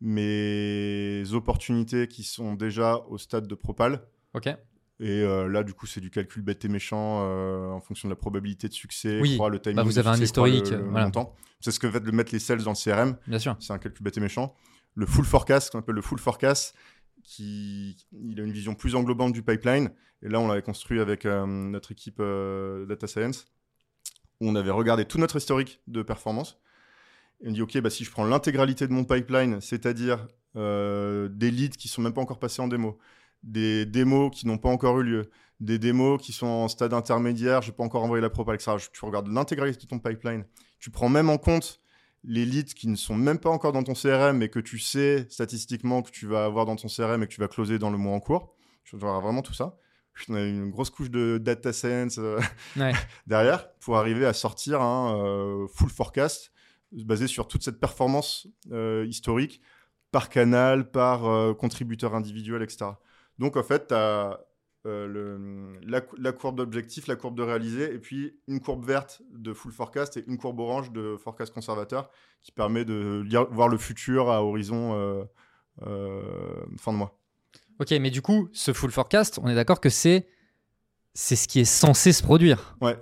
mes 0.00 1.22
opportunités 1.32 2.08
qui 2.08 2.22
sont 2.22 2.54
déjà 2.54 2.98
au 3.08 3.18
stade 3.18 3.46
de 3.46 3.54
propal. 3.54 4.02
Ok. 4.34 4.48
Et 5.00 5.22
euh, 5.22 5.48
là, 5.48 5.64
du 5.64 5.74
coup, 5.74 5.86
c'est 5.86 6.00
du 6.00 6.10
calcul 6.10 6.42
bête 6.42 6.64
et 6.64 6.68
méchant 6.68 7.22
euh, 7.22 7.70
en 7.70 7.80
fonction 7.80 8.08
de 8.08 8.12
la 8.12 8.16
probabilité 8.16 8.68
de 8.68 8.74
succès, 8.74 9.18
oui. 9.20 9.38
le 9.50 9.58
timing. 9.58 9.76
Bah, 9.76 9.82
vous 9.82 9.98
avez 9.98 10.08
un 10.08 10.20
historique. 10.20 10.70
Le, 10.70 10.84
C'est 11.60 11.72
ce 11.72 11.80
que 11.80 11.86
mettre 12.10 12.32
les 12.32 12.38
sales 12.38 12.62
dans 12.62 12.72
le 12.72 12.76
CRM. 12.76 13.16
Bien 13.26 13.38
sûr. 13.38 13.56
C'est 13.58 13.72
un 13.72 13.78
calcul 13.78 14.04
bête 14.04 14.16
et 14.18 14.20
méchant. 14.20 14.54
Le 14.94 15.06
full 15.06 15.24
forecast, 15.24 15.70
qu'on 15.70 15.80
appelle 15.80 15.94
le 15.94 16.02
full 16.02 16.18
forecast, 16.18 16.74
qui 17.22 17.96
il 18.12 18.40
a 18.40 18.44
une 18.44 18.52
vision 18.52 18.74
plus 18.74 18.94
englobante 18.94 19.32
du 19.32 19.42
pipeline. 19.42 19.90
Et 20.22 20.28
là, 20.28 20.40
on 20.40 20.48
l'avait 20.48 20.62
construit 20.62 21.00
avec 21.00 21.26
euh, 21.26 21.44
notre 21.46 21.92
équipe 21.92 22.22
Data 22.88 23.06
Science, 23.06 23.46
où 24.40 24.48
on 24.48 24.54
avait 24.54 24.70
regardé 24.70 25.04
tout 25.04 25.18
notre 25.18 25.36
historique 25.36 25.80
de 25.86 26.02
performance 26.02 26.58
et 27.42 27.48
on 27.48 27.52
dit, 27.52 27.62
OK, 27.62 27.78
bah, 27.78 27.90
si 27.90 28.04
je 28.04 28.10
prends 28.10 28.24
l'intégralité 28.24 28.86
de 28.86 28.92
mon 28.92 29.04
pipeline, 29.04 29.60
c'est-à-dire 29.60 30.26
euh, 30.56 31.28
des 31.28 31.50
leads 31.50 31.76
qui 31.76 31.88
sont 31.88 32.02
même 32.02 32.12
pas 32.12 32.20
encore 32.20 32.38
passés 32.38 32.62
en 32.62 32.68
démo, 32.68 32.98
des 33.42 33.84
démos 33.84 34.30
qui 34.34 34.46
n'ont 34.46 34.58
pas 34.58 34.70
encore 34.70 35.00
eu 35.00 35.04
lieu, 35.04 35.30
des 35.60 35.78
démos 35.78 36.20
qui 36.20 36.32
sont 36.32 36.46
en 36.46 36.68
stade 36.68 36.94
intermédiaire, 36.94 37.62
je 37.62 37.70
n'ai 37.70 37.76
pas 37.76 37.84
encore 37.84 38.02
envoyé 38.02 38.22
la 38.22 38.30
propale, 38.30 38.54
etc. 38.54 38.76
Tu 38.92 39.04
regardes 39.04 39.28
l'intégralité 39.28 39.82
de 39.82 39.88
ton 39.88 39.98
pipeline. 39.98 40.44
Tu 40.78 40.90
prends 40.90 41.08
même 41.08 41.28
en 41.28 41.38
compte 41.38 41.80
les 42.26 42.44
leads 42.44 42.74
qui 42.74 42.88
ne 42.88 42.96
sont 42.96 43.14
même 43.14 43.38
pas 43.38 43.50
encore 43.50 43.72
dans 43.72 43.82
ton 43.82 43.94
CRM, 43.94 44.38
mais 44.38 44.48
que 44.48 44.58
tu 44.58 44.78
sais 44.78 45.26
statistiquement 45.28 46.02
que 46.02 46.10
tu 46.10 46.26
vas 46.26 46.44
avoir 46.44 46.64
dans 46.64 46.76
ton 46.76 46.88
CRM 46.88 47.22
et 47.22 47.26
que 47.26 47.32
tu 47.32 47.40
vas 47.40 47.48
closer 47.48 47.78
dans 47.78 47.90
le 47.90 47.98
mois 47.98 48.14
en 48.14 48.20
cours. 48.20 48.54
Tu 48.84 48.96
vois 48.96 49.20
vraiment 49.20 49.42
tout 49.42 49.54
ça. 49.54 49.76
On 50.28 50.34
a 50.34 50.42
une 50.42 50.70
grosse 50.70 50.90
couche 50.90 51.10
de 51.10 51.38
data 51.38 51.72
science 51.72 52.18
euh, 52.18 52.40
derrière 53.26 53.72
pour 53.80 53.96
arriver 53.96 54.26
à 54.26 54.32
sortir 54.32 54.80
un 54.80 55.16
euh, 55.16 55.66
full 55.66 55.90
forecast 55.90 56.52
basé 56.92 57.26
sur 57.26 57.48
toute 57.48 57.64
cette 57.64 57.80
performance 57.80 58.46
euh, 58.70 59.04
historique 59.08 59.60
par 60.12 60.28
canal, 60.28 60.92
par 60.92 61.56
contributeur 61.56 62.14
individuel, 62.14 62.62
etc. 62.62 62.86
Donc, 63.40 63.56
en 63.56 63.64
fait, 63.64 63.88
tu 63.88 63.94
as 63.94 64.38
euh, 64.86 65.76
la, 65.82 66.32
courbe 66.32 66.56
d'objectif, 66.56 67.06
la 67.06 67.16
courbe 67.16 67.36
de 67.36 67.42
réalisé, 67.42 67.92
et 67.92 67.98
puis 67.98 68.38
une 68.48 68.60
courbe 68.60 68.84
verte 68.84 69.22
de 69.32 69.52
full 69.52 69.72
forecast 69.72 70.16
et 70.16 70.24
une 70.26 70.38
courbe 70.38 70.60
orange 70.60 70.92
de 70.92 71.16
forecast 71.16 71.52
conservateur 71.52 72.10
qui 72.42 72.52
permet 72.52 72.84
de 72.84 73.24
voir 73.50 73.68
le 73.68 73.78
futur 73.78 74.30
à 74.30 74.44
horizon 74.44 75.26
fin 75.80 76.92
de 76.92 76.96
mois. 76.96 77.18
Ok, 77.80 77.90
mais 77.92 78.10
du 78.10 78.22
coup, 78.22 78.48
ce 78.52 78.72
full 78.72 78.90
forecast, 78.90 79.40
on 79.42 79.48
est 79.48 79.54
d'accord 79.54 79.80
que 79.80 79.88
c'est 79.88 80.28
c'est 81.14 81.36
ce 81.36 81.48
qui 81.48 81.60
est 81.60 81.64
censé 81.64 82.12
se 82.12 82.22
produire. 82.22 82.76
Ouais. 82.80 82.96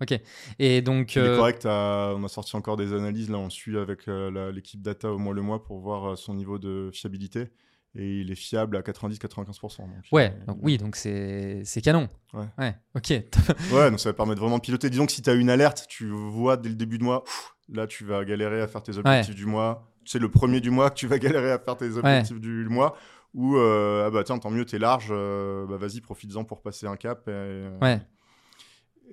Ok. 0.00 0.18
Et 0.58 0.82
donc. 0.82 1.14
Il 1.14 1.22
est 1.22 1.28
euh, 1.28 1.36
correct. 1.36 1.66
On 1.66 2.24
a 2.24 2.28
sorti 2.28 2.56
encore 2.56 2.76
des 2.76 2.92
analyses. 2.92 3.30
Là, 3.30 3.38
on 3.38 3.50
suit 3.50 3.78
avec 3.78 4.08
euh, 4.08 4.50
l'équipe 4.52 4.80
data 4.80 5.12
au 5.12 5.18
mois 5.18 5.34
le 5.34 5.42
mois 5.42 5.62
pour 5.62 5.80
voir 5.80 6.12
euh, 6.12 6.16
son 6.16 6.34
niveau 6.34 6.58
de 6.58 6.90
fiabilité. 6.92 7.48
Et 7.94 8.20
il 8.20 8.30
est 8.30 8.36
fiable 8.36 8.76
à 8.76 8.82
90-95%. 8.82 9.80
Ouais, 10.12 10.34
donc, 10.46 10.58
oui, 10.62 10.78
donc 10.78 10.94
c'est 10.96 11.64
canon. 11.82 12.08
Ouais. 12.32 12.46
ouais. 12.58 12.76
ok. 12.94 13.10
ouais, 13.72 13.90
donc 13.90 13.98
ça 13.98 14.10
va 14.10 14.12
permettre 14.12 14.40
vraiment 14.40 14.58
de 14.58 14.62
piloter. 14.62 14.90
Disons 14.90 15.06
que 15.06 15.12
si 15.12 15.22
tu 15.22 15.30
as 15.30 15.34
une 15.34 15.50
alerte, 15.50 15.86
tu 15.88 16.08
vois 16.08 16.56
dès 16.56 16.68
le 16.68 16.74
début 16.74 16.98
de 16.98 17.04
mois, 17.04 17.24
là, 17.68 17.86
tu 17.86 18.04
vas 18.04 18.24
galérer 18.24 18.60
à 18.60 18.68
faire 18.68 18.82
tes 18.82 18.96
objectifs 18.98 19.34
du 19.34 19.46
mois. 19.46 19.90
C'est 20.04 20.18
le 20.18 20.30
premier 20.30 20.60
du 20.60 20.70
mois 20.70 20.90
que 20.90 20.96
tu 20.96 21.06
vas 21.06 21.18
galérer 21.18 21.50
à 21.50 21.58
faire 21.58 21.76
tes 21.76 21.96
objectifs 21.96 22.40
du, 22.40 22.68
mois. 22.68 22.96
Ou, 23.34 23.56
ah 23.56 24.10
bah 24.10 24.22
tiens, 24.24 24.38
tant 24.38 24.50
mieux, 24.50 24.64
t'es 24.64 24.78
large, 24.78 25.08
bah 25.10 25.76
vas-y, 25.76 26.00
profites-en 26.00 26.44
pour 26.44 26.62
passer 26.62 26.86
un 26.86 26.96
cap. 26.96 27.26
Et, 27.28 27.68
ouais. 27.80 28.00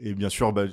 Et 0.02 0.14
bien 0.14 0.30
sûr, 0.30 0.52
bah, 0.52 0.66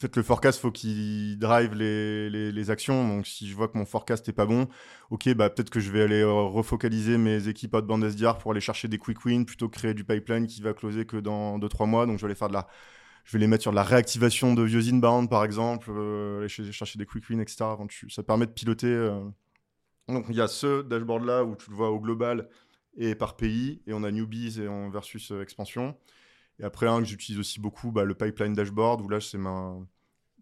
fait, 0.00 0.16
le 0.16 0.22
forecast, 0.22 0.60
faut 0.60 0.70
qu'il 0.70 1.38
drive 1.38 1.74
les, 1.74 2.30
les, 2.30 2.70
actions. 2.70 3.06
Donc, 3.06 3.26
si 3.26 3.48
je 3.48 3.54
vois 3.54 3.68
que 3.68 3.76
mon 3.76 3.84
forecast 3.84 4.28
est 4.28 4.32
pas 4.32 4.46
bon, 4.46 4.68
ok, 5.10 5.34
bah, 5.34 5.50
peut-être 5.50 5.70
que 5.70 5.80
je 5.80 5.90
vais 5.90 6.02
aller 6.02 6.22
euh, 6.22 6.32
refocaliser 6.32 7.18
mes 7.18 7.48
équipes 7.48 7.74
outbound 7.74 8.04
SDR 8.04 8.38
pour 8.38 8.52
aller 8.52 8.60
chercher 8.60 8.88
des 8.88 8.98
quick 8.98 9.24
wins 9.24 9.44
plutôt 9.44 9.68
que 9.68 9.76
créer 9.78 9.94
du 9.94 10.04
pipeline 10.04 10.46
qui 10.46 10.62
va 10.62 10.72
closer 10.72 11.04
que 11.04 11.18
dans 11.18 11.58
2-3 11.58 11.86
mois. 11.86 12.06
Donc, 12.06 12.16
je 12.16 12.22
vais 12.22 12.26
aller 12.26 12.34
faire 12.34 12.48
de 12.48 12.54
la. 12.54 12.66
Je 13.24 13.32
vais 13.32 13.38
les 13.38 13.46
mettre 13.46 13.62
sur 13.62 13.70
de 13.70 13.76
la 13.76 13.82
réactivation 13.82 14.54
de 14.54 14.62
vieux 14.62 14.80
inbound, 14.88 15.28
par 15.28 15.44
exemple, 15.44 15.90
euh, 15.90 16.38
aller 16.38 16.72
chercher 16.72 16.98
des 16.98 17.04
quick 17.04 17.28
wins, 17.28 17.40
etc. 17.40 17.66
ça 18.08 18.22
permet 18.22 18.46
de 18.46 18.52
piloter. 18.52 18.88
Euh. 18.88 19.20
Donc, 20.08 20.24
il 20.30 20.36
y 20.36 20.40
a 20.40 20.48
ce 20.48 20.82
dashboard-là 20.82 21.44
où 21.44 21.54
tu 21.54 21.70
le 21.70 21.76
vois 21.76 21.90
au 21.90 22.00
global 22.00 22.48
et 22.96 23.14
par 23.14 23.36
pays, 23.36 23.82
et 23.86 23.92
on 23.92 24.02
a 24.02 24.10
newbies 24.10 24.60
et 24.60 24.68
en 24.68 24.90
versus 24.90 25.32
expansion. 25.42 25.94
Et 26.60 26.64
après, 26.64 26.86
un 26.86 26.98
que 26.98 27.06
j'utilise 27.06 27.40
aussi 27.40 27.58
beaucoup, 27.58 27.90
bah, 27.90 28.04
le 28.04 28.14
pipeline 28.14 28.52
dashboard, 28.52 29.00
où 29.00 29.08
là, 29.08 29.20
c'est 29.20 29.38
ma... 29.38 29.74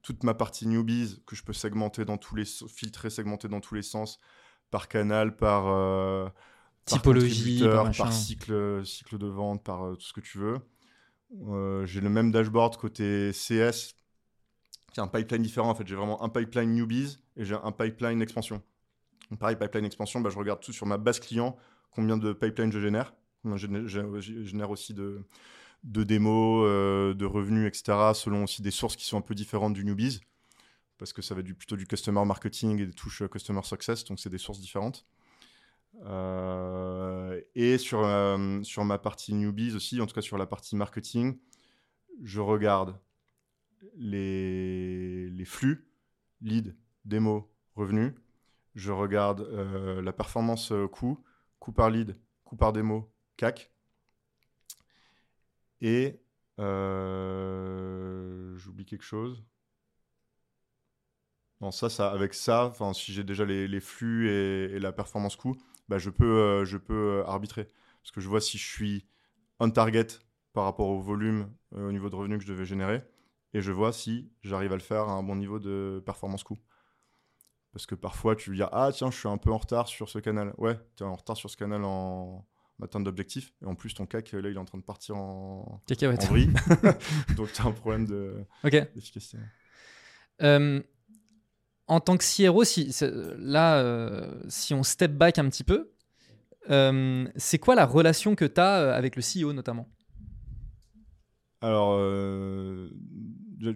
toute 0.03 0.25
ma 0.25 0.35
partie 0.35 0.67
newbies 0.67 1.23
que 1.27 1.37
je 1.37 1.45
peux 1.45 1.53
segmenter 1.53 2.05
dans 2.05 2.19
tous 2.19 2.35
les 2.35 2.45
filtrer, 2.45 3.09
segmenter 3.09 3.49
dans 3.49 3.61
tous 3.61 3.77
les 3.77 3.83
sens, 3.83 4.19
par 4.71 4.89
canal, 4.89 5.37
par, 5.37 5.69
euh, 5.69 6.29
typologie, 6.87 7.63
par, 7.63 8.13
cycle, 8.13 8.85
cycle 8.85 9.17
de 9.17 9.29
vente, 9.29 9.63
par 9.63 9.85
euh, 9.85 9.95
tout 9.95 10.07
ce 10.07 10.13
que 10.13 10.21
tu 10.21 10.39
veux. 10.39 10.59
Euh, 11.49 11.87
j'ai 11.87 12.01
le 12.01 12.09
même 12.09 12.33
dashboard 12.33 12.77
côté 12.79 13.31
CS, 13.31 13.95
qui 14.93 14.99
est 14.99 15.03
un 15.03 15.09
pipeline 15.09 15.43
différent. 15.43 15.71
En 15.71 15.75
fait, 15.77 15.87
j'ai 15.87 15.95
vraiment 15.95 16.21
un 16.25 16.29
pipeline 16.29 16.75
newbies 16.75 17.19
et 17.37 17.45
j'ai 17.45 17.55
un 17.55 17.73
pipeline 17.73 18.21
expansion. 18.23 18.61
pareil, 19.39 19.55
pipeline 19.55 19.85
expansion, 19.85 20.21
bah, 20.21 20.31
je 20.31 20.39
regarde 20.39 20.61
tout 20.61 20.73
sur 20.73 20.87
ma 20.87 20.99
base 20.99 21.21
client, 21.21 21.57
combien 21.93 22.17
de 22.17 22.33
pipelines 22.33 22.73
je 22.73 22.81
génère. 22.81 23.15
Je 23.55 23.69
génère 24.43 24.71
aussi 24.71 24.95
de, 24.95 25.23
de 25.85 26.03
démos, 26.05 26.65
euh, 26.67 27.15
de 27.15 27.25
revenus, 27.25 27.67
etc., 27.67 28.13
selon 28.15 28.45
aussi 28.45 28.63
des 28.63 28.71
sources 28.71 28.97
qui 28.97 29.05
sont 29.05 29.19
un 29.19 29.23
peu 29.23 29.35
différentes 29.35 29.75
du 29.75 29.85
newbies, 29.85 30.21
parce 30.99 31.13
que 31.13 31.23
ça 31.23 31.35
va 31.35 31.41
être 31.41 31.53
plutôt 31.53 31.77
du 31.77 31.87
customer 31.87 32.25
marketing 32.25 32.81
et 32.81 32.87
des 32.87 32.93
touches 32.93 33.23
euh, 33.23 33.29
customer 33.29 33.63
success, 33.63 34.05
donc 34.05 34.19
c'est 34.19 34.31
des 34.31 34.39
sources 34.39 34.61
différentes. 34.61 35.07
Euh, 36.05 37.41
et 37.55 37.79
sur, 37.79 38.01
sur 38.63 38.85
ma 38.85 38.99
partie 38.99 39.35
newbies 39.35 39.75
aussi, 39.75 40.01
en 40.01 40.07
tout 40.07 40.15
cas 40.15 40.21
sur 40.21 40.39
la 40.39 40.47
partie 40.47 40.77
marketing, 40.77 41.39
je 42.23 42.41
regarde 42.41 42.99
les, 43.97 45.31
les 45.31 45.45
flux, 45.45 45.89
lead, 46.41 46.77
démo, 47.05 47.51
revenus. 47.75 48.13
Je 48.75 48.93
regarde 48.93 49.41
la 50.03 50.13
performance 50.13 50.73
coût, 50.93 51.19
coût 51.59 51.73
par 51.73 51.91
lead, 51.91 52.17
coût 52.45 52.57
par 52.57 52.73
démo, 52.73 53.13
CAC. 53.37 53.73
Et 55.81 56.21
euh, 56.61 58.57
j'oublie 58.57 58.85
quelque 58.85 59.05
chose. 59.05 59.45
Non, 61.61 61.73
ça, 61.73 61.91
ça 61.91 62.11
avec 62.11 62.35
ça, 62.35 62.73
si 62.95 63.13
j'ai 63.13 63.25
déjà 63.25 63.45
les, 63.45 63.81
flux 63.81 64.31
et, 64.31 64.79
la 64.79 64.93
performance 64.93 65.35
coût, 65.35 65.57
bah, 65.89 65.99
je 65.99 66.11
peux, 66.11 66.25
euh, 66.25 66.65
je 66.65 66.79
peux 66.79 67.21
euh, 67.21 67.25
arbitrer. 67.27 67.69
Parce 68.03 68.13
que 68.13 68.21
je 68.21 68.29
vois 68.29 68.41
si 68.41 68.59
je 68.59 68.67
suis 68.67 69.07
on 69.61 69.71
target 69.71 70.07
par 70.53 70.65
rapport 70.65 70.89
au 70.89 71.01
volume, 71.01 71.53
au 71.73 71.91
niveau 71.93 72.11
de 72.11 72.17
revenu 72.17 72.39
que 72.39 72.45
je 72.45 72.49
devais 72.53 72.65
générer. 72.65 73.03
Et 73.55 73.61
je 73.61 73.73
vois 73.73 73.93
si 73.93 74.31
j'arrive 74.43 74.73
à 74.73 74.77
le 74.77 74.83
faire 74.83 75.09
à 75.09 75.13
un 75.13 75.23
bon 75.23 75.37
niveau 75.37 75.59
de 75.59 76.03
performance 76.07 76.45
coût. 76.45 76.59
Parce 77.73 77.87
que 77.87 77.95
parfois, 77.95 78.37
tu 78.37 78.55
dis 78.55 78.63
Ah, 78.73 78.91
tiens, 78.93 79.11
je 79.11 79.19
suis 79.19 79.29
un 79.29 79.39
peu 79.39 79.51
en 79.53 79.59
retard 79.59 79.89
sur 79.89 80.09
ce 80.09 80.19
canal. 80.19 80.55
Ouais, 80.59 80.79
tu 80.97 81.03
es 81.03 81.07
en 81.07 81.15
retard 81.17 81.37
sur 81.37 81.51
ce 81.51 81.57
canal 81.57 81.85
en, 81.85 82.47
atteinte 82.83 83.05
d'objectif. 83.05 83.53
Et 83.63 83.67
en 83.67 83.75
plus, 83.75 83.95
ton 83.95 84.07
CAC, 84.07 84.33
là, 84.33 84.49
il 84.49 84.55
est 84.55 84.59
en 84.59 84.65
train 84.65 84.79
de 84.79 84.85
partir 84.85 85.17
en, 85.17 85.83
en 85.91 86.27
vrille. 86.27 86.53
Donc, 87.37 87.53
tu 87.53 87.63
as 87.63 87.67
un 87.67 87.73
problème 87.73 88.07
d'efficacité. 88.07 89.39
Euh, 90.43 90.81
en 91.87 92.01
tant 92.01 92.17
que 92.17 92.25
CRO, 92.25 92.65
si, 92.65 92.95
là, 93.39 93.79
euh, 93.79 94.41
si 94.49 94.75
on 94.75 94.83
step 94.83 95.13
back 95.13 95.39
un 95.39 95.49
petit 95.49 95.65
peu, 95.65 95.91
euh, 96.71 97.27
c'est 97.37 97.59
quoi 97.59 97.75
la 97.75 97.87
relation 97.87 98.35
que 98.35 98.45
tu 98.45 98.61
as 98.61 98.95
avec 98.95 99.17
le 99.17 99.23
CEO 99.23 99.53
notamment? 99.53 99.89
Alors, 101.61 101.99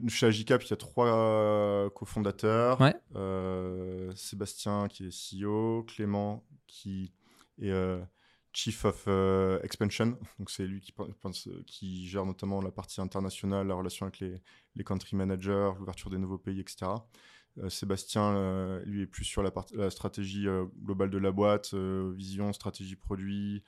chez 0.08 0.26
Agicap, 0.26 0.62
il 0.62 0.70
y 0.70 0.72
a 0.72 0.76
trois 0.76 1.90
cofondateurs. 1.90 2.80
Ouais. 2.80 2.94
Sébastien 4.14 4.86
qui 4.88 5.06
est 5.06 5.42
CEO, 5.42 5.84
Clément 5.84 6.44
qui 6.68 7.12
est 7.60 7.72
Chief 8.52 8.84
of 8.84 9.04
euh, 9.08 9.60
Expansion. 9.62 10.18
Donc, 10.38 10.50
c'est 10.50 10.66
lui 10.66 10.80
qui, 10.80 10.92
pense- 10.92 11.48
qui 11.66 12.06
gère 12.06 12.26
notamment 12.26 12.60
la 12.60 12.70
partie 12.70 13.00
internationale, 13.00 13.66
la 13.66 13.74
relation 13.74 14.06
avec 14.06 14.20
les, 14.20 14.84
country 14.84 15.16
managers, 15.16 15.72
l'ouverture 15.78 16.10
des 16.10 16.18
nouveaux 16.18 16.38
pays, 16.38 16.60
etc. 16.60 16.92
Euh, 17.58 17.68
Sébastien, 17.68 18.34
euh, 18.34 18.82
lui, 18.84 19.02
est 19.02 19.06
plus 19.06 19.24
sur 19.24 19.42
la, 19.42 19.90
stratégie 19.90 20.48
euh, 20.48 20.64
globale 20.84 21.10
de 21.10 21.18
la 21.18 21.32
boîte, 21.32 21.74
euh, 21.74 22.12
vision, 22.16 22.52
stratégie 22.52 22.96
produit, 22.96 23.62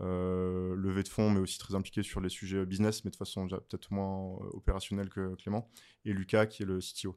euh, 0.00 0.76
levée 0.76 1.02
de 1.02 1.08
fonds, 1.08 1.30
mais 1.30 1.40
aussi 1.40 1.58
très 1.58 1.74
impliqué 1.74 2.02
sur 2.02 2.20
les 2.20 2.28
sujets 2.28 2.64
business, 2.64 3.04
mais 3.04 3.10
de 3.10 3.16
façon 3.16 3.48
peut-être 3.48 3.92
moins 3.92 4.36
euh, 4.36 4.50
opérationnelle 4.52 5.08
que 5.08 5.34
Clément. 5.34 5.68
Et 6.04 6.12
Lucas, 6.12 6.46
qui 6.46 6.62
est 6.62 6.66
le 6.66 6.78
CTO. 6.78 7.16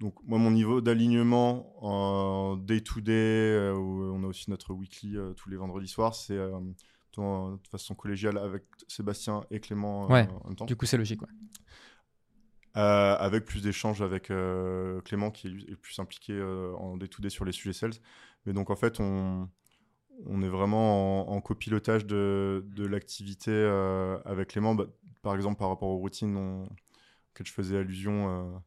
Donc, 0.00 0.14
moi, 0.24 0.38
mon 0.38 0.50
niveau 0.50 0.80
d'alignement 0.80 1.74
en 1.84 2.56
day-to-day, 2.56 3.12
euh, 3.12 3.74
où 3.74 4.02
on 4.14 4.24
a 4.24 4.26
aussi 4.26 4.48
notre 4.50 4.72
weekly 4.72 5.16
euh, 5.16 5.34
tous 5.34 5.50
les 5.50 5.56
vendredis 5.56 5.88
soirs, 5.88 6.14
c'est 6.14 6.38
euh, 6.38 6.58
de 7.16 7.68
façon 7.70 7.94
collégiale 7.94 8.38
avec 8.38 8.64
Sébastien 8.88 9.42
et 9.50 9.60
Clément 9.60 10.06
Ouais, 10.06 10.26
en 10.42 10.48
même 10.48 10.56
temps. 10.56 10.64
Du 10.64 10.74
coup, 10.74 10.86
c'est 10.86 10.96
logique. 10.96 11.20
ouais. 11.20 11.28
Euh, 12.76 13.16
avec 13.18 13.44
plus 13.44 13.62
d'échanges 13.62 14.00
avec 14.00 14.30
euh, 14.30 15.00
Clément 15.02 15.30
qui 15.32 15.48
est 15.48 15.76
plus 15.76 15.98
impliqué 15.98 16.32
euh, 16.32 16.72
en 16.76 16.96
day-to-day 16.96 17.28
sur 17.28 17.44
les 17.44 17.52
sujets 17.52 17.72
sales. 17.72 17.94
Mais 18.46 18.52
donc 18.52 18.70
en 18.70 18.76
fait, 18.76 19.00
on, 19.00 19.48
on 20.26 20.40
est 20.40 20.48
vraiment 20.48 21.28
en, 21.28 21.34
en 21.36 21.40
copilotage 21.40 22.06
de, 22.06 22.64
de 22.74 22.86
l'activité 22.86 23.52
avec 24.24 24.50
Clément. 24.50 24.74
Bah, 24.74 24.86
par 25.20 25.34
exemple, 25.34 25.58
par 25.58 25.68
rapport 25.68 25.88
aux 25.88 25.98
routines 25.98 26.36
on- 26.36 26.64
auxquelles 26.64 27.46
je 27.46 27.52
faisais 27.52 27.76
allusion 27.76 28.62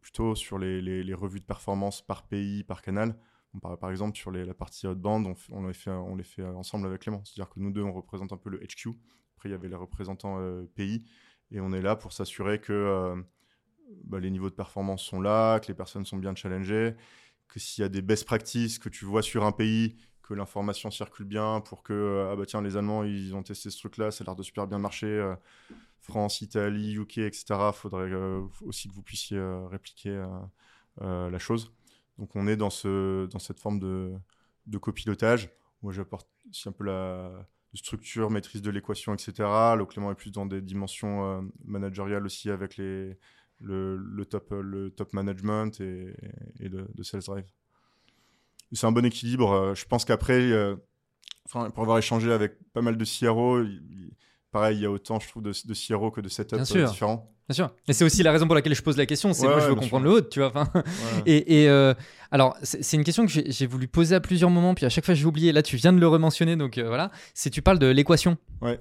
plutôt 0.00 0.34
sur 0.34 0.58
les, 0.58 1.14
revues 1.14 1.40
de 1.40 1.44
performance 1.44 2.02
par 2.02 2.24
pays, 2.24 2.64
par 2.64 2.82
canal. 2.82 3.16
Par, 3.60 3.76
par 3.78 3.90
exemple, 3.90 4.16
sur 4.16 4.30
la 4.30 4.54
partie 4.54 4.86
outbound, 4.86 5.26
on, 5.26 5.34
on, 5.56 5.66
les 5.66 6.24
fait, 6.24 6.42
ensemble 6.42 6.86
avec 6.86 7.02
Clément. 7.02 7.22
C'est-à-dire 7.24 7.52
que 7.52 7.60
nous 7.60 7.70
deux, 7.70 7.82
on 7.82 7.92
représente 7.92 8.32
un 8.32 8.36
peu 8.36 8.50
le 8.50 8.58
HQ. 8.58 8.90
Après, 9.36 9.48
il 9.48 9.52
y 9.52 9.54
avait 9.54 9.68
les 9.68 9.76
représentants 9.76 10.38
euh, 10.38 10.64
pays. 10.74 11.04
Et 11.50 11.60
on 11.60 11.72
est 11.72 11.82
là 11.82 11.96
pour 11.96 12.12
s'assurer 12.12 12.60
que 12.60 12.72
euh, 12.72 13.16
bah, 14.04 14.20
les 14.20 14.30
niveaux 14.30 14.50
de 14.50 14.54
performance 14.54 15.02
sont 15.02 15.20
là, 15.20 15.58
que 15.60 15.68
les 15.68 15.74
personnes 15.74 16.04
sont 16.04 16.16
bien 16.16 16.34
challengées, 16.34 16.94
que 17.48 17.58
s'il 17.58 17.82
y 17.82 17.84
a 17.84 17.88
des 17.88 18.02
best 18.02 18.24
practices 18.24 18.78
que 18.78 18.88
tu 18.88 19.04
vois 19.04 19.22
sur 19.22 19.44
un 19.44 19.52
pays, 19.52 19.96
que 20.22 20.34
l'information 20.34 20.90
circule 20.90 21.26
bien 21.26 21.60
pour 21.60 21.82
que, 21.82 21.92
euh, 21.92 22.32
ah 22.32 22.36
bah 22.36 22.46
tiens, 22.46 22.62
les 22.62 22.76
Allemands, 22.76 23.02
ils 23.02 23.34
ont 23.34 23.42
testé 23.42 23.70
ce 23.70 23.78
truc-là, 23.78 24.10
ça 24.10 24.22
a 24.22 24.26
l'air 24.26 24.36
de 24.36 24.42
super 24.42 24.66
bien 24.66 24.78
marcher. 24.78 25.06
euh, 25.06 25.34
France, 26.00 26.40
Italie, 26.40 26.94
UK, 26.94 27.18
etc. 27.18 27.44
Il 27.50 27.72
faudrait 27.74 28.10
euh, 28.10 28.42
aussi 28.62 28.88
que 28.88 28.94
vous 28.94 29.02
puissiez 29.02 29.36
euh, 29.36 29.66
répliquer 29.66 30.24
euh, 31.02 31.30
la 31.30 31.38
chose. 31.38 31.72
Donc 32.18 32.34
on 32.36 32.46
est 32.46 32.56
dans, 32.56 32.70
ce, 32.70 33.26
dans 33.26 33.38
cette 33.38 33.60
forme 33.60 33.78
de, 33.78 34.12
de 34.66 34.78
copilotage. 34.78 35.50
Moi, 35.82 35.92
j'apporte 35.92 36.28
aussi 36.48 36.68
un 36.68 36.72
peu 36.72 36.84
la 36.84 37.30
structure, 37.74 38.30
maîtrise 38.30 38.62
de 38.62 38.70
l'équation, 38.70 39.14
etc. 39.14 39.32
Le 39.76 39.84
Clément 39.84 40.10
est 40.10 40.16
plus 40.16 40.32
dans 40.32 40.44
des 40.44 40.60
dimensions 40.60 41.48
managériales 41.64 42.26
aussi 42.26 42.50
avec 42.50 42.76
les, 42.76 43.16
le, 43.60 44.24
top, 44.24 44.50
le 44.50 44.90
top 44.90 45.12
management 45.12 45.80
et, 45.80 46.14
et 46.58 46.68
de, 46.68 46.86
de 46.92 47.02
sales 47.02 47.22
drive. 47.22 47.46
C'est 48.72 48.86
un 48.86 48.92
bon 48.92 49.04
équilibre. 49.04 49.72
Je 49.74 49.86
pense 49.86 50.04
qu'après, 50.04 50.52
enfin, 51.46 51.70
pour 51.70 51.84
avoir 51.84 51.96
échangé 51.96 52.30
avec 52.32 52.58
pas 52.72 52.82
mal 52.82 52.98
de 52.98 53.04
CRO, 53.04 53.62
pareil, 54.52 54.78
il 54.78 54.82
y 54.82 54.86
a 54.86 54.90
autant, 54.90 55.18
je 55.20 55.28
trouve, 55.28 55.42
de, 55.42 55.50
de 55.50 56.10
que 56.10 56.20
de 56.20 56.28
setup 56.28 56.54
Bien 56.56 56.62
euh, 56.62 56.64
sûr. 56.64 56.90
différents. 56.90 57.30
Bien 57.48 57.54
sûr. 57.54 57.74
Et 57.88 57.92
c'est 57.92 58.04
aussi 58.04 58.22
la 58.22 58.30
raison 58.32 58.46
pour 58.46 58.54
laquelle 58.54 58.74
je 58.74 58.82
pose 58.82 58.96
la 58.96 59.06
question. 59.06 59.32
C'est 59.32 59.42
Ouais, 59.46 59.52
moi, 59.52 59.60
je 59.60 59.66
veux 59.68 59.74
comprendre 59.74 60.04
sûr. 60.06 60.12
le 60.14 60.18
haut, 60.18 60.20
tu 60.28 60.38
vois. 60.40 60.48
Enfin, 60.54 60.70
Ouais. 60.74 60.82
Et, 61.26 61.62
et, 61.64 61.68
euh, 61.68 61.94
alors, 62.30 62.56
c'est 62.62 62.96
une 62.96 63.02
question 63.04 63.26
que 63.26 63.32
j'ai 63.32 63.66
voulu 63.66 63.88
poser 63.88 64.14
à 64.14 64.20
plusieurs 64.20 64.50
moments, 64.50 64.74
puis 64.74 64.86
à 64.86 64.88
chaque 64.88 65.04
fois 65.04 65.14
j'ai 65.14 65.24
oublié. 65.26 65.50
Là, 65.52 65.62
tu 65.62 65.76
viens 65.76 65.92
de 65.92 65.98
le 65.98 66.06
rementionner, 66.06 66.54
donc 66.56 66.78
euh, 66.78 66.86
voilà. 66.86 67.10
C'est 67.34 67.50
tu 67.50 67.60
parles 67.62 67.78
de 67.80 67.86
l'équation. 67.88 68.36
Ouais. 68.62 68.78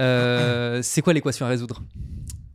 Euh, 0.00 0.80
c'est 0.82 1.02
quoi 1.02 1.12
l'équation 1.12 1.44
à 1.44 1.50
résoudre? 1.50 1.82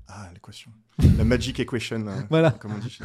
Ah, 0.08 0.28
l'équation. 0.34 0.72
La 1.18 1.24
magic 1.24 1.60
equation, 1.60 2.08
euh, 2.08 2.16
Voilà. 2.32 2.52
comme 2.52 2.74
on 2.74 2.80
dit. 2.80 2.98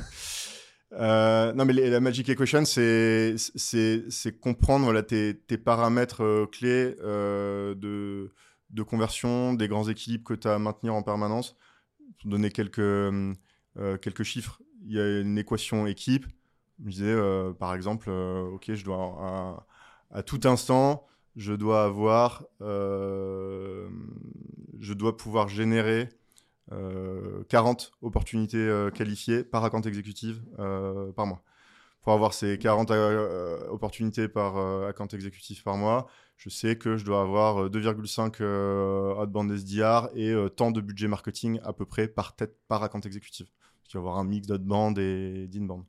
Euh, 0.94 1.52
non, 1.54 1.64
mais 1.64 1.72
les- 1.72 1.90
la 1.90 2.00
magic 2.00 2.28
equation, 2.28 2.64
c'est 2.64 3.34
c'est 3.36 4.04
c'est 4.10 4.38
comprendre 4.38 4.84
voilà, 4.84 5.02
tes, 5.02 5.34
tes 5.46 5.56
paramètres 5.58 6.22
euh, 6.22 6.46
clés 6.46 6.96
euh, 7.02 7.74
de, 7.74 8.30
de 8.72 8.82
conversion, 8.82 9.54
des 9.54 9.68
grands 9.68 9.88
équilibres 9.88 10.24
que 10.24 10.34
tu 10.34 10.48
as 10.48 10.54
à 10.54 10.58
maintenir 10.58 10.94
en 10.94 11.02
permanence. 11.02 11.56
Pour 12.20 12.30
donner 12.30 12.50
quelques, 12.50 12.78
euh, 12.78 13.34
quelques 14.00 14.22
chiffres, 14.22 14.60
il 14.84 14.92
y 14.92 15.00
a 15.00 15.20
une 15.20 15.38
équation 15.38 15.86
équipe. 15.86 16.26
Je 16.84 16.90
disais, 16.90 17.04
euh, 17.06 17.52
par 17.52 17.74
exemple, 17.74 18.08
euh, 18.10 18.42
OK, 18.42 18.72
je 18.72 18.84
dois, 18.84 19.66
à, 20.10 20.22
tout 20.22 20.40
instant, 20.44 21.06
je 21.36 21.52
dois 21.52 21.84
avoir, 21.84 22.44
euh, 22.60 23.88
je 24.80 24.92
dois 24.92 25.16
pouvoir 25.16 25.48
générer 25.48 26.08
euh, 26.72 27.44
40 27.48 27.92
opportunités 28.02 28.56
euh, 28.56 28.90
qualifiées 28.90 29.44
par 29.44 29.64
account 29.64 29.80
exécutive 29.82 30.42
euh, 30.58 31.12
par 31.12 31.26
mois. 31.26 31.42
Pour 32.02 32.12
avoir 32.12 32.34
ces 32.34 32.58
40 32.58 32.90
euh, 32.90 33.68
opportunités 33.68 34.28
par 34.28 34.56
euh, 34.56 34.88
account 34.88 35.06
exécutif 35.06 35.62
par 35.62 35.76
mois, 35.76 36.08
je 36.36 36.48
sais 36.48 36.76
que 36.76 36.96
je 36.96 37.04
dois 37.04 37.22
avoir 37.22 37.64
euh, 37.64 37.68
2,5 37.68 38.40
euh, 38.40 39.14
outbound 39.22 39.50
SDR 39.52 40.08
et 40.14 40.30
euh, 40.30 40.48
tant 40.48 40.70
de 40.70 40.80
budget 40.80 41.08
marketing 41.08 41.60
à 41.64 41.72
peu 41.72 41.86
près 41.86 42.08
par 42.08 42.34
tête 42.34 42.56
par 42.68 42.82
account 42.82 43.00
exécutif. 43.00 43.48
Il 43.88 43.94
va 43.94 43.98
y 43.98 44.02
avoir 44.02 44.18
un 44.18 44.24
mix 44.24 44.46
d'outbound 44.46 44.98
et 44.98 45.46
d'inbound. 45.48 45.84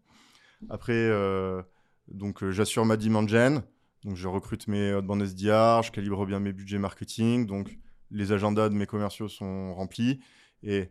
Après, 0.70 0.94
euh, 0.94 1.62
donc 2.08 2.44
euh, 2.44 2.52
j'assure 2.52 2.86
ma 2.86 2.98
demand 2.98 3.28
gen, 3.28 3.64
donc 4.04 4.16
je 4.16 4.28
recrute 4.28 4.68
mes 4.68 4.94
outbound 4.94 5.22
SDR, 5.24 5.84
je 5.84 5.92
calibre 5.92 6.26
bien 6.26 6.40
mes 6.40 6.54
budgets 6.54 6.80
marketing, 6.80 7.46
donc 7.46 7.78
les 8.12 8.32
agendas 8.32 8.70
de 8.70 8.76
mes 8.76 8.86
commerciaux 8.86 9.28
sont 9.28 9.74
remplis. 9.74 10.20
Et 10.64 10.90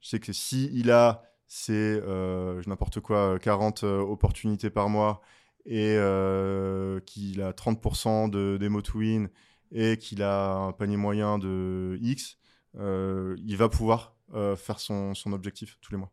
je 0.00 0.08
sais 0.08 0.20
que 0.20 0.32
si 0.32 0.82
a 0.90 1.22
ces, 1.46 1.72
euh, 1.72 2.60
je- 2.62 2.68
n'importe 2.68 3.00
quoi, 3.00 3.38
40 3.38 3.84
euh, 3.84 4.00
opportunités 4.00 4.70
par 4.70 4.88
mois 4.88 5.20
et 5.66 5.96
euh, 5.96 7.00
qu'il 7.00 7.42
a 7.42 7.52
30% 7.52 8.30
de 8.30 8.58
demo 8.60 8.82
to 8.82 8.98
win 8.98 9.28
et 9.72 9.96
qu'il 9.98 10.22
a 10.22 10.54
un 10.54 10.72
panier 10.72 10.96
moyen 10.96 11.38
de 11.38 11.98
X, 12.00 12.38
euh, 12.76 13.36
il 13.38 13.56
va 13.56 13.68
pouvoir 13.68 14.16
euh, 14.34 14.56
faire 14.56 14.80
son, 14.80 15.14
objectif 15.32 15.78
tous 15.80 15.92
les 15.92 15.98
mois. 15.98 16.12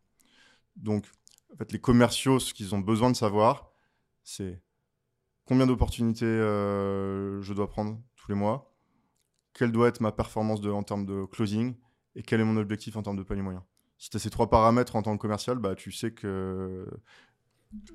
Donc, 0.76 1.06
en 1.52 1.56
fait, 1.56 1.72
les 1.72 1.80
commerciaux, 1.80 2.38
ce 2.38 2.54
qu'ils 2.54 2.74
ont 2.74 2.80
besoin 2.80 3.10
de 3.10 3.16
savoir, 3.16 3.70
c'est 4.22 4.62
combien 5.44 5.66
d'opportunités 5.66 6.24
euh, 6.24 7.42
je 7.42 7.52
dois 7.52 7.68
prendre 7.68 8.00
tous 8.16 8.28
les 8.28 8.34
mois, 8.34 8.74
quelle 9.52 9.72
doit 9.72 9.88
être 9.88 10.00
ma 10.00 10.12
performance 10.12 10.64
en 10.64 10.82
termes 10.82 11.06
de 11.06 11.24
closing, 11.24 11.74
et 12.14 12.22
quel 12.22 12.40
est 12.40 12.44
mon 12.44 12.56
objectif 12.56 12.96
en 12.96 13.02
termes 13.02 13.16
de 13.16 13.22
panier 13.22 13.42
moyen. 13.42 13.64
Si 13.98 14.10
tu 14.10 14.16
as 14.16 14.20
ces 14.20 14.30
trois 14.30 14.50
paramètres 14.50 14.96
en 14.96 15.02
tant 15.02 15.16
que 15.16 15.22
commercial, 15.22 15.58
bah, 15.58 15.74
tu 15.74 15.92
sais 15.92 16.12
que. 16.12 16.86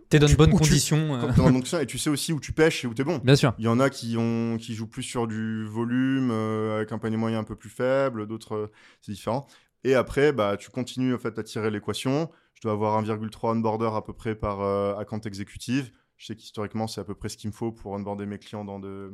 T'es 0.10 0.20
dans 0.20 0.28
de 0.28 0.36
bonnes 0.36 0.52
tu- 0.52 0.58
conditions. 0.58 1.16
euh, 1.16 1.28
t'es 1.28 1.34
fonction, 1.34 1.80
et 1.80 1.86
tu 1.86 1.98
sais 1.98 2.10
aussi 2.10 2.32
où 2.34 2.40
tu 2.40 2.52
pêches 2.54 2.84
et 2.86 2.88
où 2.88 2.94
tu 2.94 3.02
es 3.02 3.06
bon. 3.06 3.18
Bien 3.24 3.36
sûr. 3.36 3.54
Il 3.60 3.66
y 3.66 3.68
en 3.68 3.80
a 3.80 3.90
qui, 3.90 4.16
ont, 4.18 4.58
qui 4.58 4.74
jouent 4.74 4.88
plus 4.88 5.04
sur 5.04 5.28
du 5.28 5.66
volume, 5.66 6.30
euh, 6.32 6.78
avec 6.78 6.92
un 6.92 6.98
panier 6.98 7.18
moyen 7.18 7.40
un 7.40 7.44
peu 7.44 7.56
plus 7.56 7.70
faible, 7.70 8.26
d'autres, 8.28 8.56
euh, 8.56 8.72
c'est 9.02 9.12
différent. 9.12 9.48
Et 9.84 9.96
après, 9.96 10.32
bah, 10.34 10.58
tu 10.58 10.70
continues 10.70 11.14
en 11.14 11.20
fait, 11.20 11.38
à 11.40 11.44
tirer 11.44 11.70
l'équation. 11.72 12.30
Je 12.54 12.62
dois 12.62 12.72
avoir 12.72 12.98
1,3 13.04 13.52
onboarder 13.56 13.90
à 13.94 14.02
peu 14.02 14.14
près 14.14 14.34
par 14.36 14.62
euh, 14.62 14.96
account 14.96 15.20
exécutive. 15.22 15.92
Je 16.18 16.26
sais 16.26 16.36
qu'historiquement, 16.36 16.88
c'est 16.88 17.02
à 17.02 17.04
peu 17.04 17.14
près 17.14 17.30
ce 17.30 17.38
qu'il 17.38 17.50
me 17.50 17.54
faut 17.56 17.72
pour 17.72 17.92
onboarder 17.92 18.26
mes 18.26 18.40
clients 18.40 18.66
dans 18.66 18.80
de, 18.80 19.12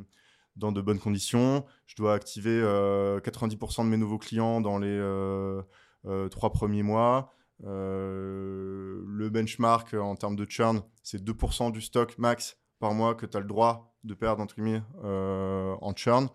dans 0.56 0.72
de 0.72 0.80
bonnes 0.80 1.00
conditions. 1.00 1.66
Je 1.86 1.96
dois 1.98 2.14
activer 2.14 2.52
euh, 2.64 3.20
90% 3.20 3.84
de 3.84 3.90
mes 3.90 3.98
nouveaux 3.98 4.18
clients 4.20 4.62
dans 4.62 4.78
les 4.78 4.88
euh, 4.88 5.62
euh, 6.06 6.30
trois 6.30 6.52
premiers 6.54 6.84
mois. 6.84 7.34
Euh, 7.66 9.02
le 9.08 9.30
benchmark 9.30 9.94
euh, 9.94 10.00
en 10.00 10.16
termes 10.16 10.36
de 10.36 10.46
churn, 10.46 10.82
c'est 11.02 11.24
2% 11.24 11.72
du 11.72 11.82
stock 11.82 12.18
max 12.18 12.58
par 12.80 12.94
mois 12.94 13.16
que 13.16 13.26
tu 13.26 13.38
as 13.38 13.40
le 13.40 13.46
droit 13.46 13.96
de 14.04 14.14
perdre 14.14 14.42
entre 14.42 14.56
guillemets, 14.56 14.82
euh, 15.04 15.74
en 15.82 15.96
churn, 15.96 16.28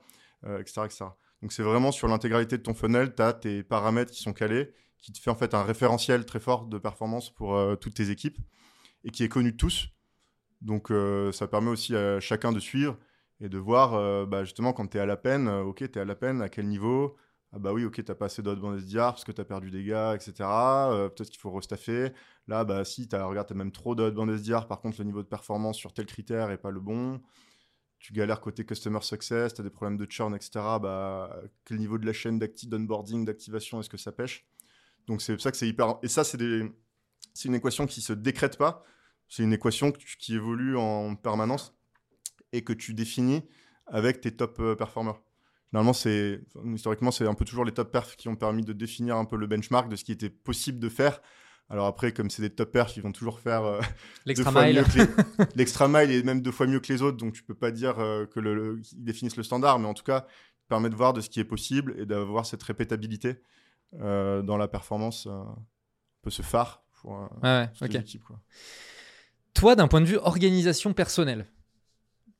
etc., 0.58 0.82
etc. 0.84 1.04
Donc 1.42 1.52
c'est 1.52 1.62
vraiment 1.62 1.92
sur 1.92 2.08
l'intégralité 2.08 2.56
de 2.56 2.62
ton 2.62 2.72
funnel, 2.72 3.14
tu 3.14 3.22
as 3.22 3.34
tes 3.34 3.62
paramètres 3.62 4.10
qui 4.10 4.22
sont 4.22 4.32
calés, 4.32 4.72
qui 4.96 5.12
te 5.12 5.18
fait 5.18 5.30
en 5.30 5.34
fait 5.34 5.52
un 5.52 5.62
référentiel 5.62 6.24
très 6.24 6.40
fort 6.40 6.64
de 6.66 6.78
performance 6.78 7.32
pour 7.34 7.60
toutes 7.78 7.94
tes 7.94 8.10
équipes 8.10 8.38
et 9.04 9.10
qui 9.10 9.22
est 9.22 9.28
connu 9.28 9.52
de 9.52 9.56
tous. 9.56 9.88
Donc 10.62 10.90
ça 11.32 11.46
permet 11.46 11.68
aussi 11.68 11.94
à 11.94 12.18
chacun 12.20 12.52
de 12.52 12.58
suivre 12.58 12.96
et 13.40 13.50
de 13.50 13.58
voir 13.58 14.26
bah, 14.26 14.44
justement 14.44 14.72
quand 14.72 14.86
tu 14.86 14.96
es 14.96 15.00
à 15.00 15.06
la 15.06 15.18
peine, 15.18 15.48
ok, 15.48 15.90
tu 15.90 15.98
es 15.98 16.00
à 16.00 16.06
la 16.06 16.16
peine, 16.16 16.40
à 16.40 16.48
quel 16.48 16.66
niveau 16.66 17.16
ah 17.52 17.58
bah 17.58 17.72
oui, 17.72 17.84
ok, 17.84 18.04
t'as 18.04 18.14
pas 18.14 18.26
assez 18.26 18.42
d'outbound 18.42 18.78
SDR 18.78 19.12
parce 19.12 19.24
que 19.24 19.32
t'as 19.32 19.44
perdu 19.44 19.70
des 19.70 19.82
gars, 19.82 20.14
etc. 20.14 20.34
Euh, 20.40 21.08
Peut-être 21.08 21.30
qu'il 21.30 21.40
faut 21.40 21.50
restaffer. 21.50 22.12
Là, 22.46 22.64
bah 22.64 22.84
si, 22.84 23.08
t'as, 23.08 23.24
regarde, 23.24 23.48
t'as 23.48 23.54
même 23.54 23.72
trop 23.72 23.94
d'outbound 23.94 24.30
SDR, 24.30 24.66
par 24.66 24.80
contre, 24.80 24.98
le 24.98 25.04
niveau 25.04 25.22
de 25.22 25.28
performance 25.28 25.76
sur 25.78 25.94
tel 25.94 26.06
critère 26.06 26.50
est 26.50 26.58
pas 26.58 26.70
le 26.70 26.80
bon. 26.80 27.22
tu 27.98 28.12
galères 28.12 28.40
côté 28.40 28.64
customer 28.66 29.00
success, 29.02 29.54
tu 29.54 29.60
as 29.62 29.64
des 29.64 29.70
problèmes 29.70 29.96
de 29.96 30.06
churn, 30.10 30.34
etc., 30.34 30.50
bah, 30.80 31.42
quel 31.64 31.78
niveau 31.78 31.98
de 31.98 32.06
la 32.06 32.12
chaîne 32.12 32.38
d'onboarding, 32.38 33.24
d'activation 33.24 33.80
est-ce 33.80 33.90
que 33.90 33.96
ça 33.96 34.12
pêche? 34.12 34.46
Donc 35.06 35.22
c'est 35.22 35.40
ça 35.40 35.50
que 35.50 35.56
c'est 35.56 35.68
hyper... 35.68 35.98
Et 36.02 36.08
ça, 36.08 36.24
c'est 36.24 36.38
des... 36.38 36.70
une 37.44 37.54
équation 37.54 37.86
qui 37.86 38.02
se 38.02 38.12
décrète 38.12 38.58
pas, 38.58 38.84
c'est 39.28 39.42
une 39.42 39.52
équation 39.54 39.92
qui 39.92 40.34
évolue 40.34 40.76
en 40.76 41.16
permanence 41.16 41.74
et 42.52 42.62
que 42.62 42.72
tu 42.72 42.94
définis 42.94 43.42
avec 43.86 44.20
tes 44.20 44.36
top 44.36 44.60
euh, 44.60 44.76
performers. 44.76 45.20
Normalement, 45.72 45.92
c'est 45.92 46.40
historiquement, 46.74 47.10
c'est 47.10 47.26
un 47.26 47.34
peu 47.34 47.44
toujours 47.44 47.64
les 47.64 47.72
top 47.72 47.92
perfs 47.92 48.16
qui 48.16 48.28
ont 48.28 48.36
permis 48.36 48.64
de 48.64 48.72
définir 48.72 49.16
un 49.16 49.24
peu 49.24 49.36
le 49.36 49.46
benchmark 49.46 49.88
de 49.88 49.96
ce 49.96 50.04
qui 50.04 50.12
était 50.12 50.30
possible 50.30 50.78
de 50.78 50.88
faire. 50.88 51.20
Alors 51.70 51.86
après, 51.86 52.12
comme 52.12 52.30
c'est 52.30 52.40
des 52.40 52.50
top 52.50 52.72
perfs, 52.72 52.96
ils 52.96 53.02
vont 53.02 53.12
toujours 53.12 53.40
faire 53.40 53.64
euh, 53.64 53.80
l'extra 54.26 54.50
mile. 54.50 54.84
L'extra 55.54 55.88
mile 55.88 56.10
est 56.10 56.22
même 56.22 56.40
deux 56.40 56.52
fois 56.52 56.66
mieux 56.66 56.80
que 56.80 56.90
les 56.90 57.02
autres, 57.02 57.18
donc 57.18 57.34
tu 57.34 57.42
peux 57.42 57.54
pas 57.54 57.70
dire 57.70 57.98
euh, 57.98 58.24
que 58.24 58.40
le, 58.40 58.80
définissent 58.94 59.36
le 59.36 59.42
standard, 59.42 59.78
mais 59.78 59.86
en 59.86 59.94
tout 59.94 60.04
cas, 60.04 60.26
permet 60.68 60.88
de 60.88 60.94
voir 60.94 61.12
de 61.12 61.20
ce 61.20 61.28
qui 61.28 61.40
est 61.40 61.44
possible 61.44 61.94
et 61.98 62.06
d'avoir 62.06 62.46
cette 62.46 62.62
répétabilité 62.62 63.42
dans 63.92 64.58
la 64.58 64.68
performance, 64.68 65.26
un 65.26 65.56
peu 66.20 66.28
ce 66.28 66.42
phare 66.42 66.82
pour, 66.92 67.26
ouais, 67.42 67.70
l'équipe. 67.80 68.22
Toi, 69.54 69.76
d'un 69.76 69.88
point 69.88 70.02
de 70.02 70.06
vue 70.06 70.18
organisation 70.18 70.92
personnelle, 70.92 71.46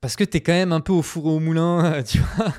parce 0.01 0.15
que 0.15 0.25
tu 0.25 0.37
es 0.37 0.41
quand 0.41 0.53
même 0.53 0.73
un 0.73 0.81
peu 0.81 0.93
au 0.93 1.03
four 1.03 1.27
et 1.27 1.31
au 1.31 1.41
moulin, 1.41 2.03
tu 2.07 2.19
vois. 2.19 2.53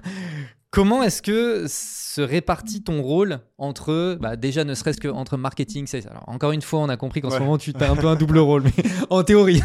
Comment 0.71 1.01
est-ce 1.01 1.23
que 1.23 1.65
se 1.67 2.21
répartit 2.21 2.83
ton 2.83 3.01
rôle 3.01 3.39
entre, 3.57 4.17
bah 4.21 4.35
déjà 4.35 4.63
ne 4.63 4.75
serait-ce 4.75 4.99
que 4.99 5.07
entre 5.07 5.35
marketing, 5.35 5.87
sales 5.87 6.07
Alors 6.07 6.29
encore 6.29 6.51
une 6.51 6.61
fois, 6.61 6.79
on 6.79 6.89
a 6.89 6.97
compris 6.97 7.21
qu'en 7.21 7.31
ce 7.31 7.39
moment 7.39 7.57
tu 7.57 7.73
as 7.79 7.89
un 7.89 7.95
peu 7.95 8.07
un 8.07 8.15
double 8.17 8.37
rôle, 8.37 8.63
mais 8.63 8.83
en 9.09 9.23
théorie, 9.23 9.61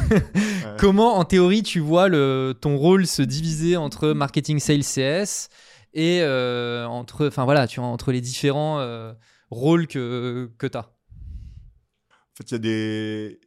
comment 0.78 1.16
en 1.16 1.24
théorie 1.24 1.62
tu 1.62 1.80
vois 1.80 2.08
le, 2.08 2.54
ton 2.58 2.78
rôle 2.78 3.06
se 3.06 3.20
diviser 3.20 3.76
entre 3.76 4.12
marketing, 4.12 4.58
sales, 4.60 4.82
CS 4.82 5.50
et 5.92 6.22
euh, 6.22 6.86
entre, 6.86 7.26
enfin 7.26 7.44
voilà, 7.44 7.66
tu 7.66 7.80
vois, 7.80 7.88
entre 7.90 8.10
les 8.10 8.22
différents 8.22 8.80
euh, 8.80 9.12
rôles 9.50 9.86
que, 9.86 10.50
que 10.56 10.66
tu 10.66 10.78
as 10.78 10.86
En 10.86 12.36
fait, 12.36 12.50
il 12.50 12.52
y 12.52 12.54
a 12.54 12.58
des, 12.58 13.40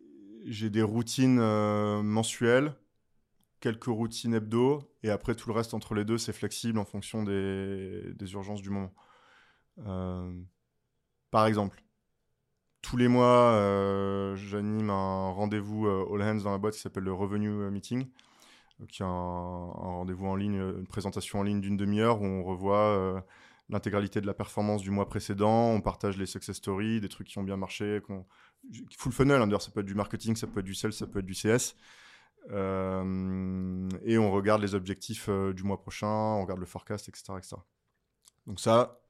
j'ai 0.45 0.70
des 0.70 0.84
routines 0.84 1.39
euh, 1.41 2.03
mensuelles 2.03 2.74
quelques 3.68 3.86
routines 3.86 4.34
hebdo, 4.34 4.82
et 5.03 5.09
après 5.09 5.36
tout 5.36 5.49
le 5.49 5.55
reste 5.55 5.74
entre 5.74 5.93
les 5.93 6.05
deux, 6.05 6.18
c'est 6.18 6.32
flexible 6.32 6.80
en 6.80 6.86
fonction 6.86 7.24
des, 7.24 8.15
urgences 8.32 8.61
du 8.61 8.70
moment. 8.70 8.93
Euh, 9.86 10.32
par 11.32 11.45
exemple, 11.47 11.84
tous 12.82 12.95
les 12.95 13.09
mois, 13.09 13.51
euh, 13.51 14.38
j'anime 14.38 14.89
un 14.89 15.32
rendez-vous 15.32 15.86
euh, 15.86 16.05
All 16.13 16.22
Hands 16.22 16.43
dans 16.43 16.51
la 16.51 16.57
boîte 16.57 16.76
qui 16.76 16.80
s'appelle 16.80 17.03
le 17.03 17.11
Revenue 17.11 17.70
Meeting, 17.70 18.07
qui 18.88 19.03
est 19.03 19.05
un, 19.05 19.09
rendez-vous 19.09 20.28
en 20.28 20.38
ligne, 20.38 20.55
une 20.55 20.88
présentation 20.88 21.39
en 21.39 21.43
ligne 21.43 21.59
d'une 21.59 21.76
demi-heure 21.76 22.22
où 22.22 22.26
on 22.26 22.43
revoit 22.45 23.22
l'intégralité 23.68 24.22
de 24.22 24.28
la 24.28 24.34
performance 24.34 24.82
du 24.82 24.91
mois 24.91 25.09
précédent, 25.09 25.72
on 25.72 25.82
partage 25.82 26.15
les 26.15 26.26
success 26.26 26.55
stories, 26.55 27.01
des 27.01 27.09
trucs 27.09 27.28
qui 27.28 27.38
ont 27.38 27.43
bien 27.43 27.57
marché, 27.57 27.99
full 28.97 29.11
funnel, 29.11 29.41
hein, 29.41 29.59
ça 29.59 29.72
peut 29.72 29.82
être 29.82 29.86
du 29.86 29.95
marketing, 29.95 30.38
ça 30.38 30.47
peut 30.47 30.61
être 30.61 30.65
du 30.65 30.74
sales, 30.74 30.93
ça 30.93 31.05
peut 31.05 31.20
être 31.20 31.26
du 31.26 31.34
CS. 31.34 31.76
Euh, 32.52 33.89
et 34.04 34.18
on 34.18 34.32
regarde 34.32 34.62
les 34.62 34.76
objectifs 34.76 35.28
euh, 35.30 35.54
du 35.54 35.64
mois 35.64 35.80
prochain, 35.80 36.08
on 36.08 36.41
regarde 36.41 36.60
le 36.60 36.66
forecast, 36.66 37.10
etc. 37.10 37.34
etc. 37.38 37.58
Donc 38.45 38.60
ça, 38.60 39.02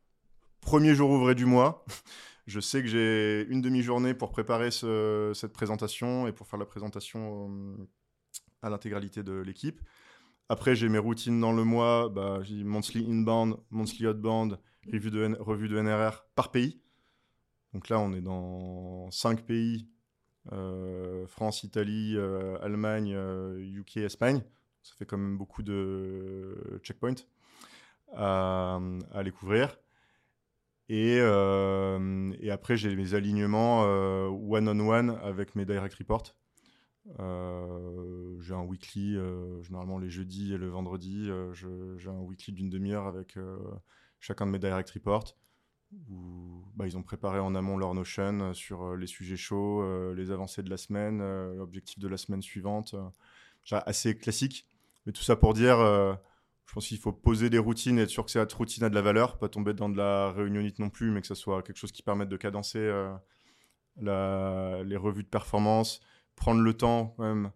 premier 0.61 0.95
jour 0.95 1.11
ouvré 1.11 1.35
du 1.35 1.45
mois, 1.45 1.85
je 2.47 2.59
sais 2.59 2.81
que 2.81 2.87
j'ai 2.87 3.45
une 3.49 3.61
demi-journée 3.61 4.13
pour 4.13 4.31
préparer 4.31 4.71
cette 4.71 5.53
présentation 5.53 6.27
et 6.27 6.31
pour 6.31 6.47
faire 6.47 6.59
la 6.59 6.65
présentation 6.65 7.49
euh, 7.51 7.87
à 8.61 8.69
l'intégralité 8.69 9.23
de 9.23 9.33
l'équipe. 9.33 9.81
Après, 10.49 10.75
j'ai 10.75 10.87
mes 10.87 10.97
routines 10.97 11.39
dans 11.39 11.51
le 11.51 11.63
mois, 11.63 12.09
bah, 12.09 12.39
j'ai 12.41 12.63
monthly 12.63 13.05
inbound, 13.05 13.57
monthly 13.69 14.07
outbound, 14.07 14.57
revue 14.91 15.11
de, 15.11 15.37
revue 15.39 15.67
de 15.67 15.79
NRR 15.79 16.25
par 16.35 16.51
pays. 16.51 16.81
Donc 17.73 17.89
là, 17.89 17.99
on 17.99 18.13
est 18.13 18.21
dans 18.21 19.11
cinq 19.11 19.45
pays 19.45 19.89
France, 21.27 21.63
Italie, 21.63 22.15
euh, 22.15 22.57
Allemagne, 22.61 23.11
UK, 23.57 23.97
euh, 23.97 24.05
Espagne. 24.05 24.41
Ça 24.83 24.93
fait 24.95 25.05
quand 25.05 25.17
même 25.17 25.37
beaucoup 25.37 25.63
de 25.63 26.79
checkpoints 26.83 27.25
à, 28.15 28.79
à 29.11 29.23
les 29.23 29.31
couvrir. 29.31 29.77
Et, 30.89 31.19
après, 32.49 32.77
j'ai 32.77 32.95
mes 32.95 33.13
alignements 33.13 33.81
one-on-one 33.81 35.19
avec 35.21 35.55
mes 35.55 35.65
direct 35.65 35.93
reports. 35.95 36.35
j'ai 37.17 38.53
un 38.53 38.63
weekly, 38.63 39.17
généralement 39.61 39.99
les 39.99 40.09
jeudis 40.09 40.53
et 40.53 40.57
le 40.57 40.69
vendredi. 40.69 41.29
j'ai 41.53 42.09
un 42.09 42.21
weekly 42.21 42.53
d'une 42.53 42.69
demi-heure 42.69 43.07
avec 43.07 43.37
chacun 44.21 44.45
de 44.45 44.51
mes 44.51 44.59
direct 44.59 44.89
reports 44.91 45.35
où 46.09 46.63
bah, 46.75 46.85
ils 46.85 46.97
ont 46.97 47.03
préparé 47.03 47.39
en 47.39 47.55
amont 47.55 47.77
leur 47.77 47.93
Notion 47.93 48.39
euh, 48.41 48.53
sur 48.53 48.83
euh, 48.83 48.95
les 48.97 49.07
sujets 49.07 49.37
chauds, 49.37 49.81
euh, 49.81 50.13
les 50.15 50.31
avancées 50.31 50.63
de 50.63 50.69
la 50.69 50.77
semaine, 50.77 51.19
l'objectif 51.55 51.99
de 51.99 52.07
la 52.07 52.17
semaine 52.17 52.41
suivante. 52.41 52.95
assez 53.71 54.17
classique, 54.17 54.67
mais 55.05 55.11
tout 55.11 55.23
ça 55.23 55.35
pour 55.35 55.53
dire, 55.53 55.77
je 55.77 56.73
pense 56.73 56.87
qu'il 56.87 56.97
faut 56.97 57.13
poser 57.13 57.49
des 57.49 57.57
routines 57.57 57.99
et 57.99 58.03
être 58.03 58.09
sûr 58.09 58.25
que 58.25 58.31
cette 58.31 58.53
routine 58.53 58.83
a 58.83 58.89
de 58.89 58.95
la 58.95 59.01
valeur, 59.01 59.37
pas 59.37 59.49
tomber 59.49 59.73
dans 59.73 59.89
de 59.89 59.97
la 59.97 60.31
réunionnite 60.31 60.79
non 60.79 60.89
plus, 60.89 61.11
mais 61.11 61.21
que 61.21 61.27
ce 61.27 61.35
soit 61.35 61.63
quelque 61.63 61.77
chose 61.77 61.91
qui 61.91 62.03
permette 62.03 62.29
de 62.29 62.37
cadencer 62.37 62.79
les 63.97 64.97
revues 64.97 65.23
de 65.23 65.29
performance, 65.29 66.01
prendre 66.35 66.61
le 66.61 66.73
temps 66.73 67.13
quand 67.17 67.23
même 67.23 67.51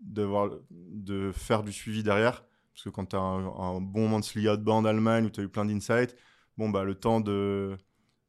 de, 0.00 0.28
de 0.70 1.32
faire 1.32 1.62
du 1.62 1.72
suivi 1.72 2.02
derrière. 2.02 2.44
Parce 2.78 2.84
que 2.84 2.90
quand 2.90 3.06
tu 3.06 3.16
as 3.16 3.20
un, 3.20 3.80
bon 3.80 4.08
monthly 4.08 4.48
outbound 4.48 4.86
Allemagne 4.86 5.26
où 5.26 5.30
tu 5.30 5.40
as 5.40 5.42
eu 5.42 5.48
plein 5.48 5.64
d'insights, 5.64 6.14
bon, 6.58 6.68
bah, 6.68 6.84
le 6.84 6.94
temps 6.94 7.20
de 7.20 7.76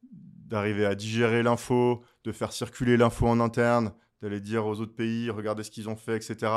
d'arriver 0.04 0.86
à 0.86 0.96
digérer 0.96 1.44
l'info, 1.44 2.04
de 2.24 2.32
faire 2.32 2.52
circuler 2.52 2.98
l'info 2.98 3.28
en 3.28 3.40
interne, 3.40 3.94
d'aller 4.22 4.40
dire 4.42 4.66
aux 4.66 4.80
autres 4.80 4.96
pays, 4.96 5.30
regardez 5.30 5.64
ce 5.64 5.70
qu'ils 5.70 5.90
ont 5.90 5.96
fait, 5.96 6.16
etc. 6.16 6.52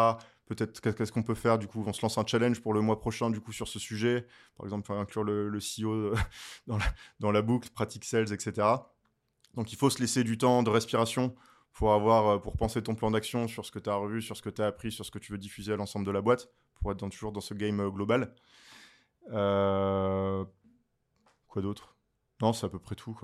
Peut-être 0.47 0.81
qu'est-ce 0.81 1.13
qu'on 1.13 1.23
peut 1.23 1.35
faire, 1.35 1.59
du 1.59 1.67
coup, 1.67 1.85
on 1.87 1.93
se 1.93 2.01
lance 2.01 2.17
un 2.17 2.25
challenge 2.27 2.63
pour 2.63 2.73
le 2.73 2.81
mois 2.81 2.99
prochain, 2.99 3.29
du 3.29 3.41
coup, 3.41 3.53
sur 3.53 3.69
ce 3.69 3.79
sujet. 3.79 4.27
Par 4.57 4.65
exemple, 4.65 4.91
inclure 4.93 5.25
le, 5.25 5.59
CEO 5.59 6.15
dans 6.67 6.79
la, 6.79 6.85
dans 7.21 7.31
la, 7.33 7.43
boucle, 7.43 7.69
pratique 7.71 8.07
sales, 8.07 8.33
etc. 8.33 8.67
Donc, 9.55 9.73
il 9.73 9.77
faut 9.77 9.91
se 9.91 10.01
laisser 10.01 10.25
du 10.25 10.39
temps 10.39 10.63
de 10.63 10.71
respiration 10.71 11.35
pour 11.73 11.93
euh, 11.93 12.39
penser 12.59 12.83
ton 12.83 12.95
plan 12.95 13.11
d'action 13.11 13.49
sur 13.49 13.65
ce 13.67 13.73
que 13.73 13.79
tu 13.79 13.91
as 13.91 13.95
revu, 13.95 14.23
sur 14.23 14.37
ce 14.37 14.43
que 14.43 14.51
tu 14.51 14.63
as 14.63 14.67
appris, 14.67 14.91
sur 14.91 15.05
ce 15.05 15.11
que 15.11 15.19
tu 15.19 15.33
veux 15.33 15.39
diffuser 15.39 15.73
à 15.73 15.77
l'ensemble 15.77 16.07
de 16.07 16.11
la 16.11 16.21
boîte, 16.21 16.49
pour 16.81 16.93
être 16.93 17.07
toujours 17.09 17.33
dans 17.33 17.41
ce 17.41 17.55
game 17.55 17.81
euh, 17.81 17.91
global. 17.91 18.35
Euh, 19.31 20.45
Quoi 21.53 21.61
d'autre? 21.61 21.95
Non, 22.41 22.55
c'est 22.55 22.65
à 22.65 22.71
peu 22.71 22.79
près 22.79 22.95
tout. 22.95 23.15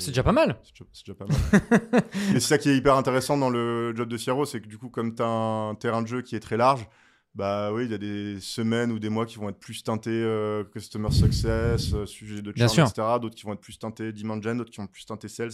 C'est 0.00 0.08
déjà 0.08 0.24
pas 0.24 0.32
mal. 0.32 0.58
C'est 0.64 1.06
déjà, 1.06 1.14
pas 1.14 1.26
mal. 1.26 2.02
Et 2.34 2.40
c'est 2.40 2.40
ça 2.40 2.58
qui 2.58 2.68
est 2.68 2.76
hyper 2.76 2.96
intéressant 2.96 3.36
dans 3.36 3.50
le 3.50 3.94
job 3.94 4.08
de 4.08 4.16
Sierra, 4.16 4.44
c'est 4.46 4.60
que 4.60 4.66
du 4.66 4.78
coup, 4.78 4.88
comme 4.88 5.14
tu 5.14 5.22
as 5.22 5.28
un 5.28 5.76
terrain 5.76 6.02
de 6.02 6.08
jeu 6.08 6.22
qui 6.22 6.34
est 6.34 6.40
très 6.40 6.56
large, 6.56 6.88
bah 7.36 7.72
oui, 7.72 7.84
il 7.84 7.92
y 7.92 7.94
a 7.94 7.98
des 7.98 8.40
semaines 8.40 8.90
ou 8.90 8.98
des 8.98 9.10
mois 9.10 9.26
qui 9.26 9.36
vont 9.36 9.48
être 9.48 9.60
plus 9.60 9.84
teintés 9.84 10.10
euh, 10.10 10.64
customer 10.64 11.12
success, 11.12 11.94
euh, 11.94 12.04
sujet 12.04 12.42
de 12.42 12.52
churn, 12.52 12.88
etc. 12.88 13.06
D'autres 13.22 13.36
qui 13.36 13.44
vont 13.44 13.52
être 13.52 13.60
plus 13.60 13.78
teintés 13.78 14.12
demand 14.12 14.42
gen, 14.42 14.58
d'autres 14.58 14.72
qui 14.72 14.78
vont 14.78 14.86
être 14.86 14.90
plus 14.90 15.06
teintés 15.06 15.28
sales. 15.28 15.52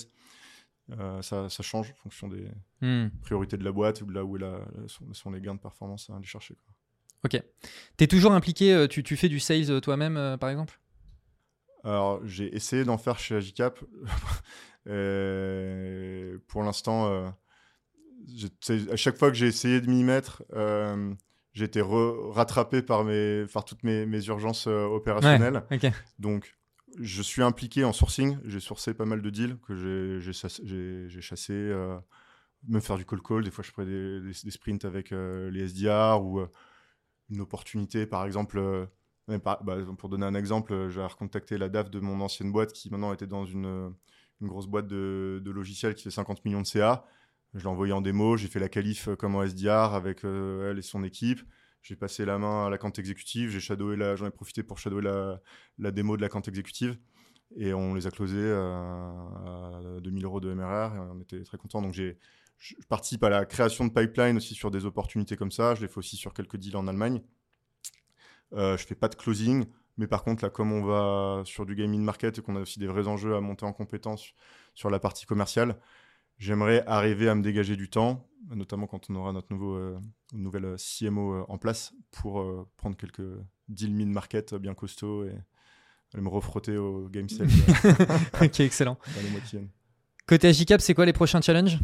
Euh, 0.93 1.20
ça, 1.20 1.51
ça, 1.51 1.62
change 1.62 1.90
en 1.90 1.97
fonction 1.97 2.28
des 2.28 2.48
hmm. 2.81 3.11
priorités 3.20 3.59
de 3.59 3.65
la 3.65 3.73
boîte 3.73 4.01
ou 4.01 4.07
de 4.07 4.15
là 4.15 4.24
où 4.24 4.39
sont, 5.12 5.31
les 5.31 5.43
gains 5.43 5.57
de 5.57 5.61
performance 5.61 6.09
à 6.09 6.16
aller 6.16 6.24
chercher. 6.24 6.55
Quoi. 6.55 6.74
Ok. 7.27 7.43
Tu 7.98 8.05
es 8.05 8.07
toujours 8.07 8.32
impliqué, 8.32 8.86
tu, 8.89 9.03
tu 9.03 9.19
fais 9.19 9.28
du 9.28 9.40
sales 9.40 9.82
toi-même, 9.82 10.39
par 10.40 10.48
exemple? 10.48 10.81
Alors, 11.85 12.27
j'ai 12.27 12.55
essayé 12.55 12.85
d'en 12.85 12.97
faire 12.97 13.19
chez 13.19 13.36
Agicap. 13.36 13.78
pour 14.86 16.62
l'instant, 16.62 17.09
euh, 17.09 17.31
à 18.90 18.97
chaque 18.97 19.19
fois 19.19 19.31
que 19.31 19.36
j'ai 19.36 19.47
essayé 19.47 19.81
de 19.81 19.89
m'y 19.89 20.02
mettre, 20.02 20.43
euh, 20.55 21.15
j'ai 21.52 21.66
été 21.66 21.82
rattrapé 21.82 22.82
par, 22.82 23.05
mes, 23.05 23.44
par 23.52 23.65
toutes 23.65 23.85
mes, 23.85 24.06
mes 24.06 24.24
urgences 24.27 24.66
euh, 24.66 24.86
opérationnelles. 24.86 25.62
Donc, 26.19 26.55
je 27.01 27.23
suis 27.23 27.43
impliqué 27.43 27.85
en 27.85 27.93
sourcing. 27.93 28.39
J'ai 28.44 28.61
sourcé 28.61 28.94
pas 28.94 29.05
mal 29.05 29.20
de 29.20 29.31
deals 29.31 29.59
que 29.59 30.19
j'ai 30.20 31.20
chassé. 31.20 31.52
me 32.66 32.81
faire 32.81 32.97
du 32.97 33.05
call 33.05 33.20
call. 33.20 33.44
Des 33.44 33.51
fois, 33.51 33.62
je 33.62 33.70
ferai 33.70 33.85
des, 33.85 34.20
des, 34.20 34.51
sprints 34.51 34.86
avec 34.86 35.11
les 35.11 35.69
SDR 35.69 36.23
ou 36.23 36.40
une 37.31 37.40
opportunité, 37.40 38.06
par 38.06 38.24
exemple 38.24 38.89
bah, 39.28 39.59
pour 39.98 40.09
donner 40.09 40.26
un 40.26 40.34
exemple, 40.34 40.72
euh, 40.72 40.90
j'ai 40.90 41.01
recontacté 41.02 41.56
la 41.59 41.68
DAF 41.68 41.90
de 41.90 42.01
mon 42.01 42.20
ancienne 42.20 42.52
boîte 42.52 42.72
qui 42.72 42.90
maintenant 42.90 43.12
était 43.12 43.26
dans 43.26 43.46
une, 43.46 43.66
euh, 43.66 43.90
grosse 44.42 44.66
boîte 44.66 44.86
de, 44.86 45.42
logiciels 45.44 45.94
qui 45.94 46.02
fait 46.02 46.10
50 46.10 46.44
millions 46.44 46.60
de 46.60 46.66
CA. 46.66 47.06
Je 47.55 47.60
l'ai 47.60 47.66
envoyé 47.66 47.92
en 47.92 48.01
démo, 48.02 48.36
j'ai 48.36 48.48
fait 48.48 48.59
la 48.59 48.68
qualif 48.68 49.09
euh, 49.09 49.16
comme 49.16 49.34
en 49.36 49.42
SDR 49.42 49.94
avec 49.94 50.24
elle 50.24 50.78
et 50.78 50.82
son 50.82 51.05
équipe. 51.05 51.40
J'ai 51.82 51.96
passé 51.96 52.24
la 52.24 52.38
main 52.38 52.66
à 52.66 52.70
la 52.70 52.78
compte 52.78 52.98
exécutive, 52.98 53.51
j'ai 53.51 53.60
shadowé 53.60 53.96
la, 53.96 54.16
j'en 54.16 54.26
ai 54.26 54.30
profité 54.30 54.62
pour 54.62 54.78
shadower 54.78 55.02
la, 55.02 55.40
la 55.78 55.90
démo 55.90 56.16
de 56.16 56.22
la 56.22 56.28
compte 56.30 56.48
exécutive 56.48 56.98
et 57.56 57.74
on 57.74 57.94
les 57.94 58.06
a 58.06 58.10
closés 58.10 58.51
à 58.52 60.01
2000 60.02 60.24
euros 60.24 60.40
de 60.40 60.52
MRR 60.52 60.96
et 60.96 60.98
on 60.98 61.20
était 61.20 61.42
très 61.42 61.59
contents. 61.59 61.82
Donc 61.82 61.92
j'ai, 61.92 62.18
je 62.59 62.74
participe 62.88 63.22
à 63.22 63.28
la 63.28 63.44
création 63.44 63.86
de 63.86 63.92
pipeline 63.92 64.36
aussi 64.38 64.55
sur 64.55 64.70
des 64.70 64.86
opportunités 64.86 65.36
comme 65.36 65.51
ça. 65.51 65.74
Je 65.74 65.82
l'ai 65.82 65.88
fait 65.88 65.98
aussi 65.98 66.16
sur 66.16 66.32
quelques 66.32 66.56
deals 66.56 66.76
en 66.76 66.86
Allemagne. 66.86 67.20
Euh, 68.55 68.76
je 68.76 68.86
fais 68.86 68.94
pas 68.94 69.09
de 69.09 69.14
closing, 69.14 69.64
mais 69.97 70.06
par 70.06 70.22
contre, 70.24 70.44
là, 70.44 70.51
comme 70.51 70.72
on 70.72 70.85
va 70.85 71.43
sur 71.44 71.66
du 71.66 71.74
gaming 71.74 72.02
market 72.02 72.39
et 72.39 72.43
qu'on 72.43 72.56
a 72.56 72.60
aussi 72.60 72.78
des 72.78 72.86
vrais 72.86 73.09
enjeux 73.09 73.35
à 73.35 73.40
monter 73.40 73.64
en 73.64 73.72
compétence 73.72 74.32
sur 74.74 74.90
la 74.90 74.98
partie 74.98 75.26
commerciale, 75.26 75.76
j'aimerais 76.39 76.85
arriver 76.86 77.28
à 77.28 77.35
me 77.35 77.43
dégager 77.43 77.76
du 77.76 77.89
temps, 77.89 78.28
notamment 78.51 78.86
quand 78.86 79.10
on 79.10 79.16
aura 79.16 79.32
notre 79.32 79.52
nouveau, 79.52 79.74
euh, 79.74 79.98
nouvelle 80.32 80.64
euh, 80.64 80.76
CMO 80.76 81.44
en 81.48 81.59
place, 81.59 81.93
pour 82.10 82.44
prendre 82.76 82.97
quelques 82.97 83.22
deals 83.68 83.94
mid-market 83.94 84.55
bien 84.55 84.74
costauds 84.74 85.24
et 85.24 85.32
aller 86.12 86.22
me 86.22 86.28
refrotter 86.28 86.76
au 86.76 87.09
game 87.09 87.28
sale. 87.28 87.48
ok, 88.40 88.60
excellent. 88.60 88.98
Dans 89.14 89.22
les 89.22 89.31
mois 89.31 89.40
qui 89.40 89.56
viennent. 89.56 89.68
Côté 90.26 90.48
Agicap, 90.48 90.81
c'est 90.81 90.94
quoi 90.94 91.06
les 91.06 91.12
prochains 91.12 91.40
challenges? 91.40 91.78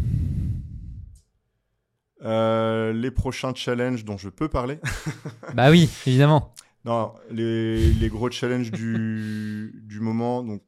Euh, 2.23 2.93
les 2.93 3.11
prochains 3.11 3.55
challenges 3.55 4.05
dont 4.05 4.19
je 4.19 4.29
peux 4.29 4.49
parler. 4.49 4.79
bah 5.55 5.71
oui, 5.71 5.89
évidemment. 6.07 6.55
Non, 6.85 7.15
les, 7.31 7.93
les 7.93 8.09
gros 8.09 8.31
challenges 8.31 8.71
du, 8.71 9.73
du, 9.85 10.01
moment. 10.01 10.43
Donc, 10.43 10.63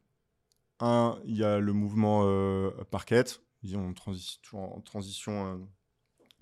un, 0.80 1.18
il 1.24 1.36
y 1.36 1.44
a 1.44 1.58
le 1.58 1.72
mouvement 1.72 2.22
euh, 2.24 2.70
market, 2.92 3.42
disons 3.62 3.88
en 3.88 3.92
transition, 3.94 4.76
en 4.76 4.80
transition 4.80 5.46
euh, 5.46 5.56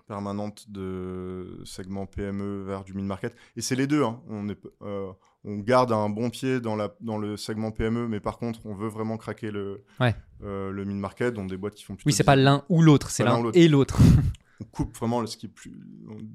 permanente 0.08 0.68
de 0.70 1.60
segment 1.64 2.06
PME 2.06 2.64
vers 2.64 2.82
du 2.82 2.94
mid-market. 2.94 3.34
Et 3.56 3.60
c'est 3.60 3.76
les 3.76 3.86
deux. 3.86 4.02
Hein. 4.02 4.20
On, 4.28 4.48
est, 4.48 4.58
euh, 4.82 5.12
on 5.44 5.58
garde 5.58 5.92
un 5.92 6.08
bon 6.08 6.30
pied 6.30 6.60
dans, 6.60 6.74
la, 6.74 6.96
dans 7.00 7.18
le 7.18 7.36
segment 7.36 7.70
PME, 7.70 8.08
mais 8.08 8.18
par 8.18 8.38
contre, 8.38 8.60
on 8.64 8.74
veut 8.74 8.88
vraiment 8.88 9.18
craquer 9.18 9.52
le, 9.52 9.84
le 10.40 10.84
mid-market, 10.84 11.32
donc 11.32 11.48
des 11.48 11.56
boîtes 11.56 11.74
qui 11.74 11.84
font 11.84 11.94
plus. 11.94 12.06
Oui, 12.06 12.12
c'est 12.12 12.24
pas 12.24 12.36
l'un 12.36 12.64
ou 12.68 12.82
l'autre, 12.82 13.10
c'est 13.10 13.22
l'un 13.22 13.52
et 13.52 13.68
l'autre. 13.68 14.00
on 14.60 14.64
coupe 14.64 14.96
vraiment 14.96 15.24
ce 15.26 15.36
qui 15.36 15.46
est 15.46 15.50
plus 15.50 15.72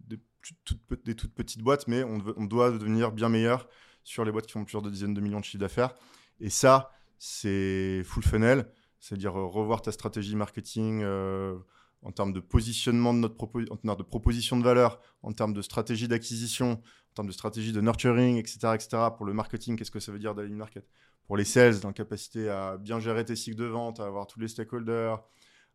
des, 0.07 0.20
toutes, 0.63 1.34
petites 1.34 1.61
boîtes, 1.61 1.88
mais 1.88 2.03
on, 2.03 2.45
doit 2.45 2.72
devenir 2.72 3.11
bien 3.11 3.30
meilleur 3.30 3.67
sur 4.03 4.26
les 4.26 4.31
boîtes 4.31 4.45
qui 4.45 4.53
font 4.53 4.63
plusieurs 4.63 4.84
dizaines 4.84 5.13
de 5.13 5.22
millions 5.22 5.39
de 5.39 5.45
chiffres 5.45 5.61
d'affaires. 5.61 5.95
Et 6.39 6.49
ça, 6.49 6.91
c'est 7.17 8.03
full 8.03 8.23
funnel, 8.23 8.69
c'est-à-dire 8.99 9.38
euh, 9.38 9.45
revoir 9.45 9.81
ta 9.81 9.91
stratégie 9.91 10.35
marketing 10.35 11.01
euh, 11.03 11.57
en 12.01 12.11
termes 12.11 12.34
de 12.34 12.39
positionnement 12.39 13.13
de 13.13 13.19
notre 13.19 13.35
en 13.72 13.95
de 13.95 14.03
proposition 14.03 14.57
de 14.57 14.63
valeur, 14.63 15.01
en 15.23 15.34
termes 15.34 15.53
de 15.53 15.61
stratégie 15.61 16.07
d'acquisition, 16.07 16.73
en 16.73 17.13
termes 17.15 17.27
de 17.27 17.34
stratégie 17.34 17.72
de 17.72 17.81
nurturing, 17.81 18.38
etc., 18.38 18.57
etc. 18.76 18.97
Pour 19.15 19.26
le 19.26 19.34
marketing, 19.34 19.76
qu'est-ce 19.77 19.91
que 19.91 19.99
ça 19.99 20.11
veut 20.11 20.19
dire 20.19 20.35
d'aller 20.35 20.49
market? 20.49 20.88
Pour 21.26 21.38
les 21.38 21.45
sales, 21.45 21.80
l'incapacité 21.84 22.49
à 22.49 22.77
bien 22.77 22.99
gérer 22.99 23.26
tes 23.26 23.35
cycles 23.35 23.57
de 23.57 23.65
vente, 23.65 23.99
à 23.99 24.05
avoir 24.05 24.27
tous 24.27 24.39
les 24.39 24.47
stakeholders, 24.47 25.23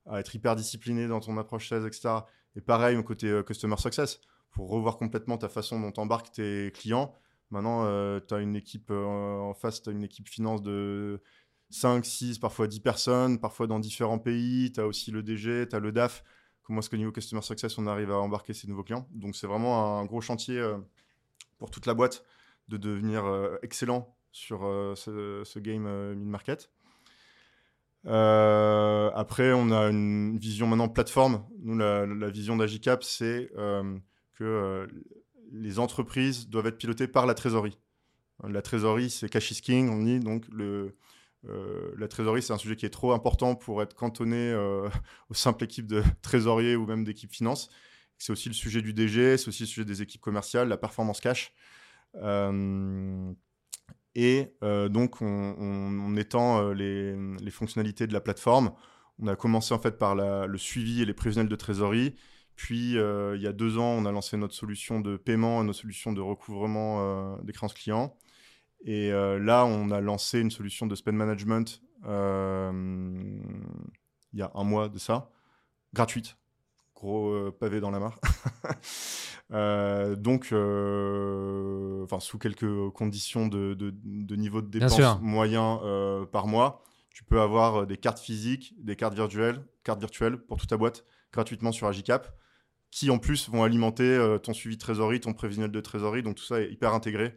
à 0.06 0.20
être 0.20 0.34
hyper 0.34 0.54
discipliné 0.54 1.08
dans 1.08 1.18
ton 1.18 1.36
approche 1.38 1.68
sales, 1.68 1.86
etc. 1.86 2.10
Et 2.56 2.60
pareil 2.60 2.96
au 2.96 3.02
côté 3.02 3.28
euh, 3.28 3.42
customer 3.42 3.76
success, 3.76 4.20
pour 4.50 4.70
revoir 4.70 4.98
complètement 4.98 5.38
ta 5.38 5.48
façon 5.48 5.80
dont 5.80 5.92
tu 5.92 6.00
embarques 6.00 6.32
tes 6.32 6.70
clients. 6.72 7.14
Maintenant, 7.50 7.84
euh, 7.84 8.20
tu 8.26 8.34
as 8.34 8.40
une 8.40 8.56
équipe 8.56 8.90
euh, 8.90 9.04
en 9.04 9.54
face, 9.54 9.82
tu 9.82 9.90
as 9.90 9.92
une 9.92 10.04
équipe 10.04 10.28
finance 10.28 10.62
de 10.62 11.20
5, 11.70 12.04
6, 12.04 12.38
parfois 12.38 12.66
10 12.66 12.80
personnes, 12.80 13.40
parfois 13.40 13.66
dans 13.66 13.80
différents 13.80 14.18
pays. 14.18 14.72
Tu 14.72 14.80
as 14.80 14.86
aussi 14.86 15.10
le 15.10 15.22
DG, 15.22 15.68
tu 15.68 15.76
as 15.76 15.80
le 15.80 15.92
DAF. 15.92 16.24
Comment 16.62 16.80
est-ce 16.80 16.90
que 16.90 16.96
niveau 16.96 17.12
customer 17.12 17.42
success, 17.42 17.78
on 17.78 17.86
arrive 17.86 18.10
à 18.10 18.18
embarquer 18.18 18.52
ces 18.52 18.68
nouveaux 18.68 18.84
clients? 18.84 19.08
Donc, 19.12 19.34
c'est 19.34 19.46
vraiment 19.46 19.98
un 19.98 20.04
gros 20.04 20.20
chantier 20.20 20.62
pour 21.58 21.70
toute 21.70 21.86
la 21.86 21.94
boîte 21.94 22.24
de 22.68 22.76
devenir 22.76 23.24
excellent 23.62 24.16
sur 24.30 24.60
ce, 24.94 25.58
game 25.58 26.14
mid-market. 26.14 26.70
Euh, 28.06 29.10
après, 29.14 29.52
on 29.52 29.70
a 29.70 29.88
une 29.88 30.38
vision 30.38 30.66
maintenant 30.66 30.88
plateforme. 30.88 31.44
Nous, 31.62 31.76
la, 31.76 32.30
vision 32.30 32.56
d'Agicap, 32.56 33.02
c'est 33.02 33.50
euh, 33.56 33.98
euh, 34.44 34.86
les 35.52 35.78
entreprises 35.78 36.48
doivent 36.48 36.66
être 36.66 36.78
pilotées 36.78 37.08
par 37.08 37.26
la 37.26 37.34
trésorerie. 37.34 37.78
La 38.48 38.62
trésorerie, 38.62 39.10
c'est 39.10 39.28
cash 39.28 39.50
is 39.50 39.60
king, 39.60 39.90
on 39.90 40.02
dit. 40.02 40.18
Donc, 40.18 40.46
le, 40.50 40.96
la 41.98 42.08
trésorerie, 42.08 42.42
c'est 42.42 42.54
un 42.54 42.58
sujet 42.58 42.76
qui 42.76 42.86
est 42.86 42.90
trop 42.90 43.12
important 43.12 43.54
pour 43.54 43.82
être 43.82 43.94
cantonné 43.94 44.54
aux 45.28 45.34
simples 45.34 45.64
équipes 45.64 45.86
de 45.86 46.02
trésorier 46.22 46.74
ou 46.74 46.86
même 46.86 47.04
d'équipe 47.04 47.32
finance. 47.32 47.68
C'est 48.16 48.32
aussi 48.32 48.48
le 48.48 48.54
sujet 48.54 48.80
du 48.80 48.94
DG, 48.94 49.36
c'est 49.36 49.48
aussi 49.48 49.64
le 49.64 49.68
sujet 49.68 49.84
des 49.84 50.00
équipes 50.02 50.20
commerciales, 50.22 50.68
la 50.68 50.78
performance 50.78 51.20
cash. 51.20 51.52
Et 54.14 54.56
euh, 54.62 54.88
donc, 54.88 55.20
on, 55.20 56.16
étend 56.16 56.60
euh, 56.62 56.74
les, 56.74 57.50
fonctionnalités 57.50 58.06
de 58.06 58.12
la 58.12 58.20
plateforme. 58.20 58.72
On 59.18 59.26
a 59.28 59.36
commencé 59.36 59.74
en 59.74 59.78
fait 59.78 59.98
par 59.98 60.14
le 60.14 60.58
suivi 60.58 61.02
et 61.02 61.04
les 61.04 61.14
prévisionnels 61.14 61.50
de 61.50 61.56
trésorerie. 61.56 62.16
Puis, 62.62 62.98
euh, 62.98 63.36
il 63.36 63.42
y 63.42 63.46
a 63.46 63.52
deux 63.52 63.78
ans, 63.78 63.92
on 63.96 64.04
a 64.04 64.12
lancé 64.12 64.36
notre 64.36 64.54
solution 64.54 65.00
de 65.00 65.16
paiement 65.16 65.62
et 65.62 65.64
notre 65.64 65.78
solution 65.78 66.12
de 66.12 66.20
recouvrement 66.20 67.38
des 67.42 67.52
créances 67.52 67.74
clients. 67.74 68.14
Et 68.84 69.10
là, 69.10 69.64
on 69.64 69.90
a 69.90 70.00
lancé 70.00 70.40
une 70.40 70.50
solution 70.50 70.86
de 70.86 70.94
spend 70.94 71.16
management 71.16 71.82
il 74.32 74.38
y 74.38 74.42
a 74.42 74.50
un 74.54 74.64
mois 74.64 74.88
de 74.88 74.98
ça, 74.98 75.30
gratuite. 75.94 76.36
Gros 76.94 77.50
pavé 77.52 77.80
dans 77.80 77.90
la 77.90 77.98
mare. 77.98 78.18
Euh, 79.52 80.14
donc, 80.14 80.50
euh, 80.52 82.04
enfin, 82.04 82.20
sous 82.20 82.38
quelques 82.38 82.90
conditions 82.90 83.48
de, 83.48 83.74
niveau 84.36 84.62
de 84.62 84.68
dépense 84.68 85.20
moyen 85.20 85.80
euh, 85.82 86.24
par 86.24 86.46
mois, 86.46 86.84
tu 87.12 87.24
peux 87.24 87.40
avoir 87.40 87.86
des 87.86 87.96
cartes 87.96 88.20
physiques, 88.20 88.74
des 88.78 88.96
cartes 88.96 89.14
virtuelles, 89.14 89.64
cartes 89.82 90.00
virtuelles 90.00 90.38
pour 90.38 90.58
toute 90.58 90.68
ta 90.68 90.76
boîte 90.76 91.04
gratuitement 91.32 91.72
sur 91.72 91.86
Agicap, 91.86 92.36
qui 92.90 93.10
en 93.10 93.18
plus 93.18 93.48
vont 93.48 93.62
alimenter 93.62 94.36
ton 94.42 94.52
suivi 94.52 94.76
de 94.76 94.80
trésorerie, 94.80 95.20
ton 95.20 95.32
prévisionnel 95.32 95.70
de 95.70 95.80
trésorerie. 95.80 96.22
Donc 96.22 96.36
tout 96.36 96.44
ça 96.44 96.60
est 96.60 96.70
hyper 96.70 96.92
intégré. 96.92 97.34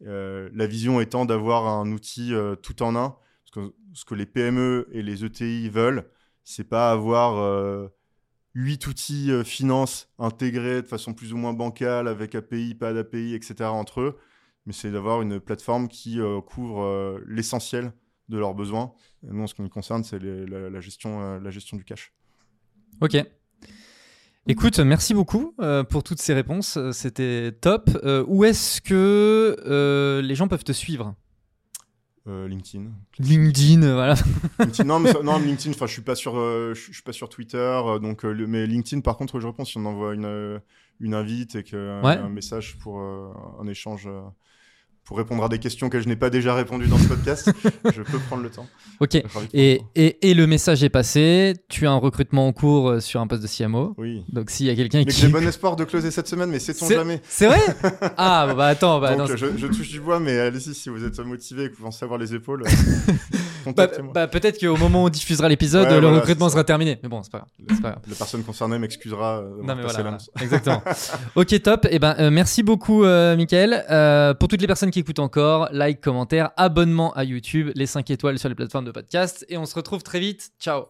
la 0.00 0.66
vision 0.66 1.00
étant 1.00 1.24
d'avoir 1.24 1.66
un 1.68 1.90
outil 1.92 2.32
tout 2.62 2.82
en 2.82 2.96
un. 2.96 3.16
Parce 3.44 3.68
que 3.68 3.74
ce 3.92 4.04
que 4.04 4.14
les 4.14 4.26
PME 4.26 4.88
et 4.92 5.02
les 5.02 5.24
ETI 5.24 5.68
veulent, 5.68 6.10
c'est 6.42 6.68
pas 6.68 6.90
avoir 6.90 7.90
huit 8.54 8.86
outils 8.86 9.30
euh, 9.30 9.44
finance 9.44 10.08
intégrés 10.18 10.82
de 10.82 10.86
façon 10.86 11.12
plus 11.12 11.32
ou 11.32 11.36
moins 11.36 11.52
bancale, 11.52 12.08
avec 12.08 12.34
API, 12.34 12.74
pas 12.74 12.92
d'API, 12.92 13.34
etc. 13.34 13.64
entre 13.64 14.00
eux. 14.00 14.18
Mais 14.66 14.72
c'est 14.72 14.90
d'avoir 14.90 15.20
une 15.20 15.40
plateforme 15.40 15.88
qui 15.88 16.20
euh, 16.20 16.40
couvre 16.40 16.82
euh, 16.82 17.22
l'essentiel 17.26 17.92
de 18.28 18.38
leurs 18.38 18.54
besoins. 18.54 18.94
Et 19.24 19.32
nous, 19.32 19.46
ce 19.46 19.54
qui 19.54 19.62
nous 19.62 19.68
concerne, 19.68 20.04
c'est 20.04 20.18
la, 20.18 20.80
gestion, 20.80 21.38
la 21.38 21.50
gestion 21.50 21.76
du 21.76 21.84
cash. 21.84 22.14
Ok. 23.02 23.16
Écoute, 24.46 24.78
merci 24.78 25.14
beaucoup 25.14 25.54
pour 25.88 26.02
toutes 26.02 26.20
ces 26.20 26.34
réponses. 26.34 26.78
C'était 26.92 27.52
top. 27.60 27.90
où 28.26 28.44
est-ce 28.44 28.80
que 28.80 30.20
les 30.22 30.34
gens 30.34 30.48
peuvent 30.48 30.64
te 30.64 30.72
suivre? 30.72 31.14
Euh, 32.26 32.48
LinkedIn. 32.48 32.90
LinkedIn, 33.18 33.82
euh, 33.82 33.94
voilà. 33.94 34.14
non, 34.84 34.98
mais 34.98 35.12
non, 35.22 35.38
LinkedIn, 35.44 35.72
enfin, 35.72 35.86
je 35.86 35.92
suis 35.92 36.02
pas 36.02 36.14
sur, 36.14 36.38
euh, 36.38 36.72
je, 36.74 36.92
suis 36.92 37.02
pas 37.02 37.12
sur 37.12 37.28
Twitter, 37.28 37.80
donc, 38.00 38.24
mais 38.24 38.66
LinkedIn, 38.66 39.02
par 39.02 39.18
contre, 39.18 39.40
je 39.40 39.46
réponds 39.46 39.66
si 39.66 39.76
on 39.76 39.84
envoie 39.84 40.14
une, 40.14 40.60
une 41.00 41.14
invite 41.14 41.56
et 41.56 41.62
que 41.62 42.02
un 42.02 42.28
message 42.30 42.78
pour 42.78 42.98
un 43.00 43.66
échange 43.66 44.08
pour 45.04 45.18
répondre 45.18 45.44
à 45.44 45.48
des 45.48 45.58
questions 45.58 45.90
que 45.90 46.00
je 46.00 46.08
n'ai 46.08 46.16
pas 46.16 46.30
déjà 46.30 46.54
répondues 46.54 46.86
dans 46.86 46.98
ce 46.98 47.08
podcast, 47.08 47.50
je 47.94 48.02
peux 48.02 48.18
prendre 48.18 48.42
le 48.42 48.50
temps. 48.50 48.66
Ok. 49.00 49.16
Et, 49.52 49.82
et, 49.94 50.30
et, 50.30 50.34
le 50.34 50.46
message 50.46 50.82
est 50.82 50.88
passé. 50.88 51.54
Tu 51.68 51.86
as 51.86 51.90
un 51.90 51.96
recrutement 51.96 52.46
en 52.46 52.52
cours 52.52 52.88
euh, 52.88 53.00
sur 53.00 53.20
un 53.20 53.26
poste 53.26 53.42
de 53.42 53.48
CMO. 53.48 53.94
Oui. 53.98 54.24
Donc 54.32 54.50
s'il 54.50 54.66
y 54.66 54.70
a 54.70 54.74
quelqu'un 54.74 55.04
qui. 55.04 55.10
J'ai 55.10 55.28
bon 55.28 55.46
espoir 55.46 55.76
de 55.76 55.84
closer 55.84 56.10
cette 56.10 56.28
semaine, 56.28 56.50
mais 56.50 56.58
sait-on 56.58 56.88
jamais. 56.88 57.20
C'est 57.28 57.46
vrai 57.46 57.60
Ah, 58.16 58.52
bah 58.56 58.66
attends. 58.68 59.00
Bah, 59.00 59.14
Donc, 59.14 59.36
je, 59.36 59.46
je, 59.56 59.66
touche 59.66 59.90
du 59.90 60.00
bois, 60.00 60.20
mais 60.20 60.38
allez-y 60.38 60.74
si 60.74 60.88
vous 60.88 61.04
êtes 61.04 61.18
motivé 61.20 61.64
et 61.64 61.70
que 61.70 61.76
vous 61.76 61.84
pensez 61.84 62.04
avoir 62.04 62.18
les 62.18 62.34
épaules. 62.34 62.64
bah, 63.76 63.88
bah, 64.12 64.26
peut-être 64.26 64.60
qu'au 64.60 64.76
moment 64.76 65.04
où 65.04 65.06
on 65.06 65.10
diffusera 65.10 65.48
l'épisode, 65.48 65.88
le 65.90 66.08
recrutement 66.08 66.48
sera 66.48 66.64
terminé. 66.64 66.98
Mais 67.02 67.08
bon, 67.08 67.22
c'est 67.22 67.32
pas, 67.32 67.46
grave. 67.58 67.98
La 68.08 68.14
personne 68.16 68.42
concernée 68.42 68.78
m'excusera. 68.78 69.38
Euh, 69.38 69.62
non, 69.62 69.74
mais 69.74 69.82
voilà, 69.82 70.18
Exactement. 70.40 70.82
ok, 71.34 71.62
top. 71.62 71.84
Et 71.86 71.88
eh 71.92 71.98
ben, 71.98 72.14
euh, 72.18 72.30
merci 72.30 72.62
beaucoup, 72.62 73.04
euh, 73.04 73.36
Michael. 73.36 73.84
pour 74.38 74.48
toutes 74.48 74.60
les 74.60 74.66
personnes 74.66 74.90
qui 75.02 75.20
encore, 75.20 75.68
like, 75.72 76.00
commentaire, 76.00 76.52
abonnement 76.56 77.12
à 77.14 77.24
YouTube, 77.24 77.70
les 77.74 77.86
5 77.86 78.10
étoiles 78.10 78.38
sur 78.38 78.48
les 78.48 78.54
plateformes 78.54 78.84
de 78.84 78.92
podcast. 78.92 79.44
Et 79.48 79.58
on 79.58 79.66
se 79.66 79.74
retrouve 79.74 80.02
très 80.02 80.20
vite. 80.20 80.52
Ciao. 80.58 80.86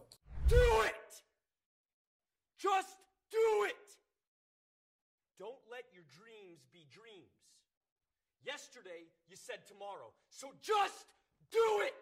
Yesterday, 8.45 9.09
you 9.27 9.35
said 9.35 9.65
tomorrow. 9.67 10.13
So 10.29 10.53
just 10.61 11.07
do 11.51 11.59
it! 11.81 11.95